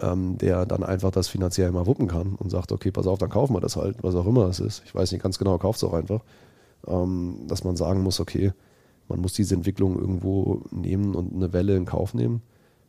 ähm, 0.00 0.38
der 0.38 0.66
dann 0.66 0.82
einfach 0.82 1.10
das 1.10 1.28
finanziell 1.28 1.70
mal 1.70 1.86
wuppen 1.86 2.08
kann 2.08 2.34
und 2.34 2.50
sagt, 2.50 2.72
okay, 2.72 2.90
pass 2.90 3.06
auf, 3.06 3.18
dann 3.18 3.30
kaufen 3.30 3.54
wir 3.54 3.60
das 3.60 3.76
halt, 3.76 4.02
was 4.02 4.14
auch 4.14 4.26
immer 4.26 4.46
es 4.46 4.60
ist. 4.60 4.82
Ich 4.84 4.94
weiß 4.94 5.12
nicht 5.12 5.22
ganz 5.22 5.38
genau, 5.38 5.56
kauft 5.58 5.78
es 5.78 5.84
auch 5.84 5.94
einfach. 5.94 6.22
Ähm, 6.86 7.44
dass 7.46 7.64
man 7.64 7.76
sagen 7.76 8.02
muss, 8.02 8.20
okay, 8.20 8.52
man 9.08 9.20
muss 9.20 9.32
diese 9.32 9.54
Entwicklung 9.54 9.98
irgendwo 9.98 10.62
nehmen 10.70 11.14
und 11.14 11.32
eine 11.32 11.52
Welle 11.52 11.76
in 11.76 11.84
Kauf 11.84 12.14
nehmen 12.14 12.42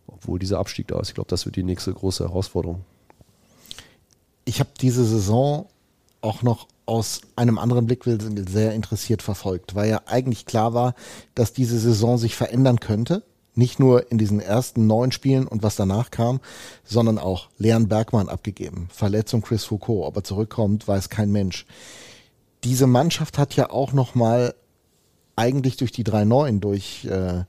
obwohl 0.07 0.39
dieser 0.39 0.59
Abstieg 0.59 0.87
da 0.87 0.99
ist. 0.99 1.09
Ich 1.09 1.15
glaube, 1.15 1.29
das 1.29 1.45
wird 1.45 1.55
die 1.55 1.63
nächste 1.63 1.93
große 1.93 2.23
Herausforderung. 2.23 2.83
Ich 4.45 4.59
habe 4.59 4.69
diese 4.79 5.05
Saison 5.05 5.67
auch 6.21 6.41
noch 6.41 6.67
aus 6.85 7.21
einem 7.35 7.57
anderen 7.57 7.85
Blickwinkel 7.85 8.47
sehr 8.47 8.73
interessiert 8.73 9.21
verfolgt, 9.21 9.75
weil 9.75 9.89
ja 9.89 10.01
eigentlich 10.05 10.45
klar 10.45 10.73
war, 10.73 10.95
dass 11.35 11.53
diese 11.53 11.79
Saison 11.79 12.17
sich 12.17 12.35
verändern 12.35 12.79
könnte. 12.79 13.23
Nicht 13.55 13.79
nur 13.79 14.11
in 14.11 14.17
diesen 14.17 14.39
ersten 14.39 14.87
neun 14.87 15.11
Spielen 15.11 15.47
und 15.47 15.61
was 15.61 15.75
danach 15.75 16.09
kam, 16.09 16.39
sondern 16.83 17.19
auch 17.19 17.49
Leon 17.59 17.87
Bergmann 17.87 18.27
abgegeben. 18.27 18.87
Verletzung 18.91 19.41
Chris 19.41 19.65
Foucault, 19.65 20.07
ob 20.07 20.15
er 20.17 20.23
zurückkommt, 20.23 20.87
weiß 20.87 21.09
kein 21.09 21.31
Mensch. 21.31 21.67
Diese 22.63 22.87
Mannschaft 22.87 23.37
hat 23.37 23.55
ja 23.55 23.69
auch 23.69 23.93
noch 23.93 24.15
mal 24.15 24.55
eigentlich 25.35 25.77
durch 25.77 25.91
die 25.91 26.03
drei 26.03 26.25
Neuen, 26.25 26.61
durch 26.61 27.05
äh, 27.05 27.43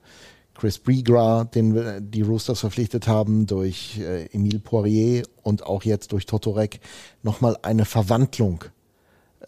Chris 0.53 0.79
Bregra, 0.79 1.43
den 1.43 2.11
die 2.11 2.21
Roosters 2.21 2.59
verpflichtet 2.59 3.07
haben, 3.07 3.45
durch 3.45 3.99
äh, 3.99 4.25
Emile 4.27 4.59
Poirier 4.59 5.23
und 5.43 5.63
auch 5.63 5.83
jetzt 5.83 6.11
durch 6.11 6.25
Totorek 6.25 6.79
nochmal 7.23 7.57
eine 7.61 7.85
Verwandlung 7.85 8.63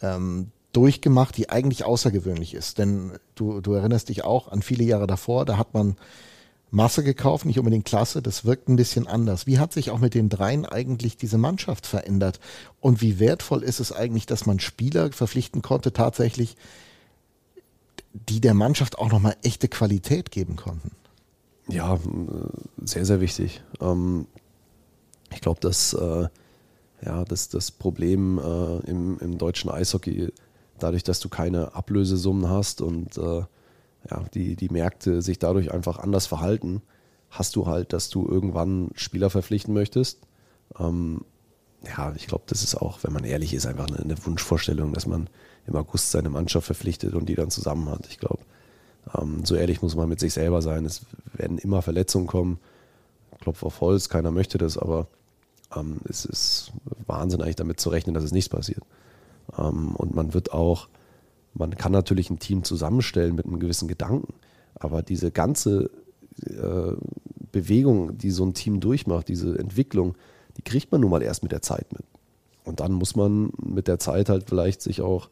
ähm, 0.02 0.50
durchgemacht, 0.72 1.36
die 1.36 1.50
eigentlich 1.50 1.84
außergewöhnlich 1.84 2.54
ist. 2.54 2.78
Denn 2.78 3.12
du, 3.34 3.60
du 3.60 3.72
erinnerst 3.72 4.08
dich 4.08 4.24
auch 4.24 4.48
an 4.48 4.62
viele 4.62 4.84
Jahre 4.84 5.06
davor, 5.06 5.44
da 5.44 5.56
hat 5.56 5.74
man 5.74 5.96
Masse 6.70 7.02
gekauft, 7.02 7.46
nicht 7.46 7.58
unbedingt 7.58 7.86
Klasse, 7.86 8.20
das 8.20 8.44
wirkt 8.44 8.68
ein 8.68 8.76
bisschen 8.76 9.06
anders. 9.06 9.46
Wie 9.46 9.58
hat 9.58 9.72
sich 9.72 9.90
auch 9.90 9.98
mit 9.98 10.14
den 10.14 10.28
dreien 10.28 10.66
eigentlich 10.66 11.16
diese 11.16 11.38
Mannschaft 11.38 11.86
verändert? 11.86 12.40
Und 12.80 13.00
wie 13.00 13.18
wertvoll 13.18 13.62
ist 13.62 13.80
es 13.80 13.90
eigentlich, 13.90 14.26
dass 14.26 14.44
man 14.44 14.60
Spieler 14.60 15.10
verpflichten 15.10 15.62
konnte, 15.62 15.94
tatsächlich, 15.94 16.56
die 18.12 18.40
der 18.40 18.54
Mannschaft 18.54 18.98
auch 18.98 19.10
nochmal 19.10 19.36
echte 19.42 19.68
Qualität 19.68 20.30
geben 20.30 20.56
konnten? 20.56 20.90
Ja, 21.68 21.98
sehr, 22.82 23.06
sehr 23.06 23.20
wichtig. 23.20 23.62
Ähm, 23.80 24.26
ich 25.32 25.40
glaube, 25.40 25.60
dass 25.60 25.94
äh, 25.94 26.28
ja, 27.04 27.24
das, 27.24 27.48
das 27.48 27.70
Problem 27.70 28.38
äh, 28.38 28.78
im, 28.90 29.18
im 29.20 29.38
deutschen 29.38 29.70
Eishockey, 29.70 30.32
dadurch, 30.78 31.04
dass 31.04 31.20
du 31.20 31.28
keine 31.28 31.74
Ablösesummen 31.74 32.48
hast 32.48 32.80
und 32.80 33.16
äh, 33.18 33.42
ja, 34.10 34.24
die, 34.34 34.56
die 34.56 34.68
Märkte 34.68 35.22
sich 35.22 35.38
dadurch 35.38 35.72
einfach 35.72 35.98
anders 35.98 36.26
verhalten, 36.26 36.82
hast 37.30 37.56
du 37.56 37.66
halt, 37.66 37.92
dass 37.92 38.08
du 38.08 38.26
irgendwann 38.26 38.90
Spieler 38.94 39.30
verpflichten 39.30 39.74
möchtest. 39.74 40.20
Ähm, 40.78 41.22
ja, 41.86 42.12
ich 42.16 42.26
glaube, 42.26 42.44
das 42.46 42.62
ist 42.62 42.76
auch, 42.76 43.02
wenn 43.02 43.12
man 43.12 43.24
ehrlich 43.24 43.54
ist, 43.54 43.66
einfach 43.66 43.86
eine, 43.86 43.98
eine, 43.98 44.26
Wunschvorstellung, 44.26 44.92
dass 44.92 45.06
man 45.06 45.28
im 45.66 45.76
August 45.76 46.10
seine 46.10 46.30
Mannschaft 46.30 46.66
verpflichtet 46.66 47.14
und 47.14 47.28
die 47.28 47.34
dann 47.34 47.50
zusammen 47.50 47.88
hat. 47.88 48.06
Ich 48.08 48.18
glaube, 48.18 48.40
ähm, 49.16 49.44
so 49.44 49.54
ehrlich 49.54 49.82
muss 49.82 49.94
man 49.94 50.08
mit 50.08 50.20
sich 50.20 50.32
selber 50.32 50.62
sein. 50.62 50.84
Es 50.84 51.02
werden 51.34 51.58
immer 51.58 51.82
Verletzungen 51.82 52.26
kommen. 52.26 52.58
Klopf 53.40 53.62
auf 53.62 53.80
Holz, 53.80 54.08
keiner 54.08 54.32
möchte 54.32 54.58
das, 54.58 54.76
aber 54.76 55.06
ähm, 55.74 55.98
es 56.08 56.24
ist 56.24 56.72
Wahnsinn 57.06 57.42
eigentlich 57.42 57.56
damit 57.56 57.80
zu 57.80 57.90
rechnen, 57.90 58.14
dass 58.14 58.24
es 58.24 58.32
nichts 58.32 58.48
passiert. 58.48 58.82
Ähm, 59.56 59.94
und 59.96 60.14
man 60.14 60.34
wird 60.34 60.52
auch, 60.52 60.88
man 61.54 61.76
kann 61.76 61.92
natürlich 61.92 62.30
ein 62.30 62.38
Team 62.38 62.64
zusammenstellen 62.64 63.34
mit 63.34 63.46
einem 63.46 63.58
gewissen 63.58 63.88
Gedanken, 63.88 64.34
aber 64.74 65.02
diese 65.02 65.30
ganze 65.30 65.90
äh, 66.46 66.92
Bewegung, 67.50 68.18
die 68.18 68.30
so 68.30 68.44
ein 68.44 68.54
Team 68.54 68.80
durchmacht, 68.80 69.28
diese 69.28 69.58
Entwicklung, 69.58 70.16
die 70.56 70.62
kriegt 70.62 70.92
man 70.92 71.00
nun 71.00 71.10
mal 71.10 71.22
erst 71.22 71.42
mit 71.42 71.52
der 71.52 71.62
Zeit 71.62 71.92
mit. 71.92 72.02
Und 72.64 72.80
dann 72.80 72.92
muss 72.92 73.16
man 73.16 73.50
mit 73.62 73.88
der 73.88 73.98
Zeit 73.98 74.28
halt 74.28 74.48
vielleicht 74.48 74.82
sich 74.82 75.00
auch 75.00 75.30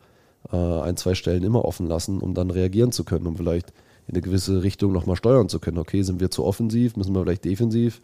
äh, 0.50 0.56
ein, 0.56 0.96
zwei 0.96 1.14
Stellen 1.14 1.42
immer 1.42 1.64
offen 1.64 1.86
lassen, 1.86 2.20
um 2.20 2.34
dann 2.34 2.50
reagieren 2.50 2.92
zu 2.92 3.04
können, 3.04 3.26
um 3.26 3.36
vielleicht 3.36 3.70
in 4.06 4.14
eine 4.14 4.22
gewisse 4.22 4.62
Richtung 4.62 4.92
nochmal 4.92 5.16
steuern 5.16 5.48
zu 5.48 5.58
können. 5.58 5.78
Okay, 5.78 6.02
sind 6.02 6.20
wir 6.20 6.30
zu 6.30 6.44
offensiv, 6.44 6.96
müssen 6.96 7.14
wir 7.14 7.22
vielleicht 7.22 7.44
defensiv 7.44 8.00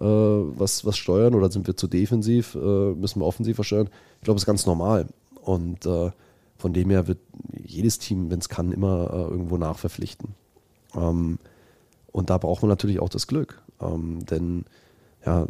was, 0.00 0.84
was 0.84 0.96
steuern 0.96 1.34
oder 1.34 1.50
sind 1.50 1.66
wir 1.66 1.76
zu 1.76 1.86
defensiv, 1.86 2.54
äh, 2.54 2.92
müssen 2.94 3.20
wir 3.20 3.26
offensiv 3.26 3.62
steuern? 3.62 3.88
Ich 4.18 4.24
glaube, 4.24 4.36
das 4.36 4.42
ist 4.42 4.46
ganz 4.46 4.66
normal. 4.66 5.06
Und 5.42 5.86
äh, 5.86 6.10
von 6.56 6.72
dem 6.72 6.90
her 6.90 7.08
wird 7.08 7.18
jedes 7.64 7.98
Team, 7.98 8.30
wenn 8.30 8.38
es 8.38 8.48
kann, 8.48 8.72
immer 8.72 9.10
äh, 9.12 9.30
irgendwo 9.30 9.56
nachverpflichten. 9.56 10.30
Ähm, 10.94 11.38
und 12.12 12.30
da 12.30 12.38
braucht 12.38 12.62
man 12.62 12.68
natürlich 12.68 13.00
auch 13.00 13.08
das 13.08 13.26
Glück. 13.26 13.60
Ähm, 13.80 14.24
denn 14.26 14.64
ja, 15.26 15.46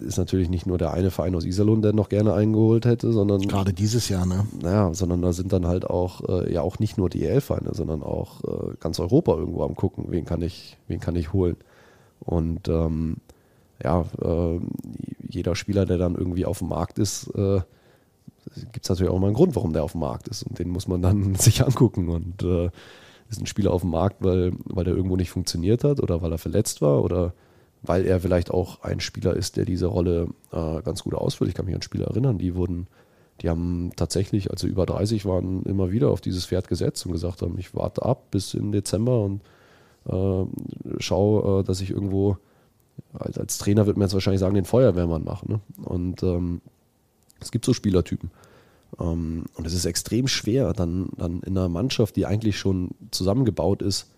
ist 0.00 0.18
natürlich 0.18 0.48
nicht 0.48 0.66
nur 0.66 0.78
der 0.78 0.92
eine 0.92 1.10
Verein 1.10 1.34
aus 1.34 1.44
Iserlohn, 1.44 1.82
der 1.82 1.92
noch 1.92 2.08
gerne 2.08 2.34
eingeholt 2.34 2.84
hätte, 2.84 3.12
sondern. 3.12 3.40
Gerade 3.42 3.72
dieses 3.72 4.08
Jahr, 4.08 4.26
ne? 4.26 4.46
Naja, 4.60 4.92
sondern 4.94 5.22
da 5.22 5.32
sind 5.32 5.52
dann 5.52 5.66
halt 5.66 5.88
auch, 5.88 6.28
äh, 6.28 6.52
ja 6.52 6.62
auch 6.62 6.78
nicht 6.78 6.98
nur 6.98 7.08
die 7.08 7.24
EL-Vereine, 7.24 7.70
sondern 7.72 8.02
auch 8.02 8.42
äh, 8.44 8.74
ganz 8.80 9.00
Europa 9.00 9.34
irgendwo 9.34 9.62
am 9.64 9.74
gucken, 9.74 10.06
wen 10.08 10.24
kann 10.24 10.42
ich, 10.42 10.76
wen 10.88 11.00
kann 11.00 11.16
ich 11.16 11.32
holen. 11.32 11.56
Und 12.20 12.68
ähm, 12.68 13.16
ja, 13.82 14.04
äh, 14.22 14.60
jeder 15.28 15.54
Spieler, 15.54 15.86
der 15.86 15.98
dann 15.98 16.14
irgendwie 16.14 16.46
auf 16.46 16.58
dem 16.58 16.68
Markt 16.68 16.98
ist, 16.98 17.28
äh, 17.34 17.60
gibt 18.72 18.84
es 18.84 18.88
natürlich 18.88 19.12
auch 19.12 19.18
mal 19.18 19.26
einen 19.26 19.36
Grund, 19.36 19.54
warum 19.56 19.72
der 19.72 19.84
auf 19.84 19.92
dem 19.92 20.00
Markt 20.00 20.28
ist. 20.28 20.42
Und 20.42 20.58
den 20.58 20.68
muss 20.68 20.88
man 20.88 21.02
dann 21.02 21.34
sich 21.36 21.64
angucken. 21.64 22.08
Und 22.08 22.42
äh, 22.42 22.70
ist 23.30 23.40
ein 23.40 23.46
Spieler 23.46 23.72
auf 23.72 23.82
dem 23.82 23.90
Markt, 23.90 24.16
weil, 24.20 24.52
weil 24.64 24.84
der 24.84 24.94
irgendwo 24.94 25.16
nicht 25.16 25.30
funktioniert 25.30 25.84
hat 25.84 26.00
oder 26.00 26.22
weil 26.22 26.32
er 26.32 26.38
verletzt 26.38 26.80
war 26.80 27.04
oder 27.04 27.34
weil 27.82 28.06
er 28.06 28.20
vielleicht 28.20 28.50
auch 28.50 28.82
ein 28.82 29.00
Spieler 29.00 29.34
ist, 29.36 29.56
der 29.56 29.64
diese 29.64 29.86
Rolle 29.86 30.28
äh, 30.50 30.82
ganz 30.82 31.02
gut 31.04 31.14
ausfüllt. 31.14 31.48
Ich 31.48 31.54
kann 31.54 31.66
mich 31.66 31.74
an 31.74 31.82
Spieler 31.82 32.08
erinnern, 32.08 32.38
die 32.38 32.54
wurden, 32.54 32.88
die 33.40 33.48
haben 33.48 33.92
tatsächlich, 33.96 34.50
als 34.50 34.62
sie 34.62 34.68
über 34.68 34.86
30 34.86 35.26
waren, 35.26 35.62
immer 35.64 35.90
wieder 35.92 36.08
auf 36.08 36.20
dieses 36.20 36.46
Pferd 36.46 36.68
gesetzt 36.68 37.06
und 37.06 37.12
gesagt 37.12 37.42
haben, 37.42 37.56
ich 37.58 37.74
warte 37.74 38.02
ab 38.02 38.30
bis 38.30 38.54
in 38.54 38.72
Dezember 38.72 39.20
und 39.20 39.42
äh, 40.06 40.44
schau, 40.98 41.60
äh, 41.60 41.64
dass 41.64 41.80
ich 41.80 41.90
irgendwo, 41.90 42.38
als, 43.12 43.38
als, 43.38 43.58
Trainer 43.58 43.86
wird 43.86 43.96
man 43.96 44.06
jetzt 44.06 44.14
wahrscheinlich 44.14 44.40
sagen, 44.40 44.54
den 44.54 44.64
Feuerwehrmann 44.64 45.24
mache. 45.24 45.50
Ne? 45.50 45.60
Und 45.82 46.22
ähm, 46.22 46.60
es 47.40 47.50
gibt 47.50 47.64
so 47.64 47.72
Spielertypen. 47.72 48.30
Ähm, 49.00 49.44
und 49.54 49.66
es 49.66 49.74
ist 49.74 49.84
extrem 49.84 50.28
schwer, 50.28 50.72
dann, 50.72 51.10
dann 51.16 51.40
in 51.40 51.56
einer 51.56 51.68
Mannschaft, 51.68 52.16
die 52.16 52.26
eigentlich 52.26 52.58
schon 52.58 52.90
zusammengebaut 53.10 53.82
ist, 53.82 54.10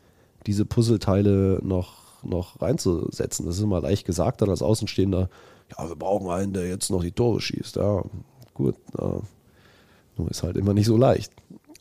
diese 0.46 0.64
Puzzleteile 0.64 1.60
noch, 1.62 2.24
noch 2.24 2.60
reinzusetzen. 2.60 3.46
Das 3.46 3.56
ist 3.56 3.62
immer 3.62 3.80
leicht 3.80 4.06
gesagt 4.06 4.42
dann 4.42 4.50
als 4.50 4.62
Außenstehender, 4.62 5.28
ja, 5.76 5.88
wir 5.88 5.96
brauchen 5.96 6.28
einen, 6.30 6.52
der 6.52 6.68
jetzt 6.68 6.90
noch 6.90 7.02
die 7.02 7.12
Tore 7.12 7.40
schießt. 7.40 7.76
Ja, 7.76 8.02
gut. 8.54 8.74
Ja. 8.98 9.20
Nur 10.16 10.30
ist 10.30 10.42
halt 10.42 10.56
immer 10.56 10.74
nicht 10.74 10.86
so 10.86 10.96
leicht. 10.96 11.32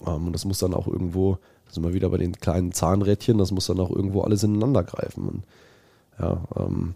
Ähm, 0.06 0.28
und 0.28 0.34
das 0.34 0.46
muss 0.46 0.60
dann 0.60 0.74
auch 0.74 0.88
irgendwo, 0.88 1.38
da 1.66 1.74
sind 1.74 1.84
wir 1.84 1.94
wieder 1.94 2.10
bei 2.10 2.18
den 2.18 2.34
kleinen 2.34 2.72
Zahnrädchen, 2.72 3.38
das 3.38 3.52
muss 3.52 3.68
dann 3.68 3.80
auch 3.80 3.92
irgendwo 3.92 4.22
alles 4.22 4.44
ineinander 4.44 4.84
greifen. 4.84 5.28
Und 5.28 5.44
ja, 6.20 6.44
ähm, 6.58 6.94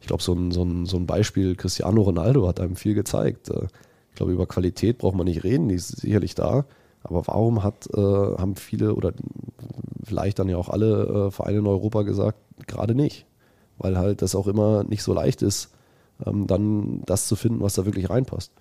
ich 0.00 0.06
glaube, 0.06 0.22
so 0.22 0.32
ein, 0.34 0.52
so, 0.52 0.62
ein, 0.62 0.86
so 0.86 0.96
ein 0.96 1.06
Beispiel, 1.06 1.56
Cristiano 1.56 2.02
Ronaldo 2.02 2.46
hat 2.46 2.60
einem 2.60 2.76
viel 2.76 2.94
gezeigt. 2.94 3.50
Äh, 3.50 3.66
ich 4.10 4.16
glaube, 4.16 4.32
über 4.32 4.46
Qualität 4.46 4.98
braucht 4.98 5.16
man 5.16 5.26
nicht 5.26 5.44
reden, 5.44 5.68
die 5.68 5.74
ist 5.74 5.88
sicherlich 5.88 6.34
da. 6.34 6.64
Aber 7.02 7.26
warum 7.26 7.62
hat, 7.62 7.88
äh, 7.94 8.00
haben 8.00 8.56
viele 8.56 8.94
oder 8.94 9.12
vielleicht 10.04 10.38
dann 10.38 10.48
ja 10.48 10.56
auch 10.56 10.68
alle 10.68 11.26
äh, 11.26 11.30
Vereine 11.30 11.58
in 11.58 11.66
Europa 11.66 12.02
gesagt, 12.02 12.38
gerade 12.66 12.94
nicht? 12.94 13.26
Weil 13.78 13.98
halt 13.98 14.22
das 14.22 14.34
auch 14.34 14.46
immer 14.46 14.84
nicht 14.84 15.02
so 15.02 15.12
leicht 15.12 15.42
ist, 15.42 15.70
ähm, 16.24 16.46
dann 16.46 17.02
das 17.04 17.28
zu 17.28 17.36
finden, 17.36 17.60
was 17.60 17.74
da 17.74 17.84
wirklich 17.84 18.08
reinpasst. 18.10 18.52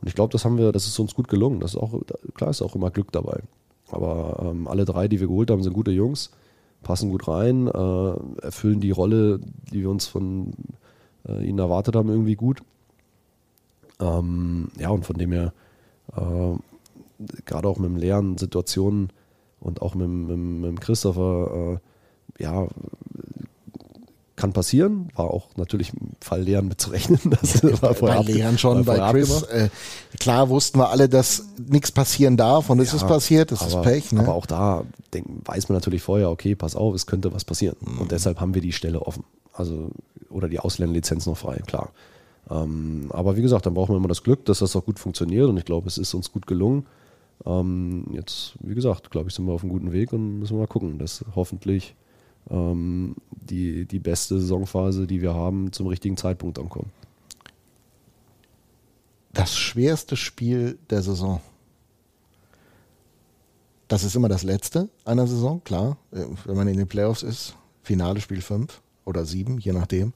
Und 0.00 0.08
ich 0.08 0.14
glaube, 0.14 0.32
das 0.32 0.44
haben 0.44 0.58
wir, 0.58 0.72
das 0.72 0.86
ist 0.86 0.98
uns 0.98 1.14
gut 1.14 1.28
gelungen. 1.28 1.60
Das 1.60 1.74
ist 1.74 1.80
auch, 1.80 2.00
klar 2.34 2.50
ist 2.50 2.62
auch 2.62 2.74
immer 2.74 2.90
Glück 2.90 3.12
dabei. 3.12 3.40
Aber 3.90 4.50
ähm, 4.50 4.66
alle 4.66 4.84
drei, 4.84 5.08
die 5.08 5.20
wir 5.20 5.28
geholt 5.28 5.50
haben, 5.50 5.62
sind 5.62 5.72
gute 5.72 5.92
Jungs, 5.92 6.30
passen 6.86 7.10
gut 7.10 7.26
rein, 7.26 7.66
äh, 7.66 8.42
erfüllen 8.42 8.80
die 8.80 8.92
Rolle, 8.92 9.40
die 9.72 9.80
wir 9.80 9.90
uns 9.90 10.06
von 10.06 10.52
äh, 11.28 11.44
ihnen 11.44 11.58
erwartet 11.58 11.96
haben, 11.96 12.08
irgendwie 12.08 12.36
gut. 12.36 12.62
Ähm, 13.98 14.68
ja, 14.78 14.90
und 14.90 15.04
von 15.04 15.16
dem 15.16 15.32
her, 15.32 15.52
äh, 16.16 16.54
gerade 17.44 17.68
auch 17.68 17.78
mit 17.78 17.90
dem 17.90 17.96
leeren 17.96 18.38
Situationen 18.38 19.10
und 19.58 19.82
auch 19.82 19.96
mit, 19.96 20.08
mit, 20.08 20.38
mit 20.38 20.80
Christopher, 20.80 21.80
äh, 22.38 22.42
ja, 22.42 22.68
kann 24.36 24.52
passieren, 24.52 25.08
war 25.14 25.30
auch 25.30 25.48
natürlich 25.56 25.92
im 25.94 26.10
Fall 26.20 26.42
Lehren 26.42 26.68
mitzurechnen. 26.68 27.18
Das 27.30 27.82
war 27.82 27.94
vorher 27.94 28.22
bei 28.22 28.32
Lehren 28.32 28.58
schon, 28.58 28.84
bei 28.84 28.98
Chris. 29.10 29.42
Äh, 29.44 29.70
klar 30.20 30.48
wussten 30.48 30.78
wir 30.78 30.90
alle, 30.90 31.08
dass 31.08 31.44
nichts 31.68 31.90
passieren 31.90 32.36
darf 32.36 32.70
und 32.70 32.78
es 32.80 32.92
ja, 32.92 32.96
ist 32.96 33.06
passiert, 33.06 33.50
das 33.50 33.62
aber, 33.62 33.80
ist 33.80 33.90
Pech. 33.90 34.12
Ne? 34.12 34.20
Aber 34.20 34.34
auch 34.34 34.46
da 34.46 34.84
denk, 35.12 35.26
weiß 35.44 35.68
man 35.68 35.76
natürlich 35.76 36.02
vorher, 36.02 36.30
okay, 36.30 36.54
pass 36.54 36.76
auf, 36.76 36.94
es 36.94 37.06
könnte 37.06 37.32
was 37.32 37.44
passieren. 37.44 37.76
Mhm. 37.80 37.98
Und 37.98 38.12
deshalb 38.12 38.40
haben 38.40 38.54
wir 38.54 38.62
die 38.62 38.72
Stelle 38.72 39.02
offen. 39.02 39.24
Also, 39.52 39.90
oder 40.28 40.48
die 40.48 40.60
Ausländerlizenz 40.60 41.26
noch 41.26 41.38
frei, 41.38 41.62
klar. 41.66 41.90
Ähm, 42.50 43.06
aber 43.10 43.36
wie 43.36 43.42
gesagt, 43.42 43.66
dann 43.66 43.74
brauchen 43.74 43.94
wir 43.94 43.96
immer 43.96 44.08
das 44.08 44.22
Glück, 44.22 44.44
dass 44.44 44.60
das 44.60 44.76
auch 44.76 44.84
gut 44.84 44.98
funktioniert 44.98 45.48
und 45.48 45.56
ich 45.56 45.64
glaube, 45.64 45.88
es 45.88 45.98
ist 45.98 46.14
uns 46.14 46.30
gut 46.30 46.46
gelungen. 46.46 46.86
Ähm, 47.44 48.06
jetzt, 48.12 48.54
wie 48.60 48.74
gesagt, 48.74 49.10
glaube 49.10 49.28
ich, 49.28 49.34
sind 49.34 49.46
wir 49.46 49.52
auf 49.52 49.62
einem 49.62 49.72
guten 49.72 49.92
Weg 49.92 50.12
und 50.12 50.38
müssen 50.38 50.54
wir 50.56 50.60
mal 50.60 50.66
gucken, 50.66 50.98
dass 50.98 51.24
hoffentlich 51.34 51.94
ähm, 52.50 53.16
die, 53.30 53.86
die 53.86 53.98
beste 53.98 54.38
Saisonphase, 54.38 55.06
die 55.06 55.22
wir 55.22 55.34
haben, 55.34 55.72
zum 55.72 55.86
richtigen 55.86 56.16
Zeitpunkt 56.16 56.58
ankommt. 56.58 56.88
Das 59.32 59.56
schwerste 59.56 60.16
Spiel 60.16 60.78
der 60.90 61.02
Saison. 61.02 61.40
Das 63.88 64.02
ist 64.02 64.16
immer 64.16 64.28
das 64.28 64.42
letzte 64.42 64.88
einer 65.04 65.26
Saison, 65.26 65.62
klar. 65.62 65.96
Äh, 66.12 66.24
wenn 66.44 66.56
man 66.56 66.68
in 66.68 66.76
den 66.76 66.88
Playoffs 66.88 67.22
ist, 67.22 67.56
Finale 67.82 68.20
Spiel 68.20 68.40
5 68.40 68.80
oder 69.04 69.24
7, 69.24 69.58
je 69.58 69.72
nachdem 69.72 70.12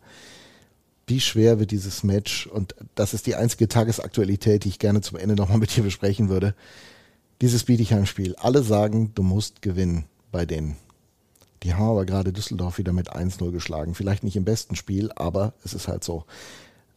wie 1.11 1.20
schwer 1.20 1.59
wird 1.59 1.72
dieses 1.72 2.05
Match, 2.05 2.47
und 2.47 2.76
das 2.95 3.14
ist 3.14 3.26
die 3.26 3.35
einzige 3.35 3.66
Tagesaktualität, 3.66 4.64
die 4.64 4.68
ich 4.68 4.78
gerne 4.78 5.01
zum 5.01 5.18
Ende 5.18 5.35
nochmal 5.35 5.59
mit 5.59 5.76
dir 5.76 5.83
besprechen 5.83 6.28
würde, 6.28 6.55
dieses 7.41 7.64
Bietigheim-Spiel. 7.64 8.37
Alle 8.37 8.62
sagen, 8.62 9.11
du 9.16 9.24
musst 9.24 9.61
gewinnen 9.61 10.05
bei 10.31 10.47
denen. 10.47 10.76
Die 11.62 11.74
haben 11.74 11.88
aber 11.90 12.06
gerade 12.06 12.32
Düsseldorf 12.32 12.78
wieder 12.78 12.92
mit 12.92 13.12
1-0 13.14 13.50
geschlagen. 13.50 13.94
Vielleicht 13.94 14.24
nicht 14.24 14.36
im 14.36 14.44
besten 14.44 14.76
Spiel, 14.76 15.11
aber 15.14 15.52
es 15.64 15.74
ist 15.74 15.88
halt 15.88 16.04
so. 16.04 16.24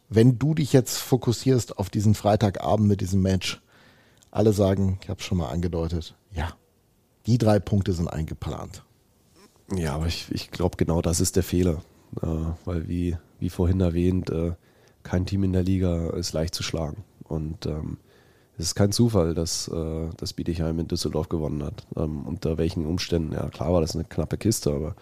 Wenn 0.08 0.38
du 0.38 0.54
dich 0.54 0.72
jetzt 0.72 0.98
fokussierst 0.98 1.78
auf 1.78 1.90
diesen 1.90 2.14
Freitagabend 2.14 2.88
mit 2.88 3.00
diesem 3.00 3.20
Match, 3.20 3.60
alle 4.30 4.52
sagen, 4.52 4.98
ich 5.02 5.08
habe 5.08 5.20
es 5.20 5.26
schon 5.26 5.38
mal 5.38 5.48
angedeutet, 5.48 6.14
ja, 6.32 6.54
die 7.26 7.38
drei 7.38 7.58
Punkte 7.58 7.92
sind 7.92 8.08
eingeplant. 8.08 8.82
Ja, 9.74 9.94
aber 9.94 10.06
ich, 10.06 10.26
ich 10.30 10.50
glaube, 10.50 10.76
genau 10.76 11.00
das 11.02 11.20
ist 11.20 11.36
der 11.36 11.42
Fehler. 11.42 11.82
Äh, 12.22 12.26
weil 12.64 12.88
wie, 12.88 13.16
wie 13.38 13.50
vorhin 13.50 13.80
erwähnt, 13.80 14.30
äh, 14.30 14.52
kein 15.02 15.26
Team 15.26 15.44
in 15.44 15.52
der 15.52 15.62
Liga 15.62 16.10
ist 16.10 16.32
leicht 16.32 16.54
zu 16.54 16.62
schlagen. 16.62 17.04
Und 17.24 17.66
ähm, 17.66 17.98
es 18.56 18.66
ist 18.66 18.74
kein 18.74 18.92
Zufall, 18.92 19.34
dass 19.34 19.68
äh, 19.68 20.08
das 20.16 20.32
Bietigheim 20.32 20.78
in 20.78 20.88
Düsseldorf 20.88 21.28
gewonnen 21.28 21.64
hat. 21.64 21.86
Ähm, 21.96 22.26
unter 22.26 22.56
welchen 22.56 22.86
Umständen, 22.86 23.32
ja 23.32 23.48
klar 23.48 23.72
war 23.72 23.80
das 23.80 23.94
eine 23.94 24.04
knappe 24.04 24.36
Kiste, 24.36 24.72
aber 24.72 24.94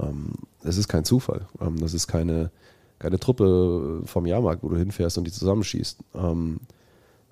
ähm, 0.00 0.32
es 0.62 0.76
ist 0.76 0.88
kein 0.88 1.04
Zufall. 1.04 1.46
Ähm, 1.60 1.80
das 1.80 1.94
ist 1.94 2.06
keine, 2.06 2.50
keine 2.98 3.18
Truppe 3.18 4.02
vom 4.04 4.26
Jahrmarkt, 4.26 4.62
wo 4.62 4.68
du 4.68 4.76
hinfährst 4.76 5.18
und 5.18 5.24
die 5.24 5.32
zusammenschießt. 5.32 5.98
Ähm, 6.14 6.60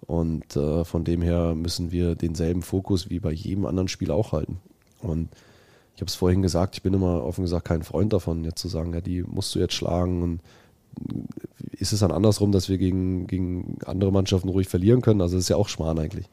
und 0.07 0.57
äh, 0.57 0.85
von 0.85 1.05
dem 1.05 1.23
her 1.23 1.55
müssen 1.55 1.93
wir 1.93 2.17
denselben 2.17 2.63
Fokus 2.63 3.11
wie 3.11 3.21
bei 3.21 3.31
jedem 3.31 3.65
anderen 3.67 3.89
Spiel 3.89 4.11
auch 4.11 4.33
halten. 4.33 4.59
Und 5.01 5.29
ich 5.95 6.01
habe 6.01 6.09
es 6.09 6.17
vorhin 6.17 6.43
gesagt, 6.43 6.75
ich 6.75 6.83
bin 6.83 6.95
immer 6.95 7.23
offen 7.23 7.43
gesagt 7.43 7.67
kein 7.67 7.83
Freund 7.83 8.13
davon, 8.13 8.45
jetzt 8.45 8.61
zu 8.61 8.69
sagen, 8.69 8.93
ja, 8.93 9.01
die 9.01 9.23
musst 9.23 9.55
du 9.55 9.61
jetzt 9.61 9.75
schlagen 9.75 10.23
und 10.23 10.41
ist 11.81 11.93
es 11.93 12.01
dann 12.01 12.13
andersrum, 12.13 12.53
dass 12.53 12.69
wir 12.69 12.79
gegen, 12.79 13.27
gegen 13.27 13.79
andere 13.87 14.13
Mannschaften 14.13 14.49
ruhig 14.49 14.69
verlieren 14.69 15.01
können? 15.01 15.21
Also 15.21 15.37
das 15.37 15.45
ist 15.45 15.49
ja 15.49 15.57
auch 15.57 15.69
Schmarrn 15.69 15.99
eigentlich. 15.99 16.29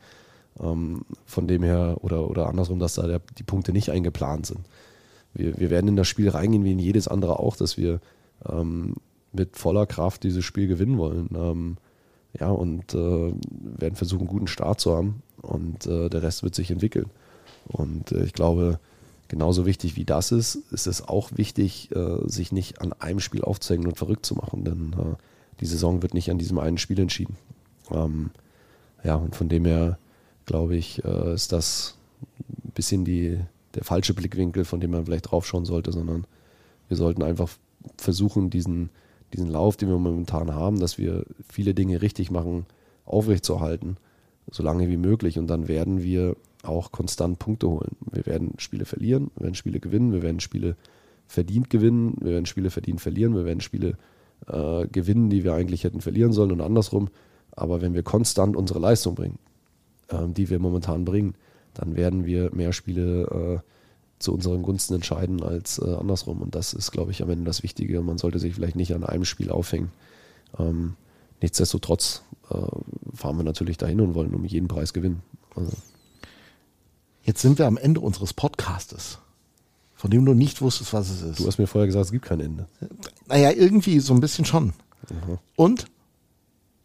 Ähm, 0.60 1.06
von 1.26 1.48
dem 1.48 1.64
her, 1.64 1.98
oder, 2.02 2.30
oder 2.30 2.48
andersrum, 2.48 2.80
dass 2.80 2.96
da 2.96 3.08
der, 3.08 3.22
die 3.38 3.44
Punkte 3.44 3.72
nicht 3.72 3.90
eingeplant 3.90 4.46
sind. 4.46 4.60
Wir, 5.34 5.58
wir 5.58 5.70
werden 5.70 5.88
in 5.88 5.96
das 5.96 6.08
Spiel 6.08 6.30
reingehen, 6.30 6.66
wie 6.66 6.74
in 6.74 6.80
jedes 6.80 7.08
andere 7.08 7.40
auch, 7.40 7.56
dass 7.56 7.78
wir 7.78 8.02
ähm, 8.48 8.96
mit 9.32 9.56
voller 9.56 9.86
Kraft 9.86 10.24
dieses 10.24 10.44
Spiel 10.44 10.68
gewinnen 10.68 10.98
wollen. 10.98 11.30
Ähm, 11.34 11.78
ja, 12.38 12.50
und 12.50 12.94
äh, 12.94 13.34
werden 13.78 13.96
versuchen, 13.96 14.22
einen 14.22 14.30
guten 14.30 14.48
Start 14.48 14.82
zu 14.82 14.96
haben 14.96 15.24
und 15.42 15.86
äh, 15.86 16.10
der 16.10 16.24
Rest 16.24 16.44
wird 16.44 16.56
sich 16.56 16.72
entwickeln. 16.72 17.10
Und 17.68 18.12
äh, 18.12 18.26
ich 18.26 18.34
glaube, 18.34 18.80
genauso 19.28 19.66
wichtig 19.66 19.96
wie 19.96 20.06
das 20.06 20.32
ist, 20.32 20.56
ist 20.72 20.88
es 20.88 21.08
auch 21.08 21.32
wichtig, 21.36 21.90
äh, 21.96 22.28
sich 22.28 22.52
nicht 22.52 22.82
an 22.82 22.94
einem 22.94 23.20
Spiel 23.20 23.44
aufzuhängen 23.44 23.88
und 23.88 23.98
verrückt 23.98 24.26
zu 24.26 24.36
machen, 24.36 24.66
denn 24.66 24.94
äh, 24.94 25.16
die 25.60 25.66
Saison 25.66 26.02
wird 26.02 26.14
nicht 26.14 26.30
an 26.30 26.38
diesem 26.38 26.60
einen 26.60 26.78
Spiel 26.78 27.00
entschieden. 27.00 27.36
Ähm, 27.92 28.32
ja, 29.04 29.16
und 29.16 29.36
von 29.36 29.50
dem 29.50 29.66
her 29.66 29.98
glaube 30.46 30.76
ich, 30.76 31.04
äh, 31.04 31.34
ist 31.34 31.52
das 31.52 31.98
ein 32.50 32.72
bisschen 32.72 33.06
die, 33.06 33.40
der 33.76 33.84
falsche 33.84 34.14
Blickwinkel, 34.14 34.66
von 34.66 34.80
dem 34.80 34.92
man 34.92 35.06
vielleicht 35.06 35.32
draufschauen 35.32 35.66
sollte, 35.66 35.92
sondern 35.92 36.26
wir 36.88 36.98
sollten 36.98 37.24
einfach 37.24 37.50
versuchen, 37.98 38.50
diesen, 38.50 38.90
diesen 39.34 39.50
Lauf, 39.50 39.78
den 39.78 39.90
wir 39.90 39.98
momentan 39.98 40.54
haben, 40.54 40.80
dass 40.80 40.98
wir 40.98 41.26
viele 41.50 41.74
Dinge 41.74 42.02
richtig 42.02 42.32
machen, 42.32 42.66
aufrechtzuerhalten, 43.06 43.98
so 44.50 44.64
lange 44.64 44.90
wie 44.90 44.98
möglich. 44.98 45.38
Und 45.38 45.48
dann 45.48 45.68
werden 45.68 46.02
wir 46.02 46.36
auch 46.64 46.92
konstant 46.92 47.40
Punkte 47.40 47.70
holen. 47.70 47.96
Wir 48.12 48.26
werden 48.26 48.54
Spiele 48.58 48.86
verlieren, 48.86 49.32
wir 49.36 49.44
werden 49.44 49.56
Spiele 49.56 49.80
gewinnen, 49.80 50.12
wir 50.12 50.22
werden 50.22 50.40
Spiele 50.40 50.76
verdient 51.28 51.70
gewinnen, 51.70 52.16
wir 52.20 52.32
werden 52.32 52.46
Spiele 52.46 52.70
verdient 52.70 53.02
verlieren, 53.02 53.36
wir 53.36 53.46
werden 53.46 53.62
Spiele 53.62 53.98
äh, 54.48 54.88
gewinnen, 54.88 55.30
die 55.30 55.44
wir 55.44 55.54
eigentlich 55.54 55.84
hätten 55.84 56.02
verlieren 56.02 56.34
sollen 56.34 56.52
und 56.52 56.62
andersrum. 56.62 57.10
Aber 57.52 57.82
wenn 57.82 57.94
wir 57.94 58.04
konstant 58.04 58.56
unsere 58.56 58.80
Leistung 58.80 59.16
bringen, 59.16 59.40
äh, 60.10 60.28
die 60.28 60.50
wir 60.50 60.60
momentan 60.60 61.06
bringen, 61.06 61.36
dann 61.74 61.96
werden 61.96 62.26
wir 62.26 62.54
mehr 62.54 62.74
Spiele 62.74 63.62
äh, 63.64 63.70
zu 64.20 64.34
unseren 64.34 64.64
Gunsten 64.64 64.96
entscheiden 64.96 65.44
als 65.44 65.80
äh, 65.80 65.94
andersrum. 65.94 66.42
Und 66.42 66.56
das 66.56 66.74
ist, 66.74 66.92
glaube 66.92 67.12
ich, 67.12 67.22
am 67.22 67.30
Ende 67.30 67.46
das 67.46 67.64
Wichtige. 67.64 68.02
Man 68.02 68.18
sollte 68.18 68.40
sich 68.40 68.56
vielleicht 68.56 68.76
nicht 68.76 68.94
an 68.94 69.04
einem 69.04 69.26
Spiel 69.26 69.52
aufhängen. 69.52 69.92
Ähm, 70.58 70.96
nichtsdestotrotz 71.42 72.24
äh, 72.50 72.56
fahren 73.14 73.38
wir 73.38 73.44
natürlich 73.44 73.78
dahin 73.78 74.02
und 74.02 74.16
wollen 74.16 74.34
um 74.34 74.46
jeden 74.46 74.68
Preis 74.68 74.94
gewinnen. 74.94 75.22
Also. 75.56 75.74
Jetzt 77.24 77.42
sind 77.42 77.60
wir 77.60 77.68
am 77.68 77.78
Ende 77.78 78.00
unseres 78.00 78.34
Podcastes, 78.34 79.20
von 79.98 80.12
dem 80.12 80.26
du 80.26 80.34
nicht 80.34 80.62
wusstest, 80.62 80.94
was 80.94 81.10
es 81.10 81.22
ist. 81.24 81.40
Du 81.40 81.48
hast 81.48 81.58
mir 81.58 81.68
vorher 81.68 81.88
gesagt, 81.88 82.06
es 82.06 82.12
gibt 82.12 82.26
kein 82.26 82.40
Ende. 82.40 82.68
Naja, 83.28 83.52
irgendwie 83.52 84.00
so 84.00 84.14
ein 84.14 84.22
bisschen 84.22 84.46
schon. 84.46 84.66
Mhm. 85.10 85.40
Und? 85.56 85.86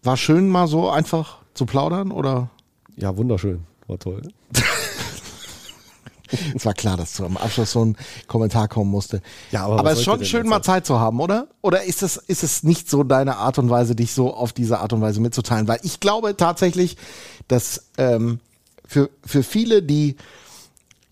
War 0.02 0.16
schön 0.16 0.48
mal 0.48 0.66
so 0.66 0.90
einfach 0.90 1.38
zu 1.54 1.64
plaudern 1.64 2.10
oder? 2.10 2.50
Ja, 2.96 3.16
wunderschön. 3.16 3.64
War 3.86 3.98
toll. 3.98 4.22
es 6.56 6.64
war 6.64 6.72
klar, 6.72 6.96
dass 6.96 7.12
zum 7.12 7.36
Abschluss 7.36 7.72
so 7.72 7.84
ein 7.84 7.96
Kommentar 8.26 8.66
kommen 8.66 8.90
musste. 8.90 9.20
Ja, 9.50 9.66
aber 9.66 9.92
es 9.92 9.98
ist 9.98 10.04
schon 10.04 10.24
schön, 10.24 10.48
mal? 10.48 10.62
Zeit 10.62 10.86
zu 10.86 10.98
haben, 10.98 11.20
oder? 11.20 11.48
Oder 11.60 11.84
ist 11.84 12.02
es, 12.02 12.16
ist 12.16 12.42
es 12.42 12.62
nicht 12.62 12.88
so 12.88 13.04
deine 13.04 13.36
Art 13.36 13.58
und 13.58 13.70
Weise, 13.70 13.94
dich 13.94 14.12
so 14.12 14.34
auf 14.34 14.52
diese 14.52 14.80
Art 14.80 14.92
und 14.92 15.02
Weise 15.02 15.20
mitzuteilen? 15.20 15.68
Weil 15.68 15.80
ich 15.82 16.00
glaube 16.00 16.36
tatsächlich, 16.36 16.96
dass 17.46 17.90
ähm, 17.98 18.40
für, 18.86 19.10
für 19.24 19.42
viele, 19.42 19.82
die 19.82 20.16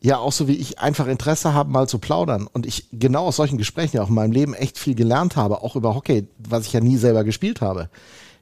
ja 0.00 0.18
auch 0.18 0.32
so 0.32 0.48
wie 0.48 0.54
ich 0.54 0.78
einfach 0.78 1.06
Interesse 1.06 1.54
haben, 1.54 1.72
mal 1.72 1.88
zu 1.88 1.98
plaudern 1.98 2.46
und 2.50 2.66
ich 2.66 2.86
genau 2.92 3.26
aus 3.26 3.36
solchen 3.36 3.58
Gesprächen 3.58 3.96
ja 3.96 4.02
auch 4.02 4.08
in 4.08 4.14
meinem 4.14 4.32
Leben 4.32 4.54
echt 4.54 4.78
viel 4.78 4.94
gelernt 4.94 5.36
habe, 5.36 5.62
auch 5.62 5.76
über 5.76 5.94
Hockey, 5.94 6.26
was 6.38 6.66
ich 6.66 6.72
ja 6.72 6.80
nie 6.80 6.96
selber 6.96 7.24
gespielt 7.24 7.60
habe. 7.60 7.90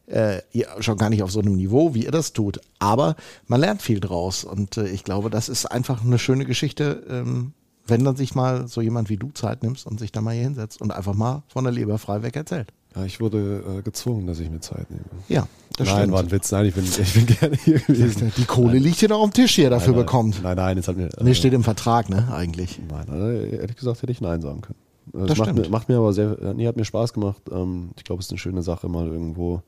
Äh, 0.06 0.40
ja, 0.52 0.68
schon 0.80 0.96
gar 0.96 1.10
nicht 1.10 1.22
auf 1.22 1.30
so 1.30 1.40
einem 1.40 1.56
Niveau, 1.56 1.94
wie 1.94 2.04
ihr 2.04 2.10
das 2.10 2.32
tut. 2.32 2.60
Aber 2.78 3.16
man 3.46 3.60
lernt 3.60 3.82
viel 3.82 4.00
draus 4.00 4.44
und 4.44 4.76
äh, 4.78 4.88
ich 4.88 5.04
glaube, 5.04 5.28
das 5.28 5.48
ist 5.48 5.66
einfach 5.66 6.02
eine 6.02 6.18
schöne 6.18 6.46
Geschichte, 6.46 7.04
ähm, 7.10 7.52
wenn 7.86 8.04
dann 8.04 8.16
sich 8.16 8.34
mal 8.34 8.68
so 8.68 8.80
jemand 8.80 9.10
wie 9.10 9.16
du 9.16 9.30
Zeit 9.32 9.62
nimmst 9.62 9.86
und 9.86 9.98
sich 9.98 10.12
da 10.12 10.20
mal 10.20 10.34
hier 10.34 10.44
hinsetzt 10.44 10.80
und 10.80 10.92
einfach 10.92 11.14
mal 11.14 11.42
von 11.48 11.64
der 11.64 11.72
Leber 11.72 11.98
frei 11.98 12.22
weg 12.22 12.36
erzählt. 12.36 12.72
Ich 13.06 13.20
wurde 13.20 13.78
äh, 13.78 13.82
gezwungen, 13.82 14.26
dass 14.26 14.38
ich 14.40 14.50
mir 14.50 14.60
Zeit 14.60 14.90
nehme. 14.90 15.04
Ja, 15.28 15.46
das 15.76 15.88
nein, 15.88 15.96
stimmt. 15.98 16.12
war 16.12 16.20
ein 16.20 16.30
Witz. 16.30 16.50
Nein, 16.52 16.66
ich 16.66 16.74
bin, 16.74 16.84
ich 16.98 17.14
bin 17.14 17.26
gerne 17.26 17.56
hier 17.56 17.78
gewesen. 17.80 18.32
Die 18.36 18.44
Kohle 18.44 18.78
liegt 18.78 18.96
hier 18.98 19.08
noch 19.08 19.20
auf 19.20 19.30
dem 19.30 19.34
Tisch, 19.34 19.54
die 19.56 19.62
er 19.62 19.70
dafür 19.70 19.92
nein, 19.94 20.04
bekommt. 20.04 20.42
Nein, 20.42 20.56
nein, 20.56 20.76
jetzt 20.76 20.88
hat 20.88 20.96
mir. 20.96 21.08
Nee, 21.20 21.30
äh, 21.30 21.34
steht 21.34 21.52
im 21.52 21.64
Vertrag, 21.64 22.08
ne, 22.08 22.28
eigentlich. 22.32 22.80
Nein, 22.88 23.06
nein, 23.08 23.50
ehrlich 23.52 23.76
gesagt 23.76 24.02
hätte 24.02 24.12
ich 24.12 24.20
Nein 24.20 24.40
sagen 24.40 24.60
können. 24.62 24.78
Das, 25.12 25.28
Das 25.28 25.38
macht, 25.38 25.50
stimmt. 25.50 25.66
mir, 25.66 25.70
macht 25.70 25.88
mir 25.88 25.96
aber 25.96 26.12
sehr, 26.12 26.36
nee, 26.54 26.66
hat 26.66 26.76
mir 26.76 26.84
Spaß 26.84 27.12
gemacht. 27.12 27.42
Ähm, 27.50 27.90
ich 27.96 28.04
glaube, 28.04 28.20
es 28.20 28.26
ist 28.26 28.32
eine 28.32 28.38
schöne 28.38 28.62
Sache, 28.62 28.88
mal 28.88 29.06
irgendwo. 29.06 29.62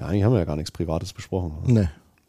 Ja, 0.00 0.06
eigentlich 0.06 0.24
haben 0.24 0.32
wir 0.32 0.40
ja 0.40 0.44
gar 0.44 0.56
nichts 0.56 0.70
Privates 0.72 1.12
besprochen. 1.12 1.52
Nee. 1.64 1.88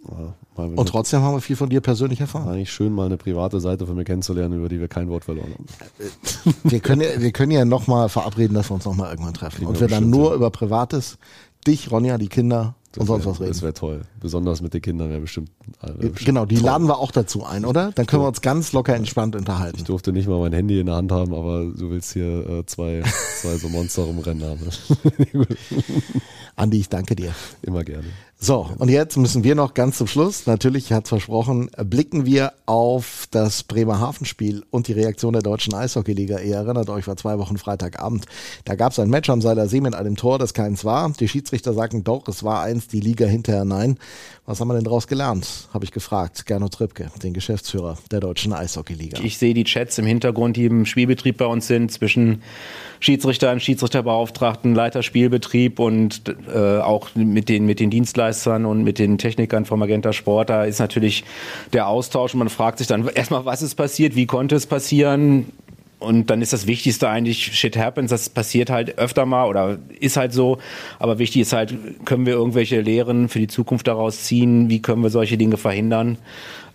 Ja, 0.10 0.34
mal, 0.56 0.74
Und 0.76 0.88
trotzdem 0.90 1.22
haben 1.22 1.36
wir 1.36 1.42
viel 1.42 1.56
von 1.56 1.70
dir 1.70 1.82
persönlich 1.82 2.20
erfahren. 2.22 2.48
eigentlich 2.48 2.72
schön, 2.72 2.94
mal 2.94 3.06
eine 3.08 3.18
private 3.18 3.60
Seite 3.60 3.86
von 3.86 3.96
mir 3.96 4.04
kennenzulernen, 4.06 4.58
über 4.60 4.70
die 4.70 4.80
wir 4.80 4.88
kein 4.88 5.10
Wort 5.10 5.26
verloren 5.26 5.54
haben. 5.54 5.66
Wir 6.64 6.80
können 6.80 7.02
ja, 7.02 7.20
wir 7.22 7.32
können 7.32 7.52
ja 7.52 7.66
nochmal 7.66 8.10
verabreden, 8.10 8.54
dass 8.56 8.70
wir 8.70 8.76
uns 8.76 8.86
nochmal 8.86 9.12
irgendwann 9.12 9.34
treffen. 9.34 9.58
Kriegen 9.58 9.70
Und 9.70 9.80
wir 9.80 9.88
dann 9.88 10.10
nur 10.10 10.28
hin. 10.30 10.38
über 10.38 10.50
Privates, 10.50 11.18
dich, 11.66 11.92
Ronja, 11.92 12.18
die 12.18 12.30
Kinder 12.30 12.76
und 12.98 13.06
sonst 13.08 13.26
wär- 13.26 13.32
was 13.32 13.40
reden. 13.42 13.52
Das 13.52 13.62
wäre 13.62 13.74
toll. 13.74 14.02
Besonders 14.20 14.62
mit 14.62 14.74
den 14.74 14.82
Kindern 14.82 15.10
wäre 15.10 15.22
bestimmt. 15.22 15.52
Äh, 15.81 15.88
wär 15.88 15.94
bestimmt 16.10 16.26
Genau, 16.26 16.45
die 16.45 16.56
toll. 16.56 16.65
laden 16.65 16.88
wir 16.88 16.98
auch 16.99 17.11
dazu 17.11 17.45
ein, 17.45 17.65
oder? 17.65 17.91
Dann 17.95 18.06
können 18.06 18.23
wir 18.23 18.27
uns 18.27 18.41
ganz 18.41 18.73
locker 18.73 18.95
entspannt 18.95 19.35
unterhalten. 19.35 19.77
Ich 19.77 19.84
durfte 19.84 20.11
nicht 20.11 20.27
mal 20.27 20.39
mein 20.39 20.53
Handy 20.53 20.80
in 20.80 20.85
der 20.88 20.95
Hand 20.95 21.11
haben, 21.11 21.34
aber 21.34 21.65
du 21.65 21.89
willst 21.89 22.14
hier 22.14 22.48
äh, 22.49 22.65
zwei, 22.65 23.03
zwei 23.41 23.57
so 23.57 23.69
Monster 23.69 24.03
rumrennen 24.03 24.44
haben. 24.44 24.60
Andi, 26.56 26.80
ich 26.80 26.89
danke 26.89 27.15
dir. 27.15 27.34
Immer 27.61 27.84
gerne. 27.84 28.06
So, 28.39 28.69
und 28.77 28.89
jetzt 28.89 29.15
müssen 29.18 29.44
wir 29.44 29.53
noch 29.56 29.73
ganz 29.73 29.98
zum 29.98 30.07
Schluss, 30.07 30.45
natürlich 30.48 30.91
hat 30.91 31.06
es 31.06 31.10
versprochen, 31.10 31.69
blicken 31.85 32.26
wir 32.26 32.53
auf 32.68 33.27
das 33.31 33.64
Bremerhaven-Spiel 33.64 34.64
und 34.69 34.88
die 34.88 34.94
Reaktion 34.94 35.34
der 35.34 35.41
deutschen 35.41 35.73
Eishockeyliga. 35.73 36.39
Ihr 36.39 36.56
erinnert 36.56 36.89
euch, 36.89 37.07
war 37.07 37.18
zwei 37.18 37.38
Wochen 37.39 37.57
Freitagabend. 37.57 38.26
Da 38.65 38.76
gab 38.76 38.91
es 38.91 38.99
ein 38.99 39.10
Match 39.10 39.30
am 39.30 39.41
Seiler 39.41 39.68
See 39.68 39.81
mit 39.81 39.95
einem 39.95 40.15
Tor, 40.15 40.38
das 40.39 40.53
keins 40.53 40.85
war. 40.85 41.11
Die 41.19 41.27
Schiedsrichter 41.27 41.73
sagten 41.73 42.03
doch, 42.03 42.27
es 42.27 42.44
war 42.44 42.61
eins, 42.61 42.88
die 42.88 42.99
Liga 42.99 43.26
hinterher 43.26 43.65
nein. 43.65 43.98
Was 44.45 44.60
haben 44.60 44.68
wir 44.68 44.76
denn 44.76 44.84
daraus 44.84 45.07
gelernt? 45.07 45.48
Habe 45.74 45.86
ich 45.86 45.92
gefragt. 45.92 46.46
Gernot 46.46 46.74
Trippke, 46.74 47.12
den 47.22 47.34
Geschäftsführer 47.34 47.98
der 48.12 48.22
deutschen 48.22 48.54
Eishockeyliga. 48.54 49.20
Ich 49.22 49.38
sehe 49.38 49.54
die 49.54 49.66
Chats 49.66 49.98
im 49.98 50.06
Hintergrund, 50.06 50.56
die 50.56 50.66
im 50.66 50.86
Spielbetrieb 50.86 51.38
bei 51.38 51.46
uns 51.46 51.68
sind, 51.68 51.92
zwischen 51.92 52.42
Schiedsrichter 53.00 53.52
und 53.52 53.62
Schiedsrichterbeauftragten, 53.62 54.74
Leiter 54.74 55.04
Spielbetrieb 55.04 55.80
und 55.80 56.36
äh, 56.54 56.80
auch 56.80 57.10
mit 57.16 57.50
den, 57.50 57.66
mit 57.66 57.80
den 57.80 57.90
Dienstleistern 57.90 58.66
und 58.66 58.84
mit 58.84 59.00
den 59.00 59.18
Technikern 59.18 59.66
vom 59.66 59.80
Magenta 59.80 60.14
Sport. 60.14 60.50
Da 60.50 60.64
ist 60.64 60.80
natürlich 60.80 61.24
der 61.74 61.88
Austausch 61.88 62.34
man 62.38 62.50
fragt 62.50 62.78
sich 62.78 62.88
dann 62.88 63.08
erstmal, 63.08 63.46
was 63.46 63.62
ist 63.62 63.76
passiert, 63.76 64.16
wie 64.16 64.26
konnte 64.26 64.56
es 64.56 64.66
passieren? 64.66 65.52
Und 65.99 66.30
dann 66.30 66.44
ist 66.44 66.53
das 66.53 66.68
Wichtigste 66.68 67.10
eigentlich, 67.10 67.57
shit 67.57 67.76
happens, 67.76 68.11
das 68.11 68.30
passiert 68.30 68.69
halt 68.69 68.99
öfter 68.99 69.26
mal 69.26 69.45
oder 69.48 69.80
ist 69.99 70.15
halt 70.15 70.32
so. 70.32 70.60
Aber 70.99 71.18
wichtig 71.18 71.41
ist 71.41 71.53
halt, 71.53 71.74
können 72.06 72.28
wir 72.28 72.34
irgendwelche 72.34 72.82
Lehren 72.82 73.30
für 73.30 73.40
die 73.40 73.48
Zukunft 73.48 73.88
daraus 73.88 74.24
ziehen? 74.24 74.69
Wie 74.69 74.82
können 74.82 75.02
wir 75.02 75.10
solche 75.10 75.38
Dinge 75.38 75.57
verhindern? 75.57 76.18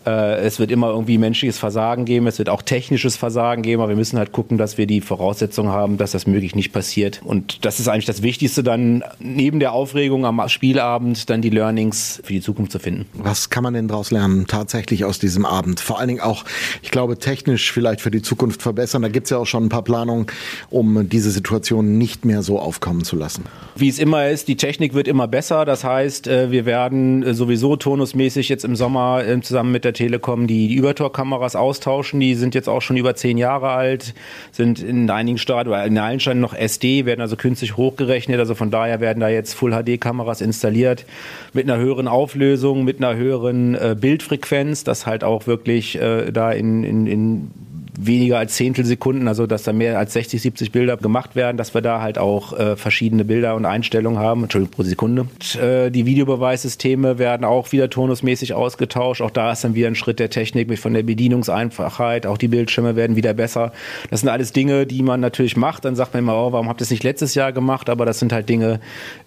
Äh, 0.06 0.40
es 0.40 0.58
wird 0.58 0.70
immer 0.70 0.88
irgendwie 0.88 1.18
menschliches 1.18 1.58
Versagen 1.58 2.04
geben, 2.04 2.26
es 2.26 2.38
wird 2.38 2.48
auch 2.48 2.62
technisches 2.62 3.16
Versagen 3.16 3.62
geben, 3.62 3.82
aber 3.82 3.90
wir 3.90 3.96
müssen 3.96 4.18
halt 4.18 4.32
gucken, 4.32 4.58
dass 4.58 4.78
wir 4.78 4.86
die 4.86 5.00
Voraussetzungen 5.00 5.70
haben, 5.70 5.98
dass 5.98 6.12
das 6.12 6.26
möglich 6.26 6.54
nicht 6.54 6.72
passiert. 6.72 7.20
Und 7.24 7.64
das 7.64 7.80
ist 7.80 7.88
eigentlich 7.88 8.06
das 8.06 8.22
Wichtigste 8.22 8.62
dann, 8.62 9.04
neben 9.18 9.60
der 9.60 9.72
Aufregung 9.72 10.26
am 10.26 10.42
Spielabend, 10.48 11.30
dann 11.30 11.42
die 11.42 11.50
Learnings 11.50 12.20
für 12.24 12.32
die 12.32 12.40
Zukunft 12.40 12.72
zu 12.72 12.78
finden. 12.78 13.06
Was 13.14 13.50
kann 13.50 13.62
man 13.62 13.74
denn 13.74 13.88
daraus 13.88 14.10
lernen, 14.10 14.46
tatsächlich 14.46 15.04
aus 15.04 15.18
diesem 15.18 15.46
Abend? 15.46 15.80
Vor 15.80 15.98
allen 15.98 16.08
Dingen 16.08 16.20
auch, 16.20 16.44
ich 16.82 16.90
glaube, 16.90 17.18
technisch 17.18 17.72
vielleicht 17.72 18.00
für 18.00 18.10
die 18.10 18.22
Zukunft 18.22 18.62
verbessern. 18.62 19.02
Da 19.02 19.08
gibt 19.08 19.26
es 19.26 19.30
ja 19.30 19.38
auch 19.38 19.46
schon 19.46 19.64
ein 19.64 19.68
paar 19.68 19.84
Planungen, 19.84 20.26
um 20.70 21.08
diese 21.08 21.30
Situation 21.30 21.98
nicht 21.98 22.24
mehr 22.24 22.42
so 22.42 22.58
aufkommen 22.58 23.04
zu 23.04 23.16
lassen. 23.16 23.44
Wie 23.76 23.88
es 23.88 23.98
immer 23.98 24.28
ist, 24.28 24.48
die 24.48 24.56
Technik 24.56 24.94
wird 24.94 25.08
immer 25.08 25.28
besser. 25.28 25.64
Das 25.64 25.84
heißt, 25.84 26.26
äh, 26.26 26.50
wir 26.50 26.66
werden 26.66 27.22
äh, 27.22 27.34
sowieso 27.34 27.76
turnusmäßig 27.76 28.48
jetzt 28.48 28.64
im 28.64 28.76
Sommer 28.76 29.22
zusammen 29.42 29.72
mit 29.72 29.84
der 29.84 29.91
Telekom 29.92 30.46
die, 30.46 30.68
die 30.68 30.74
Übertorkameras 30.74 31.56
austauschen. 31.56 32.20
Die 32.20 32.34
sind 32.34 32.54
jetzt 32.54 32.68
auch 32.68 32.82
schon 32.82 32.96
über 32.96 33.14
zehn 33.14 33.38
Jahre 33.38 33.70
alt, 33.70 34.14
sind 34.50 34.82
in 34.82 35.08
einigen 35.10 35.38
Stadien 35.38 35.74
in 35.86 35.98
allen 35.98 36.20
Stadien 36.20 36.40
noch 36.40 36.54
SD, 36.54 37.04
werden 37.06 37.20
also 37.20 37.36
künstlich 37.36 37.76
hochgerechnet. 37.76 38.38
Also 38.38 38.54
von 38.54 38.70
daher 38.70 39.00
werden 39.00 39.20
da 39.20 39.28
jetzt 39.28 39.54
Full-HD-Kameras 39.54 40.40
installiert 40.40 41.04
mit 41.52 41.68
einer 41.68 41.78
höheren 41.78 42.08
Auflösung, 42.08 42.84
mit 42.84 42.98
einer 42.98 43.16
höheren 43.16 43.74
äh, 43.74 43.96
Bildfrequenz, 43.98 44.84
dass 44.84 45.06
halt 45.06 45.24
auch 45.24 45.46
wirklich 45.46 46.00
äh, 46.00 46.30
da 46.32 46.52
in, 46.52 46.84
in, 46.84 47.06
in 47.06 47.50
weniger 47.98 48.38
als 48.38 48.54
Zehntelsekunden, 48.54 49.28
also 49.28 49.46
dass 49.46 49.64
da 49.64 49.72
mehr 49.72 49.98
als 49.98 50.14
60, 50.14 50.40
70 50.40 50.72
Bilder 50.72 50.96
gemacht 50.96 51.36
werden, 51.36 51.56
dass 51.56 51.74
wir 51.74 51.82
da 51.82 52.00
halt 52.00 52.18
auch 52.18 52.58
äh, 52.58 52.76
verschiedene 52.76 53.24
Bilder 53.24 53.54
und 53.54 53.66
Einstellungen 53.66 54.18
haben, 54.18 54.42
Entschuldigung, 54.42 54.74
pro 54.74 54.82
Sekunde. 54.82 55.22
Und, 55.22 55.56
äh, 55.56 55.90
die 55.90 56.06
Videobeweissysteme 56.06 57.18
werden 57.18 57.44
auch 57.44 57.72
wieder 57.72 57.90
turnusmäßig 57.90 58.54
ausgetauscht. 58.54 59.20
Auch 59.20 59.30
da 59.30 59.52
ist 59.52 59.64
dann 59.64 59.74
wieder 59.74 59.88
ein 59.88 59.94
Schritt 59.94 60.18
der 60.18 60.30
Technik 60.30 60.68
mit 60.68 60.78
von 60.78 60.94
der 60.94 61.02
Bedienungseinfachheit. 61.02 62.26
Auch 62.26 62.38
die 62.38 62.48
Bildschirme 62.48 62.96
werden 62.96 63.16
wieder 63.16 63.34
besser. 63.34 63.72
Das 64.10 64.20
sind 64.20 64.30
alles 64.30 64.52
Dinge, 64.52 64.86
die 64.86 65.02
man 65.02 65.20
natürlich 65.20 65.56
macht. 65.56 65.84
Dann 65.84 65.94
sagt 65.94 66.14
man 66.14 66.22
immer, 66.22 66.34
oh, 66.34 66.52
warum 66.52 66.68
habt 66.68 66.80
ihr 66.80 66.84
das 66.84 66.90
nicht 66.90 67.04
letztes 67.04 67.34
Jahr 67.34 67.52
gemacht? 67.52 67.90
Aber 67.90 68.06
das 68.06 68.18
sind 68.18 68.32
halt 68.32 68.48
Dinge, 68.48 68.80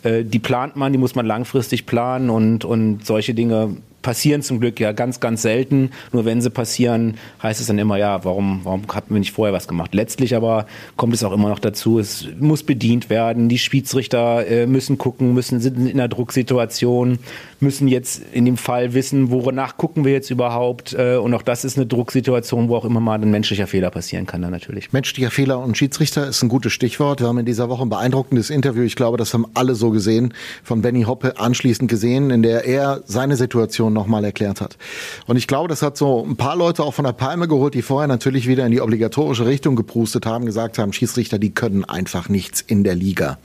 äh, 0.03 0.23
die 0.23 0.39
plant 0.39 0.75
man, 0.75 0.91
die 0.91 0.97
muss 0.97 1.13
man 1.13 1.25
langfristig 1.25 1.85
planen 1.85 2.29
und, 2.31 2.65
und 2.65 3.05
solche 3.05 3.35
Dinge 3.35 3.77
passieren 4.05 4.43
zum 4.43 4.59
Glück 4.59 4.79
ja 4.79 4.91
ganz, 4.91 5.19
ganz 5.19 5.41
selten. 5.41 5.89
Nur 6.11 6.25
wenn 6.25 6.39
sie 6.39 6.51
passieren, 6.51 7.15
heißt 7.41 7.59
es 7.59 7.65
dann 7.65 7.79
immer, 7.79 7.97
ja, 7.97 8.23
warum, 8.23 8.59
warum 8.61 8.83
hatten 8.87 9.15
wir 9.15 9.19
nicht 9.19 9.31
vorher 9.31 9.51
was 9.51 9.67
gemacht? 9.67 9.95
Letztlich 9.95 10.35
aber 10.35 10.67
kommt 10.95 11.15
es 11.15 11.23
auch 11.23 11.31
immer 11.31 11.49
noch 11.49 11.57
dazu, 11.57 11.97
es 11.97 12.27
muss 12.39 12.61
bedient 12.61 13.09
werden. 13.09 13.49
Die 13.49 13.57
Schiedsrichter 13.57 14.45
äh, 14.45 14.67
müssen 14.67 14.99
gucken, 14.99 15.33
müssen 15.33 15.59
sind 15.59 15.89
in 15.89 15.99
einer 15.99 16.07
Drucksituation, 16.07 17.17
müssen 17.59 17.87
jetzt 17.87 18.21
in 18.31 18.45
dem 18.45 18.57
Fall 18.57 18.93
wissen, 18.93 19.31
wonach 19.31 19.75
gucken 19.75 20.05
wir 20.05 20.11
jetzt 20.11 20.29
überhaupt. 20.29 20.93
Äh, 20.93 21.15
und 21.15 21.33
auch 21.33 21.41
das 21.41 21.65
ist 21.65 21.75
eine 21.75 21.87
Drucksituation, 21.87 22.69
wo 22.69 22.75
auch 22.75 22.85
immer 22.85 22.99
mal 22.99 23.19
ein 23.19 23.31
menschlicher 23.31 23.65
Fehler 23.65 23.89
passieren 23.89 24.27
kann 24.27 24.43
dann 24.43 24.51
natürlich. 24.51 24.93
Menschlicher 24.93 25.31
Fehler 25.31 25.57
und 25.57 25.75
Schiedsrichter 25.77 26.27
ist 26.27 26.43
ein 26.43 26.49
gutes 26.49 26.73
Stichwort. 26.73 27.21
Wir 27.21 27.27
haben 27.27 27.39
in 27.39 27.45
dieser 27.47 27.69
Woche 27.69 27.81
ein 27.81 27.89
beeindruckendes 27.89 28.51
Interview, 28.51 28.83
ich 28.83 28.95
glaube, 28.95 29.17
das 29.17 29.33
haben 29.33 29.47
alle 29.55 29.73
so 29.73 29.89
gesehen, 29.89 30.35
von 30.63 30.83
Benny 30.83 31.05
Hoppe 31.05 31.39
anschließend 31.39 31.89
gesehen, 31.89 32.29
in 32.29 32.43
der 32.43 32.65
er 32.65 33.01
seine 33.05 33.35
Situation 33.35 33.94
nochmal 33.95 34.23
erklärt 34.23 34.61
hat. 34.61 34.77
Und 35.25 35.37
ich 35.37 35.47
glaube, 35.47 35.67
das 35.67 35.81
hat 35.81 35.97
so 35.97 36.23
ein 36.23 36.35
paar 36.35 36.55
Leute 36.55 36.83
auch 36.83 36.93
von 36.93 37.05
der 37.05 37.13
Palme 37.13 37.47
geholt, 37.47 37.73
die 37.73 37.81
vorher 37.81 38.07
natürlich 38.07 38.47
wieder 38.47 38.63
in 38.65 38.71
die 38.71 38.81
obligatorische 38.81 39.47
Richtung 39.47 39.75
geprustet 39.75 40.27
haben, 40.27 40.45
gesagt 40.45 40.77
haben, 40.77 40.93
Schiedsrichter, 40.93 41.39
die 41.39 41.49
können 41.49 41.83
einfach 41.83 42.29
nichts 42.29 42.61
in 42.61 42.83
der 42.83 42.93
Liga. 42.93 43.39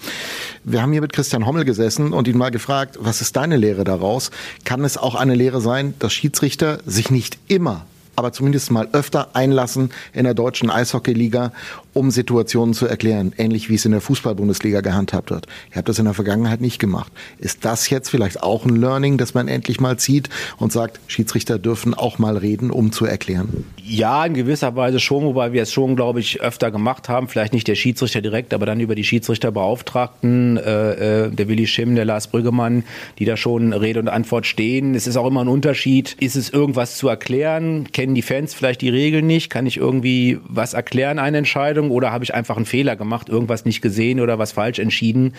Wir 0.64 0.82
haben 0.82 0.92
hier 0.92 1.00
mit 1.00 1.14
Christian 1.14 1.46
Hommel 1.46 1.64
gesessen 1.64 2.12
und 2.12 2.28
ihn 2.28 2.36
mal 2.36 2.50
gefragt, 2.50 2.98
was 3.00 3.22
ist 3.22 3.36
deine 3.36 3.56
Lehre 3.56 3.84
daraus? 3.84 4.30
Kann 4.66 4.84
es 4.84 4.98
auch 4.98 5.14
eine 5.14 5.34
Lehre 5.34 5.62
sein, 5.62 5.94
dass 5.98 6.12
Schiedsrichter 6.12 6.80
sich 6.84 7.10
nicht 7.10 7.38
immer 7.48 7.86
aber 8.20 8.34
zumindest 8.34 8.70
mal 8.70 8.86
öfter 8.92 9.34
einlassen 9.34 9.90
in 10.12 10.24
der 10.24 10.34
deutschen 10.34 10.68
Eishockeyliga, 10.68 11.52
um 11.92 12.10
Situationen 12.10 12.74
zu 12.74 12.86
erklären, 12.86 13.32
ähnlich 13.36 13.68
wie 13.68 13.74
es 13.74 13.84
in 13.84 13.92
der 13.92 14.00
Fußball-Bundesliga 14.00 14.80
gehandhabt 14.80 15.30
wird. 15.30 15.46
Ihr 15.70 15.76
habt 15.76 15.88
das 15.88 15.98
in 15.98 16.04
der 16.04 16.14
Vergangenheit 16.14 16.60
nicht 16.60 16.78
gemacht. 16.78 17.12
Ist 17.38 17.64
das 17.64 17.90
jetzt 17.90 18.08
vielleicht 18.08 18.42
auch 18.42 18.64
ein 18.64 18.76
Learning, 18.76 19.18
das 19.18 19.34
man 19.34 19.48
endlich 19.48 19.80
mal 19.80 19.98
zieht 19.98 20.28
und 20.58 20.72
sagt, 20.72 21.00
Schiedsrichter 21.06 21.58
dürfen 21.58 21.94
auch 21.94 22.18
mal 22.18 22.36
reden, 22.36 22.70
um 22.70 22.92
zu 22.92 23.06
erklären? 23.06 23.64
Ja, 23.82 24.24
in 24.24 24.34
gewisser 24.34 24.76
Weise 24.76 25.00
schon, 25.00 25.24
wobei 25.24 25.52
wir 25.52 25.62
es 25.62 25.72
schon, 25.72 25.96
glaube 25.96 26.20
ich, 26.20 26.40
öfter 26.40 26.70
gemacht 26.70 27.08
haben. 27.08 27.28
Vielleicht 27.28 27.52
nicht 27.52 27.66
der 27.66 27.74
Schiedsrichter 27.74 28.20
direkt, 28.20 28.54
aber 28.54 28.66
dann 28.66 28.78
über 28.78 28.94
die 28.94 29.04
Schiedsrichterbeauftragten, 29.04 30.58
äh, 30.58 31.24
äh, 31.24 31.30
der 31.30 31.48
Willi 31.48 31.66
Schimm, 31.66 31.96
der 31.96 32.04
Lars 32.04 32.28
Brüggemann, 32.28 32.84
die 33.18 33.24
da 33.24 33.36
schon 33.36 33.72
Rede 33.72 33.98
und 33.98 34.08
Antwort 34.08 34.46
stehen. 34.46 34.94
Es 34.94 35.06
ist 35.06 35.16
auch 35.16 35.26
immer 35.26 35.40
ein 35.40 35.48
Unterschied. 35.48 36.16
Ist 36.20 36.36
es 36.36 36.50
irgendwas 36.50 36.96
zu 36.96 37.08
erklären? 37.08 37.88
Kennen 37.92 38.14
die 38.14 38.22
Fans 38.22 38.54
vielleicht 38.54 38.80
die 38.80 38.90
Regeln 38.90 39.26
nicht? 39.26 39.50
Kann 39.50 39.66
ich 39.66 39.76
irgendwie 39.76 40.38
was 40.46 40.74
erklären, 40.74 41.18
eine 41.18 41.38
Entscheidung? 41.38 41.79
Entscheidung 41.80 41.90
oder 41.90 42.12
habe 42.12 42.24
ich 42.24 42.34
einfach 42.34 42.56
einen 42.56 42.66
Fehler 42.66 42.96
gemacht, 42.96 43.28
irgendwas 43.28 43.64
nicht 43.64 43.80
gesehen 43.80 44.20
oder 44.20 44.38
was 44.38 44.52
falsch 44.52 44.78
entschieden. 44.78 45.34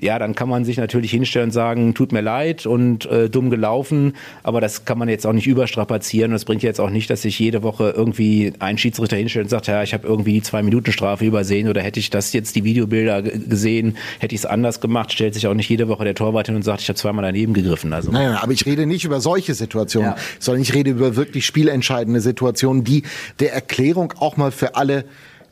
Ja, 0.00 0.18
dann 0.18 0.34
kann 0.34 0.48
man 0.48 0.64
sich 0.64 0.76
natürlich 0.76 1.10
hinstellen 1.10 1.48
und 1.48 1.52
sagen, 1.52 1.94
tut 1.94 2.12
mir 2.12 2.20
leid 2.20 2.66
und 2.66 3.06
äh, 3.06 3.28
dumm 3.30 3.50
gelaufen, 3.50 4.14
aber 4.42 4.60
das 4.60 4.84
kann 4.84 4.98
man 4.98 5.08
jetzt 5.08 5.26
auch 5.26 5.32
nicht 5.32 5.46
überstrapazieren. 5.46 6.32
Das 6.32 6.44
bringt 6.44 6.62
jetzt 6.62 6.80
auch 6.80 6.90
nicht, 6.90 7.10
dass 7.10 7.22
sich 7.22 7.38
jede 7.38 7.62
Woche 7.62 7.92
irgendwie 7.96 8.52
ein 8.58 8.78
Schiedsrichter 8.78 9.16
hinstellt 9.16 9.46
und 9.46 9.50
sagt, 9.50 9.66
ja, 9.66 9.82
ich 9.82 9.94
habe 9.94 10.06
irgendwie 10.06 10.32
die 10.32 10.42
Zwei-Minuten-Strafe 10.42 11.24
übersehen 11.24 11.68
oder 11.68 11.82
hätte 11.82 12.00
ich 12.00 12.10
das 12.10 12.32
jetzt 12.32 12.56
die 12.56 12.64
Videobilder 12.64 13.22
gesehen, 13.22 13.96
hätte 14.18 14.34
ich 14.34 14.42
es 14.42 14.46
anders 14.46 14.80
gemacht, 14.80 15.12
stellt 15.12 15.34
sich 15.34 15.46
auch 15.46 15.54
nicht 15.54 15.68
jede 15.68 15.88
Woche 15.88 16.04
der 16.04 16.14
Torwart 16.14 16.46
hin 16.46 16.56
und 16.56 16.62
sagt, 16.62 16.80
ich 16.80 16.88
habe 16.88 16.98
zweimal 16.98 17.24
daneben 17.24 17.54
gegriffen. 17.54 17.92
Also. 17.92 18.10
Nein, 18.10 18.32
nein, 18.32 18.38
aber 18.40 18.52
ich 18.52 18.66
rede 18.66 18.86
nicht 18.86 19.04
über 19.04 19.20
solche 19.20 19.54
Situationen, 19.54 20.10
ja. 20.10 20.16
sondern 20.38 20.62
ich 20.62 20.74
rede 20.74 20.90
über 20.90 21.16
wirklich 21.16 21.46
spielentscheidende 21.46 22.20
Situationen, 22.20 22.84
die 22.84 23.02
der 23.40 23.52
Erklärung 23.52 24.12
auch 24.18 24.36
mal 24.36 24.50
für 24.50 24.76
alle 24.76 25.04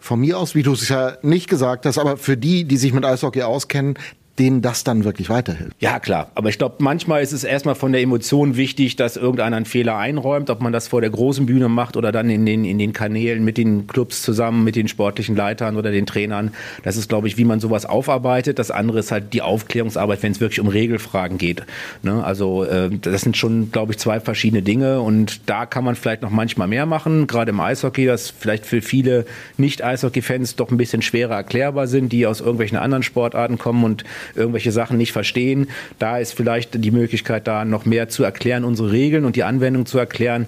von 0.02 0.18
mir 0.20 0.36
aus, 0.36 0.54
wie 0.56 0.64
du 0.64 0.72
es 0.72 0.88
ja 0.88 1.16
nicht 1.22 1.48
gesagt 1.48 1.86
hast, 1.86 1.96
aber 1.96 2.16
für 2.16 2.36
die, 2.36 2.64
die 2.64 2.76
sich 2.76 2.92
mit 2.92 3.04
Eishockey 3.04 3.42
auskennen, 3.42 3.94
denen 4.38 4.62
das 4.62 4.82
dann 4.82 5.04
wirklich 5.04 5.28
weiterhilft. 5.28 5.76
Ja, 5.78 6.00
klar. 6.00 6.30
Aber 6.34 6.48
ich 6.48 6.56
glaube, 6.56 6.76
manchmal 6.78 7.22
ist 7.22 7.32
es 7.32 7.44
erstmal 7.44 7.74
von 7.74 7.92
der 7.92 8.00
Emotion 8.00 8.56
wichtig, 8.56 8.96
dass 8.96 9.18
irgendeiner 9.18 9.56
einen 9.56 9.66
Fehler 9.66 9.98
einräumt, 9.98 10.48
ob 10.48 10.62
man 10.62 10.72
das 10.72 10.88
vor 10.88 11.02
der 11.02 11.10
großen 11.10 11.44
Bühne 11.44 11.68
macht 11.68 11.96
oder 11.98 12.12
dann 12.12 12.30
in 12.30 12.46
den, 12.46 12.64
in 12.64 12.78
den 12.78 12.94
Kanälen 12.94 13.44
mit 13.44 13.58
den 13.58 13.86
Clubs 13.86 14.22
zusammen, 14.22 14.64
mit 14.64 14.74
den 14.74 14.88
sportlichen 14.88 15.36
Leitern 15.36 15.76
oder 15.76 15.90
den 15.90 16.06
Trainern. 16.06 16.52
Das 16.82 16.96
ist, 16.96 17.10
glaube 17.10 17.28
ich, 17.28 17.36
wie 17.36 17.44
man 17.44 17.60
sowas 17.60 17.84
aufarbeitet. 17.84 18.58
Das 18.58 18.70
andere 18.70 19.00
ist 19.00 19.12
halt 19.12 19.34
die 19.34 19.42
Aufklärungsarbeit, 19.42 20.22
wenn 20.22 20.32
es 20.32 20.40
wirklich 20.40 20.60
um 20.60 20.68
Regelfragen 20.68 21.36
geht. 21.36 21.64
Ne? 22.02 22.24
Also 22.24 22.64
äh, 22.64 22.88
das 22.90 23.20
sind 23.20 23.36
schon, 23.36 23.70
glaube 23.70 23.92
ich, 23.92 23.98
zwei 23.98 24.18
verschiedene 24.18 24.62
Dinge 24.62 25.02
und 25.02 25.42
da 25.46 25.66
kann 25.66 25.84
man 25.84 25.94
vielleicht 25.94 26.22
noch 26.22 26.30
manchmal 26.30 26.68
mehr 26.68 26.86
machen, 26.86 27.26
gerade 27.26 27.50
im 27.50 27.60
Eishockey, 27.60 28.06
das 28.06 28.30
vielleicht 28.30 28.64
für 28.64 28.80
viele 28.80 29.26
Nicht-Eishockey-Fans 29.58 30.56
doch 30.56 30.70
ein 30.70 30.78
bisschen 30.78 31.02
schwerer 31.02 31.34
erklärbar 31.34 31.86
sind, 31.86 32.12
die 32.12 32.26
aus 32.26 32.40
irgendwelchen 32.40 32.78
anderen 32.78 33.02
Sportarten 33.02 33.58
kommen 33.58 33.84
und 33.84 34.04
irgendwelche 34.34 34.72
Sachen 34.72 34.96
nicht 34.96 35.12
verstehen. 35.12 35.68
Da 35.98 36.18
ist 36.18 36.34
vielleicht 36.34 36.82
die 36.82 36.90
Möglichkeit, 36.90 37.46
da 37.46 37.64
noch 37.64 37.84
mehr 37.84 38.08
zu 38.08 38.24
erklären, 38.24 38.64
unsere 38.64 38.92
Regeln 38.92 39.24
und 39.24 39.36
die 39.36 39.44
Anwendung 39.44 39.86
zu 39.86 39.98
erklären 39.98 40.46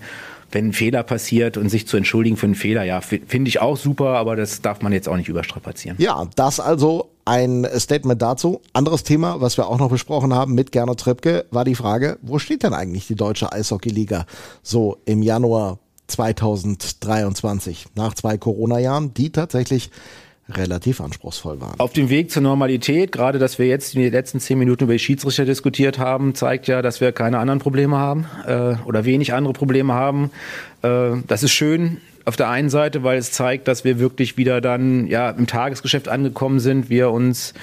wenn 0.55 0.69
ein 0.69 0.73
Fehler 0.73 1.03
passiert 1.03 1.57
und 1.57 1.69
sich 1.69 1.87
zu 1.87 1.97
entschuldigen 1.97 2.37
für 2.37 2.47
einen 2.47 2.55
Fehler, 2.55 2.85
ja, 2.85 3.01
finde 3.01 3.49
ich 3.49 3.61
auch 3.61 3.77
super, 3.77 4.11
aber 4.11 4.37
das 4.37 4.63
darf 4.63 4.83
man 4.83 4.93
jetzt 4.93 5.09
auch 5.09 5.17
nicht 5.17 5.29
überstrapazieren. 5.29 5.97
Ja, 5.99 6.29
das 6.37 6.61
also 6.61 7.11
ein 7.25 7.67
Statement 7.77 8.23
dazu. 8.23 8.61
Anderes 8.73 9.03
Thema, 9.03 9.41
was 9.41 9.57
wir 9.57 9.67
auch 9.67 9.79
noch 9.79 9.91
besprochen 9.91 10.33
haben 10.33 10.55
mit 10.55 10.73
Gernot 10.73 11.01
Trippke, 11.01 11.47
war 11.51 11.65
die 11.65 11.75
Frage, 11.75 12.19
wo 12.23 12.39
steht 12.39 12.63
denn 12.63 12.75
eigentlich 12.75 13.07
die 13.07 13.17
deutsche 13.17 13.53
Eishockeyliga 13.53 14.27
so 14.63 14.99
im 15.05 15.23
Januar 15.23 15.79
2023 16.07 17.87
nach 17.95 18.15
zwei 18.15 18.37
Corona-Jahren, 18.37 19.15
die 19.15 19.31
tatsächlich 19.31 19.91
relativ 20.49 21.01
anspruchsvoll 21.01 21.61
waren. 21.61 21.79
Auf 21.79 21.93
dem 21.93 22.11
Weg 22.11 22.31
zur 22.31 22.43
Normalität, 22.43 23.13
gerade 23.13 23.39
dass 23.39 23.59
wir 23.59 23.67
jetzt 23.67 23.95
in 23.95 24.03
den 24.03 24.13
letzten 24.13 24.41
zehn 24.41 24.59
Minuten 24.59 24.85
über 24.85 24.93
die 24.93 24.99
Schiedsrichter 24.99 25.45
diskutiert 25.45 25.99
haben, 25.99 26.35
zeigt 26.35 26.67
ja, 26.67 26.83
dass 26.83 27.01
wir 27.01 27.13
keine 27.13 27.39
anderen 27.39 27.61
Probleme 27.61 27.97
haben 27.97 28.27
äh, 28.47 28.75
oder 28.85 29.05
wenig 29.05 29.33
andere 29.33 29.55
Probleme 29.55 29.95
haben. 29.95 30.31
Äh, 30.83 31.13
das 31.27 31.43
ist 31.43 31.53
schön 31.53 31.99
auf 32.27 32.37
der 32.37 32.49
einen 32.49 32.71
Seite, 32.71 33.03
weil 33.03 33.19
es 33.19 33.33
zeigt, 33.33 33.69
dass 33.69 33.85
wir 33.85 33.99
wirklich 33.99 34.37
wieder 34.37 34.61
dann 34.61 35.07
ja 35.07 35.31
im 35.31 35.47
Tagesgeschäft 35.47 36.09
angekommen 36.09 36.59
sind, 36.59 36.89
wir 36.89 37.11
uns 37.11 37.55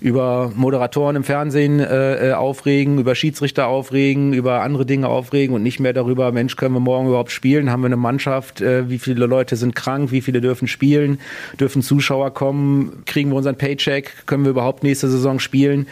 über 0.00 0.52
Moderatoren 0.54 1.16
im 1.16 1.24
Fernsehen 1.24 1.80
äh, 1.80 2.30
äh, 2.30 2.32
aufregen, 2.32 2.98
über 2.98 3.14
Schiedsrichter 3.14 3.66
aufregen, 3.66 4.32
über 4.32 4.62
andere 4.62 4.86
Dinge 4.86 5.08
aufregen 5.08 5.54
und 5.54 5.62
nicht 5.62 5.80
mehr 5.80 5.92
darüber, 5.92 6.32
Mensch, 6.32 6.56
können 6.56 6.74
wir 6.74 6.80
morgen 6.80 7.08
überhaupt 7.08 7.30
spielen? 7.30 7.70
Haben 7.70 7.82
wir 7.82 7.86
eine 7.86 7.96
Mannschaft? 7.96 8.60
Äh, 8.60 8.88
wie 8.90 8.98
viele 8.98 9.26
Leute 9.26 9.56
sind 9.56 9.74
krank? 9.74 10.10
Wie 10.12 10.20
viele 10.20 10.40
dürfen 10.40 10.68
spielen? 10.68 11.18
Dürfen 11.58 11.82
Zuschauer 11.82 12.32
kommen? 12.34 13.02
Kriegen 13.06 13.30
wir 13.30 13.36
unseren 13.36 13.56
Paycheck? 13.56 14.26
Können 14.26 14.44
wir 14.44 14.50
überhaupt 14.50 14.82
nächste 14.82 15.08
Saison 15.08 15.38
spielen? 15.38 15.86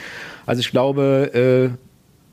Also 0.47 0.61
ich 0.61 0.71
glaube, 0.71 1.73
äh, 1.73 1.77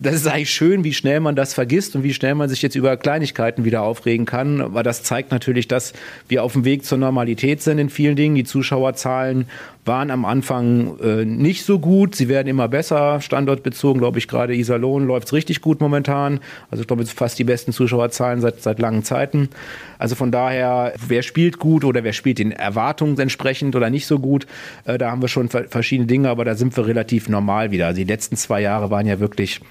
das 0.01 0.15
ist 0.15 0.27
eigentlich 0.27 0.49
schön, 0.49 0.83
wie 0.83 0.95
schnell 0.95 1.19
man 1.19 1.35
das 1.35 1.53
vergisst 1.53 1.95
und 1.95 2.01
wie 2.01 2.13
schnell 2.13 2.33
man 2.33 2.49
sich 2.49 2.63
jetzt 2.63 2.75
über 2.75 2.97
Kleinigkeiten 2.97 3.65
wieder 3.65 3.83
aufregen 3.83 4.25
kann. 4.25 4.59
Aber 4.59 4.81
das 4.81 5.03
zeigt 5.03 5.31
natürlich, 5.31 5.67
dass 5.67 5.93
wir 6.27 6.43
auf 6.43 6.53
dem 6.53 6.65
Weg 6.65 6.85
zur 6.85 6.97
Normalität 6.97 7.61
sind 7.61 7.77
in 7.77 7.91
vielen 7.91 8.15
Dingen. 8.15 8.33
Die 8.33 8.43
Zuschauerzahlen 8.43 9.45
waren 9.85 10.11
am 10.11 10.25
Anfang 10.25 10.99
äh, 10.99 11.25
nicht 11.25 11.63
so 11.63 11.79
gut. 11.79 12.15
Sie 12.15 12.29
werden 12.29 12.47
immer 12.47 12.67
besser. 12.67 13.19
Standortbezogen, 13.19 13.99
glaube 13.99 14.19
ich, 14.19 14.27
gerade 14.27 14.55
Iserlohn 14.55 15.07
läuft 15.07 15.27
es 15.27 15.33
richtig 15.33 15.61
gut 15.61 15.81
momentan. 15.81 16.39
Also 16.69 16.81
ich 16.81 16.87
glaube, 16.87 17.05
fast 17.05 17.39
die 17.39 17.43
besten 17.43 17.73
Zuschauerzahlen 17.73 18.41
seit, 18.41 18.61
seit 18.61 18.79
langen 18.79 19.03
Zeiten. 19.03 19.49
Also 19.97 20.15
von 20.15 20.31
daher, 20.31 20.93
wer 21.07 21.23
spielt 21.23 21.57
gut 21.57 21.83
oder 21.83 22.03
wer 22.03 22.13
spielt 22.13 22.39
den 22.39 22.51
Erwartungen 22.51 23.17
entsprechend 23.19 23.75
oder 23.75 23.89
nicht 23.89 24.05
so 24.05 24.19
gut, 24.19 24.45
äh, 24.85 24.97
da 24.97 25.09
haben 25.09 25.21
wir 25.21 25.29
schon 25.29 25.49
verschiedene 25.49 26.07
Dinge, 26.07 26.29
aber 26.29 26.45
da 26.45 26.55
sind 26.55 26.75
wir 26.77 26.85
relativ 26.85 27.27
normal 27.27 27.71
wieder. 27.71 27.87
Also 27.87 27.97
die 27.97 28.07
letzten 28.07 28.35
zwei 28.35 28.61
Jahre 28.61 28.91
waren 28.91 29.07
ja 29.07 29.19
wirklich 29.19 29.61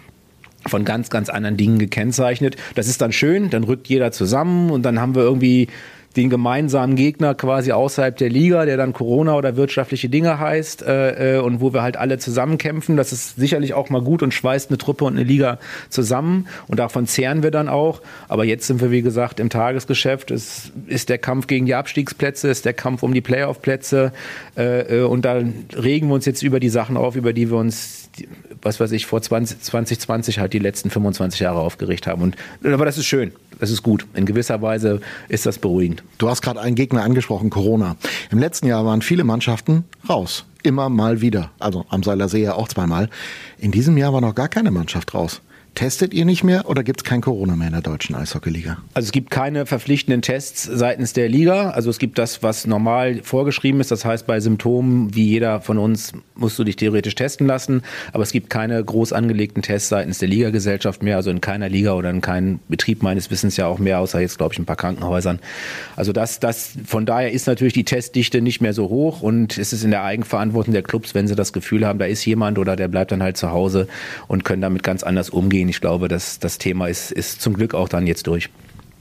von 0.67 0.85
ganz, 0.85 1.09
ganz 1.11 1.29
anderen 1.29 1.57
Dingen 1.57 1.79
gekennzeichnet. 1.79 2.57
Das 2.75 2.89
ist 2.89 3.01
dann 3.01 3.13
schön, 3.13 3.51
dann 3.51 3.65
rückt 3.65 3.89
jeder 3.89 4.13
zusammen 4.13 4.71
und 4.71 4.83
dann 4.83 5.01
haben 5.01 5.15
wir 5.15 5.23
irgendwie 5.23 5.69
den 6.17 6.29
gemeinsamen 6.29 6.97
Gegner 6.97 7.35
quasi 7.35 7.73
außerhalb 7.73 8.17
der 8.17 8.29
Liga, 8.29 8.65
der 8.65 8.77
dann 8.77 8.93
Corona 8.93 9.37
oder 9.37 9.57
wirtschaftliche 9.57 10.09
Dinge 10.09 10.41
heißt 10.41 10.83
äh, 10.83 11.37
äh, 11.37 11.41
und 11.41 11.61
wo 11.61 11.73
wir 11.73 11.83
halt 11.83 11.97
alle 11.97 12.19
zusammenkämpfen. 12.19 12.97
Das 12.97 13.13
ist 13.13 13.37
sicherlich 13.37 13.75
auch 13.75 13.91
mal 13.91 14.03
gut 14.03 14.23
und 14.23 14.35
schweißt 14.35 14.71
eine 14.71 14.79
Truppe 14.79 15.05
und 15.05 15.15
eine 15.15 15.25
Liga 15.25 15.59
zusammen 15.89 16.49
und 16.67 16.79
davon 16.79 17.07
zehren 17.07 17.43
wir 17.43 17.53
dann 17.53 17.69
auch. 17.69 18.03
Aber 18.29 18.45
jetzt 18.45 18.67
sind 18.67 18.81
wir, 18.81 18.91
wie 18.91 19.03
gesagt, 19.03 19.39
im 19.39 19.51
Tagesgeschäft. 19.51 20.33
Es 20.33 20.73
ist 20.87 21.09
der 21.09 21.19
Kampf 21.19 21.47
gegen 21.47 21.67
die 21.67 21.75
Abstiegsplätze, 21.75 22.49
ist 22.49 22.65
der 22.65 22.75
Kampf 22.75 23.03
um 23.03 23.15
die 23.15 23.21
Playoff-Plätze 23.21 24.13
äh, 24.57 25.01
äh 25.01 25.05
und 25.05 25.25
da 25.25 25.43
regen 25.77 26.09
wir 26.09 26.15
uns 26.15 26.27
jetzt 26.27 26.43
über 26.43 26.61
die 26.61 26.69
Sachen 26.69 26.97
auf, 26.97 27.15
über 27.15 27.33
die 27.33 27.51
wir 27.51 27.57
uns 27.57 28.11
was 28.63 28.81
weiß 28.81 28.93
ich, 28.93 29.07
vor 29.07 29.23
20, 29.23 29.61
2020 29.61 30.39
halt 30.39 30.53
die 30.53 30.59
letzten 30.59 30.91
25 30.91 31.41
Jahre 31.41 31.61
aufgeregt 31.61 32.07
haben. 32.07 32.23
Und, 32.23 32.37
aber 32.65 32.85
das 32.85 32.99
ist 32.99 33.07
schön, 33.07 33.33
das 33.59 33.71
ist 33.71 33.83
gut. 33.83 34.07
In 34.15 34.27
gewisser 34.27 34.61
Weise 34.63 35.01
ist 35.29 35.47
das 35.47 35.59
beruhigend. 35.59 36.03
Du 36.19 36.29
hast 36.29 36.43
gerade 36.43 36.61
einen 36.61 36.77
Gegner 36.77 37.03
angesprochen, 37.03 37.51
Corona. 37.51 37.97
Im 38.31 38.39
letzten 38.39 38.67
Jahr 38.67 38.85
waren 38.85 39.03
viele 39.03 39.25
Mannschaften 39.25 39.85
raus. 40.09 40.45
Immer 40.63 40.89
mal 40.89 41.21
wieder. 41.21 41.51
Also 41.59 41.87
am 41.89 42.03
Seiler 42.03 42.29
See 42.29 42.43
ja 42.43 42.55
auch 42.55 42.69
zweimal. 42.69 43.09
In 43.59 43.73
diesem 43.73 43.97
Jahr 43.97 44.13
war 44.13 44.21
noch 44.21 44.35
gar 44.35 44.49
keine 44.49 44.71
Mannschaft 44.71 45.15
raus. 45.15 45.41
Testet 45.75 46.13
ihr 46.13 46.25
nicht 46.25 46.45
mehr 46.45 46.69
oder 46.69 46.83
gibt 46.83 47.01
es 47.01 47.05
kein 47.05 47.21
Corona 47.21 47.57
mehr 47.57 47.69
in 47.69 47.73
der 47.73 47.83
deutschen 47.83 48.15
Eishockeyliga? 48.15 48.79
Also 48.93 49.07
es 49.07 49.13
gibt 49.13 49.31
keine 49.31 49.67
verpflichtenden 49.67 50.21
Tests 50.21 50.65
seitens 50.65 51.13
der 51.13 51.29
Liga. 51.29 51.71
Also 51.71 51.91
es 51.91 51.99
gibt 51.99 52.19
das, 52.19 52.43
was 52.43 52.67
normal 52.67 53.21
vorgeschrieben 53.23 53.81
ist. 53.81 53.91
Das 53.91 54.05
heißt, 54.05 54.27
bei 54.27 54.41
Symptomen, 54.41 55.15
wie 55.15 55.27
jeder 55.27 55.61
von 55.61 55.79
uns, 55.79 56.13
musst 56.35 56.59
du 56.59 56.65
dich 56.65 56.77
theoretisch 56.77 57.15
testen 57.15 57.47
lassen. 57.47 57.83
Aber 58.13 58.23
es 58.23 58.33
gibt 58.33 58.51
keine 58.51 58.83
groß 58.85 59.13
angelegten 59.13 59.63
Tests 59.63 59.89
seitens 59.89 60.19
der 60.19 60.29
Ligagesellschaft 60.29 61.03
mehr. 61.03 61.17
Also 61.17 61.31
in 61.31 61.41
keiner 61.41 61.69
Liga 61.69 61.95
oder 61.95 62.11
in 62.11 62.21
keinem 62.21 62.59
Betrieb 62.69 63.03
meines 63.03 63.31
Wissens 63.31 63.57
ja 63.57 63.67
auch 63.67 63.79
mehr, 63.79 64.01
außer 64.01 64.21
jetzt, 64.21 64.39
glaube 64.39 64.53
ich, 64.53 64.59
ein 64.59 64.67
paar 64.67 64.77
Krankenhäusern. 64.77 65.39
Also 65.97 66.13
das, 66.13 66.41
das, 66.41 66.73
von 66.85 67.07
daher 67.07 67.33
ist 67.33 67.47
natürlich 67.47 67.75
die 67.75 67.85
Testdichte 67.85 68.43
nicht 68.43 68.61
mehr 68.61 68.73
so 68.73 68.89
hoch 68.89 69.23
und 69.23 69.57
es 69.57 69.73
ist 69.73 69.85
in 69.85 69.91
der 69.91 70.03
Eigenverantwortung 70.03 70.75
der 70.75 70.83
Clubs, 70.83 71.15
wenn 71.15 71.29
sie 71.29 71.37
das 71.37 71.53
Gefühl 71.53 71.87
haben, 71.87 71.99
da 71.99 72.07
ist 72.07 72.25
jemand 72.25 72.59
oder 72.59 72.77
der 72.77 72.89
bleibt 72.89 73.13
dann 73.13 73.23
halt 73.23 73.37
zu 73.37 73.51
Hause 73.51 73.89
und 74.29 74.45
können 74.45 74.63
damit 74.63 74.83
ganz 74.83 75.03
anders 75.03 75.31
umgehen 75.31 75.60
gehen. 75.61 75.69
Ich 75.69 75.81
glaube, 75.81 76.09
dass 76.09 76.39
das 76.39 76.59
Thema 76.59 76.89
ist, 76.89 77.13
ist 77.13 77.41
zum 77.41 77.55
Glück 77.55 77.75
auch 77.75 77.89
dann 77.89 78.07
jetzt 78.07 78.27
durch. 78.27 78.49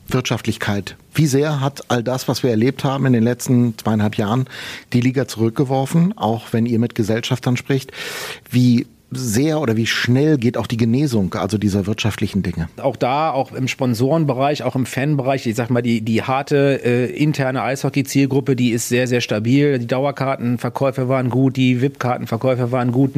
Wirtschaftlichkeit. 0.07 0.98
Wie 1.14 1.27
sehr 1.27 1.61
hat 1.61 1.84
all 1.90 2.03
das, 2.03 2.27
was 2.27 2.41
wir 2.41 2.49
erlebt 2.49 2.84
haben 2.84 3.06
in 3.06 3.14
den 3.14 3.23
letzten 3.23 3.77
zweieinhalb 3.77 4.15
Jahren, 4.15 4.45
die 4.91 5.02
Liga 5.02 5.27
zurückgeworfen, 5.27 6.18
auch 6.18 6.52
wenn 6.52 6.65
ihr 6.65 6.80
mit 6.80 6.95
Gesellschaftern 6.95 7.57
spricht? 7.57 7.91
Wie 8.49 8.88
sehr 9.11 9.60
oder 9.60 9.76
wie 9.76 9.88
schnell 9.88 10.38
geht 10.38 10.57
auch 10.57 10.68
die 10.68 10.77
Genesung, 10.77 11.34
also 11.34 11.57
dieser 11.57 11.88
wirtschaftlichen 11.88 12.44
Dinge? 12.44 12.69
Auch 12.77 12.95
da, 12.95 13.31
auch 13.31 13.53
im 13.53 13.68
Sponsorenbereich, 13.68 14.64
auch 14.64 14.76
im 14.76 14.86
Fanbereich, 14.86 15.48
ich 15.48 15.56
sag 15.56 15.69
mal, 15.69 15.81
die, 15.81 16.02
die 16.02 16.23
harte 16.23 16.81
äh, 16.84 17.06
interne 17.11 17.64
Eishockey-Zielgruppe, 17.64 18.56
die 18.56 18.72
ist 18.72 18.90
sehr, 18.90 19.07
sehr 19.07 19.22
stabil. 19.22 19.80
Die 19.80 19.88
Dauerkartenverkäufe 19.88 21.10
waren 21.10 21.30
gut, 21.30 21.57
die 21.57 21.81
VIP-Kartenverkäufe 21.81 22.72
waren 22.72 22.91
gut. 22.91 23.14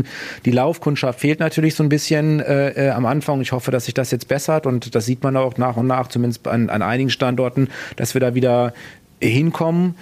Die 0.46 0.52
Laufkundschaft 0.52 1.20
fehlt 1.20 1.40
natürlich 1.40 1.76
so 1.76 1.84
ein 1.84 1.90
bisschen 1.90 2.40
äh, 2.40 2.88
äh, 2.88 2.90
am 2.92 3.06
Anfang. 3.06 3.42
Ich 3.42 3.52
hoffe, 3.52 3.72
dass 3.72 3.86
sich 3.86 3.94
das 3.94 4.12
jetzt 4.12 4.28
bessert 4.28 4.66
und 4.66 4.96
das 4.96 5.06
sieht 5.06 5.24
man 5.24 5.36
auch 5.36 5.58
nach 5.58 5.76
und 5.76 5.88
nach, 5.88 6.08
zumindest 6.08 6.48
an, 6.48 6.70
an 6.70 6.82
einigen 6.82 7.10
Standorten, 7.10 7.68
dass 7.98 8.14
wir 8.14 8.22
da 8.22 8.34
wieder 8.34 8.74
hinkommen 9.20 9.96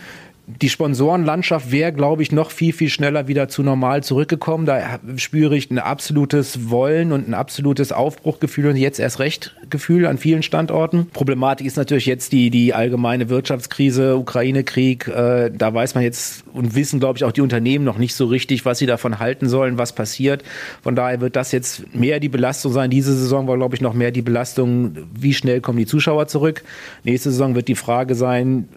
die 0.61 0.69
Sponsorenlandschaft 0.69 1.71
wäre, 1.71 1.93
glaube 1.93 2.23
ich, 2.23 2.31
noch 2.31 2.49
viel, 2.49 2.73
viel 2.73 2.89
schneller 2.89 3.27
wieder 3.27 3.49
zu 3.49 3.61
normal 3.61 4.03
zurückgekommen. 4.03 4.65
Da 4.65 4.99
spüre 5.17 5.55
ich 5.55 5.69
ein 5.69 5.77
absolutes 5.77 6.71
Wollen 6.71 7.11
und 7.11 7.29
ein 7.29 7.35
absolutes 7.35 7.91
Aufbruchgefühl 7.91 8.67
und 8.67 8.75
jetzt 8.75 8.99
erst 8.99 9.19
recht 9.19 9.55
Gefühl 9.69 10.07
an 10.07 10.17
vielen 10.17 10.41
Standorten. 10.41 11.07
Problematik 11.13 11.67
ist 11.67 11.77
natürlich 11.77 12.07
jetzt 12.07 12.31
die, 12.31 12.49
die 12.49 12.73
allgemeine 12.73 13.29
Wirtschaftskrise, 13.29 14.17
Ukraine-Krieg. 14.17 15.07
Äh, 15.07 15.51
da 15.55 15.71
weiß 15.71 15.93
man 15.93 16.03
jetzt 16.03 16.43
und 16.51 16.73
wissen, 16.73 16.99
glaube 16.99 17.17
ich, 17.17 17.25
auch 17.25 17.31
die 17.31 17.41
Unternehmen 17.41 17.85
noch 17.85 17.99
nicht 17.99 18.15
so 18.15 18.25
richtig, 18.25 18.65
was 18.65 18.79
sie 18.79 18.87
davon 18.87 19.19
halten 19.19 19.47
sollen, 19.47 19.77
was 19.77 19.93
passiert. 19.93 20.43
Von 20.81 20.95
daher 20.95 21.21
wird 21.21 21.35
das 21.35 21.51
jetzt 21.51 21.93
mehr 21.93 22.19
die 22.19 22.29
Belastung 22.29 22.73
sein. 22.73 22.89
Diese 22.89 23.15
Saison 23.15 23.47
war, 23.47 23.57
glaube 23.57 23.75
ich, 23.75 23.81
noch 23.81 23.93
mehr 23.93 24.11
die 24.11 24.23
Belastung, 24.23 24.97
wie 25.13 25.35
schnell 25.35 25.61
kommen 25.61 25.77
die 25.77 25.85
Zuschauer 25.85 26.27
zurück. 26.27 26.63
Nächste 27.03 27.29
Saison 27.29 27.53
wird 27.53 27.67
die 27.67 27.75
Frage 27.75 28.15
sein, 28.15 28.67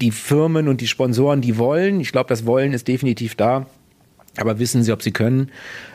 die 0.00 0.10
Firmen 0.10 0.68
und 0.68 0.80
die 0.80 0.86
Sponsoren, 0.86 1.40
die 1.40 1.58
wollen. 1.58 2.00
Ich 2.00 2.12
glaube, 2.12 2.28
das 2.28 2.46
Wollen 2.46 2.72
ist 2.72 2.88
definitiv 2.88 3.34
da. 3.34 3.66
Aber 4.38 4.58
wissen 4.58 4.82
sie, 4.82 4.92
ob 4.92 5.02
sie 5.02 5.12
können? 5.12 5.50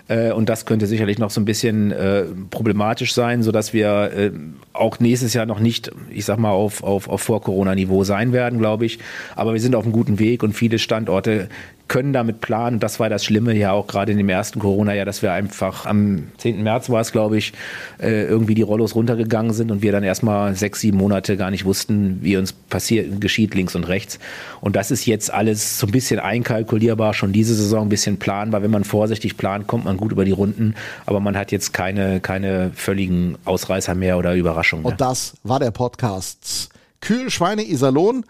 Äh, 0.08 0.32
und 0.32 0.48
das 0.48 0.68
könnte 0.68 0.86
sicherlich 0.86 1.18
noch 1.18 1.32
so 1.32 1.42
ein 1.42 1.46
bisschen 1.46 1.92
äh, 1.92 2.26
problematisch 2.52 3.14
sein, 3.14 3.42
sodass 3.42 3.74
wir 3.74 4.12
äh, 4.16 4.32
auch 4.74 5.00
nächstes 5.00 5.34
Jahr 5.34 5.48
noch 5.48 5.60
nicht, 5.60 5.92
ich 6.12 6.26
sag 6.26 6.38
mal, 6.38 6.52
auf, 6.52 6.84
auf, 6.84 7.10
auf 7.10 7.22
Vor-Corona-Niveau 7.22 8.04
sein 8.04 8.34
werden, 8.34 8.60
glaube 8.60 8.86
ich. 8.86 9.00
Aber 9.36 9.54
wir 9.54 9.60
sind 9.60 9.76
auf 9.76 9.86
einem 9.86 9.94
guten 9.94 10.20
Weg 10.20 10.44
und 10.44 10.54
viele 10.54 10.78
Standorte 10.78 11.50
können 11.88 12.14
damit 12.14 12.42
planen. 12.42 12.80
Das 12.80 13.00
war 13.00 13.10
das 13.10 13.24
Schlimme 13.24 13.54
ja 13.54 13.72
auch 13.72 13.88
gerade 13.88 14.12
in 14.12 14.18
dem 14.18 14.30
ersten 14.30 14.60
Corona-Jahr, 14.60 15.06
dass 15.06 15.22
wir 15.22 15.32
einfach 15.34 15.86
am 15.86 16.28
10. 16.38 16.64
März 16.64 16.90
war 16.90 17.02
es, 17.02 17.12
glaube 17.12 17.38
ich, 17.38 17.54
äh, 18.00 18.24
irgendwie 18.24 18.56
die 18.56 18.62
Rollos 18.62 18.96
runtergegangen 18.96 19.54
sind 19.54 19.72
und 19.72 19.82
wir 19.82 19.92
dann 19.92 20.04
erstmal 20.04 20.56
sechs, 20.56 20.82
sieben 20.82 20.98
Monate 20.98 21.38
gar 21.38 21.52
nicht 21.52 21.66
wussten, 21.66 22.20
wie 22.22 22.38
uns 22.38 22.54
passiert, 22.54 23.22
geschieht 23.22 23.56
links 23.56 23.76
und 23.76 23.88
rechts. 23.88 24.20
Und 24.62 24.76
das 24.76 24.92
ist 24.92 25.06
jetzt 25.06 25.34
alles 25.34 25.80
so 25.80 25.88
ein 25.88 25.92
bisschen 25.92 26.20
einkalkulierbar, 26.20 27.14
schon 27.14 27.32
diese 27.32 27.56
Saison 27.56 27.88
ein 27.88 27.90
bisschen 27.90 28.18
planbar. 28.18 28.62
Wenn 28.62 28.72
man 28.72 28.84
vorsichtig 28.84 29.38
plant, 29.38 29.68
kommt 29.68 29.86
man 29.86 29.98
gut 29.98 30.12
über 30.12 30.26
die 30.26 30.32
Runden, 30.32 30.76
aber 31.06 31.20
man 31.20 31.38
hat 31.38 31.52
jetzt 31.52 31.74
keine, 31.74 32.20
keine 32.20 32.72
völligen 32.74 33.38
Ausreißer 33.46 33.96
mehr 33.96 34.18
oder 34.18 34.36
Überraschungen. 34.36 34.86
Und 34.86 35.02
das 35.02 35.34
war 35.44 35.60
der 35.60 35.72
Podcast 35.72 36.70
Kühlschweine 37.02 37.64
Iserlohn 37.64 38.26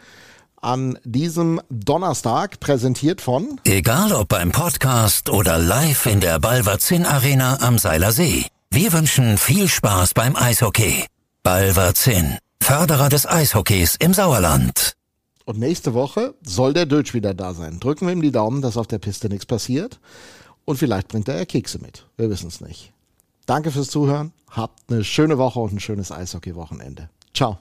an 0.62 1.00
diesem 1.04 1.62
Donnerstag, 1.70 2.60
präsentiert 2.60 3.22
von 3.22 3.60
Egal 3.66 4.12
ob 4.14 4.30
beim 4.30 4.52
Podcast 4.52 5.30
oder 5.30 5.58
live 5.58 6.06
in 6.06 6.20
der 6.20 6.40
Balverzin 6.40 7.06
Arena 7.06 7.60
am 7.62 7.78
Seiler 7.78 8.12
See. 8.12 8.46
Wir 8.70 8.94
wünschen 8.94 9.38
viel 9.38 9.68
Spaß 9.68 10.14
beim 10.14 10.36
Eishockey. 10.36 11.06
Balverzin, 11.44 12.38
Förderer 12.62 13.10
des 13.10 13.26
Eishockeys 13.26 13.96
im 14.00 14.14
Sauerland. 14.14 14.94
Und 15.46 15.60
nächste 15.60 15.94
Woche 15.94 16.34
soll 16.42 16.74
der 16.74 16.86
Dötsch 16.86 17.14
wieder 17.14 17.34
da 17.34 17.54
sein. 17.54 17.80
Drücken 17.80 18.06
wir 18.06 18.12
ihm 18.12 18.22
die 18.22 18.34
Daumen, 18.34 18.62
dass 18.62 18.76
auf 18.76 18.88
der 18.88 19.00
Piste 19.00 19.30
nichts 19.30 19.46
passiert. 19.46 20.02
Und 20.66 20.76
vielleicht 20.76 21.08
bringt 21.08 21.30
er 21.30 21.38
ja 21.38 21.46
Kekse 21.46 21.80
mit. 21.80 22.06
Wir 22.18 22.30
wissen 22.30 22.50
es 22.50 22.60
nicht. 22.60 22.92
Danke 23.46 23.72
fürs 23.72 23.90
Zuhören. 23.90 24.34
Habt 24.50 24.92
eine 24.92 25.06
schöne 25.06 25.38
Woche 25.38 25.62
und 25.62 25.72
ein 25.72 25.80
schönes 25.80 26.12
Eishockey-Wochenende. 26.12 27.10
Ciao. 27.34 27.56